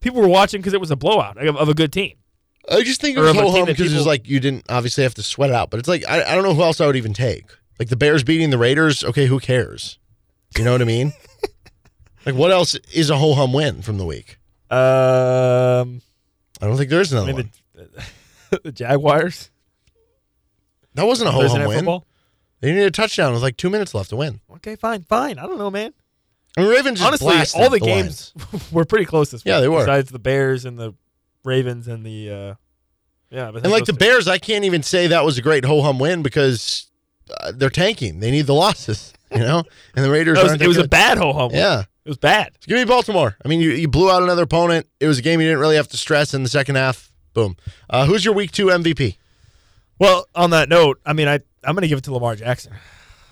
people 0.00 0.20
were 0.20 0.28
watching 0.28 0.60
because 0.60 0.74
it 0.74 0.80
was 0.80 0.90
a 0.90 0.96
blowout 0.96 1.36
of, 1.38 1.56
of 1.56 1.68
a 1.68 1.74
good 1.74 1.92
team. 1.92 2.16
I 2.70 2.82
just 2.82 3.00
think 3.00 3.16
it 3.16 3.20
was 3.20 3.34
ho 3.36 3.50
hum 3.50 3.66
because 3.66 3.80
it 3.80 3.82
was 3.84 3.92
people- 3.92 4.06
like 4.06 4.28
you 4.28 4.40
didn't 4.40 4.64
obviously 4.68 5.04
have 5.04 5.14
to 5.14 5.22
sweat 5.22 5.50
it 5.50 5.56
out. 5.56 5.70
But 5.70 5.78
it's 5.80 5.88
like 5.88 6.04
I, 6.08 6.22
I 6.24 6.34
don't 6.34 6.42
know 6.44 6.54
who 6.54 6.62
else 6.62 6.80
I 6.80 6.86
would 6.86 6.96
even 6.96 7.12
take. 7.14 7.46
Like 7.78 7.88
the 7.88 7.96
Bears 7.96 8.22
beating 8.24 8.50
the 8.50 8.58
Raiders. 8.58 9.02
Okay, 9.04 9.26
who 9.26 9.38
cares? 9.40 9.98
You 10.58 10.64
know 10.64 10.72
what 10.72 10.82
I 10.82 10.84
mean? 10.84 11.12
like 12.26 12.34
what 12.34 12.50
else 12.50 12.74
is 12.92 13.10
a 13.10 13.16
ho 13.16 13.34
hum 13.34 13.52
win 13.52 13.82
from 13.82 13.98
the 13.98 14.06
week? 14.06 14.38
Um, 14.70 16.00
I 16.60 16.66
don't 16.66 16.76
think 16.76 16.90
there's 16.90 17.12
I 17.12 17.18
another 17.18 17.34
mean 17.34 17.50
one. 17.74 17.88
the, 18.50 18.60
the 18.64 18.72
Jaguars 18.72 19.50
that 20.94 21.06
wasn't 21.06 21.28
a 21.28 21.32
ho 21.32 21.46
hum 21.48 21.66
win. 21.66 21.78
Football. 21.78 22.06
They 22.60 22.70
needed 22.70 22.86
a 22.86 22.90
touchdown 22.90 23.32
with 23.32 23.42
like 23.42 23.56
two 23.56 23.70
minutes 23.70 23.94
left 23.94 24.10
to 24.10 24.16
win. 24.16 24.40
Okay, 24.56 24.76
fine, 24.76 25.02
fine. 25.02 25.38
I 25.38 25.46
don't 25.46 25.58
know, 25.58 25.70
man. 25.70 25.92
I 26.56 26.60
mean, 26.62 26.70
Ravens 26.70 27.00
just 27.00 27.22
Honestly, 27.22 27.60
all 27.60 27.70
the, 27.70 27.80
games 27.80 28.32
were 28.72 28.84
pretty 28.84 29.04
close. 29.06 29.30
This 29.30 29.42
Yeah, 29.44 29.56
week. 29.56 29.62
they 29.62 29.68
were. 29.68 29.78
All 29.78 29.84
the, 29.86 29.86
games 29.86 30.02
were 30.02 30.04
pretty 30.04 30.04
close. 30.04 30.04
This 30.04 30.04
Yeah, 30.04 30.04
they 30.04 30.04
were. 30.04 30.04
Besides 30.04 30.10
the 30.10 30.18
Bears 30.18 30.64
and 30.64 30.78
the 30.78 30.94
Ravens 31.44 31.88
and 31.88 32.04
the 32.04 32.30
uh, 32.30 32.54
yeah, 33.30 33.48
And 33.48 33.70
like 33.70 33.86
the 33.86 33.94
Bears, 33.94 34.28
I 34.28 34.38
can't 34.38 34.64
even 34.64 34.82
say 34.82 35.06
that 35.08 35.24
was 35.24 35.38
a 35.38 35.42
great 35.42 35.64
ho 35.64 35.80
hum 35.80 35.98
win 35.98 36.22
because 36.22 36.90
uh, 37.40 37.52
they're 37.54 37.70
tanking. 37.70 38.20
They 38.20 38.30
need 38.30 38.42
the 38.46 38.54
losses, 38.54 39.14
you 39.32 39.38
know. 39.38 39.64
And 39.96 40.04
the 40.04 40.10
Raiders 40.10 40.38
it 40.38 40.42
was, 40.42 40.50
aren't. 40.52 40.60
it 40.62 40.64
that 40.64 40.68
was 40.68 40.76
a 40.78 40.86
bad 40.88 41.18
ho 41.18 41.32
hum. 41.32 41.50
Yeah. 41.52 41.84
It 42.04 42.08
was 42.08 42.18
bad. 42.18 42.58
Give 42.66 42.76
me 42.76 42.84
Baltimore. 42.84 43.36
I 43.44 43.48
mean, 43.48 43.60
you, 43.60 43.70
you 43.70 43.88
blew 43.88 44.10
out 44.10 44.22
another 44.22 44.42
opponent. 44.42 44.86
It 45.00 45.06
was 45.06 45.18
a 45.18 45.22
game 45.22 45.40
you 45.40 45.46
didn't 45.46 45.60
really 45.60 45.76
have 45.76 45.88
to 45.88 45.96
stress 45.96 46.34
in 46.34 46.42
the 46.42 46.48
second 46.48 46.74
half. 46.74 47.12
Boom. 47.34 47.56
Uh, 47.88 48.06
who's 48.06 48.24
your 48.24 48.34
week 48.34 48.50
two 48.50 48.66
MVP? 48.66 49.16
Well, 49.98 50.26
on 50.34 50.50
that 50.50 50.68
note, 50.68 51.00
I 51.06 51.12
mean, 51.12 51.28
I 51.28 51.34
I'm 51.64 51.74
going 51.74 51.82
to 51.82 51.88
give 51.88 51.98
it 51.98 52.04
to 52.04 52.12
Lamar 52.12 52.34
Jackson. 52.34 52.72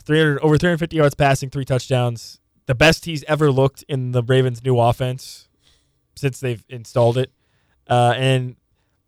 300 0.04 0.40
over 0.40 0.56
350 0.56 0.96
yards 0.96 1.14
passing, 1.14 1.50
three 1.50 1.64
touchdowns. 1.64 2.38
The 2.66 2.74
best 2.74 3.04
he's 3.04 3.24
ever 3.24 3.50
looked 3.50 3.84
in 3.88 4.12
the 4.12 4.22
Ravens' 4.22 4.62
new 4.64 4.78
offense 4.78 5.48
since 6.14 6.38
they've 6.38 6.64
installed 6.68 7.18
it. 7.18 7.32
Uh, 7.88 8.14
and 8.16 8.56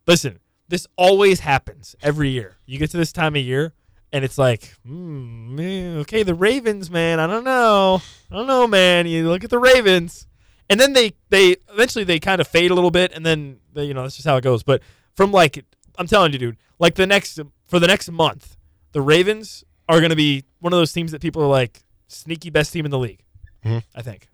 listen, 0.06 0.40
this 0.68 0.86
always 0.96 1.40
happens 1.40 1.94
every 2.02 2.30
year. 2.30 2.56
You 2.66 2.78
get 2.78 2.90
to 2.90 2.96
this 2.96 3.12
time 3.12 3.36
of 3.36 3.42
year, 3.42 3.74
and 4.12 4.24
it's 4.24 4.38
like, 4.38 4.74
man, 4.84 5.98
okay, 5.98 6.22
the 6.22 6.34
Ravens, 6.34 6.90
man. 6.90 7.18
I 7.20 7.26
don't 7.26 7.44
know, 7.44 8.00
I 8.30 8.34
don't 8.36 8.46
know, 8.46 8.66
man. 8.66 9.06
You 9.06 9.28
look 9.28 9.44
at 9.44 9.50
the 9.50 9.58
Ravens, 9.58 10.26
and 10.68 10.78
then 10.78 10.92
they 10.92 11.14
they 11.30 11.56
eventually 11.72 12.04
they 12.04 12.18
kind 12.20 12.40
of 12.40 12.46
fade 12.48 12.70
a 12.70 12.74
little 12.74 12.90
bit, 12.90 13.12
and 13.12 13.24
then 13.24 13.58
they, 13.72 13.84
you 13.84 13.94
know 13.94 14.02
that's 14.02 14.16
just 14.16 14.26
how 14.28 14.36
it 14.36 14.44
goes. 14.44 14.62
But 14.62 14.82
from 15.14 15.32
like, 15.32 15.64
I'm 15.98 16.06
telling 16.06 16.32
you, 16.32 16.38
dude, 16.38 16.56
like 16.78 16.94
the 16.94 17.06
next 17.06 17.40
for 17.66 17.78
the 17.78 17.86
next 17.86 18.10
month, 18.10 18.56
the 18.92 19.00
Ravens 19.00 19.64
are 19.88 19.98
going 19.98 20.10
to 20.10 20.16
be 20.16 20.44
one 20.60 20.72
of 20.72 20.78
those 20.78 20.92
teams 20.92 21.12
that 21.12 21.20
people 21.22 21.42
are 21.42 21.48
like 21.48 21.82
sneaky 22.06 22.50
best 22.50 22.72
team 22.72 22.84
in 22.84 22.90
the 22.90 22.98
league. 22.98 23.22
Mhm. 23.64 23.82
I 23.94 24.02
think, 24.02 24.28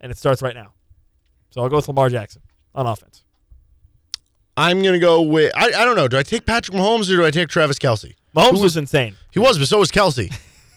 and 0.00 0.10
it 0.10 0.18
starts 0.18 0.40
right 0.42 0.54
now. 0.54 0.72
So 1.50 1.62
I'll 1.62 1.68
go 1.68 1.76
with 1.76 1.88
Lamar 1.88 2.08
Jackson 2.08 2.42
on 2.74 2.86
offense. 2.86 3.24
I'm 4.56 4.82
going 4.82 4.94
to 4.94 4.98
go 4.98 5.22
with, 5.22 5.52
I, 5.56 5.66
I 5.66 5.84
don't 5.84 5.94
know. 5.96 6.08
Do 6.08 6.18
I 6.18 6.22
take 6.24 6.44
Patrick 6.44 6.76
Mahomes 6.76 7.04
or 7.12 7.16
do 7.16 7.24
I 7.24 7.30
take 7.30 7.48
Travis 7.48 7.78
Kelce? 7.78 8.14
Mahomes 8.36 8.62
was 8.62 8.76
insane. 8.76 9.16
He 9.32 9.38
was, 9.38 9.58
but 9.58 9.68
so 9.68 9.78
was 9.78 9.90
Kelce. 9.90 10.32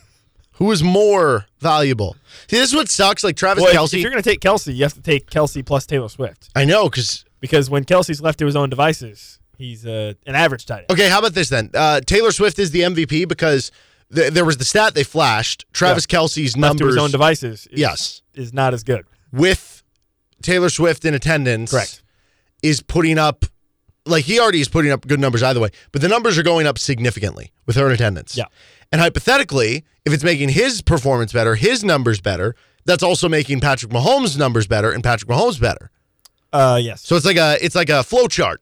Who 0.54 0.72
is 0.72 0.84
more 0.84 1.48
valuable? 1.60 2.16
See, 2.48 2.58
this 2.58 2.70
is 2.70 2.76
what 2.76 2.88
sucks. 2.90 3.24
Like 3.24 3.36
Travis 3.36 3.64
Well, 3.64 3.74
Kelce. 3.74 3.96
if 3.96 4.02
you're 4.02 4.12
going 4.12 4.22
to 4.22 4.30
take 4.30 4.42
Kelce, 4.42 4.74
you 4.76 4.84
have 4.84 4.94
to 4.94 5.02
take 5.02 5.30
Kelce 5.30 5.66
plus 5.66 5.86
Taylor 5.88 6.10
Swift 6.10 6.50
I 6.56 6.66
know, 6.66 6.88
because 6.90 7.26
because 7.40 7.70
when 7.70 7.84
Kelce's 7.86 8.22
left 8.22 8.38
to 8.40 8.46
his 8.46 8.56
own 8.56 8.70
devices, 8.70 9.40
he's 9.58 9.86
uh, 9.88 10.14
an 10.28 10.36
average 10.36 10.66
tight 10.68 10.82
end. 10.82 10.92
Okay, 10.92 11.10
how 11.10 11.20
about 11.20 11.34
this 11.34 11.50
then? 11.50 11.72
Uh, 11.74 12.02
Taylor 12.02 12.32
Swift 12.32 12.60
is 12.60 12.70
the 12.72 12.82
MVP 12.82 13.28
because 13.28 13.72
th- 14.14 14.32
there 14.34 14.46
was 14.46 14.58
the 14.58 14.66
stat 14.66 14.94
they 14.94 15.04
flashed. 15.04 15.66
Travis 15.74 16.06
Kelce's 16.06 16.56
Left 16.56 16.78
to 16.78 16.84
numbers 16.84 16.96
his 16.96 17.04
own 17.04 17.10
devices, 17.12 17.68
is, 17.72 17.80
Yes. 17.80 18.22
is 18.36 18.54
not 18.54 18.74
as 18.76 18.84
good. 18.84 19.06
with 19.32 19.82
Taylor 20.44 20.70
Swift 20.70 21.06
in 21.06 21.16
attendance, 21.16 21.72
Correct. 21.72 22.04
is 22.62 22.82
putting 22.82 23.18
up 23.18 23.46
like 24.06 24.26
he 24.26 24.40
already 24.40 24.62
is 24.62 24.68
putting 24.70 24.92
up 24.92 25.06
good 25.08 25.20
numbers 25.20 25.44
either 25.44 25.60
way, 25.60 25.70
but 25.92 26.02
the 26.02 26.08
numbers 26.08 26.38
are 26.38 26.44
going 26.44 26.66
up 26.68 26.78
significantly 26.80 27.52
with 27.66 27.76
her 27.76 27.86
in 27.88 27.92
attendance. 27.92 28.36
Yeah. 28.36 28.46
And 28.92 29.00
hypothetically, 29.02 29.86
if 30.06 30.14
it's 30.14 30.24
making 30.24 30.50
his 30.50 30.82
performance 30.82 31.32
better, 31.34 31.56
his 31.56 31.84
numbers 31.84 32.20
better, 32.20 32.56
that's 32.86 33.04
also 33.04 33.30
making 33.30 33.60
Patrick 33.60 33.92
Mahomes' 33.92 34.38
numbers 34.38 34.68
better 34.68 34.92
and 34.92 35.04
Patrick 35.04 35.30
Mahomes 35.30 35.60
better. 35.60 35.92
Uh, 36.52 36.80
yes. 36.82 37.02
So 37.06 37.16
it's 37.16 37.26
like 37.26 37.38
a 37.38 37.58
it's 37.64 37.76
like 37.76 37.90
a 37.90 38.04
flow 38.04 38.28
chart. 38.28 38.62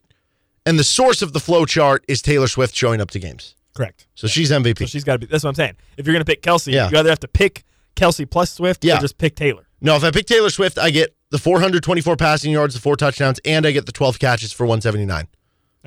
And 0.65 0.77
the 0.77 0.83
source 0.83 1.21
of 1.21 1.33
the 1.33 1.39
flow 1.39 1.65
chart 1.65 2.03
is 2.07 2.21
Taylor 2.21 2.47
Swift 2.47 2.75
showing 2.75 3.01
up 3.01 3.09
to 3.11 3.19
games. 3.19 3.55
Correct. 3.75 4.07
So 4.13 4.27
she's 4.27 4.51
MVP. 4.51 4.79
So 4.79 4.85
she's 4.85 5.03
got 5.05 5.13
to 5.13 5.19
be. 5.19 5.25
That's 5.25 5.43
what 5.43 5.49
I'm 5.51 5.55
saying. 5.55 5.77
If 5.97 6.05
you're 6.05 6.13
going 6.13 6.23
to 6.23 6.29
pick 6.29 6.41
Kelce, 6.43 6.71
Yeah. 6.71 6.89
you 6.91 6.97
either 6.97 7.09
have 7.09 7.21
to 7.21 7.27
pick 7.29 7.63
Kelce 7.95 8.29
plus 8.29 8.51
Swift 8.53 8.83
Yeah. 8.83 8.97
or 8.97 9.01
just 9.01 9.17
pick 9.17 9.35
Taylor. 9.35 9.67
No, 9.81 9.95
if 9.95 10.03
I 10.03 10.11
pick 10.11 10.25
Taylor 10.25 10.49
Swift, 10.49 10.77
I 10.77 10.89
get 10.91 11.15
the 11.32 11.38
424 11.38 12.15
passing 12.15 12.51
yards, 12.51 12.73
the 12.73 12.82
four 12.82 12.95
touchdowns, 12.95 13.39
and 13.45 13.65
I 13.65 13.71
get 13.71 13.86
the 13.86 13.91
12 13.91 14.19
catches 14.19 14.51
for 14.51 14.65
179. 14.65 15.27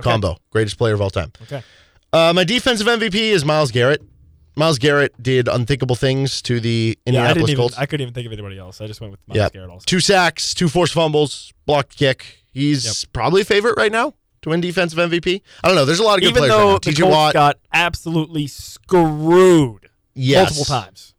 Combo. 0.00 0.36
Greatest 0.50 0.78
player 0.78 0.94
of 0.94 1.00
all 1.00 1.10
time. 1.10 1.32
Okay. 1.42 1.62
Uh, 2.12 2.32
my 2.34 2.44
defensive 2.44 2.86
MVP 2.86 3.14
is 3.14 3.44
Myles 3.44 3.70
Garrett. 3.70 4.02
Myles 4.54 4.78
Garrett 4.78 5.20
did 5.22 5.48
unthinkable 5.48 5.96
things 5.96 6.42
to 6.42 6.60
the 6.60 6.98
Yeah, 7.06 7.10
I 7.12 7.12
didn't 7.12 7.16
Indianapolis 7.16 7.50
even. 7.50 7.56
Colts. 7.56 7.78
I 7.78 7.86
couldn't 7.86 8.02
even 8.02 8.14
think 8.14 8.26
of 8.26 8.32
anybody 8.32 8.58
else. 8.58 8.80
I 8.80 8.86
just 8.86 9.00
went 9.00 9.12
with 9.12 9.20
Myles 9.26 9.36
yeah. 9.36 9.48
Garrett 9.48 9.70
also. 9.70 9.84
Two 9.86 10.00
sacks, 10.00 10.52
two 10.54 10.68
forced 10.68 10.92
fumbles, 10.92 11.52
blocked 11.66 11.96
kick. 11.96 12.44
He's 12.52 13.06
probably 13.06 13.42
a 13.42 13.44
favorite 13.46 13.78
right 13.78 13.90
now 13.90 14.14
to 14.42 14.50
win 14.50 14.60
defensive 14.60 14.98
MVP. 14.98 15.40
I 15.64 15.68
don't 15.68 15.76
know. 15.76 15.86
There's 15.86 16.00
a 16.00 16.02
lot 16.02 16.16
of 16.16 16.20
good 16.20 16.30
Even 16.30 16.40
players 16.40 16.52
though 16.52 16.72
right 16.72 16.82
the 16.82 16.92
Colts 16.92 17.14
Watt. 17.14 17.32
got 17.32 17.58
absolutely 17.72 18.46
screwed 18.46 19.88
yes. 20.14 20.50
multiple 20.50 20.64
times. 20.66 21.14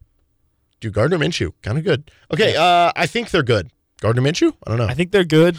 Dude, 0.80 0.92
Gardner 0.92 1.18
Minshew, 1.18 1.52
kind 1.62 1.78
of 1.78 1.84
good. 1.84 2.10
Okay, 2.32 2.54
uh, 2.54 2.92
I 2.94 3.06
think 3.06 3.30
they're 3.30 3.42
good. 3.42 3.70
Gardner 4.00 4.22
Minshew? 4.22 4.52
I 4.66 4.70
don't 4.70 4.78
know. 4.78 4.86
I 4.86 4.94
think 4.94 5.10
they're 5.12 5.24
good. 5.24 5.56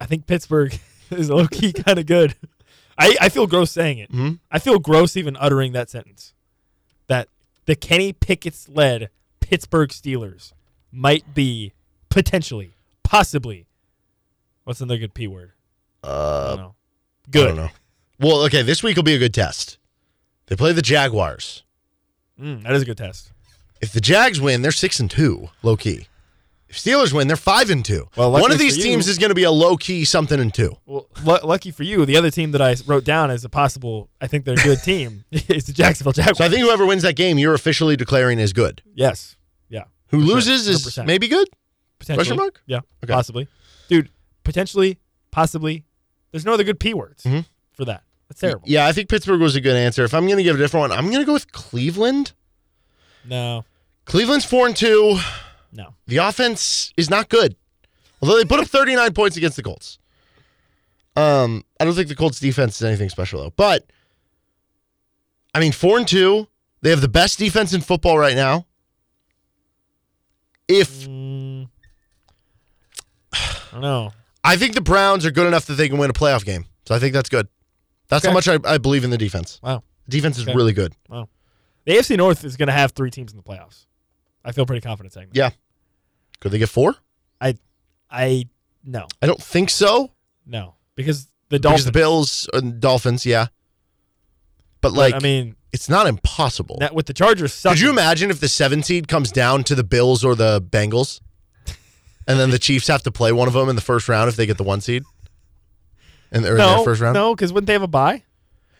I 0.00 0.06
think 0.06 0.26
Pittsburgh 0.26 0.78
is 1.10 1.30
low 1.30 1.46
key 1.46 1.72
kind 1.84 1.98
of 1.98 2.06
good. 2.06 2.34
I, 2.98 3.16
I 3.20 3.28
feel 3.28 3.46
gross 3.46 3.70
saying 3.70 3.98
it. 3.98 4.10
Mhm. 4.12 4.38
I 4.50 4.58
feel 4.58 4.78
gross 4.78 5.16
even 5.16 5.36
uttering 5.36 5.72
that 5.72 5.90
sentence. 5.90 6.34
That 7.08 7.28
the 7.66 7.74
Kenny 7.74 8.12
Pickett's 8.12 8.68
led 8.68 9.10
Pittsburgh 9.40 9.90
Steelers 9.90 10.52
might 10.90 11.34
be 11.34 11.72
potentially, 12.10 12.74
possibly, 13.02 13.66
what's 14.64 14.80
another 14.80 14.98
good 14.98 15.14
P 15.14 15.26
word? 15.26 15.52
I 16.04 16.08
uh, 16.08 16.48
don't 16.50 16.58
know. 16.58 16.74
I 17.26 17.30
Good. 17.30 17.46
don't 17.48 17.56
know. 17.56 17.68
Well, 18.18 18.42
okay, 18.44 18.62
this 18.62 18.82
week 18.82 18.96
will 18.96 19.02
be 19.04 19.14
a 19.14 19.18
good 19.18 19.34
test. 19.34 19.78
They 20.46 20.56
play 20.56 20.72
the 20.72 20.82
Jaguars. 20.82 21.62
Mm, 22.40 22.62
that 22.64 22.72
is 22.72 22.82
a 22.82 22.84
good 22.84 22.98
test. 22.98 23.32
If 23.80 23.92
the 23.92 24.00
Jags 24.00 24.40
win, 24.40 24.62
they're 24.62 24.70
six 24.72 25.00
and 25.00 25.10
two, 25.10 25.48
low 25.62 25.76
key. 25.76 26.06
If 26.72 26.78
Steelers 26.78 27.12
win, 27.12 27.28
they're 27.28 27.36
five 27.36 27.68
and 27.68 27.84
two. 27.84 28.08
Well, 28.16 28.32
one 28.32 28.50
of 28.50 28.58
these 28.58 28.76
for 28.76 28.78
you- 28.78 28.84
teams 28.86 29.06
is 29.06 29.18
going 29.18 29.28
to 29.28 29.34
be 29.34 29.42
a 29.42 29.50
low 29.50 29.76
key 29.76 30.06
something 30.06 30.40
and 30.40 30.52
two. 30.54 30.74
Well, 30.86 31.06
lu- 31.22 31.38
lucky 31.44 31.70
for 31.70 31.82
you, 31.82 32.06
the 32.06 32.16
other 32.16 32.30
team 32.30 32.52
that 32.52 32.62
I 32.62 32.74
wrote 32.86 33.04
down 33.04 33.30
as 33.30 33.44
a 33.44 33.50
possible, 33.50 34.08
I 34.22 34.26
think 34.26 34.46
they're 34.46 34.54
a 34.54 34.64
good 34.64 34.82
team, 34.82 35.24
is 35.30 35.66
the 35.66 35.74
Jacksonville 35.74 36.14
Jaguars. 36.14 36.38
So 36.38 36.44
I 36.44 36.48
think 36.48 36.62
whoever 36.62 36.86
wins 36.86 37.02
that 37.02 37.14
game, 37.14 37.36
you're 37.38 37.52
officially 37.52 37.94
declaring 37.94 38.38
is 38.38 38.54
good. 38.54 38.80
yes. 38.94 39.36
Yeah. 39.68 39.84
Who 40.08 40.20
For 40.22 40.26
sure. 40.26 40.34
loses 40.36 40.66
is 40.66 40.86
100%. 40.86 41.04
maybe 41.06 41.28
good. 41.28 41.46
Potentially. 41.98 42.16
Question 42.24 42.36
mark? 42.38 42.62
Yeah, 42.66 42.80
Okay. 43.04 43.12
possibly. 43.12 43.48
Dude, 43.88 44.08
potentially, 44.42 44.98
possibly. 45.30 45.84
There's 46.30 46.46
no 46.46 46.54
other 46.54 46.64
good 46.64 46.80
P 46.80 46.94
words 46.94 47.22
Mhm. 47.24 47.44
for 47.74 47.84
that. 47.84 48.02
That's 48.30 48.40
terrible. 48.40 48.62
Yeah, 48.66 48.86
I 48.86 48.92
think 48.92 49.10
Pittsburgh 49.10 49.42
was 49.42 49.56
a 49.56 49.60
good 49.60 49.76
answer. 49.76 50.04
If 50.04 50.14
I'm 50.14 50.24
going 50.24 50.38
to 50.38 50.42
give 50.42 50.56
a 50.56 50.58
different 50.58 50.88
one, 50.88 50.98
I'm 50.98 51.08
going 51.08 51.18
to 51.20 51.26
go 51.26 51.34
with 51.34 51.52
Cleveland. 51.52 52.32
No, 53.28 53.66
Cleveland's 54.06 54.46
four 54.46 54.66
and 54.66 54.74
two. 54.74 55.18
No. 55.72 55.94
The 56.06 56.18
offense 56.18 56.92
is 56.96 57.08
not 57.10 57.28
good. 57.28 57.56
Although 58.20 58.36
they 58.36 58.44
put 58.44 58.60
up 58.60 58.68
39 58.68 59.12
points 59.14 59.36
against 59.36 59.56
the 59.56 59.62
Colts. 59.62 59.98
Um, 61.16 61.64
I 61.80 61.84
don't 61.84 61.94
think 61.94 62.08
the 62.08 62.14
Colts 62.14 62.38
defense 62.40 62.76
is 62.76 62.84
anything 62.84 63.08
special 63.08 63.42
though. 63.42 63.52
But 63.56 63.90
I 65.54 65.60
mean, 65.60 65.72
four 65.72 65.98
and 65.98 66.06
two. 66.06 66.46
They 66.82 66.90
have 66.90 67.00
the 67.00 67.08
best 67.08 67.38
defense 67.38 67.72
in 67.72 67.80
football 67.80 68.18
right 68.18 68.34
now. 68.36 68.66
If 70.68 71.06
Mm, 71.06 71.68
I 73.32 73.38
don't 73.72 73.80
know. 73.80 74.12
I 74.44 74.56
think 74.56 74.74
the 74.74 74.80
Browns 74.80 75.24
are 75.24 75.30
good 75.30 75.46
enough 75.46 75.66
that 75.66 75.74
they 75.74 75.88
can 75.88 75.98
win 75.98 76.10
a 76.10 76.12
playoff 76.12 76.44
game, 76.44 76.66
so 76.86 76.94
I 76.94 76.98
think 76.98 77.12
that's 77.14 77.28
good. 77.28 77.46
That's 78.08 78.24
how 78.26 78.32
much 78.32 78.48
I, 78.48 78.58
I 78.64 78.78
believe 78.78 79.04
in 79.04 79.10
the 79.10 79.18
defense. 79.18 79.60
Wow. 79.62 79.82
Defense 80.08 80.36
is 80.38 80.44
Okay. 80.44 80.54
really 80.54 80.72
good. 80.72 80.94
Wow. 81.08 81.28
The 81.84 81.92
AFC 81.96 82.16
North 82.16 82.44
is 82.44 82.56
going 82.56 82.66
to 82.66 82.72
have 82.72 82.92
three 82.92 83.10
teams 83.10 83.32
in 83.32 83.36
the 83.36 83.42
playoffs. 83.42 83.86
I 84.44 84.52
feel 84.52 84.66
pretty 84.66 84.80
confident 84.80 85.12
saying 85.12 85.28
that. 85.32 85.36
Yeah. 85.36 85.50
Could 86.42 86.50
they 86.52 86.58
get 86.58 86.68
four? 86.68 86.96
I 87.40 87.56
I 88.10 88.48
no, 88.84 89.06
I 89.22 89.26
don't 89.26 89.40
think 89.42 89.70
so. 89.70 90.10
no, 90.44 90.74
because 90.96 91.26
the 91.48 91.58
Because 91.58 91.62
Dolphins. 91.62 91.84
the 91.86 91.92
Bills 91.92 92.48
and 92.52 92.80
Dolphins, 92.80 93.24
yeah. 93.24 93.46
But 94.80 94.92
like, 94.92 95.14
I 95.14 95.20
mean, 95.20 95.54
it's 95.72 95.88
not 95.88 96.06
impossible. 96.08 96.78
that, 96.80 96.94
with 96.94 97.06
the 97.06 97.14
Chargers, 97.14 97.52
sucking, 97.54 97.76
Could 97.76 97.80
you 97.82 97.90
imagine 97.90 98.30
if 98.30 98.40
the 98.40 98.48
seven 98.48 98.82
seed 98.82 99.06
comes 99.06 99.30
down 99.30 99.62
to 99.64 99.74
the 99.76 99.84
Bills 99.84 100.24
or 100.24 100.34
the 100.34 100.60
Bengals, 100.60 101.20
and 102.26 102.40
then 102.40 102.50
the 102.50 102.58
Chiefs 102.66 102.88
have 102.88 103.02
to 103.04 103.12
play 103.12 103.30
one 103.32 103.46
of 103.48 103.54
them 103.54 103.68
in 103.68 103.76
the 103.76 103.82
first 103.82 104.08
round 104.08 104.28
if 104.28 104.34
they 104.36 104.44
get 104.46 104.56
the 104.58 104.64
one 104.64 104.80
seed, 104.80 105.04
and 106.32 106.44
in 106.44 106.56
No, 106.56 106.76
their 106.76 106.84
first 106.84 107.00
round? 107.00 107.14
no, 107.14 107.34
because 107.36 107.52
wouldn't 107.52 107.68
they 107.68 107.74
have 107.74 107.82
a 107.82 107.86
bye? 107.88 108.24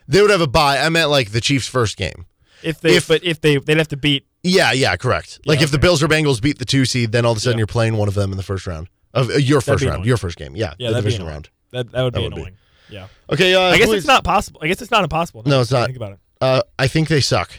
They 0.09 0.21
would 0.21 0.31
have 0.31 0.41
a 0.41 0.49
bye. 0.49 0.79
I 0.79 0.89
meant 0.89 1.11
like 1.11 1.31
the 1.31 1.41
Chiefs' 1.41 1.69
first 1.69 1.97
game. 1.97 2.27
If 2.65 2.81
they, 2.81 2.97
If- 2.97 3.07
but 3.07 3.23
if 3.23 3.41
they, 3.41 3.59
they'd 3.59 3.79
have 3.79 3.89
to 3.89 3.97
beat. 3.97 4.27
Yeah, 4.43 4.73
yeah, 4.73 4.97
correct. 4.97 5.41
Like 5.47 5.59
Yeah, 5.61 5.65
if 5.65 5.71
the. 5.71 5.79
Bills 5.79 6.03
or 6.03 6.09
Bengals 6.09 6.41
beat 6.43 6.59
the 6.59 6.65
two 6.65 6.85
seed, 6.85 7.13
then 7.13 7.25
all 7.25 7.33
of 7.33 7.39
a 7.39 7.41
sudden 7.41 7.59
Yeah. 7.59 7.61
you're 7.63 7.67
playing 7.69 7.97
one 7.97 8.09
of 8.09 8.15
them 8.15 8.31
in 8.33 8.37
the 8.37 8.43
first 8.43 8.67
round 8.67 8.89
of 9.15 9.31
uh, 9.31 9.35
your 9.35 9.61
first 9.61 9.83
round, 9.85 9.95
annoying. 9.97 10.09
your 10.09 10.17
first 10.17 10.37
game. 10.37 10.57
Yeah, 10.57 10.75
Yeah, 10.79 10.91
the 10.91 10.97
division 10.97 11.27
round. 11.27 11.49
That 11.71 11.91
that 11.93 12.03
would 12.03 12.15
That 12.15 12.19
be 12.21 12.25
would 12.25 12.35
be. 12.35 12.53
Yeah, 12.91 13.07
Okay, 13.31 13.55
uh, 13.55 13.61
I 13.61 13.79
guess 13.79 13.91
it's 13.91 14.07
not 14.07 14.25
possible. 14.25 14.61
I 14.63 14.67
guess 14.69 14.83
it's 14.83 14.91
not 14.91 15.03
impossible. 15.05 15.43
No, 15.47 15.61
it's 15.63 15.71
now 15.71 15.77
that 15.77 15.79
I 15.79 15.81
not. 15.83 15.87
Think 15.87 15.97
about 15.97 16.13
it. 16.13 16.19
Uh, 16.41 16.63
I 16.79 16.89
think 16.89 17.09
they 17.09 17.21
suck. 17.21 17.51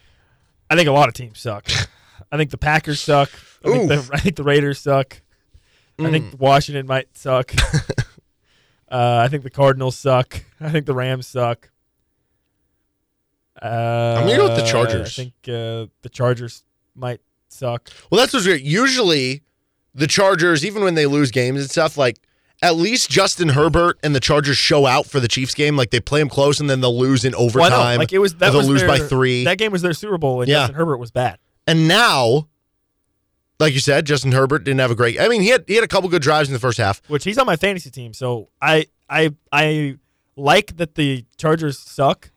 I 0.70 0.76
think 0.76 0.88
a 0.88 0.92
lot 0.92 1.08
of 1.08 1.14
teams 1.14 1.38
suck. 1.38 1.68
I 2.32 2.36
think 2.36 2.50
the 2.50 2.58
Packers 2.58 3.00
suck. 3.00 3.30
I 3.64 3.68
think, 3.70 3.88
the, 3.88 4.10
I 4.12 4.18
think 4.18 4.36
the 4.36 4.42
Raiders 4.42 4.80
suck. 4.80 5.20
I 5.98 6.10
think 6.10 6.34
Washington 6.40 6.86
might 6.86 7.16
suck. 7.16 7.54
uh, 8.90 9.22
I 9.24 9.28
think 9.28 9.44
the 9.44 9.50
Cardinals 9.50 9.96
suck. 9.96 10.42
I 10.60 10.70
think 10.70 10.86
the 10.86 10.94
Rams 10.94 11.26
suck. 11.28 11.70
Uh, 13.64 14.20
gonna 14.20 14.36
go 14.36 14.44
with 14.48 14.56
the 14.56 14.66
Chargers. 14.66 15.18
I 15.18 15.22
think 15.22 15.32
uh, 15.48 15.86
the 16.02 16.10
Chargers 16.10 16.64
might 16.94 17.20
suck. 17.48 17.88
Well, 18.10 18.20
that's 18.20 18.32
what's 18.34 18.46
weird. 18.46 18.60
Usually, 18.60 19.42
the 19.94 20.06
Chargers, 20.06 20.64
even 20.64 20.82
when 20.82 20.94
they 20.94 21.06
lose 21.06 21.30
games 21.30 21.60
and 21.60 21.70
stuff, 21.70 21.96
like 21.96 22.20
at 22.62 22.76
least 22.76 23.10
Justin 23.10 23.50
Herbert 23.50 23.98
and 24.02 24.14
the 24.14 24.20
Chargers 24.20 24.56
show 24.56 24.86
out 24.86 25.06
for 25.06 25.18
the 25.20 25.28
Chiefs 25.28 25.54
game. 25.54 25.76
Like 25.76 25.90
they 25.90 26.00
play 26.00 26.20
them 26.20 26.28
close 26.28 26.60
and 26.60 26.68
then 26.68 26.80
they'll 26.80 26.96
lose 26.98 27.24
in 27.24 27.34
overtime. 27.34 27.70
know, 27.94 27.98
like 27.98 28.12
it 28.12 28.18
was 28.18 28.34
that 28.36 28.50
they'll 28.50 28.58
was 28.58 28.68
lose 28.68 28.80
their, 28.80 28.88
by 28.88 28.98
three. 28.98 29.44
That 29.44 29.58
game 29.58 29.72
was 29.72 29.82
their 29.82 29.92
Super 29.94 30.18
Bowl, 30.18 30.40
and 30.42 30.48
Yeah. 30.48 30.60
Justin 30.62 30.76
Herbert 30.76 30.98
was 30.98 31.10
bad. 31.10 31.38
and 31.66 31.88
now, 31.88 32.48
like 33.58 33.72
you 33.72 33.80
said, 33.80 34.04
Justin 34.04 34.32
Herbert 34.32 34.64
didn't 34.64 34.80
have 34.80 34.90
a 34.90 34.94
great. 34.94 35.18
I 35.20 35.28
mean, 35.28 35.40
he 35.40 35.48
had 35.48 35.64
he 35.66 35.74
had 35.76 35.84
a 35.84 35.88
couple 35.88 36.08
good 36.10 36.22
drives 36.22 36.48
in 36.48 36.52
the 36.52 36.58
first 36.60 36.76
half. 36.78 37.00
Which 37.08 37.24
he's 37.24 37.38
on 37.38 37.46
my 37.46 37.56
fantasy 37.56 37.90
team, 37.90 38.12
so 38.12 38.48
I 38.60 38.86
I 39.08 39.32
I 39.52 39.96
like 40.36 40.76
that 40.76 40.96
the 40.96 41.24
Chargers 41.38 41.78
suck, 41.78 42.30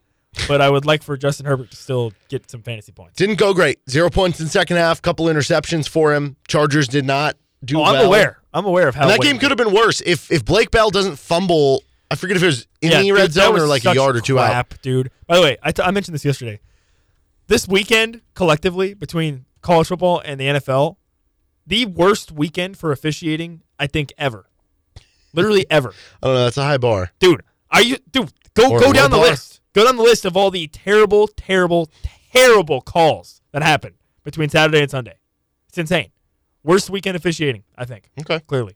but 0.47 0.61
I 0.61 0.69
would 0.69 0.85
like 0.85 1.03
for 1.03 1.15
Justin 1.17 1.45
Herbert 1.45 1.71
to 1.71 1.77
still 1.77 2.13
get 2.29 2.49
some 2.49 2.61
fantasy 2.61 2.91
points. 2.91 3.15
Didn't 3.15 3.37
go 3.37 3.53
great. 3.53 3.79
Zero 3.89 4.09
points 4.09 4.39
in 4.39 4.47
second 4.47 4.77
half. 4.77 5.01
Couple 5.01 5.25
interceptions 5.27 5.87
for 5.87 6.13
him. 6.13 6.35
Chargers 6.47 6.87
did 6.87 7.05
not 7.05 7.35
do 7.63 7.79
Oh, 7.79 7.83
I'm 7.83 7.93
well. 7.93 8.05
aware. 8.05 8.39
I'm 8.53 8.65
aware 8.65 8.87
of 8.87 8.95
how 8.95 9.03
And 9.03 9.11
that 9.11 9.21
game 9.21 9.37
could 9.39 9.49
have 9.51 9.57
been 9.57 9.73
worse 9.73 10.01
if 10.05 10.31
if 10.31 10.43
Blake 10.45 10.71
Bell 10.71 10.89
doesn't 10.89 11.17
fumble. 11.17 11.83
I 12.09 12.15
forget 12.15 12.37
if 12.37 12.43
it 12.43 12.47
was 12.47 12.67
in 12.81 12.91
Yeah, 12.91 13.01
the 13.01 13.11
red 13.11 13.31
that 13.31 13.33
zone 13.33 13.59
or 13.59 13.67
like 13.67 13.83
a 13.85 13.93
yard 13.93 14.15
or 14.15 14.21
two 14.21 14.39
out. 14.39 14.81
dude. 14.81 15.11
By 15.27 15.35
the 15.35 15.41
way, 15.41 15.57
I, 15.61 15.71
t- 15.71 15.81
I 15.83 15.91
mentioned 15.91 16.15
this 16.15 16.23
yesterday. 16.23 16.59
This 17.47 17.67
weekend, 17.67 18.21
collectively, 18.33 18.93
between 18.93 19.45
college 19.61 19.87
football 19.87 20.21
and 20.23 20.39
the 20.39 20.45
NFL, 20.45 20.95
the 21.65 21.85
worst 21.85 22.31
weekend 22.31 22.77
for 22.77 22.91
officiating, 22.93 23.61
I 23.77 23.87
think, 23.87 24.13
ever. 24.17 24.45
Literally 25.33 25.65
ever. 25.69 25.93
I 26.23 26.27
don't 26.27 26.35
know. 26.35 26.43
That's 26.45 26.57
a 26.57 26.63
high 26.63 26.77
bar. 26.77 27.11
Dude, 27.19 27.41
are 27.71 27.81
you 27.81 27.97
dude, 28.11 28.31
go 28.53 28.71
Or 28.71 28.79
go 28.79 28.93
down 28.93 29.11
the 29.11 29.17
bar. 29.17 29.27
list. 29.27 29.56
Go 29.77 29.85
down 29.85 29.95
the 29.95 30.01
list 30.01 30.25
of 30.25 30.35
all 30.35 30.49
the 30.49 30.65
terrible, 30.65 31.27
terrible, 31.27 31.87
terrible 32.33 32.81
calls 32.81 33.43
that 33.51 33.61
happened 33.61 33.93
between 34.23 34.49
Saturday 34.49 34.81
and 34.81 34.89
Sunday. 34.89 35.19
It's 35.69 35.77
insane. 35.77 36.09
Worst 36.63 36.89
weekend 36.89 37.15
officiating, 37.15 37.63
I 37.77 37.85
think. 37.85 38.09
Okay. 38.19 38.39
Clearly. 38.47 38.75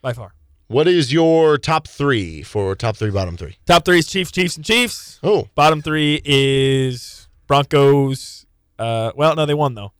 By 0.00 0.14
far. 0.14 0.32
What 0.68 0.88
is 0.88 1.12
your 1.12 1.58
top 1.58 1.86
three 1.86 2.42
for 2.42 2.74
top 2.74 2.96
three, 2.96 3.10
bottom 3.10 3.36
three? 3.36 3.58
Top 3.66 3.84
three 3.84 3.98
is 3.98 4.06
Chiefs, 4.06 4.30
Chiefs, 4.30 4.56
and 4.56 4.64
Chiefs. 4.64 5.20
Oh, 5.22 5.48
Bottom 5.54 5.82
three 5.82 6.22
is 6.24 7.28
Broncos. 7.46 8.46
Uh, 8.78 9.12
well, 9.14 9.36
no, 9.36 9.44
they 9.44 9.52
won 9.52 9.74
though. 9.74 9.92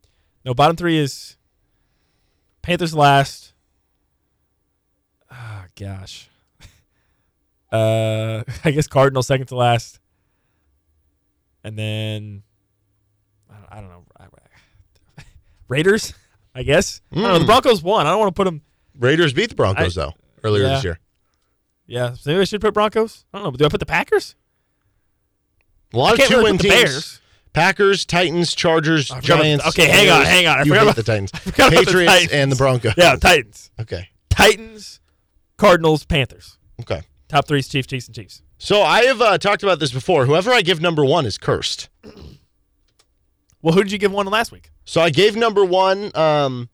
No, 0.47 0.55
bottom 0.55 0.77
three 0.77 0.97
is 0.97 1.37
Panthers 2.63 2.95
last. 2.95 3.53
Ah, 5.31 5.67
gosh. 5.79 6.31
Uh, 7.71 8.45
I 8.65 8.71
guess 8.71 8.87
Cardinals 8.87 9.27
second 9.27 9.49
to 9.49 9.55
last, 9.55 10.01
and 11.69 11.79
then 11.79 12.43
I 13.51 13.55
don't, 13.55 13.67
I 13.73 13.81
don't 13.81 13.89
know. 13.91 14.05
Raiders, 15.69 16.15
I 16.55 16.63
guess. 16.63 17.01
I 17.13 17.17
don't 17.17 17.25
know. 17.25 17.39
The 17.39 17.45
Mm. 17.45 17.47
Broncos 17.47 17.83
won. 17.83 18.07
I 18.07 18.11
don't 18.11 18.19
want 18.21 18.35
to 18.35 18.39
put 18.39 18.45
them. 18.45 18.63
Raiders 18.99 19.33
beat 19.33 19.51
the 19.51 19.55
Broncos 19.55 19.97
I- 19.97 20.03
though 20.07 20.15
earlier 20.43 20.65
yeah. 20.65 20.75
this 20.75 20.85
year. 20.85 20.99
Yeah, 21.87 22.13
so 22.15 22.31
maybe 22.31 22.41
I 22.43 22.45
should 22.45 22.61
put 22.61 22.75
Broncos. 22.75 23.25
I 23.33 23.39
don't 23.39 23.45
know. 23.45 23.51
But 23.51 23.59
do 23.61 23.65
I 23.65 23.69
put 23.69 23.81
the 23.81 23.87
Packers? 23.87 24.35
A 25.95 25.97
lot 25.97 26.13
of 26.13 26.19
can't 26.19 26.31
two 26.31 26.37
really 26.39 26.51
win 26.53 26.59
put 26.59 26.63
the 26.65 26.69
teams. 26.69 26.83
Bears. 26.85 27.21
Packers, 27.55 28.05
Titans, 28.05 28.55
Chargers, 28.55 29.11
I 29.11 29.21
forgot 29.21 29.35
about 29.37 29.43
the- 29.43 29.45
Giants. 29.49 29.67
okay, 29.69 29.87
hang 29.89 30.09
on, 30.11 30.25
hang 30.27 30.47
on. 30.47 30.59
I 30.59 30.63
you 30.65 30.71
forgot 30.73 30.83
about- 30.83 30.97
the 30.97 31.03
Titans, 31.03 31.31
forgot 31.35 31.69
about 31.69 31.71
the 31.71 31.87
Patriots, 31.87 32.13
Titans. 32.13 32.33
and 32.33 32.53
the 32.53 32.57
Broncos. 32.57 32.95
Yeah, 32.99 33.17
Titans. 33.17 33.71
Okay. 33.81 34.09
Titans, 34.29 35.01
Cardinals, 35.57 36.05
Panthers. 36.05 36.59
Okay. 36.81 37.03
Top 37.29 37.47
three 37.47 37.59
is 37.59 37.69
Chiefs, 37.69 37.87
Chiefs, 37.89 38.07
and 38.07 38.15
Chiefs. 38.15 38.43
So 38.59 38.83
I 38.83 39.05
have 39.05 39.21
uh, 39.21 39.39
talked 39.39 39.63
about 39.63 39.79
this 39.81 39.93
before. 39.93 40.27
Whoever 40.27 40.51
I 40.53 40.63
give 40.63 40.81
number 40.81 41.05
one 41.05 41.27
is 41.27 41.37
cursed. 41.39 41.89
Well, 43.63 43.75
who 43.75 43.83
did 43.83 43.93
you 43.93 43.99
give 43.99 44.13
one 44.13 44.27
last 44.27 44.51
week? 44.53 44.71
So 44.85 45.01
I 45.01 45.11
gave 45.11 45.37
number 45.37 45.65
one. 45.65 46.11
Um, 46.17 46.69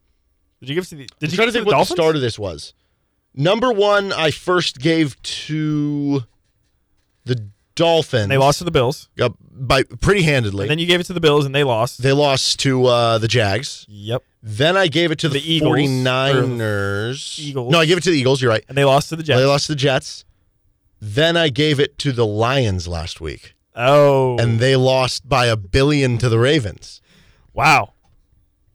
Did 0.60 0.68
you 0.68 0.74
give 0.76 0.88
to 0.88 0.94
the? 0.94 1.06
Did 1.18 1.28
I'm 1.28 1.30
you 1.30 1.36
give 1.36 1.46
to 1.46 1.52
think 1.52 1.64
the 1.64 1.66
what 1.66 1.72
Dolphins? 1.72 1.88
the 1.88 1.94
start 2.02 2.14
of 2.16 2.22
this 2.22 2.38
was. 2.38 2.72
Number 3.34 3.72
one, 3.72 4.12
I 4.12 4.30
first 4.30 4.78
gave 4.78 5.20
to 5.22 6.22
the 7.24 7.48
Dolphins. 7.74 8.28
They 8.28 8.36
lost 8.38 8.58
to 8.58 8.64
the 8.64 8.70
Bills, 8.70 9.08
uh, 9.20 9.30
by 9.50 9.82
pretty 9.82 10.22
handedly. 10.22 10.64
and 10.64 10.70
then 10.70 10.78
you 10.78 10.86
gave 10.86 11.00
it 11.00 11.04
to 11.04 11.12
the 11.12 11.20
Bills, 11.20 11.44
and 11.44 11.52
they 11.54 11.64
lost. 11.64 12.00
they 12.02 12.12
lost 12.12 12.60
to 12.60 12.84
uh, 12.86 13.18
the 13.18 13.26
Jags. 13.26 13.84
yep, 13.88 14.22
Then 14.42 14.76
I 14.76 14.86
gave 14.86 15.10
it 15.10 15.18
to 15.20 15.28
the, 15.28 15.40
The 15.40 15.52
Eagles, 15.54 15.76
49ers. 15.78 17.38
Eagles. 17.40 17.72
No, 17.72 17.80
I 17.80 17.86
gave 17.86 17.96
it 17.96 18.04
to 18.04 18.10
the 18.10 18.18
Eagles. 18.18 18.40
You're 18.40 18.50
right. 18.52 18.64
and 18.68 18.78
they 18.78 18.84
lost 18.84 19.08
to 19.08 19.16
the 19.16 19.24
Jets. 19.24 19.40
They 19.40 19.46
lost 19.46 19.66
to 19.66 19.72
the 19.72 19.76
Jets. 19.76 20.24
Then 21.06 21.36
I 21.36 21.50
gave 21.50 21.78
it 21.78 21.98
to 21.98 22.12
the 22.12 22.24
Lions 22.24 22.88
last 22.88 23.20
week, 23.20 23.54
oh, 23.76 24.38
and 24.38 24.58
they 24.58 24.74
lost 24.74 25.28
by 25.28 25.46
a 25.46 25.56
billion 25.56 26.16
to 26.18 26.28
the 26.30 26.38
Ravens. 26.38 27.02
wow. 27.52 27.92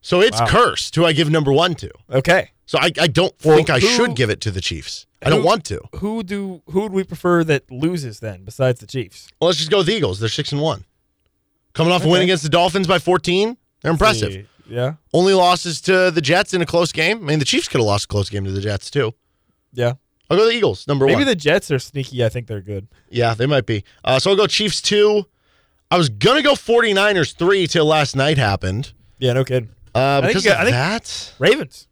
So 0.01 0.21
it's 0.21 0.39
Wow. 0.39 0.47
cursed. 0.47 0.95
Who 0.95 1.05
I 1.05 1.11
give 1.11 1.29
number 1.29 1.51
one 1.51 1.75
to. 1.75 1.91
Okay, 2.09 2.51
So 2.65 2.77
I, 2.79 2.91
I 2.99 3.07
don't 3.07 3.33
Well, 3.43 3.55
think 3.57 3.69
I 3.69 3.79
who- 3.79 3.87
should 3.87 4.15
give 4.15 4.29
it 4.29 4.39
to 4.41 4.51
the 4.51 4.61
Chiefs. 4.61 5.05
I 5.21 5.29
don't 5.29 5.41
who- 5.41 5.45
want 5.47 5.65
to. 5.65 5.81
who 5.95 6.23
do 6.23 6.61
who 6.69 6.81
would 6.81 6.93
we 6.93 7.03
prefer 7.03 7.43
that 7.43 7.69
loses 7.71 8.19
then 8.19 8.43
besides 8.45 8.79
the 8.79 8.87
Chiefs? 8.87 9.27
Well, 9.41 9.47
let's 9.47 9.57
just 9.57 9.71
go 9.71 9.79
with 9.79 9.87
the 9.87 9.93
Eagles. 9.95 10.19
They're 10.19 10.29
six 10.29 10.51
and 10.53 10.61
one, 10.61 10.85
coming 11.73 11.91
off 11.91 12.05
a 12.05 12.07
win 12.07 12.21
against 12.21 12.43
the 12.43 12.49
Dolphins 12.49 12.87
by 12.87 12.99
14. 12.99 13.57
They're 13.81 13.91
impressive. 13.91 14.31
The- 14.31 14.45
yeah, 14.69 14.93
Only 15.13 15.33
losses 15.33 15.81
to 15.81 16.11
the 16.11 16.21
Jets 16.21 16.53
in 16.53 16.61
a 16.61 16.65
close 16.65 16.91
game. 16.91 17.17
I 17.17 17.21
mean, 17.25 17.39
the 17.39 17.45
Chiefs 17.45 17.67
could 17.67 17.79
have 17.81 17.87
lost 17.87 18.05
a 18.05 18.07
close 18.07 18.29
game 18.29 18.45
to 18.45 18.51
the 18.51 18.61
Jets 18.61 18.91
too. 18.91 19.13
yeah. 19.73 19.93
I'll 20.29 20.37
go 20.37 20.45
the 20.45 20.51
Eagles, 20.51 20.87
number 20.87 21.05
Maybe 21.05 21.15
one. 21.15 21.21
Maybe 21.25 21.31
the 21.31 21.35
Jets 21.39 21.71
are 21.71 21.79
sneaky. 21.79 22.23
I 22.23 22.29
think 22.29 22.47
they're 22.47 22.61
good. 22.61 22.87
yeah, 23.09 23.33
they 23.33 23.45
might 23.45 23.65
be. 23.65 23.83
Uh, 24.03 24.19
so 24.19 24.29
I'll 24.31 24.35
go 24.37 24.47
Chiefs 24.47 24.81
two. 24.81 25.25
I 25.91 25.97
was 25.97 26.09
gonna 26.09 26.43
go 26.43 26.53
49ers 26.53 27.35
three 27.35 27.65
till 27.67 27.85
last 27.85 28.15
night 28.15 28.37
happened. 28.37 28.93
Yeah, 29.17 29.33
no 29.33 29.43
kidding. 29.43 29.69
Uh, 29.95 30.21
think 30.21 30.29
because 30.29 30.45
you 30.45 30.51
of 30.51 30.57
I 30.57 30.63
think- 30.65 30.73
that, 30.75 31.33
Ravens. 31.39 31.87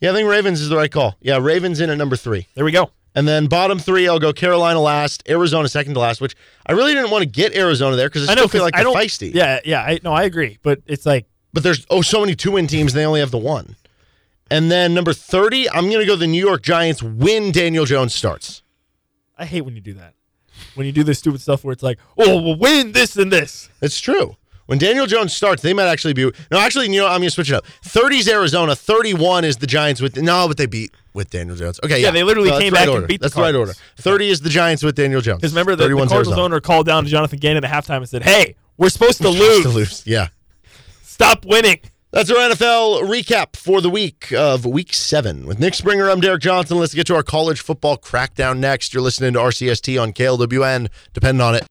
yeah, 0.00 0.10
I 0.10 0.14
think 0.14 0.28
Ravens 0.28 0.60
is 0.60 0.68
the 0.68 0.76
right 0.76 0.90
call. 0.92 1.16
Yeah, 1.20 1.38
Ravens 1.40 1.80
in 1.80 1.88
at 1.90 1.96
number 1.96 2.16
three. 2.16 2.46
There 2.54 2.64
we 2.64 2.72
go. 2.72 2.90
And 3.16 3.26
then 3.28 3.46
bottom 3.46 3.78
three, 3.78 4.08
I'll 4.08 4.18
go 4.18 4.32
Carolina 4.32 4.80
last, 4.80 5.22
Arizona 5.28 5.68
second 5.68 5.94
to 5.94 6.00
last, 6.00 6.20
which 6.20 6.34
I 6.66 6.72
really 6.72 6.94
didn't 6.94 7.10
want 7.10 7.22
to 7.22 7.28
get 7.28 7.54
Arizona 7.54 7.94
there 7.96 8.08
because 8.08 8.28
I 8.28 8.32
I 8.32 8.34
still 8.34 8.44
know. 8.44 8.48
feel 8.48 8.62
like 8.62 8.74
I 8.76 8.82
they're 8.82 8.92
feisty. 8.92 9.32
Yeah, 9.32 9.60
yeah. 9.64 9.80
I 9.82 10.00
no, 10.02 10.12
I 10.12 10.24
agree. 10.24 10.58
But 10.62 10.82
it's 10.86 11.06
like 11.06 11.26
But 11.52 11.62
there's 11.62 11.86
oh 11.90 12.02
so 12.02 12.20
many 12.20 12.34
two 12.34 12.50
win 12.52 12.66
teams, 12.66 12.92
and 12.92 13.00
they 13.00 13.06
only 13.06 13.20
have 13.20 13.30
the 13.30 13.38
one. 13.38 13.76
And 14.50 14.70
then 14.70 14.92
number 14.94 15.12
30, 15.12 15.70
I'm 15.70 15.86
going 15.88 16.00
to 16.00 16.06
go 16.06 16.16
the 16.16 16.26
New 16.26 16.44
York 16.44 16.62
Giants 16.62 17.02
when 17.02 17.50
Daniel 17.50 17.84
Jones 17.86 18.14
starts. 18.14 18.62
I 19.38 19.46
hate 19.46 19.62
when 19.62 19.74
you 19.74 19.80
do 19.80 19.94
that. 19.94 20.14
When 20.74 20.86
you 20.86 20.92
do 20.92 21.02
this 21.02 21.18
stupid 21.18 21.40
stuff 21.40 21.64
where 21.64 21.72
it's 21.72 21.82
like, 21.82 21.98
oh, 22.18 22.40
we'll 22.42 22.58
win 22.58 22.92
this 22.92 23.16
and 23.16 23.32
this. 23.32 23.68
It's 23.80 23.98
true. 24.00 24.36
When 24.66 24.78
Daniel 24.78 25.06
Jones 25.06 25.34
starts, 25.34 25.62
they 25.62 25.74
might 25.74 25.88
actually 25.88 26.14
be. 26.14 26.30
No, 26.50 26.58
actually, 26.58 26.88
you 26.90 27.00
know, 27.00 27.06
I'm 27.06 27.18
going 27.18 27.24
to 27.24 27.30
switch 27.30 27.50
it 27.50 27.54
up. 27.54 27.66
30 27.82 28.18
is 28.18 28.28
Arizona. 28.28 28.74
31 28.74 29.44
is 29.44 29.56
the 29.58 29.66
Giants 29.66 30.00
with. 30.00 30.16
No, 30.16 30.48
but 30.48 30.56
they 30.56 30.64
beat 30.66 30.90
with 31.12 31.28
Daniel 31.30 31.54
Jones. 31.56 31.78
Okay, 31.84 31.98
yeah. 32.00 32.06
Yeah, 32.06 32.10
they 32.12 32.22
literally 32.22 32.50
No, 32.50 32.58
came 32.58 32.70
the 32.72 32.76
right 32.76 32.86
back 32.86 32.96
and 32.96 33.06
beat 33.08 33.20
That's 33.20 33.34
the 33.34 33.42
right 33.42 33.54
order. 33.54 33.72
Cardinals. 33.72 33.82
30 33.98 34.28
is 34.30 34.40
the 34.40 34.48
Giants 34.48 34.82
with 34.82 34.94
Daniel 34.94 35.20
Jones. 35.20 35.40
Because 35.40 35.52
remember, 35.52 35.72
the, 35.76 35.84
the 35.88 35.88
Cardinals 35.94 36.12
Arizona. 36.12 36.42
owner 36.42 36.60
called 36.60 36.86
down 36.86 37.04
to 37.04 37.10
Jonathan 37.10 37.38
Gannon 37.40 37.64
at 37.64 37.70
halftime 37.70 37.98
and 37.98 38.08
said, 38.08 38.22
hey, 38.22 38.56
we're 38.78 38.88
supposed 38.88 39.18
to 39.18 39.24
Supposed 39.32 39.38
lose. 39.40 39.62
to 39.64 39.68
lose. 39.68 40.06
Yeah. 40.06 40.28
Stop 41.02 41.44
winning. 41.44 41.80
That's 42.14 42.30
our 42.30 42.36
NFL 42.36 43.08
recap 43.08 43.56
for 43.56 43.80
the 43.80 43.90
week 43.90 44.32
of 44.32 44.64
week 44.64 44.94
seven. 44.94 45.46
With 45.46 45.58
Nick 45.58 45.74
Springer, 45.74 46.08
I'm 46.08 46.20
Derek 46.20 46.42
Johnson. 46.42 46.78
Let's 46.78 46.94
get 46.94 47.08
to 47.08 47.16
our 47.16 47.24
college 47.24 47.60
football 47.60 47.98
crackdown 47.98 48.58
next. 48.58 48.94
You're 48.94 49.02
listening 49.02 49.32
to 49.32 49.40
RCST 49.40 50.00
on 50.00 50.12
KLWN. 50.12 50.90
Depend 51.12 51.42
on 51.42 51.56
it. 51.56 51.66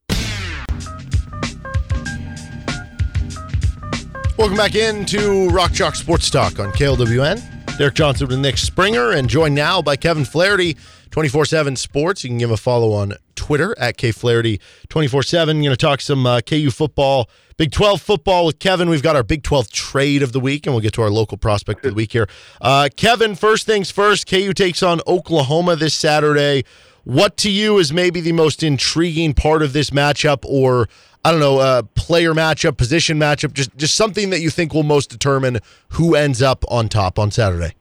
Welcome 4.36 4.58
back 4.58 4.74
into 4.74 5.48
Rock 5.48 5.72
Chalk 5.72 5.96
Sports 5.96 6.28
Talk 6.28 6.58
on 6.58 6.72
KLWN. 6.72 7.78
Derek 7.78 7.94
Johnson 7.94 8.28
with 8.28 8.38
Nick 8.38 8.58
Springer, 8.58 9.12
and 9.12 9.30
joined 9.30 9.54
now 9.54 9.80
by 9.80 9.96
Kevin 9.96 10.26
Flaherty, 10.26 10.76
24 11.14 11.44
7 11.44 11.76
Sports. 11.76 12.24
You 12.24 12.30
can 12.30 12.38
give 12.38 12.50
him 12.50 12.54
a 12.54 12.56
follow 12.56 12.90
on 12.90 13.12
Twitter 13.36 13.72
at 13.78 13.96
KFlaherty 13.96 14.58
24 14.88 15.22
7. 15.22 15.58
Going 15.58 15.70
to 15.70 15.76
talk 15.76 16.00
some 16.00 16.26
uh, 16.26 16.40
KU 16.40 16.72
football, 16.72 17.30
Big 17.56 17.70
12 17.70 18.02
football 18.02 18.46
with 18.46 18.58
Kevin. 18.58 18.88
We've 18.88 19.00
got 19.00 19.14
our 19.14 19.22
Big 19.22 19.44
12 19.44 19.70
trade 19.70 20.24
of 20.24 20.32
the 20.32 20.40
week, 20.40 20.66
and 20.66 20.74
we'll 20.74 20.80
get 20.80 20.92
to 20.94 21.02
our 21.02 21.10
local 21.10 21.38
prospect 21.38 21.84
of 21.84 21.92
the 21.92 21.94
week 21.94 22.10
here. 22.10 22.28
Uh, 22.60 22.88
Kevin, 22.96 23.36
first 23.36 23.64
things 23.64 23.92
first, 23.92 24.28
KU 24.28 24.52
takes 24.52 24.82
on 24.82 25.00
Oklahoma 25.06 25.76
this 25.76 25.94
Saturday. 25.94 26.64
What 27.04 27.36
to 27.36 27.50
you 27.50 27.78
is 27.78 27.92
maybe 27.92 28.20
the 28.20 28.32
most 28.32 28.64
intriguing 28.64 29.34
part 29.34 29.62
of 29.62 29.72
this 29.72 29.90
matchup, 29.90 30.38
or 30.42 30.88
I 31.24 31.30
don't 31.30 31.38
know, 31.38 31.60
uh, 31.60 31.82
player 31.94 32.34
matchup, 32.34 32.76
position 32.76 33.20
matchup, 33.20 33.52
just 33.52 33.70
just 33.76 33.94
something 33.94 34.30
that 34.30 34.40
you 34.40 34.50
think 34.50 34.74
will 34.74 34.82
most 34.82 35.10
determine 35.10 35.60
who 35.90 36.16
ends 36.16 36.42
up 36.42 36.64
on 36.66 36.88
top 36.88 37.20
on 37.20 37.30
Saturday? 37.30 37.76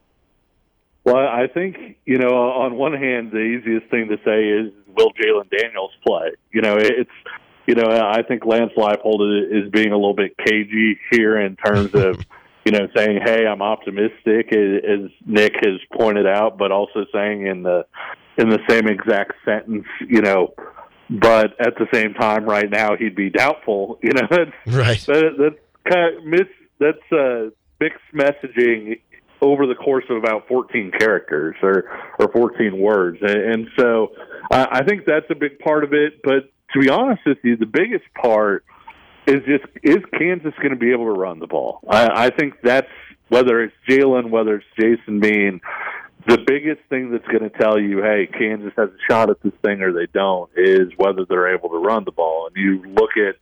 Well, 1.05 1.17
I 1.17 1.47
think 1.53 1.97
you 2.05 2.17
know, 2.17 2.29
on 2.29 2.75
one 2.75 2.93
hand, 2.93 3.31
the 3.31 3.39
easiest 3.39 3.87
thing 3.91 4.07
to 4.09 4.17
say 4.23 4.47
is 4.47 4.71
will 4.95 5.11
Jalon 5.13 5.49
Daniels 5.49 5.91
play? 6.05 6.31
You 6.51 6.61
know, 6.61 6.75
it's 6.79 7.09
you 7.65 7.75
know, 7.75 7.85
I 7.89 8.23
think 8.23 8.45
Lance 8.45 8.71
Leipold 8.77 9.21
is 9.51 9.69
being 9.71 9.91
a 9.91 9.95
little 9.95 10.13
bit 10.15 10.35
cagey 10.37 10.99
here 11.11 11.39
in 11.39 11.55
terms 11.57 11.91
of 11.93 12.19
you 12.65 12.71
know 12.71 12.87
saying, 12.95 13.19
"Hey, 13.23 13.45
I'm 13.45 13.61
optimistic," 13.61 14.53
as 14.53 14.81
as 14.83 15.11
Nick 15.25 15.53
has 15.63 15.79
pointed 15.97 16.25
out, 16.27 16.57
but 16.57 16.71
also 16.71 17.05
saying 17.13 17.47
in 17.47 17.63
the 17.63 17.85
in 18.37 18.49
the 18.49 18.59
same 18.69 18.87
exact 18.87 19.33
sentence, 19.45 19.85
you 20.07 20.21
know. 20.21 20.53
But 21.09 21.59
at 21.59 21.75
the 21.77 21.85
same 21.93 22.13
time, 22.13 22.45
right 22.45 22.69
now 22.69 22.95
he'd 22.95 23.15
be 23.15 23.29
doubtful. 23.29 23.99
You 24.01 24.13
know, 24.13 24.27
that's 24.31 24.51
Right. 24.75 24.99
that, 25.07 25.33
that's 25.37 25.93
kind 25.93 26.17
of 26.17 26.23
miss. 26.23 26.47
That's 26.79 27.11
uh, 27.11 27.49
mixed 27.79 27.99
messaging 28.13 28.99
over 29.43 29.67
the 29.67 29.75
course 29.75 30.05
of 30.09 30.17
about 30.17 30.47
14 30.47 30.91
characters 30.97 31.55
or 31.61 31.85
or 32.19 32.31
14 32.31 32.79
words, 32.79 33.19
and, 33.21 33.37
and 33.37 33.67
so 33.77 34.13
uh, 34.51 34.67
I 34.71 34.83
think 34.83 35.05
that's 35.05 35.29
a 35.29 35.35
big 35.35 35.59
part 35.59 35.83
of 35.83 35.93
it. 35.93 36.21
But 36.23 36.51
to 36.73 36.79
be 36.79 36.89
honest 36.89 37.21
with 37.25 37.37
you, 37.43 37.57
the 37.57 37.65
biggest 37.65 38.05
part 38.19 38.65
is 39.27 39.41
just 39.45 39.65
is 39.83 39.99
Kansas 40.17 40.53
going 40.57 40.71
to 40.71 40.75
be 40.75 40.91
able 40.91 41.05
to 41.05 41.19
run 41.19 41.39
the 41.39 41.47
ball? 41.47 41.79
I, 41.87 42.25
I 42.25 42.29
think 42.29 42.55
that's 42.63 42.87
whether 43.29 43.63
it's 43.63 43.75
Jalon, 43.87 44.29
whether 44.29 44.55
it's 44.55 44.65
Jason 44.79 45.19
Bean. 45.19 45.61
The 46.25 46.37
biggest 46.37 46.81
thing 46.89 47.11
that's 47.11 47.27
going 47.27 47.49
to 47.49 47.49
tell 47.49 47.77
you, 47.77 48.01
hey, 48.01 48.27
Kansas 48.27 48.71
has 48.77 48.89
a 48.89 49.11
shot 49.11 49.29
at 49.29 49.41
this 49.43 49.53
thing 49.61 49.81
or 49.81 49.91
they 49.91 50.07
don't, 50.13 50.49
is 50.55 50.89
whether 50.95 51.25
they're 51.25 51.53
able 51.53 51.69
to 51.69 51.77
run 51.77 52.05
the 52.05 52.11
ball. 52.11 52.47
And 52.47 52.55
you 52.55 52.81
look 52.93 53.17
at, 53.17 53.35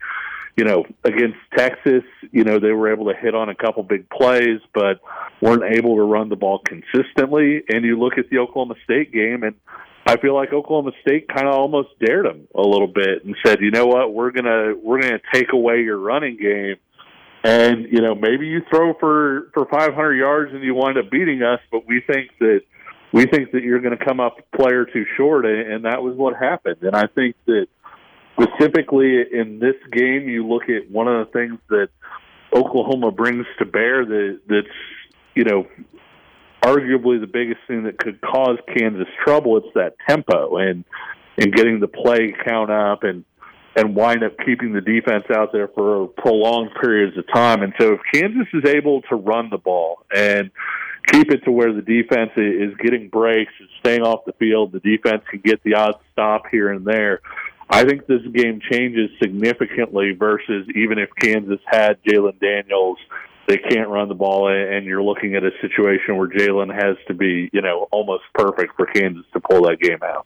you 0.58 0.66
know, 0.66 0.86
against 1.04 1.38
Texas, 1.56 2.04
you 2.32 2.44
know, 2.44 2.60
they 2.60 2.72
were 2.72 2.92
able 2.92 3.06
to 3.06 3.18
hit 3.18 3.34
on 3.36 3.50
a 3.50 3.56
couple 3.56 3.84
big 3.84 4.10
plays, 4.10 4.60
but 4.74 5.00
weren't 5.42 5.64
able 5.76 5.96
to 5.96 6.04
run 6.04 6.30
the 6.30 6.36
ball 6.36 6.62
consistently. 6.66 7.64
And 7.70 7.86
you 7.86 8.00
look 8.00 8.18
at 8.18 8.30
the 8.30 8.40
Oklahoma 8.40 8.76
State 8.84 9.12
game, 9.12 9.44
and 9.44 9.56
I 10.06 10.18
feel 10.18 10.36
like 10.36 10.52
Oklahoma 10.52 10.92
State 11.02 11.28
kind 11.28 11.48
of 11.48 11.56
almost 11.56 11.90
dared 12.00 12.26
them 12.26 12.48
a 12.56 12.62
little 12.62 12.88
bit 12.88 13.24
and 13.24 13.36
said, 13.46 13.62
you 13.62 13.72
know 13.72 13.86
what, 13.86 14.14
we're 14.14 14.32
gonna 14.32 14.74
we're 14.76 15.02
gonna 15.02 15.22
take 15.34 15.54
away 15.54 15.82
your 15.82 15.98
running 15.98 16.38
game, 16.38 16.76
and 17.44 17.88
you 17.92 18.02
know 18.02 18.16
maybe 18.16 18.48
you 18.48 18.62
throw 18.70 18.94
for 19.00 19.50
for 19.54 19.66
500 19.66 20.14
yards 20.14 20.54
and 20.54 20.64
you 20.64 20.76
wind 20.76 20.98
up 20.98 21.10
beating 21.10 21.44
us, 21.44 21.60
but 21.72 21.88
we 21.88 22.02
think 22.02 22.32
that 22.40 22.62
we 23.14 23.26
think 23.26 23.52
that 23.52 23.62
you're 23.62 23.82
going 23.82 23.98
to 23.98 24.04
come 24.04 24.20
up 24.20 24.38
a 24.40 24.58
play 24.58 24.72
or 24.72 24.86
two 24.86 25.06
short, 25.18 25.46
and 25.46 25.86
that 25.86 26.02
was 26.02 26.16
what 26.16 26.36
happened. 26.36 26.78
And 26.82 26.96
I 26.96 27.08
think 27.08 27.36
that 27.46 27.68
specifically 28.34 29.24
in 29.32 29.60
this 29.60 29.76
game, 29.92 30.30
you 30.30 30.48
look 30.48 30.64
at 30.70 30.90
one 30.90 31.08
of 31.08 31.26
the 31.26 31.32
things 31.32 31.60
that 31.70 31.90
Oklahoma 32.54 33.12
brings 33.12 33.46
to 33.60 33.66
bear 33.66 34.06
that 34.06 34.42
that's 34.48 34.68
you 35.36 35.44
know 35.44 35.68
arguably 36.62 37.20
the 37.20 37.30
biggest 37.32 37.60
thing 37.68 37.84
that 37.84 37.98
could 37.98 38.22
cause 38.22 38.58
Kansas 38.76 39.08
trouble. 39.24 39.58
It's 39.58 39.74
that 39.76 39.96
tempo 40.08 40.58
and 40.58 40.84
and 41.38 41.54
getting 41.54 41.80
the 41.80 41.88
play 41.88 42.34
count 42.46 42.72
up 42.72 43.04
and 43.04 43.24
and 43.76 43.96
wind 43.96 44.24
up 44.24 44.34
keeping 44.46 44.74
the 44.74 44.82
defense 44.82 45.24
out 45.34 45.54
there 45.54 45.70
for 45.70 46.08
prolonged 46.08 46.72
periods 46.82 47.18
of 47.18 47.26
time. 47.34 47.64
And 47.64 47.74
so 47.80 47.94
if 47.94 48.02
Kansas 48.14 48.48
is 48.54 48.70
able 48.70 49.02
to 49.04 49.16
run 49.16 49.50
the 49.50 49.58
ball 49.58 50.06
and 50.14 50.52
keep 51.08 51.32
it 51.32 51.44
to 51.46 51.52
where 51.52 51.74
the 51.74 51.82
defense 51.82 52.32
is 52.36 52.76
getting 52.84 53.08
breaks 53.08 53.54
and 53.60 53.70
staying 53.80 54.02
off 54.02 54.26
the 54.26 54.34
field, 54.34 54.74
the 54.74 54.82
defense 54.82 55.24
can 55.30 55.40
get 55.40 55.64
the 55.64 55.76
odd 55.76 55.96
stop 56.12 56.44
here 56.52 56.70
and 56.70 56.86
there. 56.86 57.22
I 57.72 57.86
think 57.86 58.06
this 58.06 58.22
game 58.34 58.60
changes 58.70 59.10
significantly 59.22 60.12
versus 60.12 60.68
even 60.76 61.00
if 61.00 61.10
Kansas 61.20 61.60
had 61.68 62.04
Jalon 62.04 62.40
Daniels 62.40 62.98
they 63.48 63.58
can't 63.58 63.90
run 63.90 64.08
the 64.08 64.16
ball, 64.16 64.48
and 64.50 64.86
you're 64.86 65.04
looking 65.04 65.36
at 65.36 65.44
a 65.44 65.52
situation 65.62 66.16
where 66.16 66.28
Jalon 66.28 66.74
has 66.74 66.96
to 67.08 67.14
be, 67.14 67.50
you 67.52 67.62
know, 67.62 67.88
almost 67.92 68.24
perfect 68.34 68.76
for 68.78 68.86
Kansas 68.86 69.26
to 69.34 69.42
pull 69.42 69.64
that 69.64 69.80
game 69.80 70.00
out. 70.04 70.26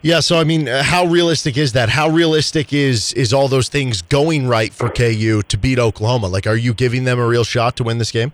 Yeah, 0.00 0.20
so 0.20 0.38
I 0.38 0.44
mean, 0.44 0.66
how 0.66 1.04
realistic 1.04 1.56
is 1.56 1.74
that? 1.74 1.90
How 1.90 2.08
realistic 2.08 2.72
is 2.72 3.12
is 3.12 3.32
all 3.32 3.48
those 3.48 3.68
things 3.68 4.02
going 4.02 4.48
right 4.48 4.72
for 4.72 4.88
KU 4.88 5.42
to 5.42 5.58
beat 5.58 5.78
Oklahoma? 5.78 6.26
Like, 6.26 6.46
are 6.46 6.56
you 6.56 6.74
giving 6.74 7.04
them 7.04 7.20
a 7.20 7.26
real 7.26 7.44
shot 7.44 7.76
to 7.76 7.84
win 7.84 7.98
this 7.98 8.10
game? 8.10 8.32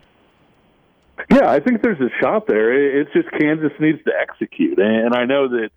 Yeah, 1.31 1.51
I 1.51 1.61
think 1.61 1.83
there's 1.83 2.01
a 2.01 2.11
shot 2.21 2.47
there. 2.47 3.01
It's 3.01 3.13
just 3.13 3.31
Kansas 3.33 3.73
needs 3.81 4.03
to 4.05 4.13
execute, 4.19 4.79
and 4.79 5.15
I 5.15 5.25
know 5.25 5.49
that 5.49 5.71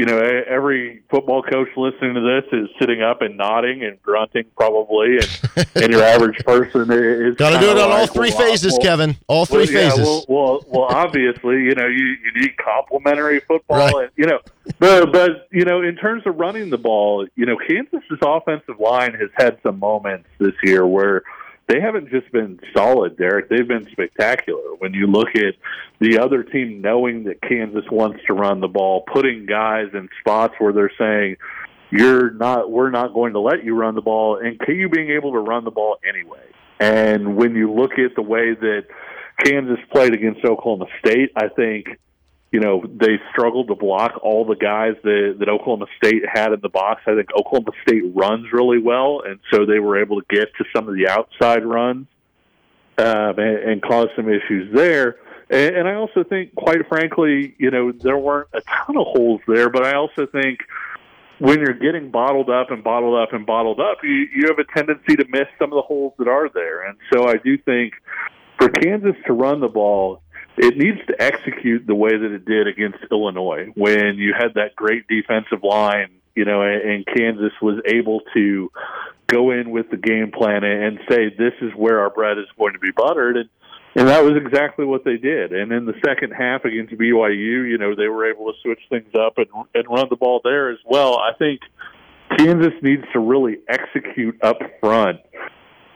you 0.00 0.06
know, 0.06 0.18
every 0.18 1.02
football 1.10 1.42
coach 1.42 1.68
listening 1.76 2.14
to 2.14 2.20
this 2.22 2.58
is 2.58 2.70
sitting 2.78 3.02
up 3.02 3.20
and 3.20 3.36
nodding 3.36 3.84
and 3.84 4.00
grunting 4.02 4.44
probably, 4.56 5.18
and, 5.18 5.66
and 5.74 5.92
your 5.92 6.02
average 6.02 6.38
person 6.38 6.90
is 6.90 7.36
got 7.36 7.50
to 7.50 7.58
do 7.58 7.70
it 7.70 7.76
on 7.76 7.90
like, 7.90 8.00
all 8.00 8.06
three 8.06 8.30
well, 8.30 8.38
phases, 8.38 8.72
well, 8.72 8.80
Kevin. 8.80 9.16
All 9.28 9.44
three 9.44 9.58
well, 9.58 9.66
phases. 9.66 9.98
Yeah, 9.98 10.04
well, 10.04 10.24
well, 10.26 10.64
well, 10.68 10.84
obviously, 10.96 11.64
you 11.64 11.74
know, 11.74 11.86
you, 11.86 12.16
you 12.24 12.40
need 12.40 12.56
complementary 12.56 13.40
football, 13.40 13.76
right. 13.76 14.04
and 14.04 14.10
you 14.16 14.24
know, 14.24 14.38
but 14.78 15.12
but 15.12 15.48
you 15.52 15.66
know, 15.66 15.82
in 15.82 15.96
terms 15.96 16.22
of 16.24 16.36
running 16.36 16.70
the 16.70 16.78
ball, 16.78 17.26
you 17.36 17.44
know, 17.44 17.58
Kansas's 17.58 18.20
offensive 18.22 18.80
line 18.80 19.12
has 19.12 19.28
had 19.34 19.58
some 19.62 19.78
moments 19.78 20.30
this 20.38 20.54
year 20.64 20.86
where 20.86 21.24
they 21.68 21.80
haven't 21.80 22.10
just 22.10 22.30
been 22.32 22.58
solid, 22.76 23.16
Derek. 23.16 23.48
They've 23.48 23.66
been 23.66 23.86
spectacular. 23.92 24.74
When 24.78 24.92
you 24.92 25.06
look 25.06 25.28
at 25.36 25.54
the 26.00 26.18
other 26.18 26.42
team 26.42 26.80
knowing 26.80 27.24
that 27.24 27.40
Kansas 27.42 27.84
wants 27.90 28.20
to 28.26 28.34
run 28.34 28.60
the 28.60 28.68
ball, 28.68 29.04
putting 29.12 29.46
guys 29.46 29.86
in 29.92 30.08
spots 30.20 30.54
where 30.58 30.72
they're 30.72 30.92
saying, 30.98 31.36
"You're 31.90 32.30
not, 32.32 32.70
we're 32.70 32.90
not 32.90 33.14
going 33.14 33.34
to 33.34 33.40
let 33.40 33.64
you 33.64 33.76
run 33.76 33.94
the 33.94 34.02
ball," 34.02 34.36
and 34.36 34.58
KU 34.58 34.88
being 34.88 35.10
able 35.10 35.32
to 35.32 35.38
run 35.38 35.64
the 35.64 35.70
ball 35.70 35.98
anyway. 36.08 36.42
And 36.80 37.36
when 37.36 37.54
you 37.54 37.72
look 37.72 37.92
at 37.92 38.16
the 38.16 38.22
way 38.22 38.54
that 38.54 38.86
Kansas 39.44 39.78
played 39.92 40.14
against 40.14 40.44
Oklahoma 40.44 40.86
State, 40.98 41.30
I 41.36 41.48
think 41.48 41.88
you 42.52 42.58
know, 42.58 42.82
they 42.84 43.20
struggled 43.30 43.68
to 43.68 43.76
block 43.76 44.18
all 44.22 44.44
the 44.44 44.56
guys 44.56 44.94
that, 45.04 45.36
that 45.38 45.48
Oklahoma 45.48 45.86
State 45.96 46.22
had 46.30 46.52
in 46.52 46.60
the 46.60 46.68
box. 46.68 47.02
I 47.06 47.14
think 47.14 47.28
Oklahoma 47.38 47.70
State 47.82 48.02
runs 48.14 48.52
really 48.52 48.78
well, 48.78 49.22
and 49.24 49.38
so 49.52 49.64
they 49.66 49.78
were 49.78 50.00
able 50.00 50.20
to 50.20 50.26
get 50.28 50.48
to 50.58 50.64
some 50.74 50.88
of 50.88 50.94
the 50.94 51.08
outside 51.08 51.64
runs 51.64 52.06
um, 52.98 53.38
and, 53.38 53.58
and 53.70 53.82
cause 53.82 54.08
some 54.16 54.28
issues 54.28 54.74
there. 54.74 55.16
And, 55.48 55.76
and 55.76 55.88
I 55.88 55.94
also 55.94 56.24
think, 56.24 56.54
quite 56.56 56.88
frankly, 56.88 57.54
you 57.58 57.70
know, 57.70 57.92
there 57.92 58.18
weren't 58.18 58.48
a 58.52 58.62
ton 58.62 58.96
of 58.96 59.06
holes 59.06 59.40
there, 59.46 59.70
but 59.70 59.84
I 59.84 59.94
also 59.94 60.26
think 60.26 60.58
when 61.38 61.60
you're 61.60 61.74
getting 61.74 62.10
bottled 62.10 62.50
up 62.50 62.70
and 62.70 62.82
bottled 62.82 63.16
up 63.16 63.32
and 63.32 63.46
bottled 63.46 63.80
up, 63.80 63.98
you, 64.02 64.26
you 64.34 64.46
have 64.48 64.58
a 64.58 64.64
tendency 64.76 65.16
to 65.16 65.24
miss 65.28 65.46
some 65.58 65.72
of 65.72 65.76
the 65.76 65.82
holes 65.82 66.12
that 66.18 66.28
are 66.28 66.50
there. 66.52 66.86
And 66.86 66.98
so 67.12 67.28
I 67.28 67.36
do 67.36 67.56
think 67.58 67.94
for 68.58 68.68
Kansas 68.68 69.16
to 69.26 69.32
run 69.32 69.60
the 69.60 69.68
ball, 69.68 70.20
it 70.56 70.76
needs 70.76 70.98
to 71.06 71.20
execute 71.20 71.86
the 71.86 71.94
way 71.94 72.10
that 72.10 72.32
it 72.32 72.44
did 72.44 72.66
against 72.66 72.98
Illinois 73.10 73.68
when 73.74 74.16
you 74.16 74.34
had 74.36 74.54
that 74.54 74.76
great 74.76 75.06
defensive 75.08 75.62
line, 75.62 76.10
you 76.34 76.44
know, 76.44 76.62
and 76.62 77.06
Kansas 77.06 77.52
was 77.62 77.80
able 77.86 78.20
to 78.34 78.70
go 79.26 79.52
in 79.52 79.70
with 79.70 79.90
the 79.90 79.96
game 79.96 80.32
plan 80.32 80.64
and 80.64 80.98
say 81.08 81.30
this 81.30 81.54
is 81.62 81.70
where 81.76 82.00
our 82.00 82.10
bread 82.10 82.38
is 82.38 82.46
going 82.58 82.72
to 82.72 82.80
be 82.80 82.90
buttered 82.90 83.36
and 83.36 83.48
and 83.96 84.06
that 84.06 84.22
was 84.22 84.34
exactly 84.36 84.84
what 84.84 85.04
they 85.04 85.16
did. 85.16 85.52
And 85.52 85.72
in 85.72 85.84
the 85.84 85.94
second 86.06 86.30
half 86.30 86.64
against 86.64 86.94
BYU, 86.94 87.68
you 87.68 87.76
know, 87.76 87.96
they 87.96 88.06
were 88.06 88.30
able 88.30 88.52
to 88.52 88.58
switch 88.62 88.78
things 88.88 89.12
up 89.18 89.36
and 89.36 89.48
and 89.74 89.84
run 89.88 90.06
the 90.08 90.16
ball 90.16 90.40
there 90.44 90.70
as 90.70 90.78
well. 90.84 91.18
I 91.18 91.32
think 91.36 91.60
Kansas 92.38 92.74
needs 92.82 93.02
to 93.12 93.18
really 93.18 93.58
execute 93.68 94.38
up 94.42 94.58
front 94.80 95.18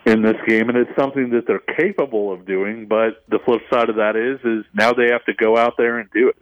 in 0.07 0.22
this 0.22 0.36
game, 0.46 0.68
and 0.68 0.76
it's 0.76 0.94
something 0.96 1.30
that 1.30 1.46
they're 1.46 1.76
capable 1.76 2.32
of 2.32 2.46
doing. 2.46 2.86
But 2.86 3.24
the 3.28 3.38
flip 3.38 3.62
side 3.70 3.88
of 3.88 3.96
that 3.96 4.16
is, 4.16 4.40
is 4.44 4.64
now 4.74 4.92
they 4.92 5.11
have 5.11 5.24
to 5.24 5.34
go 5.34 5.57
out 5.57 5.74
there 5.76 5.98
and 5.98 6.11
do 6.11 6.28
it. 6.28 6.36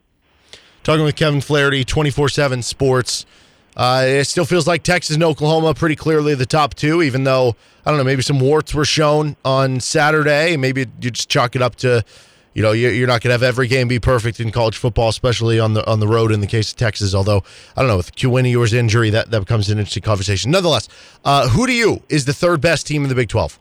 Talking 0.83 1.05
with 1.05 1.17
Kevin 1.17 1.41
Flaherty, 1.41 1.85
twenty 1.85 2.11
four 2.11 2.29
seven 2.29 2.63
Sports. 2.63 3.25
Uh, 3.75 4.05
it 4.07 4.25
still 4.25 4.45
feels 4.45 4.67
like 4.67 4.83
Texas 4.83 5.15
and 5.15 5.25
Oklahoma 5.25 5.73
pretty 5.73 5.97
clearly 5.97 6.35
the 6.35 6.45
top 6.45 6.75
two, 6.75 7.01
even 7.03 7.25
though 7.25 7.57
I 7.87 7.91
don't 7.91 7.99
know 7.99 8.05
maybe 8.05 8.21
some 8.21 8.39
warts 8.39 8.75
were 8.75 8.85
shown 8.85 9.37
on 9.45 9.81
Saturday. 9.81 10.57
Maybe 10.57 10.83
you 10.83 11.11
just 11.11 11.31
chalk 11.31 11.57
it 11.57 11.63
up 11.63 11.77
to 11.77 12.05
you 12.55 12.63
know 12.63 12.73
you're 12.73 13.07
not 13.07 13.23
going 13.23 13.31
to 13.31 13.35
have 13.35 13.43
every 13.43 13.67
game 13.67 13.89
be 13.89 13.99
perfect 13.99 14.41
in 14.41 14.51
college 14.51 14.77
football, 14.77 15.09
especially 15.09 15.59
on 15.59 15.75
the 15.75 15.89
on 15.89 16.01
the 16.01 16.09
road 16.09 16.33
in 16.33 16.41
the 16.41 16.47
case 16.47 16.71
of 16.71 16.77
Texas. 16.77 17.15
Although 17.15 17.43
I 17.77 17.81
don't 17.81 17.89
know 17.89 17.97
with 17.97 18.15
Quinn's 18.15 18.73
injury, 18.73 19.11
that 19.11 19.31
that 19.31 19.41
becomes 19.41 19.69
an 19.71 19.79
interesting 19.79 20.03
conversation. 20.03 20.51
Nonetheless, 20.51 20.89
uh, 21.25 21.49
who 21.49 21.67
do 21.67 21.73
you 21.73 22.03
is 22.09 22.25
the 22.25 22.35
third 22.35 22.61
best 22.61 22.87
team 22.87 23.03
in 23.03 23.09
the 23.09 23.15
Big 23.15 23.29
Twelve? 23.29 23.59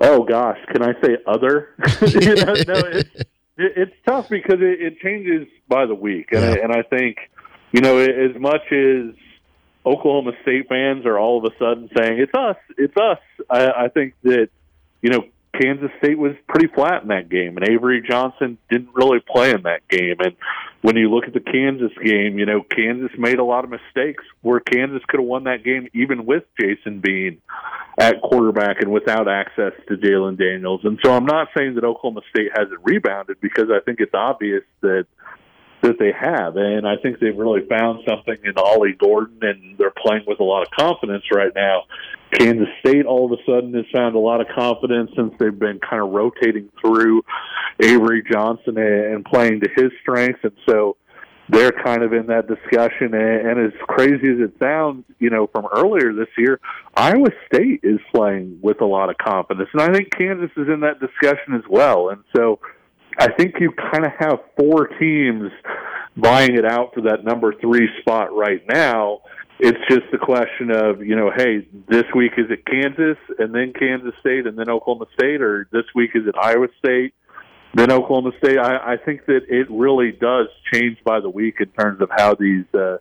Oh 0.00 0.24
gosh, 0.24 0.58
can 0.72 0.82
I 0.82 0.92
say 1.00 1.16
other? 1.26 1.74
you 2.00 2.34
know, 2.34 2.54
no, 2.54 2.82
it's, 2.88 3.10
it's 3.56 3.94
tough 4.06 4.28
because 4.28 4.60
it, 4.60 4.80
it 4.80 4.98
changes 5.00 5.46
by 5.68 5.86
the 5.86 5.94
week, 5.94 6.32
and, 6.32 6.42
yeah. 6.42 6.50
I, 6.50 6.64
and 6.64 6.72
I 6.72 6.82
think 6.82 7.30
you 7.72 7.80
know 7.80 7.98
as 7.98 8.34
much 8.38 8.72
as 8.72 9.14
Oklahoma 9.86 10.32
State 10.42 10.68
fans 10.68 11.04
are 11.06 11.18
all 11.18 11.44
of 11.44 11.52
a 11.52 11.56
sudden 11.58 11.90
saying 11.96 12.18
it's 12.18 12.34
us, 12.34 12.56
it's 12.78 12.96
us. 12.96 13.18
I, 13.50 13.84
I 13.84 13.88
think 13.88 14.14
that 14.22 14.48
you 15.02 15.10
know 15.10 15.24
Kansas 15.60 15.90
State 15.98 16.18
was 16.18 16.32
pretty 16.48 16.66
flat 16.74 17.02
in 17.02 17.08
that 17.08 17.28
game, 17.28 17.56
and 17.56 17.68
Avery 17.68 18.02
Johnson 18.08 18.58
didn't 18.70 18.90
really 18.94 19.20
play 19.20 19.50
in 19.50 19.62
that 19.62 19.86
game. 19.88 20.16
And 20.18 20.36
when 20.82 20.96
you 20.96 21.10
look 21.10 21.24
at 21.24 21.32
the 21.32 21.40
Kansas 21.40 21.92
game, 22.02 22.38
you 22.38 22.46
know 22.46 22.62
Kansas 22.62 23.10
made 23.18 23.38
a 23.38 23.44
lot 23.44 23.64
of 23.64 23.70
mistakes 23.70 24.24
where 24.42 24.60
Kansas 24.60 25.02
could 25.08 25.20
have 25.20 25.26
won 25.26 25.44
that 25.44 25.64
game 25.64 25.88
even 25.94 26.26
with 26.26 26.44
Jason 26.60 27.00
Bean 27.00 27.40
at 27.98 28.20
quarterback 28.22 28.80
and 28.80 28.90
without 28.90 29.28
access 29.28 29.72
to 29.88 29.96
Jalon 29.96 30.36
Daniels. 30.36 30.80
And 30.84 30.98
so 31.04 31.12
I'm 31.12 31.26
not 31.26 31.48
saying 31.56 31.76
that 31.76 31.84
Oklahoma 31.84 32.22
State 32.30 32.50
hasn't 32.56 32.80
rebounded 32.82 33.40
because 33.40 33.70
I 33.70 33.80
think 33.84 34.00
it's 34.00 34.14
obvious 34.14 34.62
that 34.80 35.06
that 35.84 35.98
they 35.98 36.12
have. 36.12 36.56
And 36.56 36.86
I 36.86 36.96
think 36.96 37.20
they've 37.20 37.36
really 37.36 37.66
found 37.68 38.00
something 38.08 38.36
in 38.42 38.54
Ollie 38.56 38.96
Gordon, 38.98 39.38
and 39.42 39.78
they're 39.78 39.92
playing 40.04 40.24
with 40.26 40.40
a 40.40 40.44
lot 40.44 40.62
of 40.62 40.68
confidence 40.70 41.24
right 41.32 41.52
now. 41.54 41.82
Kansas 42.32 42.68
State 42.80 43.06
all 43.06 43.32
of 43.32 43.38
a 43.38 43.42
sudden 43.44 43.72
has 43.74 43.84
found 43.92 44.16
a 44.16 44.18
lot 44.18 44.40
of 44.40 44.48
confidence 44.48 45.10
since 45.14 45.32
they've 45.38 45.58
been 45.58 45.78
kind 45.78 46.02
of 46.02 46.10
rotating 46.10 46.68
through 46.80 47.22
Avery 47.80 48.24
Johnson 48.30 48.76
and 48.78 49.24
playing 49.24 49.60
to 49.60 49.68
his 49.76 49.92
strengths. 50.00 50.40
And 50.42 50.56
so 50.68 50.96
they're 51.48 51.72
kind 51.84 52.02
of 52.02 52.12
in 52.12 52.26
that 52.26 52.48
discussion. 52.48 53.14
And, 53.14 53.46
and 53.46 53.66
as 53.66 53.72
crazy 53.86 54.32
as 54.32 54.40
it 54.40 54.54
sounds, 54.58 55.04
you 55.18 55.30
know, 55.30 55.46
from 55.46 55.66
earlier 55.76 56.12
this 56.12 56.28
year, 56.38 56.60
Iowa 56.96 57.28
State 57.46 57.80
is 57.82 58.00
playing 58.12 58.58
with 58.62 58.80
a 58.80 58.86
lot 58.86 59.10
of 59.10 59.18
confidence, 59.18 59.68
and 59.72 59.82
I 59.82 59.92
think 59.92 60.10
Kansas 60.10 60.50
is 60.56 60.68
in 60.68 60.80
that 60.80 60.98
discussion 60.98 61.54
as 61.54 61.64
well. 61.68 62.08
And 62.08 62.24
so, 62.34 62.58
I 63.18 63.30
think 63.30 63.54
you 63.60 63.72
kind 63.92 64.04
of 64.04 64.12
have 64.18 64.40
four 64.58 64.88
teams 64.98 65.52
vying 66.16 66.56
it 66.56 66.64
out 66.64 66.94
for 66.94 67.02
that 67.02 67.24
number 67.24 67.54
three 67.60 67.88
spot 68.00 68.34
right 68.34 68.62
now. 68.68 69.20
It's 69.58 69.78
just 69.88 70.10
the 70.10 70.18
question 70.18 70.70
of, 70.70 71.04
you 71.04 71.14
know, 71.14 71.30
hey, 71.34 71.66
this 71.88 72.04
week 72.14 72.32
is 72.36 72.50
it 72.50 72.66
Kansas 72.66 73.18
and 73.38 73.54
then 73.54 73.72
Kansas 73.72 74.14
State 74.20 74.46
and 74.46 74.58
then 74.58 74.68
Oklahoma 74.68 75.06
State, 75.14 75.40
or 75.40 75.68
this 75.70 75.84
week 75.94 76.10
is 76.14 76.26
it 76.26 76.34
Iowa 76.40 76.66
State, 76.78 77.14
then 77.72 77.92
Oklahoma 77.92 78.32
State? 78.38 78.58
I, 78.58 78.94
I 78.94 78.96
think 78.96 79.26
that 79.26 79.42
it 79.48 79.68
really 79.70 80.10
does 80.10 80.48
change 80.72 80.98
by 81.04 81.20
the 81.20 81.30
week 81.30 81.56
in 81.60 81.68
terms 81.68 82.00
of 82.00 82.10
how 82.10 82.34
these 82.34 82.64
uh, 82.74 82.98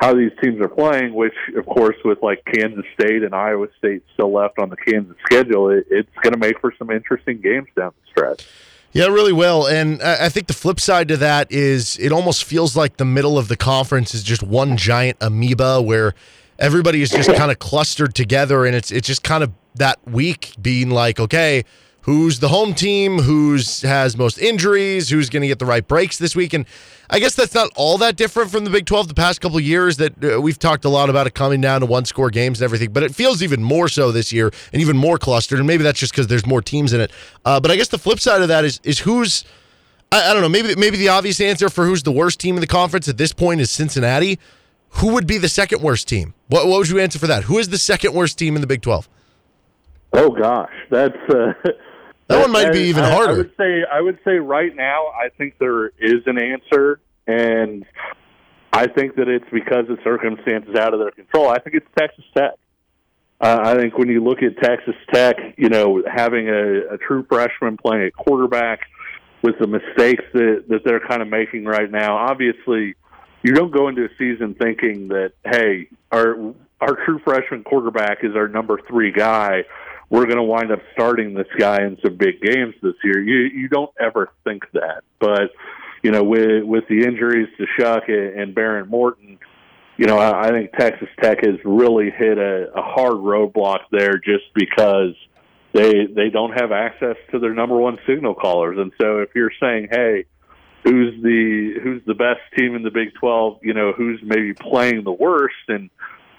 how 0.00 0.14
these 0.14 0.32
teams 0.42 0.60
are 0.60 0.68
playing. 0.68 1.14
Which, 1.14 1.36
of 1.56 1.66
course, 1.66 1.96
with 2.04 2.22
like 2.22 2.42
Kansas 2.46 2.86
State 2.98 3.22
and 3.22 3.34
Iowa 3.34 3.68
State 3.78 4.02
still 4.14 4.32
left 4.32 4.58
on 4.58 4.70
the 4.70 4.76
Kansas 4.76 5.16
schedule, 5.26 5.70
it, 5.70 5.86
it's 5.90 6.16
going 6.22 6.32
to 6.32 6.38
make 6.38 6.58
for 6.60 6.72
some 6.78 6.90
interesting 6.90 7.40
games 7.42 7.68
down 7.76 7.92
the 8.00 8.10
stretch. 8.10 8.48
Yeah, 8.92 9.06
really 9.06 9.32
will. 9.32 9.66
And 9.66 10.02
I 10.02 10.28
think 10.28 10.48
the 10.48 10.52
flip 10.52 10.78
side 10.78 11.08
to 11.08 11.16
that 11.16 11.50
is 11.50 11.98
it 11.98 12.12
almost 12.12 12.44
feels 12.44 12.76
like 12.76 12.98
the 12.98 13.06
middle 13.06 13.38
of 13.38 13.48
the 13.48 13.56
conference 13.56 14.14
is 14.14 14.22
just 14.22 14.42
one 14.42 14.76
giant 14.76 15.16
amoeba 15.20 15.80
where 15.80 16.14
everybody 16.58 17.00
is 17.00 17.10
just 17.10 17.32
kind 17.34 17.50
of 17.50 17.58
clustered 17.58 18.14
together 18.14 18.66
and 18.66 18.76
it's 18.76 18.90
it's 18.90 19.06
just 19.06 19.22
kind 19.22 19.42
of 19.42 19.50
that 19.76 19.98
week 20.06 20.54
being 20.60 20.90
like, 20.90 21.18
okay, 21.18 21.64
who's 22.02 22.40
the 22.40 22.48
home 22.48 22.74
team, 22.74 23.18
who's 23.18 23.82
has 23.82 24.16
most 24.16 24.38
injuries, 24.38 25.08
who's 25.08 25.30
going 25.30 25.42
to 25.42 25.48
get 25.48 25.58
the 25.58 25.66
right 25.66 25.86
breaks 25.86 26.18
this 26.18 26.34
week. 26.36 26.52
And 26.52 26.66
I 27.10 27.18
guess 27.18 27.34
that's 27.34 27.54
not 27.54 27.70
all 27.76 27.98
that 27.98 28.16
different 28.16 28.50
from 28.50 28.64
the 28.64 28.70
Big 28.70 28.86
12 28.86 29.08
the 29.08 29.14
past 29.14 29.40
couple 29.40 29.58
years 29.60 29.96
that 29.98 30.24
uh, 30.24 30.40
we've 30.40 30.58
talked 30.58 30.84
a 30.84 30.88
lot 30.88 31.10
about 31.10 31.26
it 31.26 31.34
coming 31.34 31.60
down 31.60 31.80
to 31.80 31.86
one 31.86 32.04
score 32.04 32.30
games 32.30 32.60
and 32.60 32.64
everything, 32.64 32.92
but 32.92 33.02
it 33.02 33.14
feels 33.14 33.42
even 33.42 33.62
more 33.62 33.88
so 33.88 34.10
this 34.10 34.32
year 34.32 34.50
and 34.72 34.82
even 34.82 34.96
more 34.96 35.18
clustered. 35.18 35.58
And 35.58 35.66
maybe 35.66 35.84
that's 35.84 35.98
just 35.98 36.12
because 36.12 36.26
there's 36.26 36.46
more 36.46 36.62
teams 36.62 36.92
in 36.92 37.00
it. 37.00 37.10
Uh, 37.44 37.60
but 37.60 37.70
I 37.70 37.76
guess 37.76 37.88
the 37.88 37.98
flip 37.98 38.20
side 38.20 38.42
of 38.42 38.48
that 38.48 38.64
is 38.64 38.80
is 38.84 39.00
who's 39.00 39.44
I, 40.10 40.30
I 40.30 40.32
don't 40.32 40.42
know, 40.42 40.48
maybe 40.48 40.74
maybe 40.76 40.96
the 40.96 41.08
obvious 41.08 41.40
answer 41.40 41.68
for 41.68 41.86
who's 41.86 42.02
the 42.02 42.12
worst 42.12 42.40
team 42.40 42.56
in 42.56 42.60
the 42.60 42.66
conference 42.66 43.08
at 43.08 43.16
this 43.16 43.32
point 43.32 43.60
is 43.60 43.70
Cincinnati. 43.70 44.38
Who 44.96 45.14
would 45.14 45.26
be 45.26 45.38
the 45.38 45.48
second 45.48 45.80
worst 45.80 46.06
team? 46.06 46.34
What, 46.48 46.66
what 46.66 46.78
would 46.78 46.88
you 46.90 46.98
answer 46.98 47.18
for 47.18 47.26
that? 47.26 47.44
Who 47.44 47.58
is 47.58 47.70
the 47.70 47.78
second 47.78 48.12
worst 48.12 48.38
team 48.38 48.56
in 48.56 48.60
the 48.60 48.66
Big 48.66 48.82
12? 48.82 49.08
Oh 50.12 50.28
gosh, 50.28 50.72
that's 50.90 51.16
uh, 51.30 51.54
That 52.32 52.40
one 52.40 52.52
might 52.52 52.72
be 52.72 52.80
even 52.80 53.04
I, 53.04 53.10
harder. 53.10 53.32
I 53.32 53.36
would 53.36 53.52
say 53.56 53.84
I 53.90 54.00
would 54.00 54.18
say 54.24 54.32
right 54.32 54.74
now 54.74 55.08
I 55.08 55.28
think 55.36 55.58
there 55.58 55.86
is 55.98 56.22
an 56.26 56.38
answer, 56.38 57.00
and 57.26 57.84
I 58.72 58.86
think 58.86 59.16
that 59.16 59.28
it's 59.28 59.48
because 59.52 59.88
of 59.90 59.98
circumstances 60.02 60.74
out 60.76 60.94
of 60.94 61.00
their 61.00 61.10
control. 61.10 61.48
I 61.48 61.58
think 61.58 61.76
it's 61.76 61.86
Texas 61.96 62.24
Tech. 62.36 62.52
Uh, 63.40 63.58
I 63.64 63.74
think 63.74 63.98
when 63.98 64.08
you 64.08 64.22
look 64.22 64.38
at 64.42 64.56
Texas 64.62 64.94
Tech, 65.12 65.36
you 65.56 65.68
know, 65.68 66.02
having 66.06 66.48
a, 66.48 66.94
a 66.94 66.98
true 66.98 67.26
freshman 67.28 67.76
playing 67.76 68.04
at 68.04 68.14
quarterback 68.14 68.80
with 69.42 69.56
the 69.58 69.66
mistakes 69.66 70.22
that, 70.32 70.66
that 70.68 70.84
they're 70.84 71.00
kind 71.00 71.20
of 71.20 71.28
making 71.28 71.64
right 71.64 71.90
now, 71.90 72.16
obviously 72.16 72.94
you 73.42 73.52
don't 73.52 73.72
go 73.72 73.88
into 73.88 74.04
a 74.04 74.08
season 74.16 74.54
thinking 74.54 75.08
that, 75.08 75.32
hey, 75.44 75.88
our 76.10 76.54
our 76.80 76.96
true 77.04 77.20
freshman 77.24 77.62
quarterback 77.62 78.24
is 78.24 78.34
our 78.34 78.48
number 78.48 78.78
three 78.88 79.12
guy 79.12 79.64
we're 80.12 80.26
going 80.26 80.36
to 80.36 80.42
wind 80.42 80.70
up 80.70 80.80
starting 80.92 81.32
this 81.32 81.48
guy 81.58 81.78
in 81.78 81.96
some 82.04 82.16
big 82.16 82.38
games 82.42 82.74
this 82.82 82.92
year. 83.02 83.18
You 83.18 83.60
you 83.60 83.68
don't 83.68 83.90
ever 83.98 84.30
think 84.44 84.62
that, 84.74 85.04
but 85.18 85.50
you 86.02 86.10
know 86.10 86.22
with 86.22 86.64
with 86.64 86.84
the 86.88 87.04
injuries 87.04 87.48
to 87.56 87.64
Shough 87.78 88.38
and 88.38 88.54
Behren 88.54 88.88
Morton, 88.88 89.38
you 89.96 90.06
know 90.06 90.18
I, 90.18 90.48
I 90.48 90.50
think 90.50 90.72
Texas 90.78 91.08
Tech 91.20 91.38
has 91.42 91.56
really 91.64 92.10
hit 92.10 92.36
a, 92.36 92.70
a 92.74 92.82
hard 92.82 93.14
roadblock 93.14 93.84
there 93.90 94.18
just 94.18 94.44
because 94.54 95.14
they 95.72 96.04
they 96.14 96.28
don't 96.30 96.52
have 96.60 96.72
access 96.72 97.16
to 97.30 97.38
their 97.38 97.54
number 97.54 97.78
one 97.78 97.96
signal 98.06 98.34
callers, 98.34 98.76
and 98.78 98.92
so 99.00 99.20
if 99.20 99.30
you're 99.34 99.52
saying 99.58 99.88
hey. 99.90 100.26
Who's 100.84 101.22
the 101.22 101.74
who's 101.80 102.02
the 102.06 102.14
best 102.14 102.40
team 102.58 102.74
in 102.74 102.82
the 102.82 102.90
Big 102.90 103.14
Twelve? 103.14 103.60
You 103.62 103.72
know 103.72 103.92
who's 103.92 104.18
maybe 104.20 104.52
playing 104.52 105.04
the 105.04 105.12
worst, 105.12 105.54
and 105.68 105.90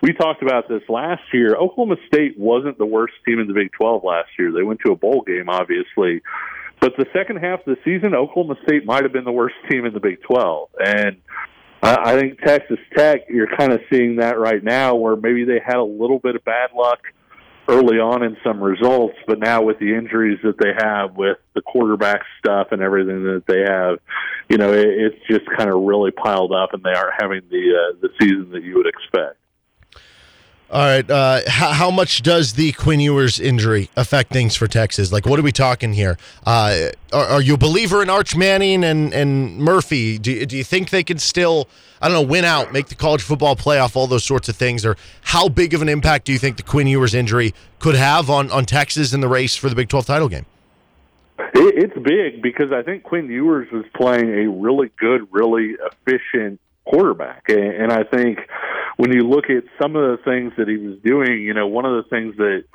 we 0.04 0.12
talked 0.12 0.42
about 0.44 0.68
this 0.68 0.82
last 0.90 1.22
year. 1.32 1.56
Oklahoma 1.56 1.96
State 2.08 2.38
wasn't 2.38 2.78
the 2.78 2.86
worst 2.86 3.14
team 3.26 3.40
in 3.40 3.48
the 3.48 3.54
Big 3.54 3.72
12 3.72 4.04
last 4.04 4.28
year. 4.38 4.52
They 4.52 4.62
went 4.62 4.82
to 4.86 4.92
a 4.92 4.98
bowl 4.98 5.24
game, 5.26 5.48
obviously. 5.48 6.22
But 6.82 6.98
the 6.98 7.06
second 7.14 7.38
half 7.38 7.60
of 7.60 7.66
the 7.66 7.78
season, 7.86 8.14
Oklahoma 8.14 8.56
State 8.68 8.86
might 8.86 9.04
have 9.04 9.14
been 9.14 9.24
the 9.24 9.32
worst 9.32 9.56
team 9.72 9.86
in 9.86 9.94
the 9.94 10.02
Big 10.02 10.22
12. 10.24 10.70
And 10.86 11.22
I 11.82 12.20
think 12.20 12.42
Texas 12.42 12.80
Tech, 12.94 13.22
you're 13.30 13.56
kind 13.56 13.72
of 13.72 13.80
seeing 13.90 14.18
that 14.18 14.38
right 14.38 14.62
now 14.62 14.96
where 14.96 15.16
maybe 15.16 15.46
they 15.46 15.62
had 15.66 15.78
a 15.78 15.84
little 15.84 16.20
bit 16.20 16.36
of 16.36 16.44
bad 16.44 16.72
luck 16.76 17.00
early 17.70 17.98
on 17.98 18.24
in 18.24 18.36
some 18.44 18.62
results, 18.62 19.16
but 19.26 19.40
now 19.40 19.62
with 19.62 19.80
the 19.80 19.96
injuries 19.96 20.40
that 20.44 20.58
they 20.60 20.74
have, 20.78 21.16
with 21.16 21.38
the 21.56 21.62
quarterback 21.62 22.24
stuff 22.40 22.68
and 22.72 22.82
everything 22.82 23.24
that 23.24 23.44
they 23.48 23.62
have, 23.62 24.00
you 24.50 24.58
know, 24.58 24.74
it, 24.74 24.86
it's 24.86 25.28
just 25.30 25.46
kind 25.58 25.70
of 25.70 25.82
really 25.82 26.12
piled 26.12 26.52
up, 26.52 26.74
and 26.74 26.84
they 26.84 26.92
aren't 26.92 27.14
having 27.22 27.42
the 27.50 27.72
uh, 27.72 27.98
the 28.02 28.10
season 28.20 28.50
that 28.52 28.64
you 28.64 28.76
would 28.76 28.88
expect. 28.88 29.38
All 30.74 30.80
right. 30.80 31.08
Uh, 31.08 31.42
how, 31.48 31.72
how, 31.72 31.92
much 31.92 32.24
does 32.24 32.54
the 32.54 32.72
Quinn 32.72 33.00
Ewers 33.00 33.40
injury 33.40 33.92
affect 33.96 34.34
things 34.34 34.56
for 34.56 34.68
Texas? 34.68 35.12
Like, 35.12 35.28
what 35.28 35.38
are 35.38 35.44
we 35.44 35.52
talking 35.52 35.94
here? 35.94 36.18
Uh, 36.48 36.88
are, 37.14 37.26
are, 37.26 37.42
you 37.44 37.54
a 37.54 37.58
believer 37.58 38.02
in 38.02 38.10
Arch 38.10 38.36
Manning 38.36 38.84
and, 38.84 39.14
and 39.14 39.60
Murphy? 39.60 40.18
Do, 40.18 40.48
do 40.48 40.58
you 40.58 40.64
think 40.64 40.90
they 40.90 41.04
can 41.04 41.20
still, 41.20 41.68
I 42.02 42.10
don't 42.10 42.16
know, 42.16 42.28
win 42.28 42.44
out, 42.44 42.74
make 42.74 42.88
the 42.88 42.96
college 42.96 43.22
football 43.22 43.56
playoff, 43.56 43.96
all 43.96 44.08
those 44.08 44.24
sorts 44.24 44.50
of 44.50 44.56
things? 44.56 44.84
Or 44.84 44.98
how 45.22 45.48
big 45.48 45.76
of 45.76 45.84
an 45.84 45.90
impact 45.90 46.26
do 46.26 46.34
you 46.34 46.40
think 46.40 46.58
the 46.58 46.64
Quinn 46.64 46.88
Ewers 46.88 47.14
injury 47.14 47.54
could 47.78 47.94
have 47.94 48.32
on, 48.32 48.50
on 48.50 48.66
Texas 48.66 49.14
in 49.14 49.22
the 49.22 49.28
race 49.28 49.56
for 49.56 49.70
the 49.70 49.76
Big 49.76 49.90
12 49.90 50.08
title 50.08 50.28
game? 50.28 50.48
It's 51.54 51.98
big 52.00 52.42
because 52.42 52.72
I 52.72 52.82
think 52.82 53.04
Quinn 53.04 53.30
Ewers 53.30 53.72
was 53.72 53.86
playing 53.96 54.28
a 54.28 54.50
really 54.50 54.92
good, 54.98 55.28
really 55.32 55.76
efficient 55.86 56.60
quarterback. 56.86 57.46
And 57.50 57.92
I 57.92 58.04
think 58.04 58.40
when 58.98 59.12
you 59.12 59.22
look 59.22 59.50
at 59.50 59.64
some 59.82 59.96
of 59.96 60.18
the 60.18 60.24
things 60.24 60.54
that 60.58 60.68
he 60.68 60.78
was 60.78 60.98
doing, 61.00 61.42
you 61.42 61.54
know, 61.54 61.68
one 61.68 61.86
of 61.86 62.04
the 62.04 62.10
things 62.10 62.36
that 62.38 62.66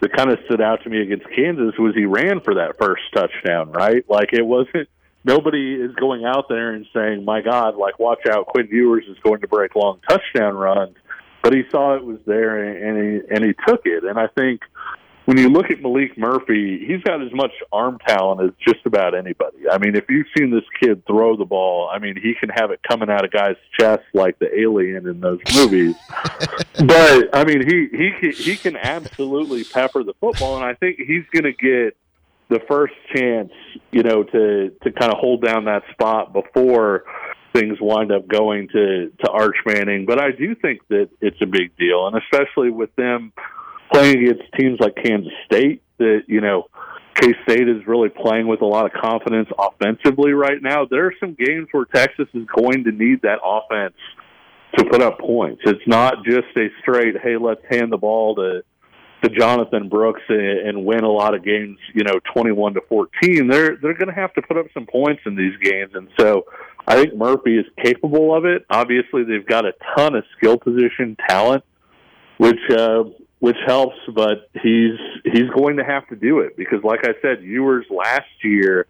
that 0.00 0.12
kind 0.12 0.30
of 0.30 0.38
stood 0.44 0.60
out 0.60 0.82
to 0.84 0.90
me 0.90 1.00
against 1.02 1.28
Kansas 1.30 1.76
was 1.76 1.94
he 1.94 2.04
ran 2.04 2.40
for 2.40 2.54
that 2.54 2.78
first 2.78 3.02
touchdown, 3.12 3.72
right? 3.72 4.08
Like 4.08 4.32
it 4.32 4.46
wasn't 4.46 4.88
nobody 5.24 5.74
is 5.74 5.94
going 5.96 6.24
out 6.24 6.48
there 6.48 6.72
and 6.72 6.86
saying, 6.94 7.24
"My 7.24 7.40
God, 7.40 7.76
like 7.76 7.98
watch 7.98 8.26
out, 8.30 8.46
Quinn 8.46 8.68
Ewers 8.70 9.04
is 9.08 9.18
going 9.20 9.40
to 9.40 9.48
break 9.48 9.74
long 9.74 10.00
touchdown 10.08 10.54
runs." 10.54 10.96
But 11.42 11.52
he 11.52 11.62
saw 11.70 11.96
it 11.96 12.04
was 12.04 12.18
there 12.26 12.62
and 12.62 12.96
he 12.96 13.34
and 13.34 13.44
he 13.44 13.54
took 13.66 13.82
it. 13.86 14.04
And 14.04 14.18
I 14.18 14.28
think 14.28 14.62
when 15.28 15.36
you 15.36 15.50
look 15.50 15.70
at 15.70 15.82
Maalik 15.82 16.16
Murphy, 16.16 16.82
he's 16.86 17.02
got 17.02 17.20
as 17.20 17.30
much 17.34 17.50
arm 17.70 17.98
talent 18.06 18.40
as 18.40 18.50
just 18.66 18.86
about 18.86 19.14
anybody. 19.14 19.58
I 19.70 19.76
mean, 19.76 19.94
if 19.94 20.06
you've 20.08 20.26
seen 20.34 20.50
this 20.50 20.64
kid 20.80 21.04
throw 21.06 21.36
the 21.36 21.44
ball, 21.44 21.90
I 21.92 21.98
mean, 21.98 22.16
he 22.16 22.32
can 22.32 22.48
have 22.48 22.70
it 22.70 22.80
coming 22.82 23.10
out 23.10 23.26
of 23.26 23.30
guys' 23.30 23.56
chests 23.78 24.06
like 24.14 24.38
the 24.38 24.48
alien 24.58 25.06
in 25.06 25.20
those 25.20 25.40
movies. 25.54 25.96
but 26.82 27.28
I 27.36 27.44
mean, 27.44 27.60
he 27.60 27.88
he 27.94 28.10
can, 28.18 28.32
he 28.32 28.56
can 28.56 28.76
absolutely 28.78 29.64
pepper 29.64 30.02
the 30.02 30.14
football, 30.18 30.56
and 30.56 30.64
I 30.64 30.72
think 30.72 30.96
he's 30.96 31.24
going 31.30 31.44
to 31.44 31.52
get 31.52 31.94
the 32.48 32.60
first 32.66 32.94
chance, 33.14 33.52
you 33.92 34.02
know, 34.02 34.22
to 34.22 34.70
to 34.82 34.92
kind 34.92 35.12
of 35.12 35.18
hold 35.18 35.44
down 35.44 35.66
that 35.66 35.82
spot 35.92 36.32
before 36.32 37.04
things 37.52 37.76
wind 37.82 38.12
up 38.12 38.26
going 38.28 38.68
to 38.68 39.12
to 39.22 39.30
Arch 39.30 39.56
Manning. 39.66 40.06
But 40.06 40.22
I 40.22 40.30
do 40.30 40.54
think 40.54 40.80
that 40.88 41.10
it's 41.20 41.42
a 41.42 41.46
big 41.46 41.76
deal, 41.76 42.06
and 42.06 42.16
especially 42.16 42.70
with 42.70 42.96
them 42.96 43.34
playing 43.92 44.24
against 44.24 44.52
teams 44.58 44.78
like 44.80 44.94
Kansas 44.96 45.32
State 45.46 45.82
that, 45.98 46.22
you 46.26 46.40
know, 46.40 46.66
K 47.14 47.34
State 47.42 47.68
is 47.68 47.86
really 47.86 48.10
playing 48.10 48.46
with 48.46 48.62
a 48.62 48.66
lot 48.66 48.86
of 48.86 48.92
confidence 48.92 49.48
offensively 49.58 50.32
right 50.32 50.62
now. 50.62 50.84
There 50.84 51.06
are 51.06 51.14
some 51.18 51.34
games 51.34 51.68
where 51.72 51.84
Texas 51.84 52.28
is 52.32 52.46
going 52.54 52.84
to 52.84 52.92
need 52.92 53.22
that 53.22 53.38
offense 53.44 53.96
to 54.76 54.84
put 54.84 55.02
up 55.02 55.18
points. 55.18 55.62
It's 55.64 55.86
not 55.86 56.24
just 56.24 56.46
a 56.56 56.68
straight, 56.80 57.16
hey, 57.20 57.36
let's 57.36 57.62
hand 57.68 57.92
the 57.92 57.96
ball 57.96 58.34
to 58.36 58.62
to 59.24 59.28
Jonathan 59.30 59.88
Brooks 59.88 60.22
and, 60.28 60.84
win 60.84 61.02
a 61.02 61.10
lot 61.10 61.34
of 61.34 61.44
games, 61.44 61.76
you 61.92 62.04
know, 62.04 62.20
twenty-one 62.32 62.74
to 62.74 62.80
fourteen. 62.88 63.48
They're 63.48 63.76
they're 63.76 63.94
going 63.94 64.08
to 64.08 64.14
have 64.14 64.32
to 64.34 64.42
put 64.42 64.56
up 64.56 64.66
some 64.72 64.86
points 64.86 65.22
in 65.26 65.34
these 65.34 65.56
games, 65.60 65.90
and 65.94 66.08
so 66.20 66.44
I 66.86 66.94
think 66.94 67.16
Murphy 67.16 67.58
is 67.58 67.66
capable 67.84 68.32
of 68.32 68.44
it. 68.44 68.64
Obviously, 68.70 69.24
they've 69.24 69.44
got 69.44 69.64
a 69.64 69.72
ton 69.96 70.14
of 70.14 70.22
skill 70.36 70.56
position 70.56 71.16
talent, 71.28 71.64
which 72.36 72.60
uh, 72.70 73.04
which 73.40 73.56
helps, 73.66 73.96
but 74.14 74.50
he's 74.62 74.98
he's 75.24 75.48
going 75.54 75.76
to 75.76 75.84
have 75.84 76.06
to 76.08 76.16
do 76.16 76.40
it 76.40 76.56
because, 76.56 76.82
like 76.82 77.00
I 77.04 77.14
said, 77.22 77.42
Ewers 77.42 77.86
last 77.90 78.28
year, 78.42 78.86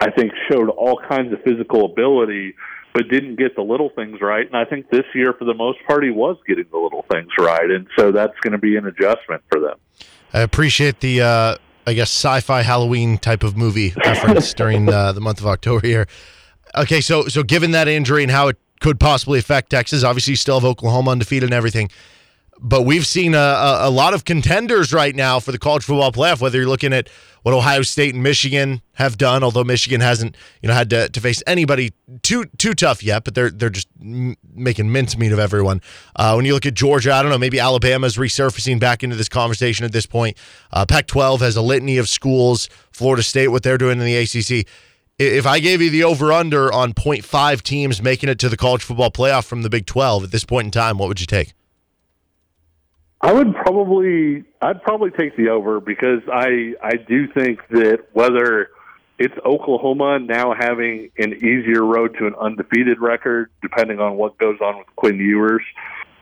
I 0.00 0.10
think 0.10 0.32
showed 0.50 0.68
all 0.70 1.00
kinds 1.08 1.32
of 1.32 1.42
physical 1.42 1.84
ability, 1.84 2.54
but 2.94 3.08
didn't 3.08 3.36
get 3.36 3.54
the 3.56 3.62
little 3.62 3.90
things 3.90 4.20
right. 4.20 4.46
And 4.46 4.56
I 4.56 4.64
think 4.64 4.90
this 4.90 5.04
year, 5.14 5.34
for 5.38 5.44
the 5.44 5.54
most 5.54 5.78
part, 5.86 6.04
he 6.04 6.10
was 6.10 6.36
getting 6.46 6.66
the 6.70 6.78
little 6.78 7.04
things 7.10 7.30
right, 7.38 7.70
and 7.70 7.86
so 7.98 8.12
that's 8.12 8.38
going 8.40 8.52
to 8.52 8.58
be 8.58 8.76
an 8.76 8.86
adjustment 8.86 9.42
for 9.50 9.60
them. 9.60 9.78
I 10.34 10.40
appreciate 10.40 11.00
the, 11.00 11.20
uh, 11.20 11.56
I 11.86 11.92
guess, 11.92 12.10
sci-fi 12.10 12.62
Halloween 12.62 13.18
type 13.18 13.42
of 13.42 13.56
movie 13.56 13.92
reference 14.06 14.54
during 14.54 14.88
uh, 14.88 15.12
the 15.12 15.20
month 15.20 15.40
of 15.40 15.46
October 15.46 15.86
here. 15.86 16.06
Okay, 16.74 17.02
so 17.02 17.28
so 17.28 17.42
given 17.42 17.72
that 17.72 17.86
injury 17.86 18.22
and 18.22 18.32
how 18.32 18.48
it 18.48 18.56
could 18.82 19.00
possibly 19.00 19.38
affect 19.38 19.70
Texas. 19.70 20.04
Obviously, 20.04 20.32
you 20.32 20.36
still 20.36 20.60
have 20.60 20.68
Oklahoma 20.68 21.12
undefeated 21.12 21.44
and 21.48 21.54
everything. 21.54 21.88
But 22.64 22.82
we've 22.82 23.06
seen 23.06 23.34
a, 23.34 23.38
a, 23.38 23.88
a 23.88 23.90
lot 23.90 24.14
of 24.14 24.24
contenders 24.24 24.92
right 24.92 25.16
now 25.16 25.40
for 25.40 25.50
the 25.50 25.58
college 25.58 25.82
football 25.82 26.12
playoff. 26.12 26.40
Whether 26.40 26.58
you're 26.58 26.68
looking 26.68 26.92
at 26.92 27.08
what 27.42 27.52
Ohio 27.54 27.82
State 27.82 28.14
and 28.14 28.22
Michigan 28.22 28.82
have 28.92 29.18
done, 29.18 29.42
although 29.42 29.64
Michigan 29.64 30.00
hasn't, 30.00 30.36
you 30.62 30.68
know, 30.68 30.74
had 30.74 30.88
to, 30.90 31.08
to 31.08 31.20
face 31.20 31.42
anybody 31.44 31.92
too 32.22 32.44
too 32.58 32.72
tough 32.72 33.02
yet, 33.02 33.24
but 33.24 33.34
they're 33.34 33.50
they're 33.50 33.68
just 33.68 33.88
making 33.98 34.92
mincemeat 34.92 35.32
of 35.32 35.40
everyone. 35.40 35.80
Uh, 36.14 36.34
when 36.34 36.44
you 36.44 36.54
look 36.54 36.64
at 36.64 36.74
Georgia, 36.74 37.12
I 37.12 37.22
don't 37.22 37.32
know, 37.32 37.38
maybe 37.38 37.58
Alabama's 37.58 38.16
resurfacing 38.16 38.78
back 38.78 39.02
into 39.02 39.16
this 39.16 39.28
conversation 39.28 39.84
at 39.84 39.90
this 39.90 40.06
point. 40.06 40.36
Uh, 40.72 40.86
Pac-12 40.86 41.40
has 41.40 41.56
a 41.56 41.62
litany 41.62 41.98
of 41.98 42.08
schools. 42.08 42.68
Florida 42.92 43.24
State, 43.24 43.48
what 43.48 43.64
they're 43.64 43.78
doing 43.78 43.98
in 43.98 44.04
the 44.04 44.16
ACC. 44.16 44.68
If 45.18 45.46
I 45.46 45.58
gave 45.58 45.82
you 45.82 45.90
the 45.90 46.04
over/under 46.04 46.72
on 46.72 46.94
0.5 46.94 47.62
teams 47.62 48.00
making 48.00 48.28
it 48.28 48.38
to 48.38 48.48
the 48.48 48.56
college 48.56 48.84
football 48.84 49.10
playoff 49.10 49.46
from 49.46 49.62
the 49.62 49.70
Big 49.70 49.86
12 49.86 50.24
at 50.24 50.30
this 50.30 50.44
point 50.44 50.66
in 50.66 50.70
time, 50.70 50.96
what 50.96 51.08
would 51.08 51.20
you 51.20 51.26
take? 51.26 51.54
I 53.22 53.32
would 53.32 53.54
probably 53.54 54.44
I'd 54.60 54.82
probably 54.82 55.10
take 55.10 55.36
the 55.36 55.50
over 55.50 55.80
because 55.80 56.22
I 56.30 56.74
I 56.82 56.96
do 56.96 57.28
think 57.32 57.60
that 57.70 58.00
whether 58.12 58.70
it's 59.18 59.34
Oklahoma 59.44 60.18
now 60.18 60.54
having 60.58 61.10
an 61.18 61.34
easier 61.34 61.84
road 61.84 62.16
to 62.18 62.26
an 62.26 62.34
undefeated 62.34 63.00
record, 63.00 63.50
depending 63.62 64.00
on 64.00 64.16
what 64.16 64.36
goes 64.38 64.58
on 64.60 64.78
with 64.78 64.88
Quinn 64.96 65.18
Ewers, 65.18 65.62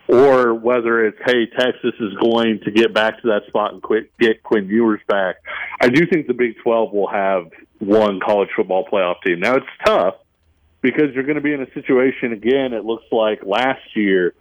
or 0.09 0.53
whether 0.53 1.07
it's 1.07 1.17
hey 1.25 1.47
Texas 1.47 1.95
is 2.01 2.13
going 2.21 2.61
to 2.65 2.71
get 2.71 2.93
back 2.93 3.23
to 3.23 3.29
that 3.29 3.47
spot 3.49 3.73
and 3.73 3.83
quit, 3.83 4.11
get 4.19 4.43
Quinn 4.43 4.69
Ewers 4.69 5.01
back. 5.09 5.37
I 5.81 5.89
do 5.89 6.07
think 6.07 6.27
the 6.27 6.35
Big 6.35 6.57
Twelve 6.63 6.93
will 6.93 7.09
have 7.09 7.47
one 7.79 8.21
college 8.21 8.51
football 8.55 8.87
playoff 8.87 9.23
team. 9.25 9.41
Now 9.41 9.55
it's 9.55 9.67
tough 9.87 10.17
because 10.83 11.15
you're 11.15 11.25
going 11.25 11.37
to 11.37 11.43
be 11.43 11.55
in 11.55 11.63
a 11.63 11.73
situation 11.73 12.35
again. 12.35 12.75
It 12.75 12.85
looks 12.85 13.05
like 13.11 13.41
last 13.43 13.97
year 13.97 14.35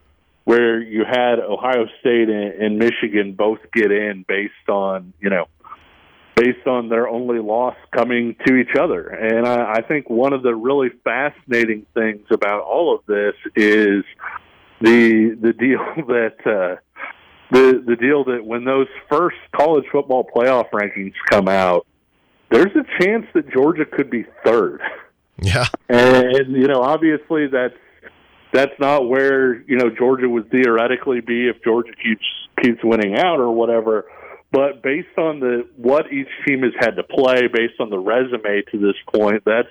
where 0.49 0.81
you 0.81 1.05
had 1.05 1.37
Ohio 1.37 1.85
State 1.99 2.27
and, 2.27 2.59
and 2.59 2.79
Michigan 2.79 3.33
both 3.33 3.59
get 3.71 3.91
in 3.91 4.25
based 4.27 4.67
on 4.67 5.13
you 5.21 5.29
know 5.29 5.45
based 6.35 6.65
on 6.65 6.89
their 6.89 7.07
only 7.07 7.37
loss 7.37 7.75
coming 7.95 8.35
to 8.47 8.55
each 8.55 8.75
other. 8.75 9.09
And 9.09 9.47
I, 9.47 9.73
I 9.73 9.81
think 9.83 10.09
one 10.09 10.33
of 10.33 10.41
the 10.41 10.55
really 10.55 10.89
fascinating 11.03 11.85
things 11.93 12.25
about 12.31 12.63
all 12.63 12.95
of 12.95 13.05
this 13.05 13.35
is 13.55 14.03
the 14.81 15.37
the 15.39 15.53
deal 15.53 15.85
that 16.07 16.37
uh, 16.47 16.81
the 17.51 17.83
the 17.85 17.95
deal 17.95 18.23
that 18.23 18.43
when 18.43 18.65
those 18.65 18.87
first 19.07 19.37
college 19.55 19.85
football 19.91 20.27
playoff 20.35 20.71
rankings 20.71 21.13
come 21.29 21.47
out, 21.47 21.85
there's 22.49 22.75
a 22.75 23.03
chance 23.03 23.27
that 23.35 23.53
Georgia 23.53 23.85
could 23.85 24.09
be 24.09 24.25
third. 24.43 24.81
Yeah, 25.37 25.67
and 25.89 26.53
you 26.53 26.65
know 26.65 26.81
obviously 26.81 27.45
that's 27.45 27.77
that's 28.53 28.73
not 28.79 29.07
where 29.07 29.61
you 29.63 29.77
know 29.77 29.89
Georgia 29.89 30.27
would 30.27 30.49
theoretically 30.49 31.21
be 31.21 31.47
if 31.47 31.63
Georgia 31.63 31.93
keeps 32.03 32.25
keeps 32.61 32.79
winning 32.83 33.17
out 33.17 33.39
or 33.39 33.51
whatever. 33.51 34.05
But 34.51 34.81
based 34.81 35.17
on 35.17 35.39
the 35.39 35.67
what 35.75 36.11
each 36.11 36.29
team 36.47 36.63
has 36.63 36.73
had 36.79 36.95
to 36.95 37.03
play, 37.03 37.47
based 37.47 37.79
on 37.79 37.89
the 37.89 37.99
resume 37.99 38.63
to 38.71 38.79
this 38.79 38.95
point, 39.13 39.43
that's 39.45 39.69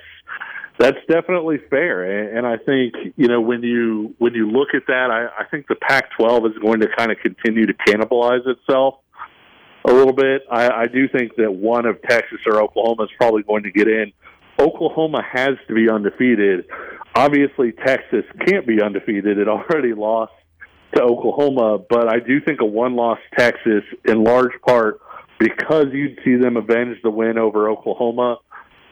that's 0.79 0.99
definitely 1.11 1.59
fair. 1.69 2.05
And, 2.05 2.39
and 2.39 2.47
I 2.47 2.57
think 2.57 2.95
you 3.17 3.27
know 3.27 3.41
when 3.41 3.63
you 3.63 4.15
when 4.19 4.35
you 4.35 4.49
look 4.49 4.69
at 4.75 4.83
that, 4.87 5.11
I, 5.11 5.43
I 5.43 5.47
think 5.51 5.67
the 5.67 5.75
Pac-12 5.75 6.51
is 6.51 6.59
going 6.59 6.81
to 6.81 6.89
kind 6.97 7.11
of 7.11 7.19
continue 7.19 7.67
to 7.67 7.75
cannibalize 7.75 8.47
itself 8.47 9.01
a 9.85 9.93
little 9.93 10.13
bit. 10.13 10.43
I, 10.51 10.71
I 10.71 10.87
do 10.87 11.09
think 11.09 11.35
that 11.37 11.53
one 11.53 11.87
of 11.87 12.01
Texas 12.03 12.39
or 12.47 12.63
Oklahoma 12.63 13.05
is 13.05 13.11
probably 13.19 13.43
going 13.43 13.65
to 13.65 13.73
get 13.73 13.89
in. 13.89 14.13
Oklahoma 14.61 15.23
has 15.23 15.57
to 15.69 15.75
be 15.75 15.89
undefeated. 15.91 16.67
Obviously, 17.19 17.73
Texas 17.73 18.25
can't 18.47 18.65
be 18.65 18.81
undefeated. 18.81 19.39
It 19.39 19.49
already 19.49 19.93
lost 19.97 20.33
to 20.95 21.03
Oklahoma, 21.03 21.79
but 21.91 22.09
I 22.09 22.21
do 22.21 22.41
think 22.41 22.61
a 22.61 22.65
one 22.65 22.95
loss 22.95 23.19
Texas, 23.37 23.83
in 24.05 24.23
large 24.23 24.53
part 24.65 25.01
because 25.41 25.87
you'd 25.93 26.21
see 26.25 26.37
them 26.37 26.57
avenge 26.57 26.99
the 27.03 27.11
win 27.11 27.37
over 27.37 27.69
Oklahoma 27.69 28.39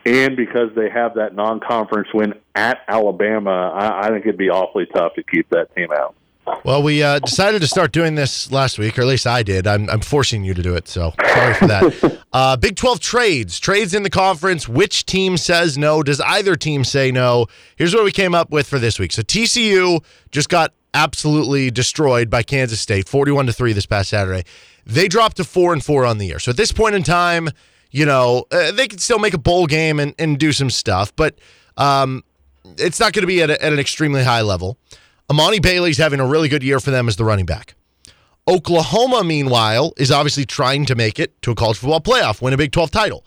and 0.04 0.36
because 0.36 0.70
they 0.74 0.90
have 0.90 1.14
that 1.14 1.36
non 1.36 1.60
conference 1.60 2.08
win 2.12 2.34
at 2.56 2.78
Alabama, 2.88 3.72
I, 3.72 4.06
I 4.06 4.08
think 4.08 4.26
it'd 4.26 4.36
be 4.36 4.50
awfully 4.50 4.86
tough 4.86 5.14
to 5.14 5.22
keep 5.22 5.48
that 5.50 5.74
team 5.76 5.88
out. 5.96 6.16
Well, 6.64 6.82
we 6.82 7.02
uh, 7.02 7.18
decided 7.20 7.60
to 7.62 7.66
start 7.66 7.92
doing 7.92 8.14
this 8.14 8.50
last 8.50 8.78
week, 8.78 8.98
or 8.98 9.02
at 9.02 9.06
least 9.06 9.26
I 9.26 9.42
did. 9.42 9.66
I'm, 9.66 9.88
I'm 9.90 10.00
forcing 10.00 10.44
you 10.44 10.54
to 10.54 10.62
do 10.62 10.74
it, 10.74 10.88
so 10.88 11.12
sorry 11.20 11.54
for 11.54 11.66
that. 11.66 12.22
uh, 12.32 12.56
Big 12.56 12.76
12 12.76 13.00
trades, 13.00 13.58
trades 13.58 13.94
in 13.94 14.02
the 14.02 14.10
conference. 14.10 14.68
Which 14.68 15.06
team 15.06 15.36
says 15.36 15.76
no? 15.76 16.02
Does 16.02 16.20
either 16.20 16.56
team 16.56 16.84
say 16.84 17.10
no? 17.10 17.46
Here's 17.76 17.94
what 17.94 18.04
we 18.04 18.12
came 18.12 18.34
up 18.34 18.50
with 18.50 18.66
for 18.68 18.78
this 18.78 18.98
week. 18.98 19.12
So 19.12 19.22
TCU 19.22 20.04
just 20.30 20.48
got 20.48 20.72
absolutely 20.94 21.70
destroyed 21.70 22.30
by 22.30 22.42
Kansas 22.42 22.80
State, 22.80 23.08
41 23.08 23.46
to 23.46 23.52
three 23.52 23.72
this 23.72 23.86
past 23.86 24.10
Saturday. 24.10 24.44
They 24.84 25.08
dropped 25.08 25.36
to 25.38 25.44
four 25.44 25.72
and 25.72 25.84
four 25.84 26.04
on 26.04 26.18
the 26.18 26.26
year. 26.26 26.38
So 26.38 26.50
at 26.50 26.56
this 26.56 26.72
point 26.72 26.94
in 26.94 27.02
time, 27.02 27.50
you 27.90 28.04
know 28.04 28.44
uh, 28.50 28.72
they 28.72 28.88
can 28.88 28.98
still 28.98 29.18
make 29.18 29.34
a 29.34 29.38
bowl 29.38 29.66
game 29.66 30.00
and, 30.00 30.14
and 30.18 30.38
do 30.38 30.52
some 30.52 30.70
stuff, 30.70 31.14
but 31.16 31.38
um, 31.76 32.24
it's 32.78 33.00
not 33.00 33.12
going 33.12 33.22
to 33.22 33.26
be 33.26 33.42
at, 33.42 33.50
a, 33.50 33.64
at 33.64 33.72
an 33.72 33.78
extremely 33.78 34.24
high 34.24 34.42
level. 34.42 34.78
Emani 35.30 35.60
Bailey's 35.60 35.98
having 35.98 36.20
a 36.20 36.26
really 36.26 36.48
good 36.48 36.62
year 36.62 36.80
for 36.80 36.90
them 36.90 37.08
as 37.08 37.16
the 37.16 37.24
running 37.24 37.46
back. 37.46 37.74
Oklahoma, 38.48 39.24
meanwhile, 39.24 39.92
is 39.96 40.12
obviously 40.12 40.44
trying 40.44 40.86
to 40.86 40.94
make 40.94 41.18
it 41.18 41.40
to 41.42 41.50
a 41.50 41.54
college 41.54 41.78
football 41.78 42.00
playoff, 42.00 42.40
win 42.40 42.54
a 42.54 42.56
Big 42.56 42.70
12 42.70 42.90
title. 42.92 43.24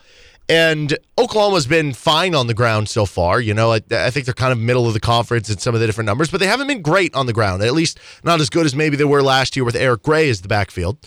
And 0.48 0.98
Oklahoma's 1.20 1.68
been 1.68 1.94
fine 1.94 2.34
on 2.34 2.48
the 2.48 2.56
ground 2.56 2.90
so 2.90 3.06
far. 3.06 3.40
You 3.40 3.54
know, 3.54 3.74
I, 3.74 3.82
I, 3.92 4.10
think 4.10 4.26
they're 4.26 4.34
kind 4.34 4.52
of 4.52 4.58
middle 4.58 4.88
of 4.88 4.94
the 4.94 5.00
conference 5.00 5.48
in 5.50 5.60
some 5.60 5.76
of 5.76 5.82
the 5.82 5.86
different 5.86 6.08
numbers, 6.08 6.32
but 6.32 6.40
they 6.40 6.48
haven't 6.48 6.66
been 6.68 6.82
great 6.82 7.14
on 7.14 7.28
the 7.28 7.34
ground. 7.34 7.62
At 7.62 7.74
least 7.74 8.00
not 8.24 8.40
as 8.42 8.50
good 8.50 8.66
as 8.66 8.74
maybe 8.74 8.96
they 8.96 9.04
were 9.04 9.22
last 9.22 9.56
year 9.56 9.64
with 9.64 9.76
Eric 9.76 10.02
Gray 10.02 10.28
as 10.28 10.42
the 10.42 10.48
backfield. 10.48 10.98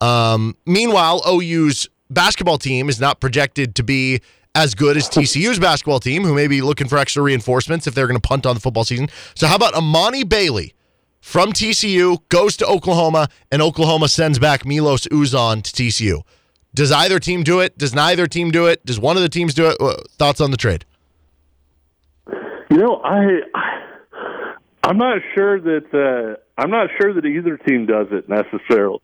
Um, 0.00 0.56
meanwhile, 0.64 1.22
OU's 1.26 1.88
basketball 2.08 2.58
team 2.58 2.88
is 2.88 3.00
not 3.00 3.18
projected 3.18 3.74
to 3.76 3.82
be 3.82 4.20
as 4.54 4.74
good 4.74 4.96
as 4.96 5.08
TCU's 5.08 5.58
basketball 5.58 6.00
team, 6.00 6.22
who 6.22 6.34
may 6.34 6.46
be 6.46 6.62
looking 6.62 6.88
for 6.88 6.98
extra 6.98 7.22
reinforcements 7.22 7.86
if 7.86 7.94
they're 7.94 8.06
going 8.06 8.20
to 8.20 8.26
punt 8.26 8.46
on 8.46 8.54
the 8.54 8.60
football 8.60 8.84
season. 8.84 9.08
So, 9.34 9.46
how 9.46 9.56
about 9.56 9.74
Emani 9.74 10.28
Bailey 10.28 10.74
from 11.20 11.52
TCU 11.52 12.18
goes 12.28 12.56
to 12.58 12.66
Oklahoma, 12.66 13.28
and 13.50 13.60
Oklahoma 13.60 14.08
sends 14.08 14.38
back 14.38 14.64
Milos 14.64 15.06
Uzan 15.08 15.62
to 15.62 15.72
TCU? 15.72 16.22
Does 16.74 16.90
either 16.90 17.18
team 17.18 17.42
do 17.42 17.60
it? 17.60 17.78
Does 17.78 17.94
neither 17.94 18.26
team 18.26 18.50
do 18.50 18.66
it? 18.66 18.84
Does 18.84 18.98
one 18.98 19.16
of 19.16 19.22
the 19.22 19.28
teams 19.28 19.54
do 19.54 19.66
it? 19.66 19.78
Thoughts 20.18 20.40
on 20.40 20.50
the 20.50 20.56
trade? 20.56 20.84
You 22.70 22.78
know, 22.78 23.00
I, 23.04 23.40
I'm 24.82 24.98
not 24.98 25.18
sure 25.34 25.60
that 25.60 25.94
uh, 25.94 26.40
I'm 26.60 26.70
not 26.70 26.90
sure 27.00 27.14
that 27.14 27.24
either 27.24 27.56
team 27.56 27.86
does 27.86 28.08
it 28.10 28.28
necessarily. 28.28 29.00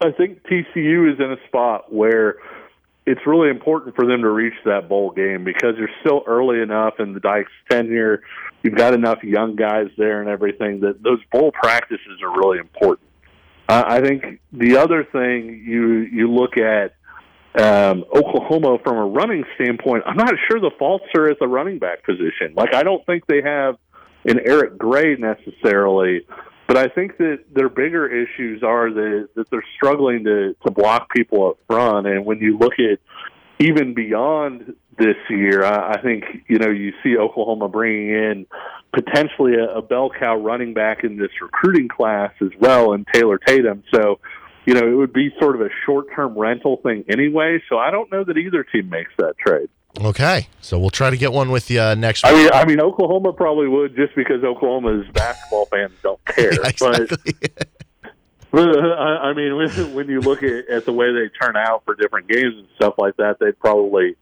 I 0.00 0.10
think 0.10 0.42
TCU 0.42 1.12
is 1.12 1.20
in 1.20 1.30
a 1.30 1.46
spot 1.46 1.92
where 1.92 2.36
it's 3.04 3.20
really 3.26 3.50
important 3.50 3.96
for 3.96 4.06
them 4.06 4.22
to 4.22 4.30
reach 4.30 4.54
that 4.64 4.88
bowl 4.88 5.10
game 5.10 5.44
because 5.44 5.74
you're 5.76 5.90
still 6.00 6.22
early 6.26 6.60
enough 6.60 6.94
in 7.00 7.14
the 7.14 7.20
Dykes 7.20 7.50
tenure. 7.70 8.22
You've 8.62 8.76
got 8.76 8.94
enough 8.94 9.22
young 9.24 9.56
guys 9.56 9.88
there 9.98 10.20
and 10.20 10.28
everything 10.28 10.80
that 10.80 11.02
those 11.02 11.18
bowl 11.32 11.50
practices 11.52 12.22
are 12.22 12.30
really 12.38 12.58
important. 12.58 13.08
I 13.68 14.00
think 14.00 14.40
the 14.52 14.76
other 14.76 15.04
thing 15.04 15.64
you 15.66 16.00
you 16.12 16.30
look 16.30 16.58
at 16.58 16.94
um, 17.58 18.04
Oklahoma 18.14 18.78
from 18.82 18.96
a 18.96 19.06
running 19.06 19.44
standpoint. 19.54 20.04
I'm 20.06 20.16
not 20.16 20.34
sure 20.48 20.60
the 20.60 20.70
faults 20.78 21.04
are 21.16 21.28
at 21.28 21.38
the 21.38 21.46
running 21.46 21.78
back 21.78 22.04
position. 22.04 22.54
Like 22.54 22.74
I 22.74 22.82
don't 22.82 23.04
think 23.06 23.26
they 23.26 23.42
have 23.42 23.76
an 24.24 24.40
Eric 24.44 24.78
Gray 24.78 25.16
necessarily 25.16 26.26
but 26.72 26.78
I 26.78 26.88
think 26.88 27.18
that 27.18 27.40
their 27.54 27.68
bigger 27.68 28.08
issues 28.08 28.62
are 28.62 28.90
that, 28.90 29.28
that 29.34 29.50
they're 29.50 29.62
struggling 29.76 30.24
to, 30.24 30.56
to 30.64 30.70
block 30.70 31.12
people 31.14 31.50
up 31.50 31.58
front. 31.66 32.06
And 32.06 32.24
when 32.24 32.38
you 32.38 32.56
look 32.56 32.72
at 32.78 32.98
even 33.58 33.92
beyond 33.92 34.74
this 34.98 35.16
year, 35.28 35.66
I, 35.66 35.96
I 35.96 36.00
think, 36.00 36.24
you 36.48 36.56
know, 36.56 36.70
you 36.70 36.94
see 37.02 37.18
Oklahoma 37.18 37.68
bringing 37.68 38.08
in 38.08 38.46
potentially 38.90 39.52
a, 39.56 39.80
a 39.80 39.82
bell 39.82 40.10
cow 40.18 40.36
running 40.36 40.72
back 40.72 41.04
in 41.04 41.18
this 41.18 41.28
recruiting 41.42 41.88
class 41.88 42.32
as 42.40 42.52
well 42.58 42.94
and 42.94 43.06
Taylor 43.12 43.36
Tatum. 43.36 43.82
So, 43.94 44.20
you 44.64 44.72
know, 44.72 44.90
it 44.90 44.94
would 44.94 45.12
be 45.12 45.28
sort 45.38 45.54
of 45.54 45.60
a 45.60 45.68
short 45.84 46.06
term 46.16 46.38
rental 46.38 46.78
thing 46.78 47.04
anyway. 47.10 47.62
So 47.68 47.76
I 47.76 47.90
don't 47.90 48.10
know 48.10 48.24
that 48.24 48.38
either 48.38 48.64
team 48.64 48.88
makes 48.88 49.12
that 49.18 49.34
trade. 49.36 49.68
Okay, 50.00 50.48
so 50.62 50.78
we'll 50.78 50.90
try 50.90 51.10
to 51.10 51.16
get 51.16 51.32
one 51.32 51.50
with 51.50 51.70
you 51.70 51.80
uh, 51.80 51.94
next. 51.94 52.24
I 52.24 52.32
mean, 52.32 52.50
I 52.52 52.64
mean, 52.64 52.80
Oklahoma 52.80 53.32
probably 53.32 53.68
would 53.68 53.94
just 53.94 54.14
because 54.14 54.42
Oklahoma's 54.42 55.06
basketball 55.12 55.66
fans 55.66 55.92
don't 56.02 56.24
care. 56.26 56.54
yeah, 56.54 56.68
exactly. 56.68 57.18
But, 58.50 58.68
I, 58.78 59.30
I 59.30 59.34
mean, 59.34 59.56
when, 59.56 59.94
when 59.94 60.08
you 60.08 60.20
look 60.20 60.42
at, 60.42 60.68
at 60.68 60.86
the 60.86 60.92
way 60.92 61.12
they 61.12 61.28
turn 61.28 61.56
out 61.56 61.84
for 61.84 61.94
different 61.94 62.28
games 62.28 62.54
and 62.56 62.66
stuff 62.76 62.94
like 62.96 63.16
that, 63.16 63.38
they'd 63.38 63.58
probably, 63.58 64.16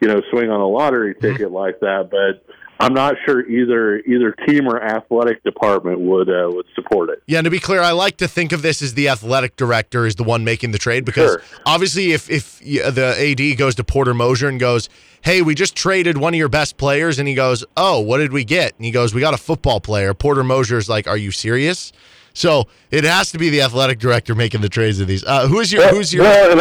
you 0.00 0.08
know, 0.08 0.22
swing 0.30 0.48
on 0.48 0.60
a 0.60 0.68
lottery 0.68 1.14
mm-hmm. 1.14 1.26
ticket 1.26 1.46
mm-hmm. 1.46 1.54
like 1.54 1.80
that. 1.80 2.08
But 2.08 2.46
I'm 2.78 2.92
not 2.92 3.14
sure 3.24 3.40
either 3.48 3.98
either 4.00 4.32
team 4.46 4.66
or 4.68 4.82
athletic 4.82 5.42
department 5.44 5.98
would 6.00 6.28
uh, 6.28 6.50
would 6.50 6.66
support 6.74 7.08
it. 7.08 7.22
Yeah, 7.26 7.38
and 7.38 7.44
to 7.46 7.50
be 7.50 7.58
clear, 7.58 7.80
I 7.80 7.92
like 7.92 8.18
to 8.18 8.28
think 8.28 8.52
of 8.52 8.60
this 8.62 8.82
as 8.82 8.94
the 8.94 9.08
athletic 9.08 9.56
director 9.56 10.04
is 10.06 10.16
the 10.16 10.24
one 10.24 10.44
making 10.44 10.72
the 10.72 10.78
trade 10.78 11.04
because 11.06 11.30
Sure. 11.32 11.42
obviously, 11.64 12.12
if 12.12 12.28
if 12.28 12.58
the 12.60 13.14
AD 13.18 13.56
goes 13.58 13.74
to 13.76 13.84
Porter 13.84 14.12
Moser 14.12 14.48
and 14.48 14.60
goes, 14.60 14.90
"Hey, 15.22 15.40
we 15.40 15.54
just 15.54 15.74
traded 15.74 16.18
one 16.18 16.34
of 16.34 16.38
your 16.38 16.50
best 16.50 16.76
players," 16.76 17.18
and 17.18 17.26
he 17.26 17.34
goes, 17.34 17.64
"Oh, 17.78 18.00
what 18.00 18.18
did 18.18 18.32
we 18.32 18.44
get?" 18.44 18.74
and 18.76 18.84
he 18.84 18.90
goes, 18.90 19.14
"We 19.14 19.22
got 19.22 19.32
a 19.32 19.38
football 19.38 19.80
player." 19.80 20.12
Porter 20.12 20.44
Moser's 20.44 20.88
like, 20.88 21.06
"Are 21.08 21.16
you 21.16 21.30
serious?" 21.30 21.92
So 22.34 22.66
it 22.90 23.04
has 23.04 23.32
to 23.32 23.38
be 23.38 23.48
the 23.48 23.62
athletic 23.62 23.98
director 23.98 24.34
making 24.34 24.60
the 24.60 24.68
trades 24.68 25.00
of 25.00 25.08
these. 25.08 25.24
Uh, 25.24 25.48
who 25.48 25.60
is 25.60 25.72
your 25.72 25.88
who's 25.88 26.12
your? 26.12 26.24
Well, 26.24 26.60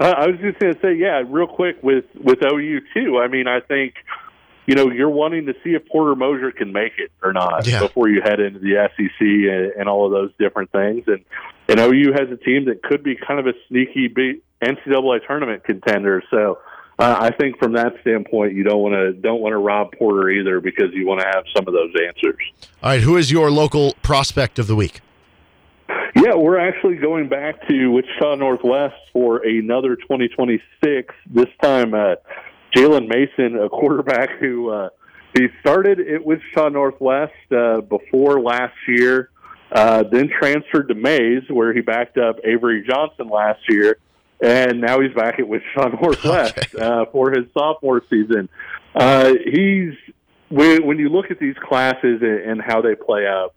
I 0.00 0.10
I 0.10 0.26
was 0.26 0.38
just 0.40 0.58
going 0.58 0.74
to 0.74 0.80
say, 0.80 0.94
yeah, 0.94 1.22
real 1.26 1.46
quick 1.46 1.76
with 1.82 2.04
with 2.16 2.38
OU 2.42 2.80
too. 2.94 3.18
I 3.20 3.28
mean, 3.28 3.46
I 3.46 3.60
think 3.60 3.94
you 4.68 4.74
know 4.74 4.90
you're 4.90 5.08
wanting 5.10 5.46
to 5.46 5.54
see 5.64 5.70
if 5.70 5.88
Porter 5.88 6.14
Moser 6.14 6.52
can 6.52 6.72
make 6.72 6.92
it 6.98 7.10
or 7.22 7.32
not 7.32 7.66
Yeah. 7.66 7.80
before 7.80 8.08
you 8.08 8.20
head 8.22 8.38
into 8.38 8.58
the 8.60 8.88
SEC 8.96 9.20
and, 9.20 9.72
and 9.80 9.88
all 9.88 10.04
of 10.06 10.12
those 10.12 10.30
different 10.38 10.70
things. 10.70 11.04
And 11.08 11.24
and 11.68 11.80
OU 11.80 12.12
has 12.12 12.30
a 12.30 12.36
team 12.36 12.66
that 12.66 12.82
could 12.82 13.02
be 13.02 13.16
kind 13.16 13.40
of 13.40 13.46
a 13.46 13.54
sneaky 13.68 14.08
NCAA 14.62 15.26
tournament 15.26 15.64
contender. 15.64 16.22
So. 16.30 16.58
Uh, 17.00 17.16
I 17.16 17.30
think 17.30 17.60
from 17.60 17.74
that 17.74 17.92
standpoint, 18.00 18.54
you 18.54 18.64
don't 18.64 18.82
want 18.82 18.94
to 18.94 19.12
don't 19.12 19.40
want 19.40 19.52
to 19.52 19.58
rob 19.58 19.92
Porter 19.96 20.28
either 20.30 20.60
because 20.60 20.92
you 20.92 21.06
want 21.06 21.20
to 21.20 21.26
have 21.26 21.44
some 21.56 21.68
of 21.68 21.72
those 21.72 21.92
answers. 22.04 22.34
All 22.82 22.90
right, 22.90 23.00
who 23.00 23.16
is 23.16 23.30
your 23.30 23.52
local 23.52 23.94
prospect 24.02 24.58
of 24.58 24.66
the 24.66 24.74
week? 24.74 25.00
Yeah, 26.16 26.34
we're 26.34 26.58
actually 26.58 26.96
going 26.96 27.28
back 27.28 27.68
to 27.68 27.92
Wichita 27.92 28.34
Northwest 28.34 28.96
for 29.12 29.36
another 29.46 29.94
2026. 29.94 31.14
This 31.30 31.46
time, 31.62 31.94
uh, 31.94 32.16
Jalen 32.78 33.08
Mason, 33.08 33.58
a 33.58 33.68
quarterback 33.68 34.38
who 34.38 34.70
uh, 34.70 34.88
he 35.36 35.48
started 35.60 35.98
at 36.00 36.24
Wichita 36.24 36.68
Northwest 36.68 37.32
uh, 37.50 37.80
before 37.80 38.40
last 38.40 38.74
year, 38.86 39.30
uh, 39.72 40.04
then 40.10 40.28
transferred 40.28 40.88
to 40.88 40.94
Maize, 40.94 41.42
where 41.50 41.72
he 41.74 41.80
backed 41.80 42.18
up 42.18 42.36
Avery 42.44 42.84
Johnson 42.88 43.28
last 43.28 43.60
year, 43.68 43.98
and 44.40 44.80
now 44.80 45.00
he's 45.00 45.12
back 45.14 45.38
at 45.40 45.48
Wichita 45.48 45.88
Northwest 46.00 46.56
Okay. 46.74 46.84
uh, 46.84 47.04
for 47.12 47.30
his 47.32 47.46
sophomore 47.52 48.02
season. 48.08 48.48
Uh, 48.94 49.32
he's 49.44 49.94
when, 50.48 50.86
when 50.86 50.98
you 50.98 51.08
look 51.08 51.30
at 51.30 51.38
these 51.38 51.56
classes 51.62 52.22
and, 52.22 52.40
and 52.50 52.62
how 52.62 52.80
they 52.80 52.94
play 52.94 53.26
out. 53.26 53.54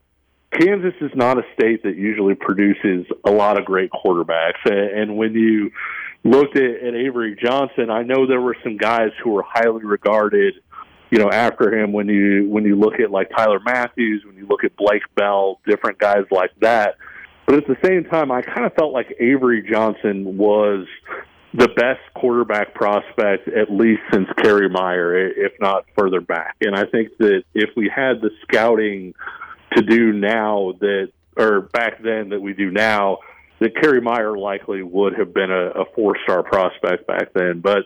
Kansas 0.59 0.93
is 0.99 1.11
not 1.15 1.37
a 1.37 1.43
state 1.53 1.83
that 1.83 1.95
usually 1.95 2.35
produces 2.35 3.05
a 3.23 3.31
lot 3.31 3.57
of 3.57 3.63
great 3.63 3.89
quarterbacks. 3.91 4.59
A- 4.65 4.99
And 5.01 5.15
when 5.15 5.33
you 5.33 5.71
looked 6.23 6.55
at, 6.55 6.83
at 6.83 6.95
Avery 6.95 7.37
Johnson, 7.41 7.89
I 7.89 8.03
know 8.03 8.27
there 8.27 8.41
were 8.41 8.55
some 8.63 8.77
guys 8.77 9.11
who 9.23 9.31
were 9.31 9.45
highly 9.47 9.83
regarded, 9.83 10.55
you 11.09 11.17
know, 11.17 11.29
after 11.29 11.73
him. 11.77 11.93
When 11.93 12.07
you 12.07 12.47
when 12.49 12.65
you 12.65 12.75
look 12.75 12.99
at 12.99 13.11
like 13.11 13.29
Tyler 13.35 13.59
Matthews, 13.59 14.23
when 14.25 14.35
you 14.35 14.45
look 14.47 14.63
at 14.63 14.75
Blake 14.75 15.03
Bell, 15.15 15.59
different 15.67 15.99
guys 15.99 16.25
like 16.31 16.51
that. 16.61 16.95
But 17.45 17.55
at 17.55 17.67
the 17.67 17.77
same 17.83 18.05
time, 18.05 18.31
I 18.31 18.41
kind 18.41 18.65
of 18.65 18.73
felt 18.75 18.93
like 18.93 19.15
Avery 19.19 19.67
Johnson 19.69 20.37
was 20.37 20.87
the 21.53 21.67
best 21.67 21.99
quarterback 22.15 22.73
prospect 22.73 23.49
at 23.49 23.69
least 23.69 24.01
since 24.13 24.27
Kerry 24.37 24.69
Meier, 24.69 25.27
if 25.27 25.51
not 25.59 25.85
further 25.97 26.21
back. 26.21 26.55
And 26.61 26.75
I 26.75 26.85
think 26.85 27.17
that 27.17 27.43
if 27.53 27.71
we 27.75 27.91
had 27.93 28.21
the 28.21 28.29
scouting 28.43 29.13
to 29.75 29.81
do 29.81 30.13
now 30.13 30.73
that, 30.79 31.11
or 31.35 31.61
back 31.61 32.01
then 32.01 32.29
that 32.29 32.39
we 32.39 32.53
do 32.53 32.71
now, 32.71 33.17
that 33.61 33.75
Kerry 33.81 34.01
Meier 34.01 34.37
likely 34.37 34.83
would 34.83 35.17
have 35.17 35.33
been 35.33 35.51
a, 35.51 35.81
a 35.81 35.85
four-star 35.95 36.43
prospect 36.43 37.07
back 37.07 37.31
then. 37.33 37.61
But 37.61 37.83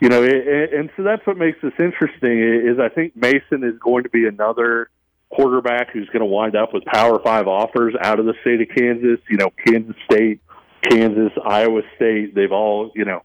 you 0.00 0.08
know, 0.08 0.22
it- 0.22 0.72
and 0.72 0.90
so 0.96 1.02
that's 1.02 1.26
what 1.26 1.36
makes 1.36 1.58
this 1.62 1.72
interesting 1.78 2.38
is 2.70 2.78
I 2.78 2.88
think 2.90 3.16
Mason 3.16 3.64
is 3.64 3.78
going 3.80 4.04
to 4.04 4.10
be 4.10 4.26
another 4.26 4.90
quarterback 5.30 5.90
who's 5.90 6.06
going 6.08 6.20
to 6.20 6.26
wind 6.26 6.54
up 6.54 6.72
with 6.72 6.84
Power 6.84 7.18
Five 7.24 7.48
offers 7.48 7.94
out 8.00 8.20
of 8.20 8.26
the 8.26 8.34
state 8.42 8.60
of 8.60 8.68
Kansas. 8.76 9.18
You 9.28 9.38
know, 9.38 9.50
Kansas 9.66 9.96
State, 10.04 10.40
Kansas, 10.88 11.32
Iowa 11.44 11.80
State. 11.96 12.34
They've 12.34 12.52
all 12.52 12.92
you 12.94 13.04
know 13.04 13.22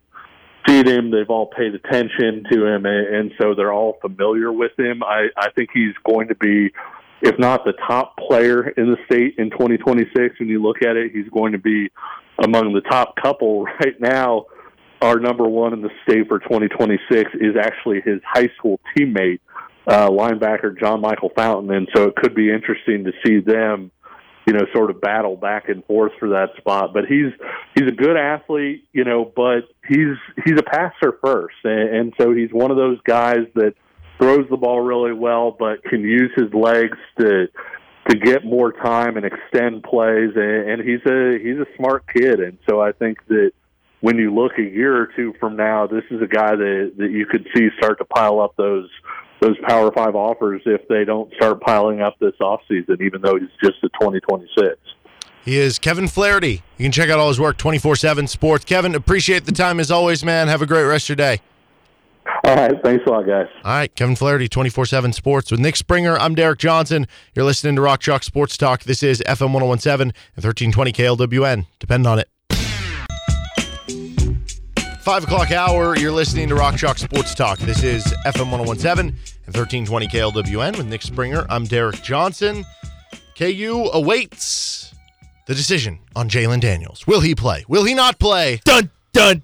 seen 0.67 0.87
him. 0.87 1.11
They've 1.11 1.29
all 1.29 1.47
paid 1.47 1.75
attention 1.75 2.45
to 2.51 2.65
him, 2.65 2.85
and, 2.85 3.15
and 3.15 3.31
so 3.39 3.53
they're 3.55 3.73
all 3.73 3.97
familiar 4.01 4.51
with 4.51 4.77
him. 4.79 5.03
I, 5.03 5.27
I 5.37 5.49
think 5.51 5.69
he's 5.73 5.93
going 6.05 6.27
to 6.29 6.35
be, 6.35 6.71
if 7.21 7.37
not 7.39 7.63
the 7.65 7.73
top 7.87 8.17
player 8.17 8.69
in 8.69 8.91
the 8.91 8.97
state 9.05 9.35
in 9.37 9.49
2026. 9.51 10.39
When 10.39 10.49
you 10.49 10.61
look 10.61 10.81
at 10.83 10.95
it, 10.95 11.11
he's 11.13 11.29
going 11.29 11.51
to 11.53 11.57
be 11.57 11.89
among 12.43 12.73
the 12.73 12.81
top 12.81 13.15
couple 13.21 13.63
right 13.83 13.99
now. 13.99 14.45
Our 15.01 15.19
number 15.19 15.47
one 15.47 15.73
in 15.73 15.81
the 15.81 15.89
state 16.03 16.27
for 16.27 16.39
2026 16.39 17.31
is 17.35 17.55
actually 17.59 18.01
his 18.05 18.21
high 18.23 18.49
school 18.57 18.79
teammate, 18.95 19.39
uh, 19.87 20.09
linebacker 20.09 20.79
John 20.79 21.01
Michael 21.01 21.31
Fountain, 21.35 21.71
and 21.71 21.87
so 21.95 22.03
it 22.03 22.15
could 22.15 22.35
be 22.35 22.51
interesting 22.51 23.05
to 23.05 23.11
see 23.25 23.39
them 23.39 23.91
you 24.47 24.53
know, 24.53 24.65
sort 24.73 24.89
of 24.89 24.99
battle 24.99 25.35
back 25.35 25.69
and 25.69 25.85
forth 25.85 26.11
for 26.19 26.29
that 26.29 26.49
spot. 26.57 26.93
But 26.93 27.05
he's 27.05 27.31
he's 27.75 27.87
a 27.87 27.95
good 27.95 28.17
athlete, 28.17 28.87
you 28.91 29.03
know, 29.03 29.31
but 29.35 29.61
he's 29.87 30.17
he's 30.43 30.57
a 30.57 30.63
passer 30.63 31.17
first, 31.23 31.55
and, 31.63 31.95
and 31.95 32.13
so 32.19 32.33
he's 32.33 32.49
one 32.51 32.71
of 32.71 32.77
those 32.77 32.99
guys 33.05 33.45
that 33.55 33.75
throws 34.21 34.47
the 34.49 34.57
ball 34.57 34.81
really 34.81 35.13
well, 35.13 35.55
but 35.57 35.83
can 35.83 36.01
use 36.01 36.31
his 36.35 36.53
legs 36.53 36.97
to 37.19 37.47
to 38.09 38.17
get 38.17 38.43
more 38.43 38.71
time 38.71 39.15
and 39.15 39.25
extend 39.25 39.83
plays. 39.83 40.31
And, 40.35 40.69
and 40.69 40.81
he's 40.81 41.01
a 41.05 41.39
he's 41.41 41.57
a 41.57 41.65
smart 41.77 42.05
kid, 42.13 42.39
and 42.39 42.57
so 42.69 42.81
I 42.81 42.91
think 42.91 43.25
that 43.27 43.51
when 44.01 44.17
you 44.17 44.33
look 44.33 44.53
a 44.57 44.63
year 44.63 44.95
or 44.95 45.07
two 45.15 45.33
from 45.39 45.55
now, 45.55 45.87
this 45.87 46.03
is 46.11 46.21
a 46.21 46.27
guy 46.27 46.55
that 46.55 46.93
that 46.97 47.11
you 47.11 47.25
could 47.25 47.47
see 47.55 47.69
start 47.77 47.97
to 47.97 48.05
pile 48.05 48.39
up 48.39 48.55
those 48.57 48.89
those 49.39 49.57
Power 49.67 49.91
Five 49.91 50.15
offers 50.15 50.61
if 50.65 50.87
they 50.87 51.03
don't 51.03 51.33
start 51.35 51.61
piling 51.61 52.01
up 52.01 52.17
this 52.19 52.35
offseason, 52.39 53.01
even 53.01 53.21
though 53.21 53.37
he's 53.37 53.49
just 53.63 53.83
a 53.83 53.89
2026. 53.99 54.77
He 55.43 55.57
is 55.57 55.79
Kevin 55.79 56.07
Flaherty. 56.07 56.61
You 56.77 56.85
can 56.85 56.91
check 56.91 57.09
out 57.09 57.17
all 57.17 57.29
his 57.29 57.39
work 57.39 57.57
24 57.57 57.95
7 57.95 58.27
sports. 58.27 58.65
Kevin, 58.65 58.93
appreciate 58.93 59.45
the 59.45 59.51
time 59.51 59.79
as 59.79 59.89
always, 59.89 60.23
man. 60.23 60.47
Have 60.47 60.61
a 60.61 60.67
great 60.67 60.83
rest 60.83 61.05
of 61.05 61.09
your 61.09 61.15
day. 61.15 61.41
All 62.43 62.55
right, 62.55 62.73
thanks 62.83 63.05
a 63.05 63.09
lot, 63.09 63.25
guys. 63.25 63.47
All 63.63 63.71
right, 63.71 63.93
Kevin 63.95 64.15
Flaherty, 64.15 64.47
24 64.47 64.85
7 64.85 65.13
Sports 65.13 65.51
with 65.51 65.59
Nick 65.59 65.75
Springer. 65.75 66.17
I'm 66.17 66.35
Derek 66.35 66.59
Johnson. 66.59 67.07
You're 67.35 67.45
listening 67.45 67.75
to 67.75 67.81
Rock 67.81 67.99
Chalk 68.01 68.23
Sports 68.23 68.57
Talk. 68.57 68.83
This 68.83 69.03
is 69.03 69.21
FM 69.27 69.53
1017 69.53 70.13
and 70.35 70.43
1320 70.43 70.91
KLWN. 70.91 71.65
Depend 71.79 72.07
on 72.07 72.19
it. 72.19 72.29
Five 75.01 75.23
o'clock 75.23 75.51
hour, 75.51 75.97
you're 75.97 76.11
listening 76.11 76.47
to 76.49 76.55
Rock 76.55 76.77
Chalk 76.77 76.99
Sports 76.99 77.33
Talk. 77.33 77.57
This 77.57 77.83
is 77.83 78.03
FM 78.25 78.51
1017 78.51 79.07
and 79.47 79.55
1320 79.55 80.07
KLWN 80.07 80.77
with 80.77 80.85
Nick 80.85 81.01
Springer. 81.01 81.45
I'm 81.49 81.65
Derek 81.65 82.03
Johnson. 82.03 82.63
KU 83.35 83.89
awaits 83.93 84.93
the 85.47 85.55
decision 85.55 85.99
on 86.15 86.29
Jalon 86.29 86.61
Daniels. 86.61 87.07
Will 87.07 87.21
he 87.21 87.33
play? 87.33 87.65
Will 87.67 87.83
he 87.83 87.95
not 87.95 88.19
play? 88.19 88.61
Dun 88.63 88.91
dun 89.11 89.41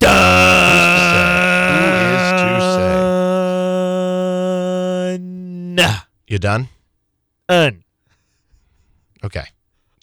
dun. 0.00 1.25
You 6.26 6.38
done? 6.38 6.68
Un. 7.48 7.84
Okay. 9.24 9.44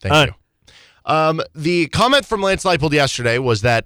Thank 0.01 0.13
Un. 0.13 0.27
you. 0.27 0.33
Um, 1.05 1.41
the 1.53 1.87
comment 1.87 2.25
from 2.25 2.41
Lance 2.41 2.63
Leipold 2.63 2.93
yesterday 2.93 3.37
was 3.37 3.61
that 3.61 3.85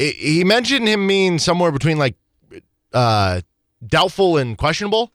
i 0.00 0.04
he 0.16 0.42
mentioned 0.44 0.88
him 0.88 1.06
being 1.06 1.38
somewhere 1.38 1.70
between 1.72 1.98
like 1.98 2.16
uh, 2.92 3.40
doubtful 3.86 4.38
and 4.38 4.56
questionable, 4.58 5.12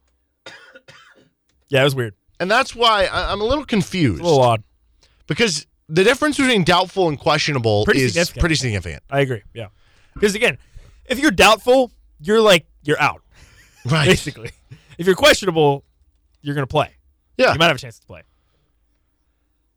Yeah, 1.70 1.82
it 1.82 1.84
was 1.86 1.96
weird. 1.96 2.16
and 2.40 2.50
that's 2.50 2.74
why 2.76 3.06
I, 3.06 3.32
I'm 3.32 3.42
a 3.42 3.46
little 3.46 3.66
confused 3.66 4.22
A 4.22 4.24
little 4.24 4.42
odd. 4.42 4.64
because 5.28 5.66
the 5.90 6.04
difference 6.04 6.38
between 6.38 6.64
doubtful 6.64 7.10
and 7.10 7.20
questionable 7.20 7.84
Pretty 7.86 8.02
is 8.02 8.14
significant. 8.14 8.40
pretty 8.40 8.56
significant. 8.56 9.04
I 9.10 9.20
agree. 9.22 9.42
Yeah. 9.54 9.68
Because 10.14 10.34
again, 10.36 10.58
if 11.06 11.20
you're 11.20 11.32
doubtful, 11.32 11.92
you're 12.22 12.40
like 12.42 12.66
you're 12.84 13.00
out. 13.02 13.22
Right. 13.86 14.06
Basically, 14.14 14.52
if 14.98 15.06
you're 15.06 15.16
questionable, 15.16 15.84
you're 16.42 16.56
gonna 16.56 16.68
play. 16.68 16.90
Yeah. 17.38 17.54
You 17.54 17.60
might 17.60 17.68
have 17.68 17.76
a 17.76 17.80
chance 17.80 18.00
to 18.00 18.06
play. 18.06 18.22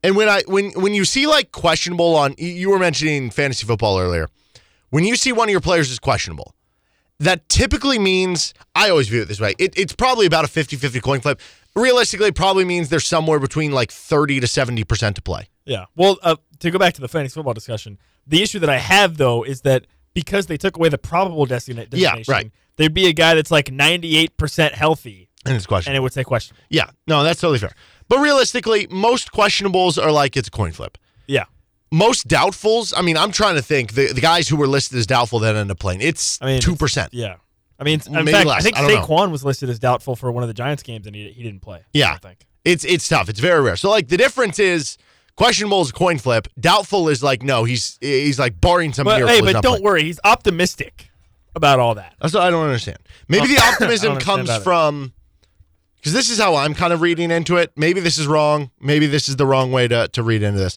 And 0.02 0.16
when 0.16 0.28
I 0.28 0.42
when 0.46 0.70
when 0.72 0.94
you 0.94 1.04
see 1.04 1.26
like 1.26 1.52
questionable 1.52 2.14
on 2.16 2.34
you- 2.38 2.70
were 2.70 2.78
mentioning 2.78 3.30
fantasy 3.30 3.66
football 3.66 3.98
earlier, 3.98 4.28
when 4.90 5.04
you 5.04 5.16
see 5.16 5.32
one 5.32 5.48
of 5.48 5.52
your 5.52 5.60
players 5.60 5.90
is 5.90 5.98
questionable, 5.98 6.54
that 7.18 7.48
typically 7.48 7.98
means 7.98 8.54
I 8.74 8.90
always 8.90 9.08
view 9.08 9.22
it 9.22 9.28
this 9.28 9.40
way. 9.40 9.54
It, 9.58 9.76
it's 9.76 9.94
probably 9.94 10.26
about 10.26 10.44
a 10.44 10.48
50-50 10.48 11.02
coin 11.02 11.20
flip. 11.20 11.40
Realistically, 11.74 12.28
it 12.28 12.34
probably 12.34 12.64
means 12.64 12.88
there's 12.88 13.06
somewhere 13.06 13.38
between 13.40 13.72
like 13.72 13.90
30 13.90 14.40
to 14.40 14.46
70% 14.46 15.14
to 15.14 15.22
play. 15.22 15.48
Yeah. 15.64 15.86
Well, 15.96 16.18
uh, 16.22 16.36
to 16.60 16.70
go 16.70 16.78
back 16.78 16.94
to 16.94 17.00
the 17.00 17.08
fantasy 17.08 17.34
football 17.34 17.54
discussion, 17.54 17.98
the 18.26 18.42
issue 18.42 18.58
that 18.60 18.70
I 18.70 18.78
have 18.78 19.16
though 19.16 19.42
is 19.42 19.62
that 19.62 19.86
because 20.14 20.46
they 20.46 20.56
took 20.56 20.76
away 20.76 20.88
the 20.88 20.98
probable 20.98 21.46
destina- 21.46 21.88
Yeah, 21.90 22.16
right. 22.28 22.50
There'd 22.76 22.94
be 22.94 23.06
a 23.06 23.12
guy 23.12 23.34
that's 23.34 23.50
like 23.50 23.66
98% 23.66 24.72
healthy, 24.72 25.28
And 25.44 25.54
it's 25.56 25.66
questionable. 25.66 25.90
and 25.94 25.96
it 25.96 26.02
would 26.02 26.12
say 26.12 26.24
questionable. 26.24 26.62
yeah. 26.70 26.90
No, 27.06 27.22
that's 27.22 27.40
totally 27.40 27.58
fair. 27.58 27.72
But 28.08 28.18
realistically, 28.20 28.86
most 28.90 29.32
questionables 29.32 30.02
are 30.02 30.12
like 30.12 30.36
it's 30.36 30.48
a 30.48 30.50
coin 30.50 30.72
flip. 30.72 30.96
Yeah. 31.26 31.44
Most 31.92 32.28
doubtfuls, 32.28 32.92
I 32.96 33.02
mean, 33.02 33.16
I'm 33.16 33.32
trying 33.32 33.54
to 33.56 33.62
think 33.62 33.94
the, 33.94 34.12
the 34.12 34.20
guys 34.20 34.48
who 34.48 34.56
were 34.56 34.66
listed 34.66 34.98
as 34.98 35.06
doubtful 35.06 35.38
that 35.40 35.56
end 35.56 35.70
up 35.70 35.78
playing. 35.78 36.00
It's 36.02 36.38
I 36.42 36.46
mean, 36.46 36.60
2%. 36.60 37.08
Yeah. 37.12 37.36
I 37.78 37.84
mean, 37.84 38.00
in 38.06 38.12
Maybe 38.12 38.32
fact, 38.32 38.46
less. 38.46 38.60
I 38.60 38.62
think 38.62 38.76
I 38.76 38.80
don't 38.82 38.90
know. 38.94 39.02
Saquon 39.06 39.30
was 39.30 39.44
listed 39.44 39.68
as 39.68 39.78
doubtful 39.78 40.16
for 40.16 40.32
one 40.32 40.42
of 40.42 40.48
the 40.48 40.54
Giants 40.54 40.82
games, 40.82 41.06
and 41.06 41.14
he, 41.14 41.30
he 41.32 41.42
didn't 41.42 41.60
play. 41.60 41.84
Yeah. 41.92 42.12
I 42.14 42.18
think. 42.18 42.46
It's 42.64 42.84
it's 42.84 43.08
tough. 43.08 43.28
It's 43.28 43.38
very 43.38 43.60
rare. 43.62 43.76
So 43.76 43.90
like 43.90 44.08
the 44.08 44.16
difference 44.16 44.58
is 44.58 44.98
questionable 45.36 45.82
is 45.82 45.90
a 45.90 45.92
coin 45.92 46.18
flip. 46.18 46.48
Doubtful 46.58 47.08
is 47.08 47.22
like 47.22 47.42
no, 47.44 47.62
he's 47.64 47.96
he's 48.00 48.38
like 48.40 48.60
barring 48.60 48.92
some 48.92 49.04
But 49.04 49.28
hey, 49.28 49.40
but 49.40 49.52
don't 49.62 49.62
playing. 49.62 49.82
worry, 49.84 50.02
he's 50.04 50.18
optimistic 50.24 51.10
about 51.56 51.80
all 51.80 51.94
that. 51.96 52.14
That's 52.20 52.34
what 52.34 52.42
I 52.44 52.50
don't 52.50 52.64
understand. 52.64 52.98
Maybe 53.28 53.48
the 53.48 53.60
optimism 53.72 54.18
comes 54.18 54.54
from 54.58 55.12
because 55.96 56.12
this 56.12 56.30
is 56.30 56.38
how 56.38 56.54
I'm 56.54 56.74
kind 56.74 56.92
of 56.92 57.00
reading 57.00 57.32
into 57.32 57.56
it. 57.56 57.72
Maybe 57.74 57.98
this 57.98 58.18
is 58.18 58.28
wrong. 58.28 58.70
Maybe 58.80 59.06
this 59.06 59.28
is 59.28 59.36
the 59.36 59.46
wrong 59.46 59.72
way 59.72 59.88
to 59.88 60.06
to 60.08 60.22
read 60.22 60.42
into 60.42 60.58
this. 60.58 60.76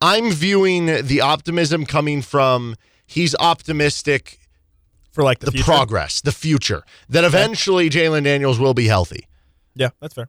I'm 0.00 0.32
viewing 0.32 0.86
the 0.86 1.20
optimism 1.20 1.86
coming 1.86 2.22
from 2.22 2.74
he's 3.06 3.34
optimistic 3.36 4.40
For 5.12 5.22
like 5.22 5.38
the, 5.38 5.50
the 5.50 5.62
progress, 5.62 6.20
the 6.20 6.32
future, 6.32 6.82
that 7.08 7.22
eventually 7.22 7.88
Jalon 7.88 8.24
Daniels 8.24 8.58
will 8.58 8.74
be 8.74 8.86
healthy. 8.86 9.28
Yeah, 9.76 9.90
that's 10.00 10.14
fair. 10.14 10.28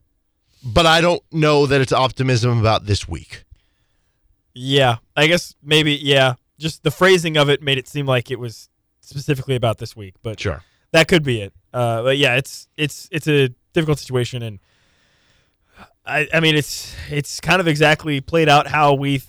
But 0.64 0.86
I 0.86 1.02
don't 1.02 1.22
know 1.32 1.66
that 1.66 1.82
it's 1.82 1.94
optimism 1.94 2.60
about 2.60 2.86
this 2.86 3.08
week. 3.08 3.44
Yeah, 4.54 4.98
I 5.16 5.28
guess 5.28 5.56
maybe. 5.64 5.94
Yeah, 5.94 6.36
just 6.58 6.84
the 6.84 6.92
phrasing 6.92 7.38
of 7.38 7.50
it 7.50 7.62
made 7.62 7.78
it 7.78 7.88
seem 7.88 8.06
like 8.06 8.32
it 8.32 8.40
was 8.40 8.70
specifically 9.06 9.56
about 9.56 9.78
this 9.78 9.96
week, 9.96 10.16
but 10.24 10.40
Sure. 10.40 10.64
that 10.92 11.08
could 11.08 11.24
be 11.24 11.42
it. 11.42 11.54
Uh, 11.74 12.04
but 12.04 12.18
yeah, 12.18 12.36
it's 12.36 12.68
it's 12.78 13.08
it's 13.12 13.28
a 13.28 13.50
difficult 13.74 14.00
situation, 14.00 14.42
and 14.42 14.60
I 16.06 16.28
I 16.34 16.40
mean 16.40 16.56
it's 16.56 16.96
it's 17.10 17.40
kind 17.40 17.60
of 17.60 17.68
exactly 17.68 18.22
played 18.22 18.50
out 18.50 18.68
how 18.68 18.94
we 18.94 19.22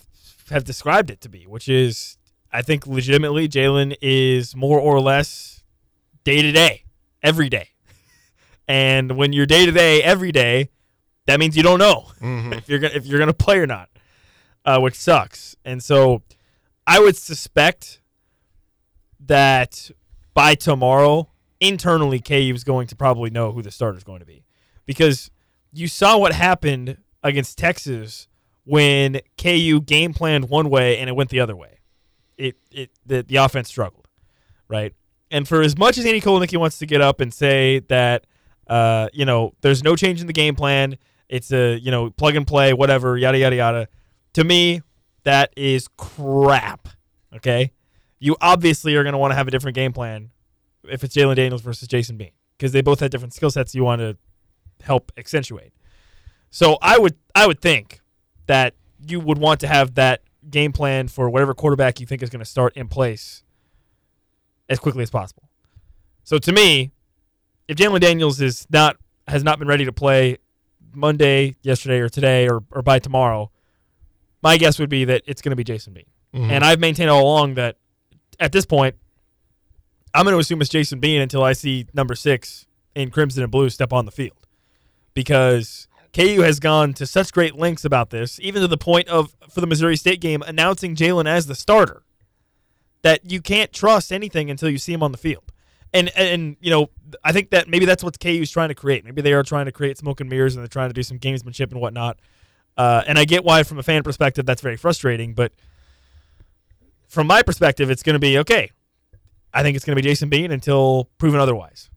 have 0.49 0.63
described 0.63 1.09
it 1.09 1.19
to 1.21 1.29
be, 1.29 1.43
which 1.45 1.67
is 1.67 2.17
I 2.51 2.61
think 2.61 2.87
legitimately 2.87 3.49
Jalon 3.49 3.95
is 4.01 4.55
more 4.55 4.79
or 4.79 4.99
less 5.01 5.63
day 6.23 6.41
to 6.41 6.51
day, 6.51 6.83
every 7.21 7.49
day, 7.49 7.69
and 8.67 9.17
when 9.17 9.33
you're 9.33 9.45
day 9.45 9.65
to 9.65 9.71
day, 9.71 10.01
every 10.01 10.31
day, 10.31 10.69
that 11.25 11.39
means 11.39 11.57
you 11.57 11.63
don't 11.63 11.79
know 11.79 12.11
if 12.21 12.69
you're 12.69 12.79
gonna 12.79 12.93
if 12.95 13.05
you're 13.05 13.19
gonna 13.19 13.33
play 13.33 13.57
or 13.59 13.67
not, 13.67 13.89
uh, 14.65 14.79
which 14.79 14.95
sucks. 14.95 15.55
And 15.65 15.83
so, 15.83 16.21
I 16.85 16.99
would 17.01 17.17
suspect 17.17 17.99
that 19.25 19.91
by 20.33 20.55
tomorrow, 20.55 21.29
internally, 21.59 22.19
KU 22.19 22.53
is 22.53 22.63
going 22.63 22.87
to 22.87 22.95
probably 22.95 23.29
know 23.29 23.51
who 23.51 23.61
the 23.61 23.71
starter 23.71 23.97
is 23.97 24.03
going 24.03 24.19
to 24.19 24.25
be, 24.25 24.43
because 24.85 25.31
you 25.71 25.87
saw 25.87 26.17
what 26.17 26.33
happened 26.33 26.97
against 27.23 27.57
Texas 27.57 28.27
when 28.63 29.21
KU 29.37 29.81
game 29.81 30.13
planned 30.13 30.49
one 30.49 30.69
way 30.69 30.97
and 30.97 31.09
it 31.09 31.13
went 31.15 31.29
the 31.29 31.39
other 31.39 31.55
way. 31.55 31.79
It 32.37 32.57
it 32.71 32.91
the, 33.05 33.23
the 33.23 33.37
offense 33.37 33.69
struggled, 33.69 34.07
right? 34.67 34.93
And 35.31 35.47
for 35.47 35.61
as 35.61 35.77
much 35.77 35.97
as 35.97 36.05
Andy 36.05 36.21
Kotelnicki 36.21 36.57
wants 36.57 36.77
to 36.79 36.85
get 36.85 37.01
up 37.01 37.19
and 37.19 37.33
say 37.33 37.79
that, 37.89 38.25
uh, 38.67 39.09
you 39.11 39.25
know, 39.25 39.53
there's 39.61 39.83
no 39.83 39.95
change 39.95 40.21
in 40.21 40.27
the 40.27 40.33
game 40.33 40.55
plan, 40.55 40.97
it's 41.29 41.51
a 41.51 41.77
you 41.77 41.91
know 41.91 42.09
plug 42.09 42.35
and 42.35 42.47
play, 42.47 42.73
whatever, 42.73 43.17
yada 43.17 43.37
yada 43.37 43.55
yada. 43.55 43.87
To 44.33 44.43
me, 44.43 44.81
that 45.23 45.51
is 45.57 45.87
crap. 45.97 46.87
Okay, 47.35 47.71
you 48.19 48.35
obviously 48.41 48.95
are 48.95 49.03
going 49.03 49.13
to 49.13 49.19
want 49.19 49.31
to 49.31 49.35
have 49.35 49.47
a 49.47 49.51
different 49.51 49.75
game 49.75 49.93
plan 49.93 50.31
if 50.83 51.03
it's 51.03 51.15
Jalon 51.15 51.35
Daniels 51.35 51.61
versus 51.61 51.87
Jason 51.87 52.17
Bean 52.17 52.31
because 52.57 52.71
they 52.71 52.81
both 52.81 52.99
had 52.99 53.11
different 53.11 53.33
skill 53.33 53.51
sets 53.51 53.75
you 53.75 53.83
want 53.83 54.01
to 54.01 54.17
help 54.83 55.11
accentuate. 55.17 55.73
So 56.49 56.77
I 56.81 56.97
would 56.97 57.15
I 57.35 57.47
would 57.47 57.61
think 57.61 58.01
that 58.47 58.73
you 59.05 59.19
would 59.19 59.37
want 59.37 59.59
to 59.61 59.67
have 59.67 59.95
that 59.95 60.23
game 60.49 60.71
plan 60.71 61.07
for 61.07 61.29
whatever 61.29 61.53
quarterback 61.53 61.99
you 61.99 62.05
think 62.05 62.23
is 62.23 62.29
going 62.29 62.39
to 62.39 62.45
start 62.45 62.75
in 62.75 62.87
place 62.87 63.43
as 64.69 64.79
quickly 64.79 65.03
as 65.03 65.09
possible. 65.09 65.49
So 66.23 66.37
to 66.39 66.51
me, 66.51 66.91
if 67.67 67.77
Jalon 67.77 67.99
Daniels 67.99 68.41
is 68.41 68.65
not 68.69 68.97
has 69.27 69.43
not 69.43 69.59
been 69.59 69.67
ready 69.67 69.85
to 69.85 69.91
play 69.91 70.37
Monday, 70.93 71.55
yesterday, 71.61 71.99
or 71.99 72.09
today, 72.09 72.47
or, 72.47 72.63
or 72.71 72.81
by 72.81 72.97
tomorrow, 72.97 73.51
my 74.41 74.57
guess 74.57 74.79
would 74.79 74.89
be 74.89 75.05
that 75.05 75.21
it's 75.25 75.41
going 75.41 75.51
to 75.51 75.55
be 75.55 75.63
Jason 75.63 75.93
Bean. 75.93 76.05
Mm-hmm. 76.33 76.51
And 76.51 76.63
I've 76.63 76.79
maintained 76.79 77.09
all 77.09 77.23
along 77.23 77.55
that 77.55 77.77
at 78.39 78.51
this 78.51 78.65
point, 78.65 78.95
I'm 80.13 80.23
going 80.23 80.33
to 80.33 80.39
assume 80.39 80.61
it's 80.61 80.69
Jason 80.69 80.99
Bean 80.99 81.21
until 81.21 81.43
I 81.43 81.53
see 81.53 81.87
number 81.93 82.15
six 82.15 82.65
in 82.95 83.11
crimson 83.11 83.43
and 83.43 83.51
blue 83.51 83.69
step 83.69 83.93
on 83.93 84.05
the 84.05 84.11
field, 84.11 84.47
because 85.13 85.87
KU 86.13 86.41
has 86.41 86.59
gone 86.59 86.93
to 86.95 87.05
such 87.05 87.31
great 87.31 87.55
lengths 87.55 87.85
about 87.85 88.09
this, 88.09 88.39
even 88.39 88.61
to 88.61 88.67
the 88.67 88.77
point 88.77 89.07
of 89.07 89.35
for 89.49 89.61
the 89.61 89.67
Missouri 89.67 89.95
State 89.95 90.19
game 90.19 90.41
announcing 90.41 90.95
Jalon 90.95 91.27
as 91.27 91.45
the 91.45 91.55
starter, 91.55 92.03
that 93.03 93.29
you 93.29 93.41
can't 93.41 93.71
trust 93.71 94.11
anything 94.11 94.49
until 94.49 94.69
you 94.69 94.77
see 94.77 94.93
him 94.93 95.03
on 95.03 95.11
the 95.11 95.17
field. 95.17 95.51
And 95.93 96.09
and 96.17 96.57
you 96.59 96.71
know, 96.71 96.89
I 97.23 97.31
think 97.31 97.51
that 97.51 97.67
maybe 97.67 97.85
that's 97.85 98.03
what 98.03 98.19
KU 98.19 98.29
is 98.29 98.51
trying 98.51 98.69
to 98.69 98.75
create. 98.75 99.05
Maybe 99.05 99.21
they 99.21 99.33
are 99.33 99.43
trying 99.43 99.65
to 99.65 99.71
create 99.71 99.97
smoke 99.97 100.19
and 100.19 100.29
mirrors, 100.29 100.55
and 100.55 100.63
they're 100.63 100.67
trying 100.67 100.89
to 100.89 100.93
do 100.93 101.03
some 101.03 101.19
gamesmanship 101.19 101.71
and 101.71 101.79
whatnot. 101.79 102.17
Uh, 102.75 103.03
and 103.07 103.17
I 103.17 103.25
get 103.25 103.43
why, 103.43 103.63
from 103.63 103.79
a 103.79 103.83
fan 103.83 104.03
perspective, 104.03 104.45
that's 104.45 104.61
very 104.61 104.77
frustrating. 104.77 105.33
But 105.33 105.53
from 107.07 107.27
my 107.27 107.41
perspective, 107.41 107.89
it's 107.89 108.03
going 108.03 108.15
to 108.15 108.19
be 108.19 108.37
okay. 108.39 108.71
I 109.53 109.63
think 109.63 109.75
it's 109.75 109.85
going 109.85 109.95
to 109.95 110.01
be 110.01 110.07
Jason 110.07 110.29
Bean 110.29 110.51
until 110.51 111.09
proven 111.17 111.39
otherwise. 111.39 111.89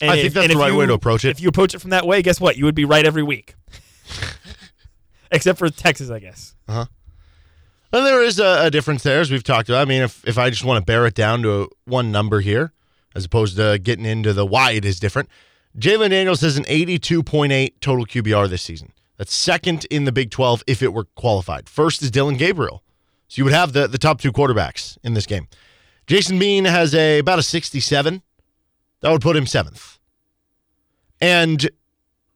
And 0.00 0.10
I 0.10 0.20
think 0.20 0.34
that's 0.34 0.48
the 0.48 0.52
if 0.54 0.58
right 0.58 0.72
you- 0.72 0.78
way 0.78 0.86
to 0.86 0.92
approach 0.94 1.24
it. 1.24 1.30
If 1.30 1.40
you 1.40 1.48
approach 1.48 1.74
it 1.74 1.78
from 1.80 1.90
that 1.90 2.06
way, 2.06 2.22
guess 2.22 2.40
what? 2.40 2.56
You 2.56 2.64
would 2.64 2.74
be 2.74 2.84
right 2.84 3.06
every 3.06 3.22
week, 3.22 3.54
except 5.30 5.58
for 5.58 5.68
Texas, 5.70 6.10
I 6.10 6.18
guess. 6.18 6.54
Uh 6.68 6.72
huh. 6.72 6.84
Well, 7.92 8.04
there 8.04 8.22
is 8.22 8.38
a, 8.40 8.64
a 8.66 8.70
difference 8.70 9.02
there, 9.02 9.20
as 9.20 9.30
we've 9.30 9.44
talked 9.44 9.68
about. 9.68 9.82
I 9.82 9.84
mean, 9.84 10.02
if, 10.02 10.26
if 10.26 10.38
I 10.38 10.48
just 10.50 10.64
want 10.64 10.78
to 10.80 10.84
bear 10.84 11.06
it 11.06 11.14
down 11.14 11.42
to 11.42 11.68
one 11.84 12.10
number 12.10 12.40
here, 12.40 12.72
as 13.14 13.24
opposed 13.26 13.56
to 13.56 13.78
getting 13.78 14.06
into 14.06 14.32
the 14.32 14.46
why 14.46 14.72
it 14.72 14.84
is 14.84 14.98
different, 14.98 15.28
Jalon 15.78 16.08
Daniels 16.10 16.40
has 16.40 16.56
an 16.56 16.64
82.8 16.64 17.74
total 17.80 18.06
QBR 18.06 18.48
this 18.48 18.62
season. 18.62 18.92
That's 19.18 19.34
second 19.34 19.84
in 19.90 20.04
the 20.04 20.12
Big 20.12 20.30
12 20.30 20.64
if 20.66 20.82
it 20.82 20.94
were 20.94 21.04
qualified. 21.04 21.68
First 21.68 22.02
is 22.02 22.10
Dillon 22.10 22.36
Gabriel. 22.36 22.82
So 23.32 23.40
you 23.40 23.44
would 23.44 23.54
have 23.54 23.72
the, 23.72 23.88
the 23.88 23.96
top 23.96 24.20
two 24.20 24.30
quarterbacks 24.30 24.98
in 25.02 25.14
this 25.14 25.24
game. 25.24 25.48
Jason 26.06 26.38
Bean 26.38 26.66
has 26.66 26.94
a 26.94 27.18
about 27.20 27.38
a 27.38 27.42
67. 27.42 28.20
That 29.00 29.10
would 29.10 29.22
put 29.22 29.36
him 29.36 29.46
seventh. 29.46 29.98
And 31.18 31.70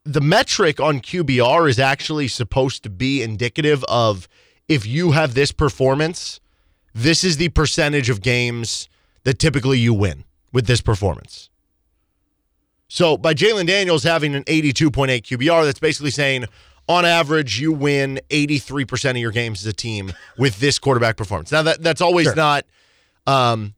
the 0.04 0.22
metric 0.22 0.80
on 0.80 1.00
QBR 1.00 1.68
is 1.68 1.78
actually 1.78 2.28
supposed 2.28 2.82
to 2.84 2.88
be 2.88 3.22
indicative 3.22 3.84
of 3.90 4.26
if 4.68 4.86
you 4.86 5.10
have 5.10 5.34
this 5.34 5.52
performance, 5.52 6.40
this 6.94 7.24
is 7.24 7.36
the 7.36 7.50
percentage 7.50 8.08
of 8.08 8.22
games 8.22 8.88
that 9.24 9.38
typically 9.38 9.78
you 9.78 9.92
win 9.92 10.24
with 10.50 10.66
this 10.66 10.80
performance. 10.80 11.50
So 12.88 13.18
by 13.18 13.34
Jalon 13.34 13.66
Daniels 13.66 14.02
having 14.02 14.34
an 14.34 14.44
82.8 14.44 15.24
QBR, 15.24 15.66
that's 15.66 15.78
basically 15.78 16.10
saying 16.10 16.46
on 16.88 17.04
average 17.04 17.60
you 17.60 17.72
win 17.72 18.20
83% 18.30 19.10
of 19.10 19.16
your 19.16 19.32
games 19.32 19.60
as 19.60 19.66
a 19.66 19.72
team 19.72 20.12
with 20.38 20.60
this 20.60 20.78
quarterback 20.78 21.16
performance. 21.16 21.50
Now 21.52 21.62
that 21.62 21.82
that's 21.82 22.00
always 22.00 22.34
not 22.36 22.64
um 23.26 23.74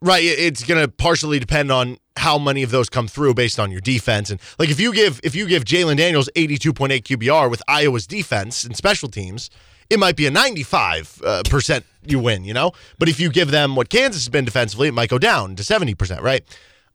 right, 0.00 0.22
it's 0.22 0.64
going 0.64 0.80
to 0.80 0.88
partially 0.88 1.38
depend 1.38 1.70
on 1.70 1.96
how 2.16 2.38
many 2.38 2.62
of 2.62 2.70
those 2.70 2.88
come 2.88 3.08
through 3.08 3.34
based 3.34 3.58
on 3.58 3.70
your 3.70 3.80
defense 3.80 4.30
and 4.30 4.40
like 4.58 4.68
if 4.68 4.78
you 4.78 4.92
give 4.92 5.20
if 5.24 5.34
you 5.34 5.46
give 5.46 5.64
Jalon 5.64 5.96
Daniels 5.96 6.28
82.8 6.36 7.02
QBR 7.02 7.50
with 7.50 7.62
Iowa's 7.66 8.06
defense 8.06 8.64
and 8.64 8.76
special 8.76 9.08
teams, 9.08 9.48
it 9.88 9.98
might 9.98 10.16
be 10.16 10.26
a 10.26 10.30
95 10.30 11.22
uh, 11.24 11.42
percent 11.48 11.86
you 12.04 12.18
win, 12.18 12.44
you 12.44 12.52
know. 12.52 12.72
But 12.98 13.08
if 13.08 13.18
you 13.20 13.30
give 13.30 13.50
them 13.50 13.76
what 13.76 13.88
Kansas 13.88 14.22
has 14.24 14.28
been 14.28 14.44
defensively, 14.44 14.88
it 14.88 14.94
might 14.94 15.08
go 15.08 15.18
down 15.18 15.56
to 15.56 15.64
70 15.64 15.94
percent, 15.94 16.22
right? 16.22 16.44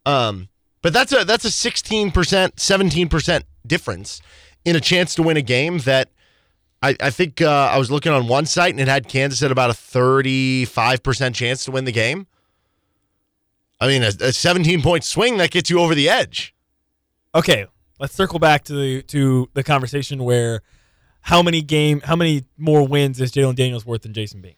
Um, 0.05 0.49
but 0.81 0.93
that's 0.93 1.11
a 1.11 1.25
that's 1.25 1.45
a 1.45 1.51
16 1.51 2.11
percent, 2.11 2.59
17 2.59 3.09
percent 3.09 3.45
difference 3.65 4.21
in 4.68 4.76
a 4.76 4.81
chance 4.81 5.15
to 5.15 5.23
win 5.23 5.38
a 5.38 5.41
game 5.41 5.80
that. 5.80 6.10
I, 6.80 6.95
I 7.02 7.10
think 7.10 7.41
uh, 7.41 7.72
I 7.73 7.80
was 7.80 7.89
looking 7.89 8.11
on 8.11 8.27
one 8.27 8.45
site 8.45 8.69
and 8.69 8.80
it 8.80 8.88
had 8.88 9.07
Kansas 9.07 9.41
at 9.41 9.52
about 9.52 9.72
a 9.72 9.73
35% 9.73 11.34
chance 11.34 11.65
to 11.65 11.72
win 11.72 11.85
the 11.85 11.91
game. 11.91 12.27
I 13.80 13.88
mean, 13.88 14.03
a, 14.03 14.11
a 14.22 14.31
17 14.31 14.84
point 14.84 15.03
swing 15.03 15.38
that 15.38 15.49
gets 15.49 15.72
you 15.72 15.80
over 15.80 15.95
the 15.95 16.07
edge. 16.07 16.53
Okay, 17.34 17.65
let's 17.99 18.14
circle 18.14 18.39
back 18.39 18.64
to 18.65 18.73
the 18.73 19.02
to 19.03 19.49
the 19.53 19.64
conversation 19.64 20.23
where 20.23 20.61
how 21.22 21.44
many 21.44 21.61
game 21.61 22.02
how 22.02 22.15
many 22.15 22.44
more 22.57 22.88
wins 22.88 23.19
is 23.19 23.31
Jalon 23.31 23.56
Daniels 23.56 23.85
worth 23.85 24.03
than 24.03 24.14
Jason 24.14 24.41
Bean? 24.41 24.56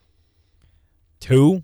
Two, 1.20 1.64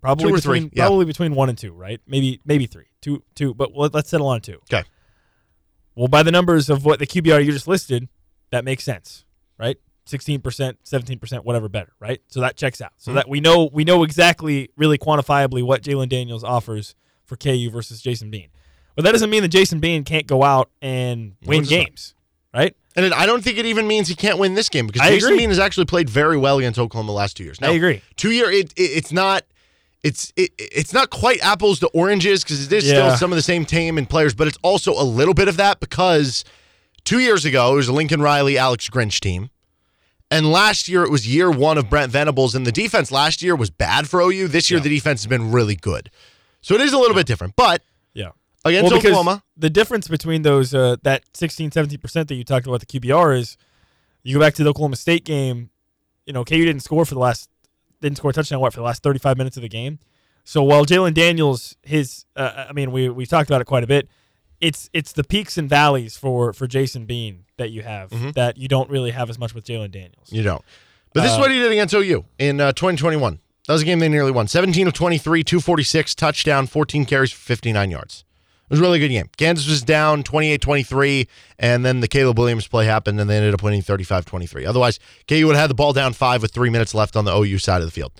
probably 0.00 0.24
Two 0.24 0.34
or 0.34 0.36
between, 0.36 0.62
three, 0.62 0.70
yeah. 0.74 0.86
Probably 0.86 1.04
between 1.04 1.34
one 1.34 1.48
and 1.48 1.58
two, 1.58 1.72
right? 1.72 2.00
Maybe 2.06 2.40
maybe 2.44 2.66
three, 2.66 2.86
two 3.00 3.22
two. 3.34 3.54
But 3.54 3.74
let, 3.74 3.94
let's 3.94 4.10
settle 4.10 4.28
on 4.28 4.40
two. 4.40 4.60
Okay. 4.72 4.84
Well, 5.98 6.06
by 6.06 6.22
the 6.22 6.30
numbers 6.30 6.70
of 6.70 6.84
what 6.84 7.00
the 7.00 7.08
QBR 7.08 7.44
you 7.44 7.50
just 7.50 7.66
listed, 7.66 8.08
that 8.50 8.64
makes 8.64 8.84
sense, 8.84 9.24
right? 9.58 9.78
Sixteen 10.06 10.40
percent, 10.40 10.78
seventeen 10.84 11.18
percent, 11.18 11.44
whatever, 11.44 11.68
better, 11.68 11.92
right? 11.98 12.20
So 12.28 12.40
that 12.40 12.56
checks 12.56 12.80
out. 12.80 12.92
So 12.98 13.10
mm-hmm. 13.10 13.16
that 13.16 13.28
we 13.28 13.40
know 13.40 13.68
we 13.72 13.82
know 13.82 14.04
exactly, 14.04 14.70
really 14.76 14.96
quantifiably 14.96 15.64
what 15.64 15.82
Jalon 15.82 16.08
Daniels 16.08 16.44
offers 16.44 16.94
for 17.24 17.34
KU 17.34 17.68
versus 17.72 18.00
Jason 18.00 18.30
Bean. 18.30 18.48
But 18.94 19.06
that 19.06 19.12
doesn't 19.12 19.28
mean 19.28 19.42
that 19.42 19.48
Jason 19.48 19.80
Bean 19.80 20.04
can't 20.04 20.28
go 20.28 20.44
out 20.44 20.70
and 20.80 21.34
win 21.44 21.62
it's 21.62 21.70
not. 21.70 21.76
games, 21.76 22.14
right? 22.54 22.76
And 22.94 23.04
it, 23.04 23.12
I 23.12 23.26
don't 23.26 23.42
think 23.42 23.58
it 23.58 23.66
even 23.66 23.88
means 23.88 24.06
he 24.06 24.14
can't 24.14 24.38
win 24.38 24.54
this 24.54 24.68
game 24.68 24.86
because 24.86 25.02
I 25.02 25.10
Jason 25.10 25.30
agree. 25.30 25.38
Bean 25.38 25.48
has 25.48 25.58
actually 25.58 25.86
played 25.86 26.08
very 26.08 26.36
well 26.36 26.58
against 26.58 26.78
Oklahoma 26.78 27.08
the 27.08 27.16
last 27.16 27.36
two 27.36 27.42
years. 27.42 27.60
Now, 27.60 27.70
I 27.70 27.72
agree. 27.72 28.02
Two 28.14 28.30
year, 28.30 28.48
it, 28.52 28.72
it 28.76 28.82
it's 28.82 29.10
not 29.10 29.42
it's 30.02 30.32
it, 30.36 30.50
it's 30.58 30.92
not 30.92 31.10
quite 31.10 31.40
apples 31.44 31.80
to 31.80 31.88
oranges 31.88 32.42
because 32.44 32.64
it 32.66 32.72
is 32.72 32.84
Yeah. 32.86 32.92
still 32.92 33.16
some 33.16 33.32
of 33.32 33.36
the 33.36 33.42
same 33.42 33.64
team 33.64 33.98
and 33.98 34.08
players, 34.08 34.34
but 34.34 34.46
it's 34.46 34.58
also 34.62 34.92
a 34.92 35.02
little 35.02 35.34
bit 35.34 35.48
of 35.48 35.56
that 35.56 35.80
because 35.80 36.44
two 37.04 37.18
years 37.18 37.44
ago 37.44 37.72
it 37.72 37.76
was 37.76 37.88
a 37.88 37.92
Lincoln 37.92 38.20
Riley, 38.22 38.56
Alex 38.58 38.88
Grinch 38.88 39.20
team. 39.20 39.50
And 40.30 40.52
last 40.52 40.88
year 40.88 41.02
it 41.04 41.10
was 41.10 41.26
year 41.26 41.50
one 41.50 41.78
of 41.78 41.88
Brent 41.88 42.12
Venables, 42.12 42.54
and 42.54 42.66
the 42.66 42.72
defense 42.72 43.10
last 43.10 43.40
year 43.42 43.56
was 43.56 43.70
bad 43.70 44.08
for 44.08 44.20
OU. 44.20 44.48
This 44.48 44.70
year 44.70 44.78
the 44.78 44.90
defense 44.90 45.22
has 45.22 45.26
been 45.26 45.50
really 45.52 45.74
good. 45.74 46.10
So 46.60 46.74
it 46.74 46.80
is 46.82 46.92
a 46.92 46.98
little 46.98 47.14
bit 47.14 47.26
different. 47.26 47.56
But 47.56 47.82
Yeah. 48.14 48.30
against 48.64 48.90
well, 48.90 48.98
Oklahoma, 48.98 49.42
the 49.56 49.70
difference 49.70 50.06
between 50.06 50.42
those 50.42 50.74
uh, 50.74 50.96
that 51.02 51.24
16, 51.32 51.70
17% 51.70 52.28
that 52.28 52.34
you 52.34 52.44
talked 52.44 52.66
about 52.66 52.80
the 52.80 52.86
QBR 52.86 53.38
is 53.38 53.56
you 54.22 54.34
go 54.34 54.40
back 54.40 54.54
to 54.54 54.62
the 54.64 54.70
Oklahoma 54.70 54.96
State 54.96 55.24
game, 55.24 55.70
you 56.26 56.32
know, 56.34 56.44
KU 56.44 56.64
didn't 56.64 56.82
score 56.82 57.06
for 57.06 57.14
the 57.14 57.20
last 57.20 57.48
didn't 58.00 58.16
score 58.18 58.30
a 58.30 58.34
touchdown 58.34 58.60
what 58.60 58.72
for 58.72 58.80
the 58.80 58.84
last 58.84 59.02
35 59.02 59.36
minutes 59.36 59.56
of 59.56 59.62
the 59.62 59.68
game. 59.68 59.98
So 60.44 60.62
while 60.62 60.84
Jalon 60.86 61.14
Daniels 61.14 61.76
his 61.82 62.24
uh, 62.36 62.66
I 62.68 62.72
mean 62.72 62.90
we 62.92 63.08
we 63.08 63.26
talked 63.26 63.50
about 63.50 63.60
it 63.60 63.64
quite 63.66 63.84
a 63.84 63.86
bit. 63.86 64.08
It's 64.60 64.90
it's 64.92 65.12
the 65.12 65.22
peaks 65.24 65.56
and 65.58 65.68
valleys 65.68 66.16
for 66.16 66.52
for 66.52 66.66
Jason 66.66 67.04
Bean 67.06 67.44
that 67.58 67.70
you 67.70 67.82
have 67.82 68.10
that 68.34 68.56
you 68.56 68.66
don't 68.68 68.88
really 68.90 69.10
have 69.12 69.30
as 69.30 69.38
much 69.38 69.54
with 69.54 69.64
Jalon 69.64 69.90
Daniels. 69.90 70.30
You 70.32 70.42
don't. 70.42 70.64
But 71.14 71.22
this 71.22 71.32
is 71.32 71.36
Uh, 71.38 71.40
what 71.40 71.50
he 71.50 71.58
did 71.58 71.70
against 71.72 71.94
OU 71.94 72.24
in 72.38 72.60
uh, 72.60 72.72
2021. 72.72 73.38
That 73.66 73.72
was 73.74 73.82
a 73.82 73.84
game 73.84 73.98
they 73.98 74.08
nearly 74.08 74.30
won. 74.30 74.48
17 74.48 74.86
of 74.86 74.94
23, 74.94 75.44
246, 75.44 76.14
touchdown, 76.14 76.66
14 76.66 77.04
carries 77.04 77.32
for 77.32 77.38
59 77.40 77.90
yards. 77.90 78.24
It 78.68 78.72
was 78.72 78.80
a 78.80 78.82
really 78.82 78.98
good 78.98 79.08
game. 79.08 79.30
Kansas 79.38 79.66
was 79.66 79.82
down 79.82 80.22
28 80.22 80.60
23, 80.60 81.26
and 81.58 81.86
then 81.86 82.00
the 82.00 82.08
Caleb 82.08 82.38
Williams 82.38 82.68
play 82.68 82.84
happened, 82.84 83.18
and 83.18 83.30
they 83.30 83.36
ended 83.38 83.54
up 83.54 83.62
winning 83.62 83.80
35 83.80 84.26
23. 84.26 84.66
Otherwise, 84.66 84.98
KU 85.26 85.46
would 85.46 85.56
have 85.56 85.62
had 85.62 85.70
the 85.70 85.74
ball 85.74 85.94
down 85.94 86.12
five 86.12 86.42
with 86.42 86.52
three 86.52 86.68
minutes 86.68 86.94
left 86.94 87.16
on 87.16 87.24
the 87.24 87.34
OU 87.34 87.58
side 87.58 87.80
of 87.80 87.86
the 87.86 87.92
field. 87.92 88.12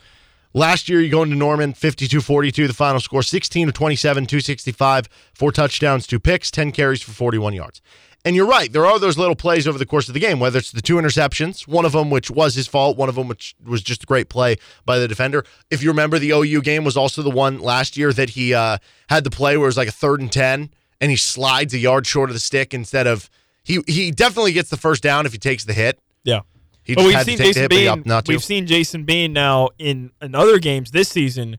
Last 0.54 0.88
year, 0.88 1.02
you 1.02 1.10
go 1.10 1.22
into 1.22 1.36
Norman, 1.36 1.74
52 1.74 2.22
42, 2.22 2.66
the 2.66 2.72
final 2.72 2.98
score 3.00 3.22
16 3.22 3.68
of 3.68 3.74
27, 3.74 4.24
265, 4.24 5.08
four 5.34 5.52
touchdowns, 5.52 6.06
two 6.06 6.18
picks, 6.18 6.50
10 6.50 6.72
carries 6.72 7.02
for 7.02 7.12
41 7.12 7.52
yards. 7.52 7.82
And 8.24 8.34
you're 8.34 8.46
right, 8.48 8.70
there 8.72 8.84
are 8.84 8.98
those 8.98 9.16
little 9.16 9.36
plays 9.36 9.66
over 9.68 9.78
the 9.78 9.86
course 9.86 10.08
of 10.08 10.14
the 10.14 10.20
game, 10.20 10.40
whether 10.40 10.58
it's 10.58 10.72
the 10.72 10.82
two 10.82 10.96
interceptions, 10.96 11.66
one 11.68 11.84
of 11.84 11.92
them 11.92 12.10
which 12.10 12.30
was 12.30 12.54
his 12.56 12.66
fault, 12.66 12.96
one 12.96 13.08
of 13.08 13.14
them 13.14 13.28
which 13.28 13.54
was 13.64 13.80
just 13.80 14.02
a 14.02 14.06
great 14.06 14.28
play 14.28 14.56
by 14.84 14.98
the 14.98 15.06
defender. 15.08 15.44
If 15.70 15.82
you 15.82 15.88
remember, 15.90 16.18
the 16.18 16.30
OU 16.32 16.62
game 16.62 16.84
was 16.84 16.96
also 16.96 17.22
the 17.22 17.30
one 17.30 17.60
last 17.60 17.96
year 17.96 18.12
that 18.12 18.30
he 18.30 18.52
uh, 18.52 18.78
had 19.08 19.24
the 19.24 19.30
play 19.30 19.56
where 19.56 19.66
it 19.66 19.68
was 19.68 19.76
like 19.76 19.88
a 19.88 19.92
third 19.92 20.20
and 20.20 20.30
10, 20.32 20.70
and 21.00 21.10
he 21.10 21.16
slides 21.16 21.72
a 21.74 21.78
yard 21.78 22.06
short 22.06 22.28
of 22.28 22.34
the 22.34 22.40
stick 22.40 22.74
instead 22.74 23.06
of. 23.06 23.30
He, 23.62 23.80
he 23.86 24.10
definitely 24.10 24.52
gets 24.52 24.68
the 24.70 24.76
first 24.78 25.02
down 25.02 25.24
if 25.26 25.32
he 25.32 25.38
takes 25.38 25.64
the 25.64 25.72
hit. 25.74 26.00
Yeah. 26.24 26.40
He 26.82 26.94
But 26.94 27.04
we've 27.04 27.14
had 27.14 27.20
to 27.20 27.24
seen 27.26 27.38
take 27.38 27.46
the 27.48 27.52
Jason 27.52 27.62
hit, 27.62 27.70
but 27.70 27.76
Bean. 27.76 27.88
opted 27.88 28.06
not 28.06 28.24
to. 28.24 28.32
We've 28.32 28.44
seen 28.44 28.66
Jason 28.66 29.04
Bean 29.04 29.32
now 29.32 29.68
in, 29.78 30.10
in 30.20 30.34
other 30.34 30.58
games 30.58 30.90
this 30.90 31.08
season 31.08 31.58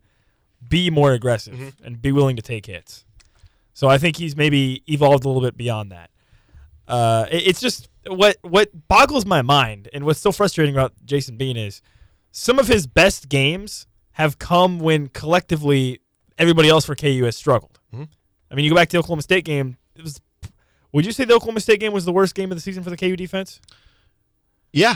be 0.68 0.90
more 0.90 1.14
aggressive 1.14 1.54
Mm-hmm. 1.54 1.86
and 1.86 2.02
be 2.02 2.12
willing 2.12 2.36
to 2.36 2.42
take 2.42 2.66
hits. 2.66 3.06
So 3.74 3.88
I 3.88 3.98
think 3.98 4.18
he's 4.18 4.36
maybe 4.36 4.84
evolved 4.88 5.24
a 5.24 5.28
little 5.30 5.42
bit 5.42 5.56
beyond 5.56 5.92
that. 5.92 6.10
Uh, 6.90 7.26
it- 7.32 7.48
it's 7.48 7.60
just 7.62 7.88
what 8.08 8.38
what 8.42 8.70
boggles 8.88 9.26
my 9.26 9.42
mind 9.42 9.88
and 9.94 10.04
what's 10.06 10.20
so 10.20 10.32
frustrating 10.32 10.74
about 10.76 10.94
Jason 11.06 11.38
Bean 11.38 11.56
is 11.58 11.82
some 12.32 12.60
of 12.60 12.68
his 12.68 12.88
best 12.88 13.30
games 13.30 13.88
have 14.14 14.40
come 14.40 14.80
when 14.80 15.08
collectively 15.08 16.00
everybody 16.38 16.68
else 16.70 16.86
for 16.86 16.96
KU 16.96 17.24
has 17.26 17.38
struggled. 17.38 17.80
Mm-hmm. 17.94 18.04
I 18.52 18.56
mean, 18.56 18.66
you 18.66 18.72
go 18.72 18.76
back 18.76 18.90
to 18.90 18.94
the 18.94 19.00
Oklahoma 19.00 19.22
State 19.22 19.46
game. 19.46 19.78
It 19.96 20.04
was. 20.04 20.20
Would 20.92 21.06
you 21.06 21.12
say 21.12 21.24
the 21.26 21.36
Oklahoma 21.36 21.60
State 21.60 21.80
game 21.80 21.94
was 21.94 22.06
the 22.06 22.12
worst 22.12 22.34
game 22.34 22.52
of 22.52 22.58
the 22.58 22.62
season 22.62 22.84
for 22.84 22.90
the 22.90 22.98
KU 22.98 23.16
defense? 23.16 23.62
yeah. 24.74 24.96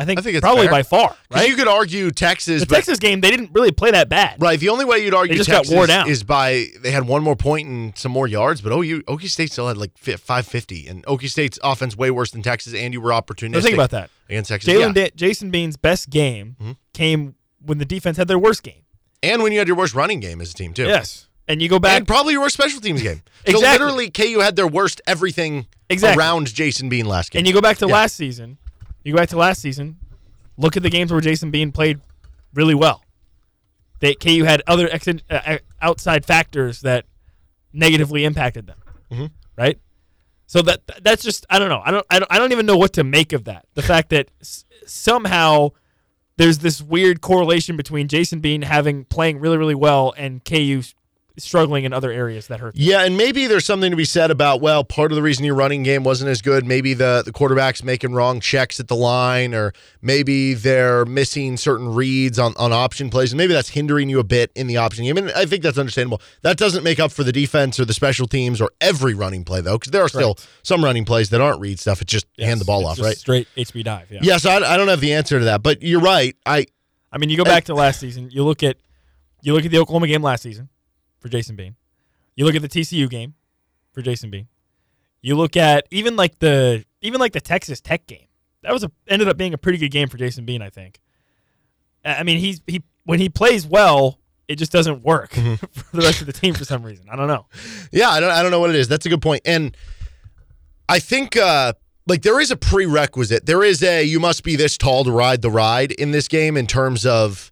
I 0.00 0.04
think, 0.04 0.20
I 0.20 0.22
think 0.22 0.36
it's 0.36 0.44
probably 0.44 0.66
fair. 0.66 0.70
by 0.70 0.82
far. 0.84 1.16
Right? 1.28 1.48
You 1.48 1.56
could 1.56 1.66
argue 1.66 2.12
Texas, 2.12 2.60
The 2.60 2.66
but 2.68 2.76
Texas 2.76 3.00
game, 3.00 3.20
they 3.20 3.30
didn't 3.32 3.50
really 3.52 3.72
play 3.72 3.90
that 3.90 4.08
bad. 4.08 4.40
Right. 4.40 4.58
The 4.58 4.68
only 4.68 4.84
way 4.84 4.98
you'd 5.04 5.12
argue 5.12 5.34
They 5.34 5.38
just 5.38 5.50
got 5.50 5.58
Texas 5.64 5.74
wore 5.74 5.86
down. 5.88 6.08
is 6.08 6.22
by 6.22 6.66
they 6.80 6.92
had 6.92 7.08
one 7.08 7.22
more 7.24 7.34
point 7.34 7.66
and 7.68 7.98
some 7.98 8.12
more 8.12 8.28
yards, 8.28 8.60
but 8.60 8.70
OU 8.72 9.02
Okie 9.02 9.28
State 9.28 9.50
still 9.50 9.66
had 9.66 9.76
like 9.76 9.98
550, 9.98 10.86
and 10.86 11.04
Okie 11.06 11.28
State's 11.28 11.58
offense 11.64 11.96
way 11.96 12.10
worse 12.12 12.30
than 12.30 12.42
Texas, 12.42 12.74
and 12.74 12.94
you 12.94 13.00
were 13.00 13.10
opportunistic. 13.10 13.54
So 13.54 13.60
think 13.62 13.74
about 13.74 13.90
that. 13.90 14.10
against 14.28 14.50
Texas. 14.50 14.72
Jalon 14.72 14.78
yeah. 14.80 14.84
Mm-hmm. 14.86 14.92
Da- 14.94 15.10
Jason 15.16 15.50
Bean's 15.50 15.76
best 15.76 16.10
game 16.10 16.76
came 16.94 17.34
when 17.64 17.78
the 17.78 17.84
defense 17.84 18.16
had 18.18 18.28
their 18.28 18.38
worst 18.38 18.62
game. 18.62 18.82
and 19.22 19.42
when 19.42 19.50
you 19.52 19.58
had 19.58 19.66
your 19.66 19.76
worst 19.76 19.94
running 19.94 20.20
game 20.20 20.40
as 20.40 20.52
a 20.52 20.54
team 20.54 20.72
too. 20.72 20.84
Yes. 20.84 21.26
And 21.48 21.60
you 21.62 21.68
go 21.68 21.78
back 21.80 21.96
and 21.96 22.06
probably 22.06 22.34
your 22.34 22.42
worst 22.42 22.54
special 22.54 22.80
teams 22.80 23.02
game. 23.02 23.22
So 23.46 23.52
Exactly. 23.54 23.86
literally, 23.86 24.10
KU 24.10 24.40
had 24.40 24.56
their 24.56 24.66
worst 24.68 25.00
everything 25.06 25.66
Exactly. 25.88 26.18
around 26.22 26.52
Jason 26.54 26.88
Bean 26.90 27.06
last 27.06 27.30
game. 27.30 27.40
and 27.40 27.46
you 27.48 27.54
go 27.54 27.62
back 27.62 27.78
to 27.78 27.86
Yeah. 27.86 27.94
last 27.94 28.14
season. 28.16 28.58
You 29.08 29.14
go 29.14 29.20
back 29.20 29.30
to 29.30 29.38
last 29.38 29.62
season. 29.62 29.96
Look 30.58 30.76
at 30.76 30.82
the 30.82 30.90
games 30.90 31.10
where 31.10 31.22
Jason 31.22 31.50
Bean 31.50 31.72
played 31.72 31.98
really 32.52 32.74
well. 32.74 33.02
They 34.00 34.14
KU 34.14 34.44
had 34.44 34.62
other 34.66 34.86
ex- 34.92 35.08
uh, 35.30 35.56
outside 35.80 36.26
factors 36.26 36.82
that 36.82 37.06
negatively 37.72 38.26
impacted 38.26 38.66
them. 38.66 38.76
Mm-hmm. 39.10 39.26
Right? 39.56 39.78
So 40.46 40.60
that 40.60 40.82
that's 41.00 41.22
just 41.22 41.46
I 41.48 41.58
don't 41.58 41.70
know. 41.70 41.80
I 41.82 41.90
don't 41.90 42.06
I 42.10 42.18
don't 42.18 42.30
I 42.32 42.38
don't 42.38 42.52
even 42.52 42.66
know 42.66 42.76
what 42.76 42.92
to 42.94 43.02
make 43.04 43.32
of 43.32 43.44
that. 43.44 43.64
The 43.72 43.82
fact 43.82 44.10
that 44.10 44.30
s- 44.42 44.66
somehow 44.84 45.70
there's 46.36 46.58
this 46.58 46.82
weird 46.82 47.22
correlation 47.22 47.78
between 47.78 48.08
Jason 48.08 48.40
Bean 48.40 48.60
having 48.60 49.06
playing 49.06 49.40
really 49.40 49.56
really 49.56 49.74
well 49.74 50.12
and 50.18 50.44
KU 50.44 50.82
struggling 51.38 51.84
in 51.84 51.92
other 51.92 52.10
areas 52.10 52.48
that 52.48 52.60
hurt. 52.60 52.74
them. 52.74 52.82
Yeah, 52.84 53.04
and 53.04 53.16
maybe 53.16 53.46
there's 53.46 53.64
something 53.64 53.90
to 53.90 53.96
be 53.96 54.04
said 54.04 54.30
about 54.30 54.60
well, 54.60 54.84
part 54.84 55.12
of 55.12 55.16
the 55.16 55.22
reason 55.22 55.44
your 55.44 55.54
running 55.54 55.82
game 55.82 56.04
wasn't 56.04 56.30
as 56.30 56.42
good, 56.42 56.66
maybe 56.66 56.94
the 56.94 57.22
the 57.24 57.32
quarterback's 57.32 57.82
making 57.82 58.12
wrong 58.12 58.40
checks 58.40 58.80
at 58.80 58.88
the 58.88 58.96
line, 58.96 59.54
or 59.54 59.72
maybe 60.02 60.54
they're 60.54 61.04
missing 61.04 61.56
certain 61.56 61.88
reads 61.94 62.38
on, 62.38 62.54
on 62.56 62.72
option 62.72 63.10
plays, 63.10 63.32
and 63.32 63.38
maybe 63.38 63.52
that's 63.52 63.70
hindering 63.70 64.08
you 64.08 64.18
a 64.18 64.24
bit 64.24 64.50
in 64.54 64.66
the 64.66 64.76
option 64.76 65.04
game. 65.04 65.16
And 65.16 65.30
I 65.32 65.46
think 65.46 65.62
that's 65.62 65.78
understandable. 65.78 66.20
That 66.42 66.56
doesn't 66.56 66.84
make 66.84 66.98
up 67.00 67.12
for 67.12 67.24
the 67.24 67.32
defense 67.32 67.78
or 67.78 67.84
the 67.84 67.94
special 67.94 68.26
teams 68.26 68.60
or 68.60 68.70
every 68.80 69.14
running 69.14 69.44
play 69.44 69.60
though, 69.60 69.78
because 69.78 69.92
there 69.92 70.02
are 70.02 70.08
still 70.08 70.36
some 70.62 70.84
running 70.84 71.04
plays 71.04 71.30
that 71.30 71.40
aren't 71.40 71.60
read 71.60 71.78
stuff. 71.78 72.02
It's 72.02 72.12
just 72.12 72.26
hand 72.38 72.60
the 72.60 72.64
ball 72.64 72.86
off, 72.86 72.96
just 72.96 73.06
right? 73.06 73.16
Straight 73.16 73.48
HB 73.56 73.84
dive. 73.84 74.10
Yeah. 74.10 74.20
Yeah, 74.22 74.36
so 74.38 74.50
I, 74.50 74.74
I 74.74 74.76
don't 74.76 74.88
have 74.88 75.00
the 75.00 75.14
answer 75.14 75.38
to 75.38 75.44
that, 75.46 75.62
but 75.62 75.82
you're 75.82 76.00
right. 76.00 76.36
I 76.46 76.66
I 77.10 77.18
mean, 77.18 77.30
you 77.30 77.36
go 77.36 77.44
back 77.44 77.64
to 77.64 77.74
last 77.74 78.00
season. 78.00 78.30
You 78.30 78.44
look 78.44 78.62
at 78.62 78.76
you 79.42 79.54
look 79.54 79.64
at 79.64 79.70
the 79.70 79.78
Oklahoma 79.78 80.06
game 80.08 80.22
last 80.22 80.42
season 80.42 80.68
for 81.18 81.28
Jason 81.28 81.56
Bean. 81.56 81.76
You 82.36 82.44
look 82.44 82.54
at 82.54 82.62
the 82.62 82.68
TCU 82.68 83.08
game 83.10 83.34
for 83.92 84.02
Jason 84.02 84.30
Bean. 84.30 84.48
You 85.20 85.34
look 85.34 85.56
at 85.56 85.86
even 85.90 86.16
like 86.16 86.38
the 86.38 86.84
even 87.00 87.20
like 87.20 87.32
the 87.32 87.40
Texas 87.40 87.80
Tech 87.80 88.06
game. 88.06 88.26
That 88.62 88.72
was 88.72 88.84
a 88.84 88.90
ended 89.08 89.28
up 89.28 89.36
being 89.36 89.54
a 89.54 89.58
pretty 89.58 89.78
good 89.78 89.90
game 89.90 90.08
for 90.08 90.16
Jason 90.16 90.44
Bean. 90.44 90.62
I 90.62 90.70
think. 90.70 91.00
I 92.04 92.22
mean, 92.22 92.38
he's 92.38 92.60
he 92.66 92.82
when 93.04 93.18
he 93.18 93.28
plays 93.28 93.66
well, 93.66 94.18
it 94.46 94.56
just 94.56 94.72
doesn't 94.72 95.02
work 95.02 95.32
for 95.72 95.96
the 95.96 96.02
rest 96.02 96.20
of 96.20 96.26
the 96.26 96.32
team 96.32 96.54
for 96.54 96.64
some 96.64 96.82
reason. 96.82 97.06
I 97.10 97.16
don't 97.16 97.28
know. 97.28 97.46
Yeah, 97.90 98.10
I 98.10 98.20
don't, 98.20 98.30
I 98.30 98.42
don't 98.42 98.50
know 98.50 98.60
what 98.60 98.70
it 98.70 98.76
is. 98.76 98.86
That's 98.86 99.06
a 99.06 99.08
good 99.08 99.22
point. 99.22 99.42
And 99.46 99.76
I 100.88 100.98
think 100.98 101.36
uh 101.36 101.72
like 102.06 102.22
there 102.22 102.40
is 102.40 102.50
a 102.50 102.56
prerequisite. 102.56 103.46
There 103.46 103.62
is 103.64 103.82
a 103.82 104.04
you 104.04 104.20
must 104.20 104.44
be 104.44 104.56
this 104.56 104.76
tall 104.78 105.04
to 105.04 105.10
ride 105.10 105.42
the 105.42 105.50
ride 105.50 105.92
in 105.92 106.10
this 106.10 106.28
game 106.28 106.56
in 106.56 106.66
terms 106.66 107.04
of 107.06 107.50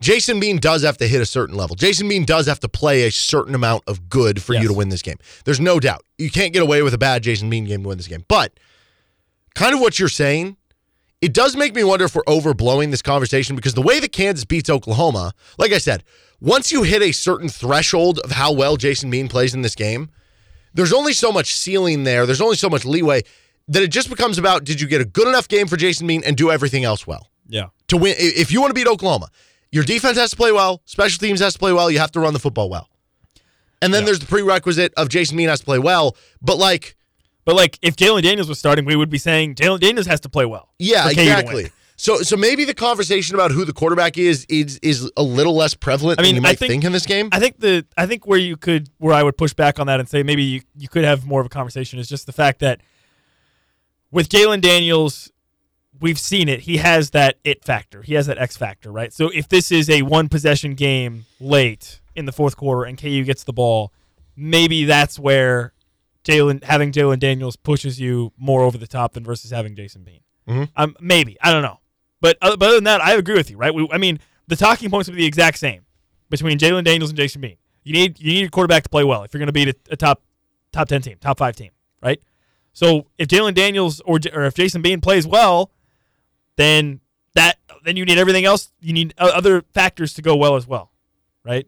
Jason 0.00 0.38
Bean 0.38 0.58
does 0.58 0.82
have 0.84 0.96
to 0.98 1.08
hit 1.08 1.20
a 1.20 1.26
certain 1.26 1.56
level. 1.56 1.74
Jason 1.74 2.08
Bean 2.08 2.24
does 2.24 2.46
have 2.46 2.60
to 2.60 2.68
play 2.68 3.02
a 3.06 3.10
certain 3.10 3.54
amount 3.54 3.82
of 3.88 4.08
good 4.08 4.40
for 4.42 4.54
you 4.54 4.68
to 4.68 4.72
win 4.74 4.88
this 4.90 5.02
game. 5.02 5.16
There's 5.44 5.58
no 5.60 5.80
doubt. 5.80 6.04
You 6.18 6.30
can't 6.30 6.52
get 6.52 6.62
away 6.62 6.82
with 6.82 6.94
a 6.94 6.98
bad 6.98 7.22
Jason 7.24 7.50
Bean 7.50 7.64
game 7.64 7.82
to 7.82 7.88
win 7.88 7.98
this 7.98 8.06
game. 8.06 8.24
But 8.28 8.52
kind 9.54 9.74
of 9.74 9.80
what 9.80 9.98
you're 9.98 10.08
saying, 10.08 10.56
it 11.20 11.34
does 11.34 11.56
make 11.56 11.74
me 11.74 11.82
wonder 11.82 12.04
if 12.04 12.14
we're 12.14 12.22
overblowing 12.24 12.92
this 12.92 13.02
conversation 13.02 13.56
because 13.56 13.74
the 13.74 13.82
way 13.82 13.98
that 13.98 14.12
Kansas 14.12 14.44
beats 14.44 14.70
Oklahoma, 14.70 15.32
like 15.58 15.72
I 15.72 15.78
said, 15.78 16.04
once 16.40 16.70
you 16.70 16.84
hit 16.84 17.02
a 17.02 17.10
certain 17.10 17.48
threshold 17.48 18.20
of 18.20 18.30
how 18.30 18.52
well 18.52 18.76
Jason 18.76 19.10
Bean 19.10 19.26
plays 19.28 19.52
in 19.54 19.62
this 19.62 19.74
game, 19.74 20.10
there's 20.74 20.92
only 20.92 21.12
so 21.12 21.32
much 21.32 21.52
ceiling 21.54 22.04
there. 22.04 22.24
There's 22.24 22.40
only 22.40 22.56
so 22.56 22.68
much 22.70 22.84
leeway 22.84 23.22
that 23.66 23.82
it 23.82 23.88
just 23.88 24.08
becomes 24.08 24.38
about 24.38 24.62
did 24.62 24.80
you 24.80 24.86
get 24.86 25.00
a 25.00 25.04
good 25.04 25.26
enough 25.26 25.48
game 25.48 25.66
for 25.66 25.76
Jason 25.76 26.06
Bean 26.06 26.22
and 26.24 26.36
do 26.36 26.52
everything 26.52 26.84
else 26.84 27.04
well 27.04 27.28
Yeah. 27.48 27.66
to 27.88 27.96
win? 27.96 28.14
If 28.16 28.52
you 28.52 28.60
want 28.60 28.70
to 28.70 28.74
beat 28.74 28.86
Oklahoma, 28.86 29.28
your 29.72 29.84
defense 29.84 30.16
has 30.18 30.30
to 30.30 30.36
play 30.36 30.52
well, 30.52 30.82
special 30.84 31.18
teams 31.18 31.40
has 31.40 31.52
to 31.54 31.58
play 31.58 31.72
well, 31.72 31.90
you 31.90 31.98
have 31.98 32.12
to 32.12 32.20
run 32.20 32.32
the 32.32 32.38
football 32.38 32.68
well. 32.70 32.88
And 33.80 33.94
then 33.94 34.04
there's 34.04 34.18
the 34.18 34.26
prerequisite 34.26 34.92
of 34.96 35.08
Jason 35.08 35.36
Bean 35.36 35.48
has 35.48 35.60
to 35.60 35.64
play 35.64 35.78
well, 35.78 36.16
but 36.42 36.58
like, 36.58 36.96
But 37.44 37.54
like 37.56 37.78
if 37.82 37.94
Jalon 37.96 38.22
Daniels 38.22 38.48
was 38.48 38.58
starting, 38.58 38.84
we 38.84 38.96
would 38.96 39.10
be 39.10 39.18
saying 39.18 39.54
Jalon 39.54 39.78
Daniels 39.80 40.06
has 40.06 40.20
to 40.20 40.28
play 40.28 40.44
well. 40.46 40.68
yeah, 40.78 41.04
for 41.04 41.10
KU 41.10 41.14
to 41.14 41.20
win. 41.20 41.28
exactly. 41.28 41.70
So, 42.00 42.18
so 42.22 42.36
maybe 42.36 42.64
the 42.64 42.74
conversation 42.74 43.34
about 43.34 43.50
who 43.50 43.64
the 43.64 43.72
quarterback 43.72 44.18
is 44.18 44.44
is 44.48 44.78
is 44.82 45.10
a 45.16 45.22
little 45.22 45.54
less 45.56 45.74
prevalent 45.74 46.20
I 46.20 46.22
mean, 46.22 46.36
than 46.36 46.42
you 46.44 46.48
I 46.48 46.50
might 46.52 46.58
think- 46.58 46.70
think 46.70 46.84
in 46.84 46.92
this 46.92 47.06
game. 47.06 47.28
I 47.32 47.40
think 47.40 47.58
the 47.58 47.84
I 47.96 48.06
think 48.06 48.24
where 48.26 48.38
you 48.38 48.56
could 48.56 48.88
where 48.98 49.12
I 49.14 49.22
would 49.24 49.36
push 49.36 49.52
back 49.52 49.78
on 49.80 49.86
that 49.88 49.98
and 50.00 50.08
say 50.08 50.22
maybe 50.22 50.42
you, 50.44 50.60
you 50.76 50.88
could 50.88 51.02
have 51.04 51.26
more 51.26 51.40
of 51.40 51.46
a 51.46 51.50
conversation 51.50 51.98
is 51.98 52.08
just 52.08 52.26
the 52.26 52.32
fact 52.32 52.60
that 52.60 52.80
with 54.12 54.28
Jalon 54.28 54.60
Daniels, 54.60 55.30
we've 56.00 56.18
seen 56.18 56.48
it. 56.48 56.60
He 56.60 56.78
has 56.78 57.10
that 57.10 57.36
it 57.44 57.64
factor. 57.64 58.02
He 58.02 58.14
has 58.14 58.26
that 58.26 58.38
X 58.38 58.56
factor, 58.56 58.90
right? 58.92 59.12
So 59.12 59.30
if 59.34 59.48
this 59.48 59.70
is 59.72 59.88
a 59.90 60.02
one 60.02 60.28
possession 60.28 60.74
game 60.74 61.26
late 61.40 62.00
in 62.14 62.24
the 62.26 62.32
fourth 62.32 62.56
quarter 62.56 62.84
and 62.84 62.98
KU 62.98 63.24
gets 63.24 63.44
the 63.44 63.52
ball, 63.52 63.92
maybe 64.36 64.84
that's 64.84 65.18
where 65.18 65.72
Jalon 66.24 66.62
having 66.64 66.92
Jalon 66.92 67.18
Daniels 67.18 67.56
pushes 67.56 68.00
you 68.00 68.32
more 68.36 68.62
over 68.62 68.76
the 68.78 68.86
top 68.86 69.14
than 69.14 69.24
versus 69.24 69.50
having 69.50 69.74
Jason 69.76 70.02
Bean. 70.04 70.20
Mhm. 70.48 70.68
Um, 70.76 70.96
maybe 71.00 71.36
I 71.42 71.52
don't 71.52 71.62
know, 71.62 71.80
but, 72.20 72.36
uh, 72.42 72.56
but 72.56 72.66
other 72.66 72.74
than 72.76 72.84
that, 72.84 73.00
I 73.02 73.14
agree 73.14 73.34
with 73.34 73.50
you, 73.50 73.56
right? 73.56 73.74
We, 73.74 73.88
I 73.92 73.98
mean, 73.98 74.18
the 74.46 74.56
talking 74.56 74.90
points 74.90 75.08
would 75.08 75.16
be 75.16 75.22
the 75.22 75.28
exact 75.28 75.58
same. 75.58 75.82
between 76.30 76.58
Jalon 76.58 76.84
Daniels 76.84 77.10
and 77.10 77.16
Jason 77.16 77.40
Bean. 77.40 77.56
You 77.84 77.94
need 77.94 78.20
you 78.20 78.32
need 78.34 78.44
a 78.46 78.50
quarterback 78.50 78.82
to 78.82 78.88
play 78.90 79.02
well 79.04 79.22
if 79.22 79.32
you're 79.32 79.38
going 79.38 79.46
to 79.46 79.52
beat 79.52 79.68
a, 79.68 79.74
a 79.92 79.96
top 79.96 80.22
top 80.72 80.88
ten 80.88 81.00
team, 81.00 81.16
top 81.20 81.38
five 81.38 81.56
team, 81.56 81.70
right? 82.02 82.20
So 82.74 83.06
if 83.16 83.28
Jalon 83.28 83.54
Daniels 83.54 84.00
or 84.04 84.18
or 84.34 84.44
if 84.44 84.52
Jason 84.54 84.82
Bean 84.82 85.00
plays 85.00 85.26
well, 85.26 85.70
then 86.58 87.00
that 87.34 87.56
then 87.84 87.96
you 87.96 88.04
need 88.04 88.18
everything 88.18 88.44
else. 88.44 88.70
You 88.80 88.92
need 88.92 89.14
other 89.16 89.62
factors 89.72 90.12
to 90.14 90.22
go 90.22 90.36
well 90.36 90.56
as 90.56 90.66
well, 90.66 90.92
right? 91.44 91.66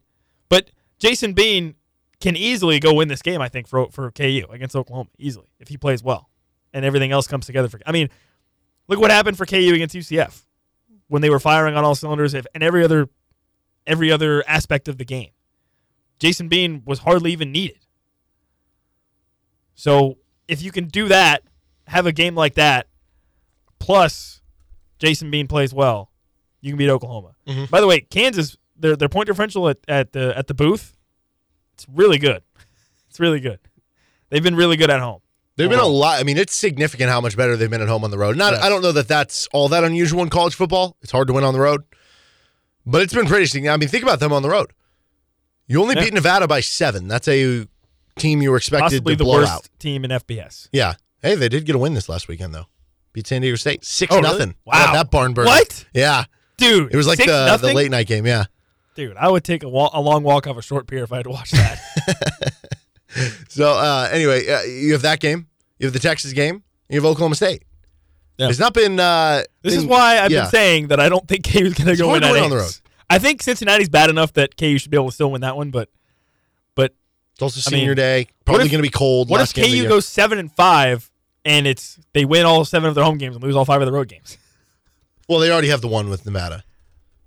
But 0.51 0.73
Jason 0.99 1.33
Bean 1.33 1.77
can 2.21 2.37
easily 2.37 2.79
go 2.81 2.93
win 2.93 3.09
this 3.09 3.23
game. 3.23 3.41
I 3.41 3.49
think 3.49 3.67
for 3.67 3.89
for 3.91 4.11
KU 4.11 4.45
against 4.51 4.77
Oklahoma 4.77 5.09
easily 5.17 5.51
if 5.59 5.69
he 5.69 5.79
plays 5.79 6.03
well, 6.03 6.29
and 6.75 6.85
everything 6.85 7.13
else 7.13 7.27
comes 7.27 7.47
together 7.47 7.69
for. 7.69 7.81
I 7.87 7.93
mean, 7.93 8.11
look 8.89 9.01
what 9.01 9.11
happened 9.11 9.39
for 9.39 9.47
KU 9.47 9.73
against 9.73 9.95
UCF 9.95 10.43
when 11.09 11.23
they 11.23 11.31
were 11.31 11.41
firing 11.41 11.77
on 11.77 11.85
all 11.85 11.95
cylinders 11.95 12.35
and 12.35 12.47
every 12.55 12.85
other 12.85 13.09
every 13.87 14.11
other 14.11 14.45
aspect 14.47 14.89
of 14.89 14.99
the 14.99 15.05
game. 15.05 15.31
Jason 16.19 16.49
Bean 16.49 16.83
was 16.85 16.99
hardly 17.01 17.33
even 17.33 17.53
needed. 17.53 17.79
So 19.75 20.19
if 20.49 20.61
you 20.61 20.73
can 20.73 20.89
do 20.89 21.09
that, 21.09 21.45
have 21.87 22.07
a 22.07 22.13
game 22.13 22.35
like 22.35 22.55
that, 22.55 22.89
plus 23.79 24.40
Jason 25.01 25.31
Bean 25.31 25.49
plays 25.49 25.75
well, 25.75 26.11
you 26.61 26.71
can 26.71 26.79
beat 26.79 26.89
Oklahoma. 26.91 27.35
Mm-hmm. 27.49 27.65
By 27.65 27.81
the 27.81 27.87
way, 27.89 28.01
Kansas 28.03 28.57
their 28.79 28.95
their 28.97 29.09
point 29.09 29.27
differential 29.27 29.69
at, 29.69 29.79
at 29.89 30.13
the 30.13 30.37
at 30.39 30.47
the 30.47 30.55
booth, 30.55 30.97
it's 31.75 31.87
really 31.93 32.19
good. 32.19 32.43
It's 33.09 33.19
really 33.19 33.41
good. 33.41 33.59
They've 34.29 34.43
been 34.43 34.55
really 34.55 34.77
good 34.77 34.91
at 34.91 35.01
home. 35.01 35.21
They've 35.57 35.69
been 35.69 35.81
a 35.81 35.87
lot. 35.87 36.21
I 36.21 36.23
mean, 36.23 36.39
it's 36.39 36.55
significant 36.55 37.11
how 37.11 37.21
much 37.21 37.37
better 37.37 37.57
they've 37.57 37.69
been 37.69 37.83
at 37.83 37.89
home 37.89 38.05
on 38.05 38.11
the 38.11 38.17
road. 38.17 38.37
Not, 38.37 38.53
Yes. 38.55 38.63
I 38.63 38.69
don't 38.71 38.81
know 38.81 38.93
that 38.93 39.09
that's 39.09 39.47
all 39.53 39.69
that 39.69 39.85
unusual 39.85 40.23
in 40.23 40.31
college 40.31 40.55
football. 40.55 40.97
It's 41.03 41.11
hard 41.13 41.27
to 41.27 41.35
win 41.35 41.45
on 41.45 41.53
the 41.53 41.61
road, 41.61 41.83
but 42.87 43.03
it's 43.03 43.13
been 43.13 43.27
pretty 43.27 43.45
significant. 43.47 43.75
I 43.75 43.77
mean, 43.77 43.89
think 43.91 44.03
about 44.05 44.21
them 44.21 44.33
on 44.33 44.41
the 44.43 44.49
road. 44.49 44.73
You 45.67 45.83
only 45.83 45.97
Yeah. 45.97 46.05
beat 46.05 46.15
Nevada 46.15 46.47
by 46.49 46.61
seven. 46.61 47.09
That's 47.09 47.29
a 47.29 47.67
team 48.17 48.41
you 48.41 48.53
were 48.53 48.57
expected 48.57 48.85
Possibly 49.05 49.15
to 49.15 49.19
the 49.19 49.25
blow 49.25 49.39
worst 49.41 49.53
out. 49.53 49.69
team 49.79 50.05
in 50.05 50.11
FBS. 50.13 50.69
Yeah. 50.73 50.95
Hey, 51.21 51.35
they 51.35 51.49
did 51.51 51.67
get 51.67 51.75
a 51.75 51.79
win 51.79 51.93
this 51.95 52.09
last 52.09 52.27
weekend 52.29 52.55
though. 52.55 52.67
Beat 53.13 53.27
San 53.27 53.43
Diego 53.43 53.57
State 53.57 53.85
six 53.85 54.13
Oh, 54.15 54.21
really? 54.21 54.33
nothing. 54.39 54.55
Wow. 54.65 54.93
that 54.93 55.11
barn 55.11 55.33
burner. 55.35 55.49
What? 55.49 55.85
Yeah, 55.95 56.25
Dude, 56.57 56.93
it 56.93 56.97
was 56.97 57.07
like 57.07 57.19
the 57.19 57.59
the 57.61 57.73
late 57.75 57.91
night 57.91 58.07
game. 58.07 58.27
Yeah. 58.27 58.45
Dude, 58.95 59.17
I 59.17 59.29
would 59.29 59.45
take 59.45 59.63
a, 59.63 59.69
wa- 59.69 59.91
a 59.93 60.01
long 60.01 60.23
walk 60.25 60.47
off 60.47 60.57
a 60.59 60.63
short 60.63 60.87
pier 60.87 61.03
if 61.05 61.13
I 61.13 61.17
had 61.17 61.25
to 61.25 61.31
watch 61.31 61.51
that. 61.53 62.55
So 63.49 63.69
uh, 63.73 64.09
anyway, 64.13 64.49
uh, 64.49 64.63
you 64.63 64.93
have 64.93 65.03
that 65.03 65.19
game. 65.19 65.49
You 65.79 65.87
have 65.87 65.93
the 65.93 65.99
Texas 65.99 66.33
game. 66.33 66.63
You 66.89 66.97
have 67.01 67.05
Oklahoma 67.05 67.35
State. 67.35 67.65
Yeah. 68.39 68.49
It's 68.49 68.59
not 68.61 68.73
been. 68.73 69.01
Uh, 69.01 69.43
This 69.63 69.75
is 69.75 69.85
why 69.85 70.19
I've 70.21 70.31
yeah. 70.31 70.43
been 70.43 70.51
saying 70.51 70.89
that 70.89 71.01
I 71.01 71.09
don't 71.09 71.27
think 71.27 71.45
KU's 71.45 71.75
going 71.75 71.89
to 71.89 71.97
go 71.97 72.13
win 72.13 72.21
to 72.23 72.29
at 72.29 72.33
win 72.33 72.45
on 72.45 72.51
the 72.51 72.57
Ames. 72.57 72.83
I 73.11 73.19
think 73.19 73.43
Cincinnati's 73.43 73.89
bad 73.89 74.11
enough 74.11 74.33
that 74.35 74.57
KU 74.57 74.79
should 74.79 74.93
be 74.93 74.97
able 74.97 75.09
to 75.09 75.13
still 75.15 75.33
win 75.33 75.41
that 75.41 75.57
one, 75.57 75.71
but 75.73 75.89
but 76.77 76.95
It's 77.33 77.43
also 77.43 77.69
I 77.69 77.75
mean, 77.75 77.81
senior 77.81 77.95
day. 77.97 78.29
Probably 78.45 78.69
going 78.69 78.79
to 78.79 78.83
be 78.83 78.89
cold. 78.91 79.29
what 79.29 79.41
if 79.41 79.53
game 79.53 79.65
of 79.65 79.71
the 79.73 79.83
KU 79.83 79.89
goes 79.89 80.07
seven 80.07 80.39
and 80.39 80.53
five 80.53 81.10
and 81.45 81.67
it's 81.67 81.99
they 82.13 82.25
win 82.25 82.47
all 82.47 82.65
seven 82.65 82.89
of 82.89 82.95
their 82.95 83.05
home 83.05 83.19
games 83.19 83.37
and 83.37 83.43
lose 83.45 83.57
all 83.57 83.65
five 83.65 83.81
of 83.81 83.87
the 83.87 83.93
road 83.93 84.09
games? 84.09 84.37
Well, 85.29 85.39
they 85.39 85.51
already 85.51 85.69
have 85.69 85.81
the 85.81 85.89
one 85.89 86.11
with 86.11 86.25
Nevada. 86.27 86.65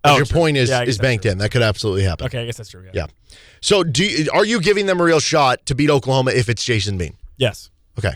Oh, 0.04 0.18
your 0.18 0.26
true. 0.26 0.38
point 0.40 0.58
is 0.58 0.70
Yeah, 0.70 0.84
is 0.84 0.98
banked 0.98 1.22
true. 1.24 1.32
in. 1.32 1.38
That 1.38 1.52
could 1.52 1.62
absolutely 1.62 2.04
happen. 2.04 2.26
Okay, 2.26 2.42
I 2.42 2.46
guess 2.46 2.58
that's 2.58 2.70
true. 2.70 2.84
Yeah. 2.84 2.92
Yeah. 2.94 3.38
So, 3.62 3.84
do 3.84 4.04
you, 4.04 4.30
are 4.34 4.44
you 4.46 4.60
giving 4.60 4.86
them 4.86 5.00
a 5.00 5.04
real 5.04 5.22
shot 5.22 5.66
to 5.68 5.76
beat 5.76 5.90
Oklahoma 5.90 6.32
if 6.32 6.50
it's 6.50 6.64
Jason 6.66 6.98
Bean? 6.98 7.16
Yes. 7.38 7.70
Okay. 7.98 8.14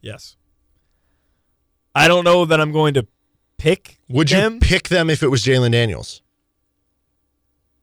Yes. 0.00 0.36
I 1.94 2.08
don't 2.08 2.24
know 2.24 2.46
that 2.46 2.58
I'm 2.60 2.72
going 2.72 2.94
to 2.94 3.06
pick 3.58 3.98
Would 4.08 4.30
you 4.30 4.58
pick 4.60 4.88
them 4.88 5.10
if 5.10 5.22
it 5.22 5.28
was 5.28 5.42
Jalon 5.44 5.72
Daniels? 5.72 6.22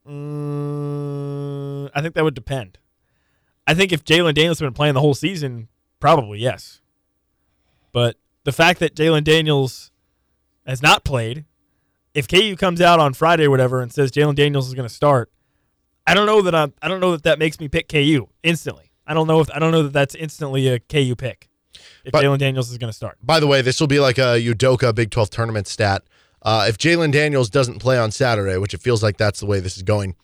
Mm, 0.08 1.90
I 1.94 2.02
think 2.02 2.16
that 2.16 2.24
would 2.24 2.34
depend. 2.34 2.78
I 3.68 3.74
think 3.74 3.92
if 3.92 4.04
Jalon 4.04 4.34
Daniels 4.34 4.60
had 4.60 4.66
been 4.66 4.74
playing 4.74 4.94
the 4.94 5.02
whole 5.02 5.14
season, 5.16 5.68
probably 6.00 6.40
yes. 6.40 6.82
But 7.95 8.17
the 8.43 8.51
fact 8.51 8.81
that 8.81 8.93
Jalon 8.93 9.23
Daniels 9.23 9.89
has 10.67 10.81
not 10.81 11.05
played, 11.05 11.45
if 12.13 12.27
KU 12.27 12.57
comes 12.57 12.81
out 12.81 12.99
on 12.99 13.13
Friday 13.13 13.45
or 13.45 13.49
whatever 13.49 13.81
and 13.81 13.89
says 13.89 14.11
Jalon 14.11 14.35
Daniels 14.35 14.67
is 14.67 14.73
going 14.73 14.88
to 14.88 14.93
start, 14.93 15.31
I 16.05 16.13
don't 16.13 16.26
know 16.26 16.41
that 16.41 16.53
I'm, 16.53 16.73
I 16.81 16.89
don't 16.89 16.99
know 16.99 17.13
that 17.13 17.23
that 17.23 17.39
makes 17.39 17.57
me 17.57 17.69
pick 17.69 17.88
KU 17.88 18.27
instantly. 18.43 18.91
I 19.07 19.13
don't 19.13 19.27
know 19.27 19.39
if 19.39 19.49
I 19.49 19.59
don't 19.59 19.72
know 19.72 19.84
that 19.84 19.93
that's 19.93 20.13
instantly 20.13 20.67
a 20.67 20.80
KU 20.81 21.15
pick. 21.15 21.47
If 22.03 22.11
Jalon 22.11 22.38
Daniels 22.38 22.69
is 22.69 22.77
going 22.77 22.89
to 22.89 22.95
start, 22.95 23.17
By 23.23 23.39
the 23.39 23.47
way, 23.47 23.61
this 23.61 23.80
will 23.80 23.88
be 23.88 24.01
like 24.01 24.17
a 24.17 24.43
Udoka 24.45 24.93
Big 24.93 25.09
12 25.09 25.30
tournament 25.30 25.65
stat. 25.65 26.03
Uh, 26.41 26.65
if 26.67 26.77
Jalon 26.77 27.13
Daniels 27.13 27.49
doesn't 27.49 27.80
play 27.80 27.97
on 27.97 28.11
Saturday, 28.11 28.57
which 28.57 28.73
it 28.73 28.81
feels 28.81 29.01
like 29.01 29.15
that's 29.15 29.39
the 29.39 29.45
way 29.45 29.61
this 29.61 29.77
is 29.77 29.84
going, 29.84 30.15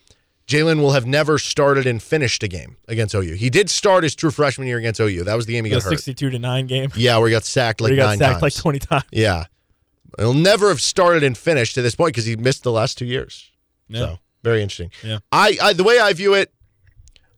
Jalon 0.51 0.79
will 0.81 0.91
have 0.91 1.05
never 1.05 1.37
started 1.39 1.87
and 1.87 2.01
finished 2.01 2.43
a 2.43 2.47
game 2.47 2.77
against 2.87 3.15
OU. 3.15 3.33
He 3.35 3.49
did 3.49 3.69
start 3.69 4.03
his 4.03 4.15
true 4.15 4.31
freshman 4.31 4.67
year 4.67 4.77
against 4.77 4.99
OU. 4.99 5.23
That 5.23 5.35
was 5.35 5.45
the 5.45 5.53
game 5.53 5.65
he 5.65 5.69
the 5.71 5.77
got 5.77 5.83
hurt. 5.83 5.89
sixty-two 5.91 6.29
to 6.29 6.39
nine 6.39 6.67
game, 6.67 6.91
Yeah, 6.95 7.17
where 7.17 7.27
he 7.27 7.31
got 7.31 7.43
sacked 7.43 7.81
like 7.81 7.89
where 7.89 7.95
he 7.95 8.01
got 8.01 8.07
nine 8.09 8.17
sacked 8.17 8.31
times. 8.33 8.41
like 8.41 8.55
twenty 8.55 8.79
times. 8.79 9.05
Yeah. 9.11 9.45
He'll 10.19 10.33
never 10.33 10.67
have 10.69 10.81
started 10.81 11.23
and 11.23 11.37
finished 11.37 11.75
to 11.75 11.81
this 11.81 11.95
point 11.95 12.09
because 12.13 12.25
he 12.25 12.35
missed 12.35 12.63
the 12.63 12.71
last 12.71 12.97
two 12.97 13.05
years. 13.05 13.49
So 13.93 14.19
very 14.43 14.61
interesting. 14.61 14.91
Yeah. 15.03 15.19
I, 15.31 15.57
I 15.61 15.73
the 15.73 15.83
way 15.83 15.99
I 15.99 16.11
view 16.13 16.33
it, 16.33 16.51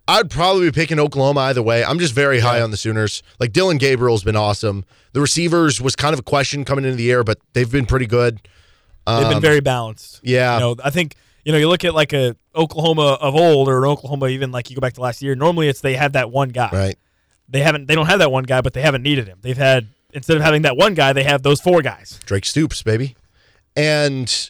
I'd 0.08 0.30
probably 0.30 0.68
be 0.68 0.72
picking 0.72 1.00
Oklahoma 1.00 1.42
either 1.42 1.62
way. 1.64 1.84
I'm 1.84 1.98
just 2.00 2.14
very 2.14 2.40
high 2.40 2.62
on 2.62 2.72
the 2.72 2.78
Sooners. 2.78 3.24
Like 3.40 3.54
Dillon 3.54 3.78
Gabriel's 3.78 4.24
been 4.24 4.36
awesome. 4.36 4.86
The 5.14 5.22
receivers 5.22 5.80
was 5.80 5.96
kind 5.96 6.14
of 6.14 6.20
a 6.20 6.24
question 6.24 6.66
coming 6.66 6.84
into 6.84 6.98
the 6.98 7.04
year, 7.04 7.24
but 7.24 7.38
they've 7.54 7.72
been 7.72 7.86
pretty 7.86 8.08
good. 8.08 8.40
They've 9.06 9.28
been 9.28 9.34
Um, 9.38 9.42
very 9.42 9.60
balanced. 9.60 10.20
yeah. 10.24 10.56
You 10.56 10.60
know, 10.62 10.76
I 10.84 10.90
think 10.90 11.16
you 11.46 11.52
know 11.52 11.58
you 11.58 11.68
look 11.70 11.84
at 11.86 11.94
like 11.94 12.14
a 12.14 12.36
Oklahoma 12.56 13.18
of 13.22 13.36
old 13.36 13.68
or 13.68 13.84
an 13.84 13.90
Oklahoma 13.90 14.28
even 14.28 14.52
like 14.52 14.70
you 14.70 14.76
go 14.76 14.82
back 14.82 14.94
to 14.94 15.02
last 15.02 15.22
year. 15.22 15.36
Normally 15.36 15.68
it's 15.68 15.82
they 15.82 15.96
have 15.96 16.14
that 16.14 16.32
one 16.32 16.50
guy. 16.50 16.70
Right. 16.72 16.96
They 17.50 17.60
haven't. 17.62 17.88
They 17.88 17.96
don't 17.96 18.06
have 18.08 18.20
that 18.20 18.32
one 18.32 18.46
guy, 18.46 18.62
but 18.62 18.74
they 18.74 18.82
haven't 18.82 19.04
needed 19.04 19.28
him. 19.28 19.40
They've 19.42 19.58
had 19.58 19.88
instead 20.14 20.38
of 20.38 20.44
having 20.44 20.62
that 20.64 20.78
one 20.78 20.94
guy, 20.94 21.14
they 21.14 21.24
have 21.24 21.44
those 21.44 21.60
four 21.62 21.82
guys. 21.82 22.20
Drake 22.26 22.46
Stoops, 22.46 22.82
baby. 22.84 23.16
And 23.76 24.50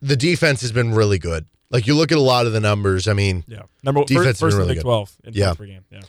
the 0.00 0.16
defense 0.16 0.60
has 0.62 0.72
been 0.72 0.94
really 0.94 1.18
good. 1.18 1.46
Like 1.70 1.86
you 1.86 1.94
look 1.94 2.10
at 2.12 2.18
a 2.18 2.22
lot 2.22 2.46
of 2.46 2.52
the 2.52 2.60
numbers. 2.60 3.06
I 3.08 3.12
mean, 3.12 3.44
Yeah. 3.46 3.62
Number 3.82 4.04
Defense 4.04 4.26
first, 4.26 4.40
first 4.40 4.56
the 4.56 4.58
really 4.62 4.68
Big 4.74 4.78
good. 4.78 4.82
Twelve 4.84 5.12
in 5.24 5.34
Yeah. 5.34 5.54
per 5.54 5.66
game. 5.66 5.84
Yeah. 5.90 6.00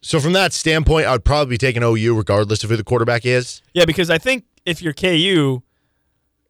so 0.00 0.20
from 0.20 0.32
that 0.34 0.52
standpoint, 0.52 1.06
I'd 1.06 1.24
probably 1.24 1.54
be 1.54 1.58
taking 1.58 1.82
OU 1.82 2.14
regardless 2.16 2.62
of 2.64 2.70
who 2.70 2.76
the 2.76 2.84
quarterback 2.84 3.26
is. 3.26 3.60
Yeah, 3.72 3.84
because 3.84 4.10
I 4.10 4.18
think 4.18 4.44
if 4.64 4.80
you're 4.80 4.92
KU, 4.94 5.62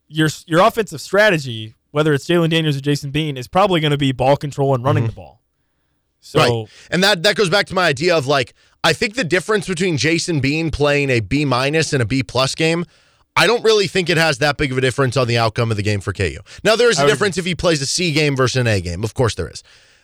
your 0.09 0.28
your 0.46 0.60
offensive 0.60 1.01
strategy, 1.01 1.74
whether 1.94 2.12
it's 2.12 2.26
Jalon 2.26 2.50
Daniels 2.50 2.76
or 2.76 2.80
Jason 2.80 3.12
Bean, 3.12 3.36
is 3.36 3.46
probably 3.46 3.78
going 3.80 3.92
to 3.92 3.96
be 3.96 4.10
ball 4.10 4.36
control 4.36 4.74
and 4.74 4.82
running 4.82 5.06
the 5.06 5.12
ball. 5.12 5.40
So 6.20 6.38
Mm-hmm. 6.40 6.52
right. 6.60 6.68
And 6.90 7.04
that 7.04 7.22
that 7.22 7.36
goes 7.36 7.48
back 7.50 7.66
to 7.66 7.74
my 7.74 7.86
idea 7.86 8.16
of 8.16 8.26
like 8.26 8.54
I 8.82 8.92
think 8.92 9.14
the 9.14 9.24
difference 9.24 9.68
between 9.68 9.96
Jason 9.96 10.40
Bean 10.40 10.70
playing 10.70 11.08
a 11.10 11.20
B 11.20 11.44
minus 11.44 11.92
and 11.92 12.02
a 12.02 12.04
B 12.06 12.22
plus 12.22 12.54
game, 12.54 12.84
I 13.36 13.46
don't 13.46 13.62
really 13.62 13.86
think 13.86 14.10
it 14.10 14.16
has 14.16 14.38
that 14.38 14.56
big 14.56 14.72
of 14.72 14.78
a 14.78 14.80
difference 14.80 15.16
on 15.16 15.28
the 15.28 15.38
outcome 15.38 15.70
of 15.70 15.76
the 15.76 15.82
game 15.84 16.00
for 16.00 16.12
KU. 16.12 16.38
Now 16.64 16.74
there 16.76 16.90
is 16.90 16.98
a 16.98 17.06
difference 17.06 17.38
if 17.38 17.44
he 17.44 17.54
plays 17.54 17.80
a 17.80 17.86
C 17.86 18.10
game 18.12 18.34
versus 18.34 18.56
an 18.60 18.66
A 18.66 18.80
game. 18.80 19.04
Of 19.04 19.14
course 19.14 19.34
there 19.36 19.48
is. 19.48 19.62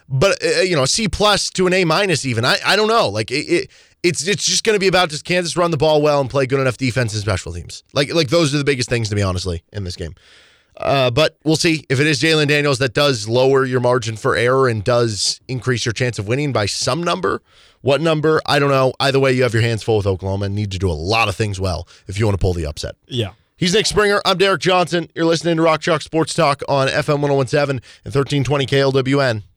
But 0.09 0.43
uh, 0.45 0.61
you 0.61 0.77
know, 0.77 0.85
a 0.85 0.87
C 0.89 1.09
plus 1.09 1.51
to 1.51 1.67
an 1.67 1.73
A 1.73 1.85
minus 1.85 2.25
even. 2.25 2.45
I 2.45 2.59
I 2.65 2.77
don't 2.77 2.89
know. 2.89 3.09
Like 3.09 3.31
it, 3.31 3.47
it 3.49 3.71
it's 4.03 4.27
it's 4.29 4.45
just 4.45 4.63
going 4.63 4.75
to 4.77 4.81
be 4.81 4.89
about 4.89 5.09
just 5.11 5.25
Kansas 5.25 5.57
run 5.57 5.71
the 5.71 5.77
ball 5.77 6.03
well 6.03 6.21
and 6.21 6.29
play 6.31 6.47
good 6.47 6.61
enough 6.61 6.77
defense 6.77 7.15
and 7.15 7.23
special 7.23 7.53
teams. 7.53 7.83
Like 7.93 8.13
like 8.13 8.29
those 8.29 8.55
are 8.55 8.59
the 8.59 8.65
biggest 8.65 8.89
things 8.89 9.09
to 9.09 9.17
me 9.17 9.23
honestly 9.23 9.63
in 9.73 9.85
this 9.85 9.97
game. 9.97 10.15
Uh, 10.81 11.11
but 11.11 11.37
we'll 11.45 11.57
see 11.57 11.85
if 11.89 12.01
it 12.01 12.07
is 12.07 12.21
Jalon 12.21 12.49
Daniels 12.49 12.79
that 12.79 12.95
does 12.95 13.29
lower 13.29 13.65
your 13.65 13.81
margin 13.81 14.17
for 14.17 14.35
error 14.35 14.69
and 14.69 14.83
does 14.83 15.41
increase 15.49 15.85
your 15.85 15.93
chance 15.93 16.19
of 16.19 16.27
winning 16.27 16.53
by 16.53 16.67
some 16.67 17.03
number. 17.03 17.43
What 17.83 18.01
number? 18.01 18.41
I 18.47 18.59
don't 18.59 18.71
know. 18.71 18.93
Either 19.01 19.19
way, 19.21 19.33
you 19.33 19.43
have 19.43 19.53
your 19.53 19.63
hands 19.63 19.83
full 19.83 19.99
with 19.99 20.07
Oklahoma 20.07 20.47
and 20.47 20.55
need 20.55 20.71
to 20.73 20.79
do 20.79 20.91
a 20.91 20.93
lot 20.93 21.29
of 21.29 21.37
things 21.37 21.61
well 21.61 21.87
if 22.07 22.19
you 22.19 22.27
want 22.27 22.35
to 22.39 22.41
pull 22.41 22.55
the 22.55 22.67
upset. 22.67 22.97
yeah. 23.07 23.33
He's 23.57 23.75
Nick 23.75 23.85
Springer. 23.85 24.23
I'm 24.25 24.39
Derek 24.39 24.63
Johnson. 24.63 25.11
You're 25.15 25.27
listening 25.27 25.59
to 25.59 25.63
Rock 25.63 25.83
Chalk 25.83 26.01
Sports 26.01 26.33
Talk 26.33 26.63
on 26.67 26.89
FM 26.89 27.21
1017 27.21 27.83
and 28.07 28.15
1320 28.15 28.65
KLWN. 28.65 29.43